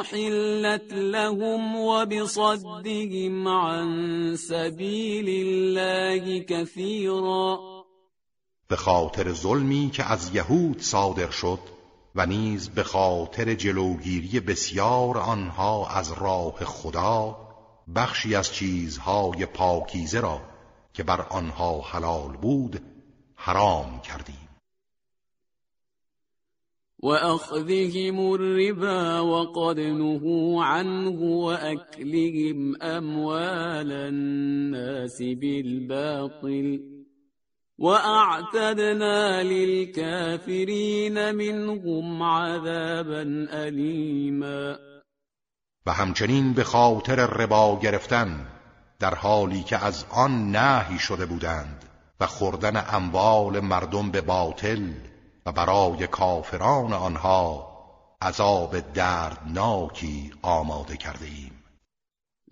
أحلت 0.00 0.92
لهم 0.92 1.76
وبصدهم 1.76 3.48
عن 3.48 4.36
سبيل 4.36 5.28
الله 5.28 6.40
كثيرا. 6.40 7.58
به 8.68 8.76
خاطر 8.76 9.32
ظلمی 9.32 9.90
که 9.90 10.12
از 10.12 10.34
یهود 10.34 10.80
صادر 10.80 11.30
شد 11.30 11.73
و 12.14 12.26
نیز 12.26 12.68
به 12.68 12.82
خاطر 12.82 13.54
جلوگیری 13.54 14.40
بسیار 14.40 15.18
آنها 15.18 15.88
از 15.88 16.12
راه 16.12 16.64
خدا 16.64 17.36
بخشی 17.94 18.34
از 18.34 18.52
چیزهای 18.52 19.46
پاکیزه 19.46 20.20
را 20.20 20.40
که 20.92 21.02
بر 21.02 21.20
آنها 21.20 21.80
حلال 21.80 22.36
بود 22.36 22.80
حرام 23.34 24.00
کردیم. 24.00 24.48
وأخذهم 27.02 28.18
الربا 28.20 29.24
وقد 29.24 29.80
نهوا 29.80 30.64
عنه 30.64 31.20
وأكلهم 31.20 32.82
أموال 32.82 33.92
الناس 33.92 35.22
بالباطل. 35.22 36.93
وأعتدنا 37.78 39.42
للكافرين 39.42 41.34
منهم 41.34 42.22
عذابا 42.22 43.48
أليما 43.52 44.78
و 45.86 45.90
همچنین 45.90 46.52
به 46.52 46.64
خاطر 46.64 47.26
ربا 47.26 47.78
گرفتن 47.82 48.46
در 48.98 49.14
حالی 49.14 49.62
که 49.62 49.84
از 49.84 50.04
آن 50.10 50.50
نهی 50.50 50.98
شده 50.98 51.26
بودند 51.26 51.84
و 52.20 52.26
خوردن 52.26 52.84
اموال 52.88 53.60
مردم 53.60 54.10
به 54.10 54.20
باطل 54.20 54.92
و 55.46 55.52
برای 55.52 56.06
کافران 56.06 56.92
آنها 56.92 57.74
عذاب 58.22 58.80
دردناکی 58.80 60.32
آماده 60.42 60.96
کرده 60.96 61.24
ایم. 61.24 61.53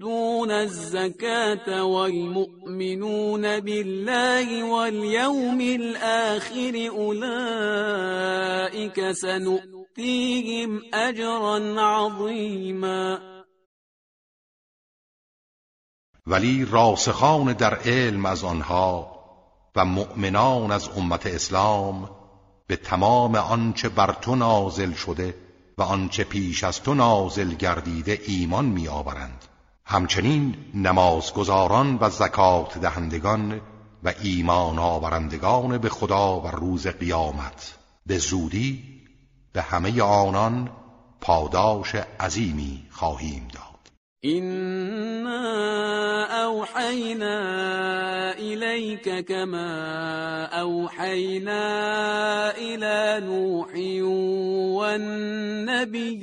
يؤتون 0.00 0.50
الزكاة 0.50 1.84
والمؤمنون 1.84 3.60
بالله 3.60 4.64
واليوم 4.64 5.60
الآخر 5.60 6.88
أولئك 6.88 8.32
سنؤتيهم 9.12 10.82
أجرا 10.94 11.80
عظيما. 11.80 13.18
ولی 16.26 16.64
راسخان 16.64 17.52
در 17.52 17.74
علم 17.74 18.26
از 18.26 18.44
آنها 18.44 19.16
و 19.76 19.84
مؤمنان 19.84 20.72
از 20.72 20.88
امت 20.96 21.26
اسلام 21.26 22.10
به 22.66 22.76
تمام 22.76 23.34
آنچه 23.34 23.88
بر 23.88 24.12
تو 24.12 24.34
نازل 24.34 24.92
شده 24.92 25.34
و 25.78 25.82
آنچه 25.82 26.24
پیش 26.24 26.64
از 26.64 26.82
تو 26.82 26.94
نازل 26.94 27.54
گردیده 27.54 28.20
ایمان 28.26 28.64
میآورند. 28.64 29.45
همچنین 29.88 30.54
نمازگزاران 30.74 31.98
و 32.00 32.10
زکات 32.10 32.78
دهندگان 32.78 33.60
و 34.02 34.12
ایمان 34.22 34.78
آورندگان 34.78 35.78
به 35.78 35.88
خدا 35.88 36.40
و 36.40 36.46
روز 36.46 36.86
قیامت. 36.86 37.74
به 38.06 38.18
زودی 38.18 38.82
به 39.52 39.62
همه 39.62 40.02
آنان 40.02 40.70
پاداش 41.20 41.94
عظیمی 42.20 42.86
خواهیم 42.90 43.48
داد. 43.52 43.66
إنا 44.24 45.36
أوحينا 46.44 47.38
إليك 48.32 49.26
كما 49.28 50.44
أوحينا 50.60 51.62
إلى 52.58 53.26
نوح 53.26 53.68
والنبيين 55.66 56.22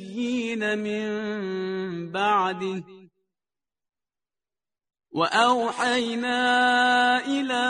من 0.80 2.11
بعده 2.11 2.83
وأوحينا 5.14 6.42
إلى 7.25 7.66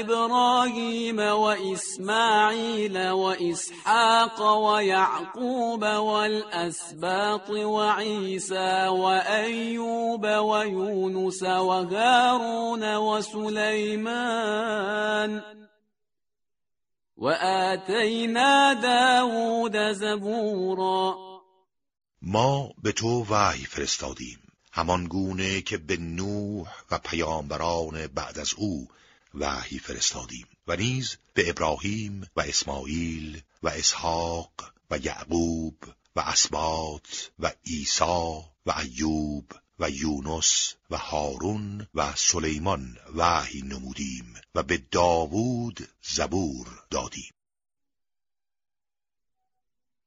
إبراهيم 0.00 1.18
وإسماعيل 1.18 3.08
وإسحاق 3.08 4.42
ويعقوب 4.42 5.84
والأسباط 5.84 7.50
وعيسى 7.50 8.88
وأيوب 8.88 10.26
ويونس 10.26 11.42
وهارون 11.42 12.96
وسليمان 12.96 14.20
وآتينا 17.16 18.72
داود 18.72 19.92
زبورا 19.92 21.14
ما 22.22 22.68
به 22.84 22.90
تو 22.90 23.24
وحی 23.30 23.64
فرستادیم. 23.64 24.43
همان 24.76 25.04
گونه 25.04 25.60
که 25.60 25.78
به 25.78 25.96
نوح 25.96 26.68
و 26.90 26.98
پیامبران 26.98 28.06
بعد 28.06 28.38
از 28.38 28.54
او 28.54 28.88
وحی 29.34 29.78
فرستادیم 29.78 30.46
و 30.66 30.76
نیز 30.76 31.16
به 31.34 31.50
ابراهیم 31.50 32.30
و 32.36 32.40
اسماعیل 32.40 33.42
و 33.62 33.68
اسحاق 33.68 34.72
و 34.90 34.98
یعقوب 34.98 35.74
و 36.16 36.20
اسبات 36.20 37.30
و 37.38 37.52
عیسی 37.66 38.40
و 38.66 38.74
ایوب 38.78 39.52
و 39.78 39.90
یونس 39.90 40.74
و 40.90 40.96
هارون 40.96 41.88
و 41.94 42.12
سلیمان 42.16 42.98
وحی 43.14 43.62
نمودیم 43.62 44.34
و 44.54 44.62
به 44.62 44.82
داوود 44.90 45.88
زبور 46.02 46.66
دادیم. 46.90 47.32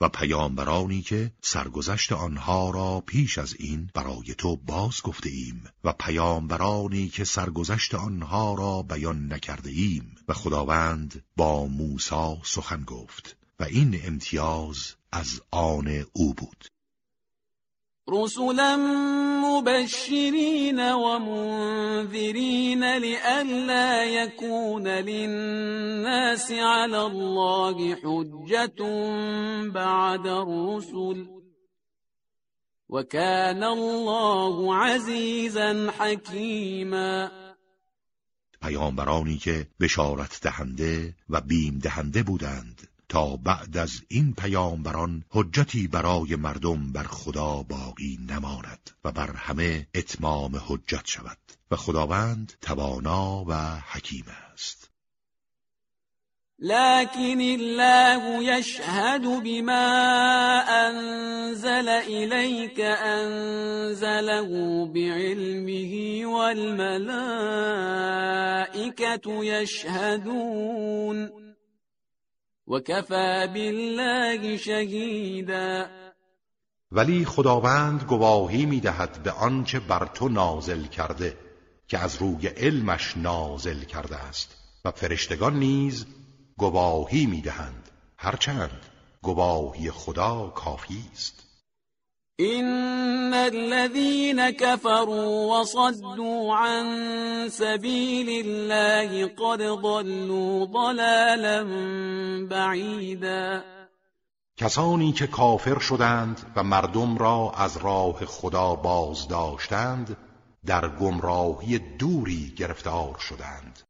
و 0.00 0.08
پیامبرانی 0.08 1.02
که 1.02 1.32
سرگذشت 1.42 2.12
آنها 2.12 2.70
را 2.70 3.02
پیش 3.06 3.38
از 3.38 3.54
این 3.58 3.90
برای 3.94 4.34
تو 4.38 4.56
باز 4.56 5.02
گفته 5.02 5.30
ایم 5.30 5.64
و 5.84 5.92
پیامبرانی 5.92 7.08
که 7.08 7.24
سرگذشت 7.24 7.94
آنها 7.94 8.54
را 8.54 8.82
بیان 8.82 9.32
نکرده 9.32 9.70
ایم 9.70 10.14
و 10.28 10.34
خداوند 10.34 11.24
با 11.36 11.66
موسی 11.66 12.36
سخن 12.42 12.84
گفت 12.84 13.36
و 13.60 13.64
این 13.64 14.00
امتیاز 14.04 14.94
از 15.12 15.40
آن 15.50 16.04
او 16.12 16.34
بود. 16.34 16.66
رسلا 18.10 18.76
مبشرين 19.44 20.80
ومنذرين 20.80 22.18
لئلا 22.98 24.04
يكون 24.04 24.88
للناس 24.88 26.52
على 26.52 27.06
الله 27.06 27.94
حجة 27.94 28.82
بعد 29.70 30.26
الرسل. 30.26 31.26
وكان 32.88 33.64
الله 33.64 34.76
عزيزا 34.76 35.90
حكيما. 35.98 37.30
پیامبرانی 38.62 39.38
که 39.38 39.66
بشارت 39.80 40.40
دهنده 40.42 41.14
و 41.28 41.40
بیم 41.40 41.78
دهنده 41.78 42.22
بودند. 42.22 42.89
تا 43.10 43.36
بعد 43.36 43.76
از 43.76 44.02
این 44.08 44.34
پیامبران 44.34 45.24
حجتی 45.30 45.88
برای 45.88 46.36
مردم 46.36 46.92
بر 46.92 47.02
خدا 47.02 47.62
باقی 47.62 48.18
نماند 48.28 48.90
و 49.04 49.12
بر 49.12 49.30
همه 49.30 49.86
اتمام 49.94 50.56
حجت 50.56 51.06
شود 51.06 51.38
و 51.70 51.76
خداوند 51.76 52.52
توانا 52.60 53.44
و 53.48 53.54
حکیم 53.92 54.24
است. 54.52 54.90
لكن 56.58 57.40
الله 57.40 58.44
يشهد 58.44 59.42
بما 59.42 60.60
أنزل 60.68 61.88
إليك 61.88 62.80
أنزله 62.80 64.48
بعلمه 64.86 66.26
والملائكة 66.26 67.04
يشهدون. 69.44 71.39
وكفى 72.70 73.48
بالله 73.54 74.56
شهيدا 74.56 75.90
ولی 76.92 77.24
خداوند 77.24 78.02
گواهی 78.02 78.66
می‌دهد 78.66 79.22
به 79.22 79.30
آنچه 79.30 79.80
بر 79.80 80.06
تو 80.14 80.28
نازل 80.28 80.84
کرده 80.84 81.36
که 81.88 81.98
از 81.98 82.16
روی 82.16 82.46
علمش 82.46 83.16
نازل 83.16 83.84
کرده 83.84 84.16
است. 84.16 84.56
و 84.84 84.90
فرشتگان 84.90 85.58
نیز 85.58 86.06
گواهی 86.56 87.26
می‌دهند. 87.26 87.90
هرچند 88.18 88.86
گواهی 89.22 89.90
خدا 89.90 90.52
کافی 90.54 91.04
است. 91.12 91.39
إن 92.40 93.34
الذين 93.34 94.50
كفروا 94.50 95.60
وصدوا 95.60 96.54
عن 96.54 96.84
سبيل 97.48 98.46
الله 98.46 99.26
قد 99.26 99.62
ضلوا 99.62 100.66
ضلالا 100.66 101.64
بعیدا 102.50 103.62
کسانی 104.56 105.12
که 105.12 105.26
کافر 105.26 105.78
شدند 105.78 106.52
و 106.56 106.62
مردم 106.62 107.18
را 107.18 107.52
از 107.56 107.76
راه 107.76 108.24
خدا 108.26 108.74
باز 108.74 109.28
داشتند 109.28 110.16
در 110.66 110.88
گمراهی 110.88 111.78
دوری 111.78 112.54
گرفتار 112.56 113.18
شدند. 113.18 113.89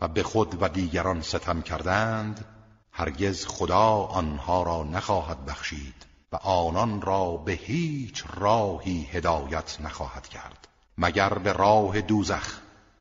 و 0.00 0.08
به 0.08 0.22
خود 0.22 0.62
و 0.62 0.68
دیگران 0.68 1.22
ستم 1.22 1.62
کردند 1.62 2.44
هرگز 2.92 3.46
خدا 3.46 3.96
آنها 3.96 4.62
را 4.62 4.82
نخواهد 4.82 5.44
بخشید 5.44 6.06
و 6.32 6.36
آنان 6.36 7.02
را 7.02 7.36
به 7.36 7.52
هیچ 7.52 8.24
راهی 8.34 9.08
هدایت 9.12 9.80
نخواهد 9.80 10.28
کرد 10.28 10.68
مگر 10.98 11.34
به 11.38 11.52
راه 11.52 12.00
دوزخ 12.00 12.58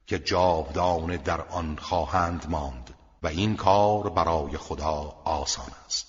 که 0.08 0.20
جاودانه 0.20 1.18
در 1.18 1.42
آن 1.42 1.78
خواهند 1.82 2.46
ماند 2.50 2.94
و 3.24 3.28
این 3.28 3.56
کار 3.56 4.10
برای 4.10 4.58
خدا 4.58 5.22
آسان 5.26 5.72
است. 5.86 6.09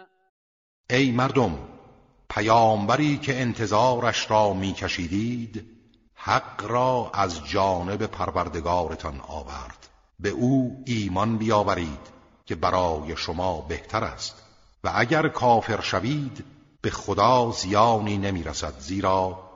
ای 0.91 1.11
مردم 1.11 1.59
پیامبری 2.29 3.17
که 3.17 3.41
انتظارش 3.41 4.31
را 4.31 4.53
میکشیدید 4.53 5.65
حق 6.15 6.65
را 6.65 7.11
از 7.13 7.45
جانب 7.45 8.05
پروردگارتان 8.05 9.21
آورد. 9.27 9.87
به 10.19 10.29
او 10.29 10.83
ایمان 10.85 11.37
بیاورید 11.37 12.07
که 12.45 12.55
برای 12.55 13.17
شما 13.17 13.61
بهتر 13.61 14.03
است. 14.03 14.43
و 14.83 14.91
اگر 14.95 15.27
کافر 15.27 15.81
شوید 15.81 16.45
به 16.81 16.89
خدا 16.89 17.51
زیانی 17.51 18.17
نمی‌رسد 18.17 18.79
زیرا 18.79 19.49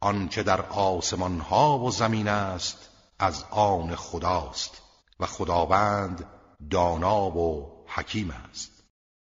آنچه 0.00 0.42
در 0.42 0.62
آسمان 0.62 1.40
ها 1.40 1.78
و 1.78 1.90
زمین 1.90 2.28
است 2.28 2.88
از 3.18 3.44
آن 3.50 3.94
خداست 3.94 4.82
و 5.20 5.26
خداوند 5.26 6.24
دانا 6.70 7.30
و 7.30 7.72
حکیم 7.86 8.30
است. 8.50 8.79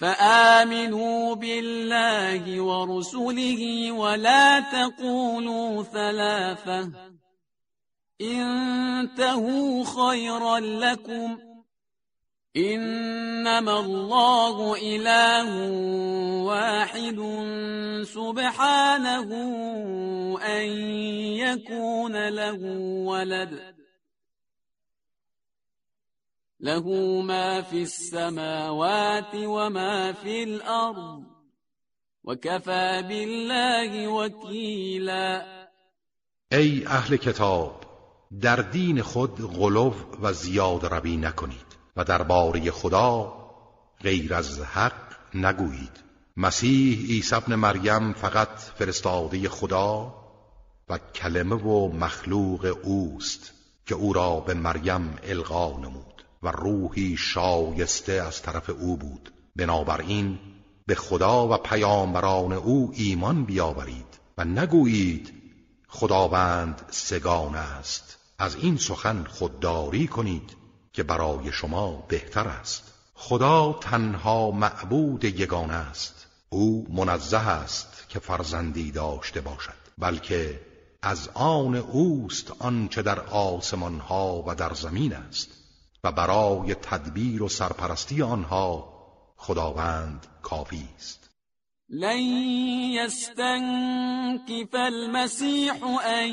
فآمنوا 0.00 1.34
بالله 1.34 2.60
ورسله 2.60 3.92
ولا 3.92 4.60
تقولوا 4.60 5.82
ثلاثة. 5.82 6.90
انتهوا 8.20 9.84
خيرا 9.84 10.58
لكم. 10.58 11.38
إنما 12.56 13.80
الله 13.80 14.76
إله 14.76 15.70
واحد 16.42 17.20
سبحانه 18.04 19.28
أن 20.42 20.66
يكون 21.36 22.28
له 22.28 22.58
ولد. 23.06 23.79
له 26.60 27.22
ما 27.22 27.62
في 27.62 27.82
السماوات 27.82 29.34
وما 29.34 30.12
في 30.12 30.42
الأرض 30.42 31.22
وكفى 32.24 33.02
بالله 33.08 34.08
وكيلا. 34.08 35.44
ای 36.52 36.86
اهل 36.86 37.16
کتاب 37.16 37.80
در 38.40 38.56
دین 38.56 39.02
خود 39.02 39.40
غلو 39.40 39.94
و 40.22 40.32
زیاد 40.32 40.86
روی 40.86 41.16
نکنید 41.16 41.76
و 41.96 42.04
درباره 42.04 42.70
خدا 42.70 43.34
غیر 44.02 44.34
از 44.34 44.60
حق 44.60 45.16
نگویید. 45.34 46.00
مسیح 46.36 47.06
عیسی 47.06 47.34
ابن 47.34 47.54
مریم 47.54 48.12
فقط 48.12 48.58
فرستاده 48.58 49.48
خدا 49.48 50.14
و 50.88 50.98
کلمه 50.98 51.56
و 51.56 51.92
مخلوق 51.92 52.76
اوست 52.82 53.52
که 53.86 53.94
او 53.94 54.12
را 54.12 54.40
به 54.40 54.54
مریم 54.54 55.18
القا 55.22 55.70
نمود. 55.70 56.19
و 56.42 56.48
روحی 56.48 57.16
شایسته 57.16 58.12
از 58.12 58.42
طرف 58.42 58.70
او 58.70 58.96
بود. 58.96 59.32
بنابراین 59.56 60.38
به 60.86 60.94
خدا 60.94 61.48
و 61.48 61.56
پیامبران 61.56 62.52
او 62.52 62.92
ایمان 62.94 63.44
بیاورید 63.44 64.18
و 64.38 64.44
نگویید 64.44 65.32
خداوند 65.88 66.82
سگان 66.90 67.54
است. 67.54 68.16
از 68.38 68.54
این 68.54 68.76
سخن 68.76 69.24
خودداری 69.24 70.06
کنید 70.06 70.56
که 70.92 71.02
برای 71.02 71.52
شما 71.52 72.06
بهتر 72.08 72.48
است. 72.48 72.82
خدا 73.14 73.78
تنها 73.80 74.50
معبود 74.50 75.24
یگانه 75.24 75.74
است. 75.74 76.26
او 76.48 76.86
منزه 76.90 77.48
است 77.48 78.04
که 78.08 78.18
فرزندی 78.18 78.92
داشته 78.92 79.40
باشد 79.40 79.80
بلکه 79.98 80.60
از 81.02 81.28
آن 81.34 81.74
اوست 81.74 82.52
آنچه 82.58 83.02
در 83.02 83.20
آسمان 83.20 84.00
ها 84.00 84.44
و 84.46 84.54
در 84.54 84.74
زمین 84.74 85.12
است. 85.12 85.59
و 86.04 86.12
برای 86.12 86.74
تدبیر 86.74 87.42
و 87.42 87.48
سرپرستی 87.48 88.22
آنها 88.22 88.92
خداوند 89.36 90.26
کافی 90.42 90.88
است. 90.96 91.30
لن 91.92 92.20
يستنكف 92.94 94.74
المسيح 94.74 95.76
أن 96.06 96.28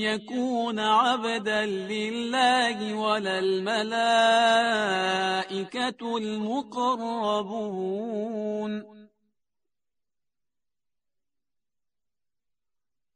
يكون 0.00 0.78
عبدا 0.78 1.66
لله 1.66 2.94
ولا 2.94 3.38
الملائكة 3.38 3.76
المقربون. 6.16 7.44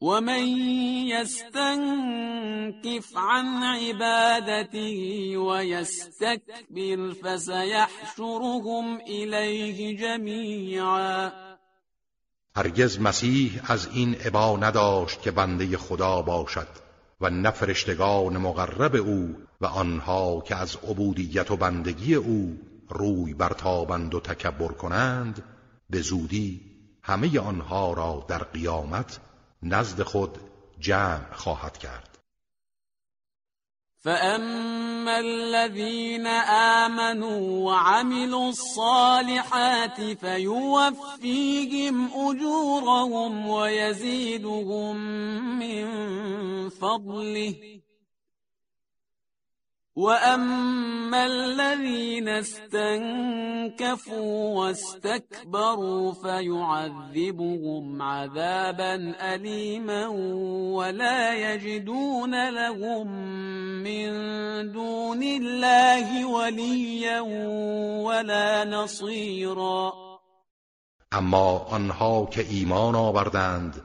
ومن 0.01 0.47
يستنكف 1.11 1.57
عن 3.17 3.63
عبادته 3.63 5.33
ويستكبر 5.37 7.15
فسيحشرهم 7.23 9.01
إليه 9.01 9.97
جميعا. 9.97 11.33
هرگز 12.57 13.01
مسیح 13.01 13.71
از 13.71 13.89
این 13.93 14.15
عبا 14.15 14.57
نداشت 14.57 15.23
که 15.23 15.31
بنده 15.31 15.77
خدا 15.77 16.23
باشد 16.23 16.69
و 17.21 17.31
نه 17.31 17.51
فرشتگان 17.51 18.37
مقرب 18.37 18.97
او 18.97 19.37
و 19.61 19.67
آنها 19.67 20.41
که 20.41 20.55
از 20.55 20.77
عبودیت 20.77 21.51
و 21.51 21.57
بندگی 21.57 22.15
او 22.15 22.59
روی 22.89 23.35
برتابند 23.35 24.15
و 24.15 24.21
تکبر 24.21 24.69
کنند 24.69 25.43
به 25.91 26.01
زودی 26.01 26.61
همه 27.03 27.41
آنها 27.41 27.93
را 27.93 28.27
در 28.29 28.39
قیامت 28.39 29.21
نزد 29.63 30.03
خود 30.03 30.39
جمع 30.81 31.33
خواهد 31.33 31.79
کرد. 31.79 32.09
فأما 34.01 35.19
الذين 35.19 36.27
آمنوا 36.87 37.67
وعملوا 37.67 38.49
الصالحات 38.49 40.01
فيوفيهم 40.01 42.11
أجورهم 42.15 43.49
ويزيدهم 43.49 44.97
من 45.59 45.89
فضله 46.69 47.55
واما 49.99 51.27
الذين 51.27 52.29
استنكفوا 52.39 53.79
واستكبروا 54.59 56.13
فيعذبهم 56.13 58.03
عذابا 58.03 58.95
اليما 59.35 60.07
ولا 60.77 61.35
يجدون 61.35 62.51
لهم 62.51 63.07
من 63.83 64.11
دون 64.73 65.23
الله 65.23 66.27
وليا 66.27 67.21
ولا 68.07 68.65
نصيرا 68.65 69.93
اما 71.13 71.77
آنها 71.77 72.27
که 72.27 72.41
ایمان 72.41 72.95
آوردند 72.95 73.83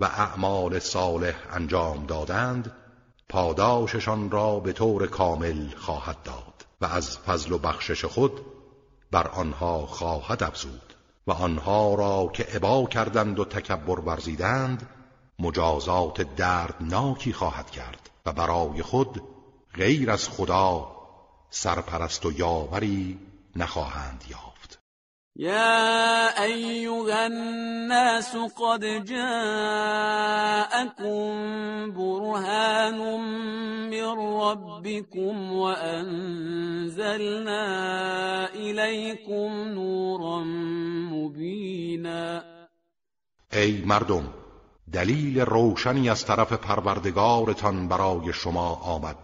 و 0.00 0.04
اعمال 0.04 0.80
صالح 0.80 1.36
انجام 1.56 2.06
دادند 2.06 2.83
پاداششان 3.28 4.30
را 4.30 4.60
به 4.60 4.72
طور 4.72 5.06
کامل 5.06 5.68
خواهد 5.76 6.22
داد 6.22 6.66
و 6.80 6.86
از 6.86 7.18
فضل 7.18 7.52
و 7.52 7.58
بخشش 7.58 8.04
خود 8.04 8.40
بر 9.10 9.28
آنها 9.28 9.86
خواهد 9.86 10.42
افزود 10.42 10.94
و 11.26 11.32
آنها 11.32 11.94
را 11.94 12.30
که 12.32 12.44
عبا 12.44 12.86
کردند 12.86 13.38
و 13.38 13.44
تکبر 13.44 14.00
ورزیدند 14.00 14.88
مجازات 15.38 16.36
دردناکی 16.36 17.32
خواهد 17.32 17.70
کرد 17.70 18.10
و 18.26 18.32
برای 18.32 18.82
خود 18.82 19.22
غیر 19.74 20.10
از 20.10 20.28
خدا 20.28 20.90
سرپرست 21.50 22.26
و 22.26 22.32
یاوری 22.32 23.18
نخواهند 23.56 24.24
یافت. 24.28 24.43
يا 25.36 26.42
أيها 26.42 27.26
الناس 27.26 28.36
قد 28.36 29.04
جاءكم 29.04 29.24
برهان 31.92 33.20
من 33.90 34.04
ربكم 34.40 35.52
وأنزلنا 35.52 37.14
إليكم 38.54 39.68
نورا 39.74 40.44
مبينا 41.10 42.44
ای 43.52 43.82
مردم 43.84 44.28
دلیل 44.92 45.40
روشنی 45.40 46.10
از 46.10 46.24
طرف 46.24 46.52
پروردگارتان 46.52 47.88
برای 47.88 48.32
شما 48.32 48.74
آمد 48.74 49.16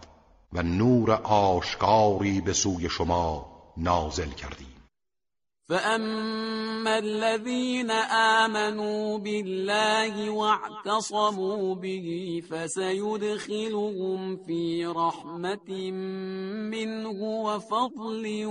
و 0.53 0.63
نور 0.63 1.11
آشکاری 1.23 2.41
به 2.41 2.53
سوی 2.53 2.89
شما 2.89 3.45
نازل 3.77 4.29
کردیم. 4.29 4.70
فأما 5.71 6.97
الذين 6.97 7.91
آمنوا 8.41 9.17
بالله 9.17 10.29
واعتصموا 10.29 11.75
به 11.75 12.41
فسيدخلهم 12.49 14.37
في 14.37 14.85
رحمة 14.85 15.91
منه 16.71 17.19
وفضل 17.47 18.45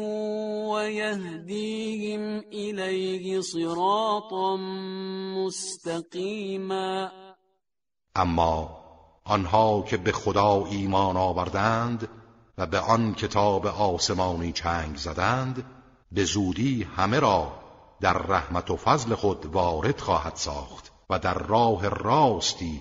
ويهديهم 0.73 2.39
إليه 2.39 3.41
صراطا 3.41 4.57
مستقيما 5.37 7.11
اما 8.17 8.69
آنها 9.27 9.83
که 9.83 9.97
به 9.97 10.13
خدا 10.13 10.67
ایمان 10.71 11.17
آوردند 11.17 12.09
و 12.59 12.67
به 12.67 12.79
آن 12.79 13.15
کتاب 13.15 13.67
آسمانی 13.67 14.53
چنگ 14.53 14.97
زدند 14.97 15.80
به 16.13 16.25
زودی 16.25 16.83
همه 16.83 17.19
را 17.19 17.53
در 18.01 18.13
رحمت 18.13 18.71
و 18.71 18.77
فضل 18.77 19.15
خود 19.15 19.47
وارد 19.47 20.01
خواهد 20.01 20.37
ساخت 20.37 20.93
و 21.11 21.19
در 21.19 21.35
راه 21.35 21.89
راستی 21.89 22.81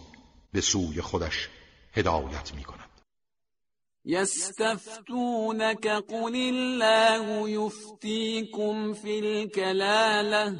به 0.52 0.62
سوی 0.62 1.02
خودش 1.02 1.50
هدایت 1.94 2.54
می 2.56 2.64
کند. 2.64 2.90
یستفتونک 4.06 5.88
قل 5.88 6.36
الله 6.36 7.52
یفتیکم 7.52 8.94
فی 8.94 9.18
الکلاله 9.18 10.60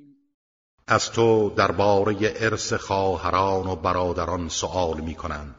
از 0.91 1.11
تو 1.11 1.49
درباره 1.49 2.15
ارث 2.21 2.73
خواهران 2.73 3.67
و 3.67 3.75
برادران 3.75 4.49
سؤال 4.49 5.01
می 5.01 5.15
کنند 5.15 5.55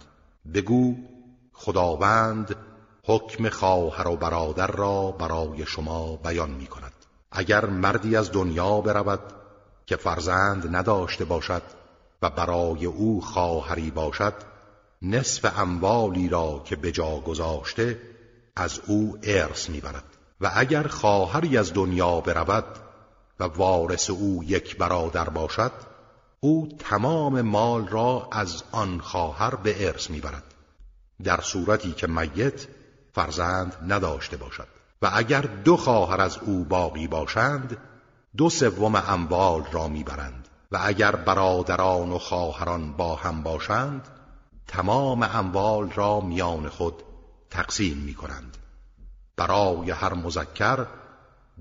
بگو 0.55 0.94
خداوند 1.52 2.57
حکم 3.05 3.49
خواهر 3.49 4.09
و 4.09 4.17
برادر 4.17 4.67
را 4.67 5.11
برای 5.11 5.67
شما 5.67 6.17
بیان 6.17 6.51
می 6.51 6.67
کند 6.67 6.93
اگر 7.33 7.67
مردی 7.67 8.17
از 8.17 8.33
دنیا 8.33 8.81
برود 8.81 9.20
که 9.86 9.97
فرزند 9.97 10.77
نداشته 10.77 11.25
باشد 11.25 11.62
و 12.23 12.31
برای 12.31 12.86
او 12.86 13.20
خواهری 13.20 13.91
باشد 13.91 14.35
نصف 15.02 15.59
اموالی 15.59 16.28
را 16.28 16.62
که 16.65 16.77
به 16.77 16.93
جا 16.93 17.17
گذاشته 17.17 18.01
از 18.57 18.81
او 18.86 19.19
ارث 19.23 19.70
می‌برد. 19.70 20.05
و 20.41 20.51
اگر 20.55 20.86
خواهری 20.86 21.59
از 21.59 21.75
دنیا 21.75 22.20
برود 22.20 22.92
و 23.43 23.45
وارث 23.45 24.11
او 24.11 24.45
یک 24.45 24.77
برادر 24.77 25.29
باشد 25.29 25.73
او 26.41 26.69
تمام 26.79 27.41
مال 27.41 27.89
را 27.89 28.29
از 28.33 28.62
آن 28.73 29.01
خواهر 29.01 29.55
به 29.55 29.89
ارث 29.89 30.11
می‌برد. 30.11 30.55
در 31.25 31.41
صورتی 31.41 31.93
که 31.93 32.07
میت 32.07 32.67
فرزند 33.12 33.77
نداشته 33.89 34.37
باشد. 34.37 34.67
و 35.03 35.11
اگر 35.15 35.41
دو 35.41 35.77
خواهر 35.77 36.21
از 36.21 36.39
او 36.39 36.65
باقی 36.65 37.07
باشند 37.07 37.77
دو 38.37 38.51
سوم 38.51 38.95
اموال 38.95 39.65
را 39.73 39.89
می‌برند. 39.89 40.49
و 40.73 40.79
اگر 40.83 41.17
برادران 41.17 42.12
و 42.12 42.19
خواهران 42.19 42.93
با 42.93 43.15
هم 43.15 43.43
باشند 43.43 44.09
تمام 44.67 45.23
اموال 45.23 45.91
را 45.91 46.21
میان 46.21 46.69
خود 46.69 47.03
تقسیم 47.51 47.97
می 47.97 48.15
کنند 48.15 48.57
برای 49.37 49.91
هر 49.91 50.15
مذکر 50.15 50.87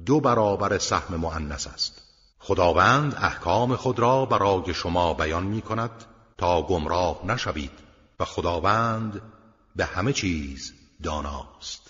دو 0.05 0.19
برابر 0.19 0.77
سهم 0.77 1.15
مؤنث 1.15 1.67
است. 1.67 2.01
خداوند 2.39 3.15
احکام 3.15 3.75
خود 3.75 3.99
را 3.99 4.25
برای 4.25 4.73
شما 4.73 5.13
بیان 5.13 5.43
می 5.43 5.61
کند 5.61 6.05
تا 6.37 6.61
گمراه 6.61 7.25
نشوید 7.25 7.71
و 8.19 8.25
خداوند 8.25 9.21
به 9.75 9.85
همه 9.85 10.13
چیز 10.13 10.73
داناست. 11.03 11.80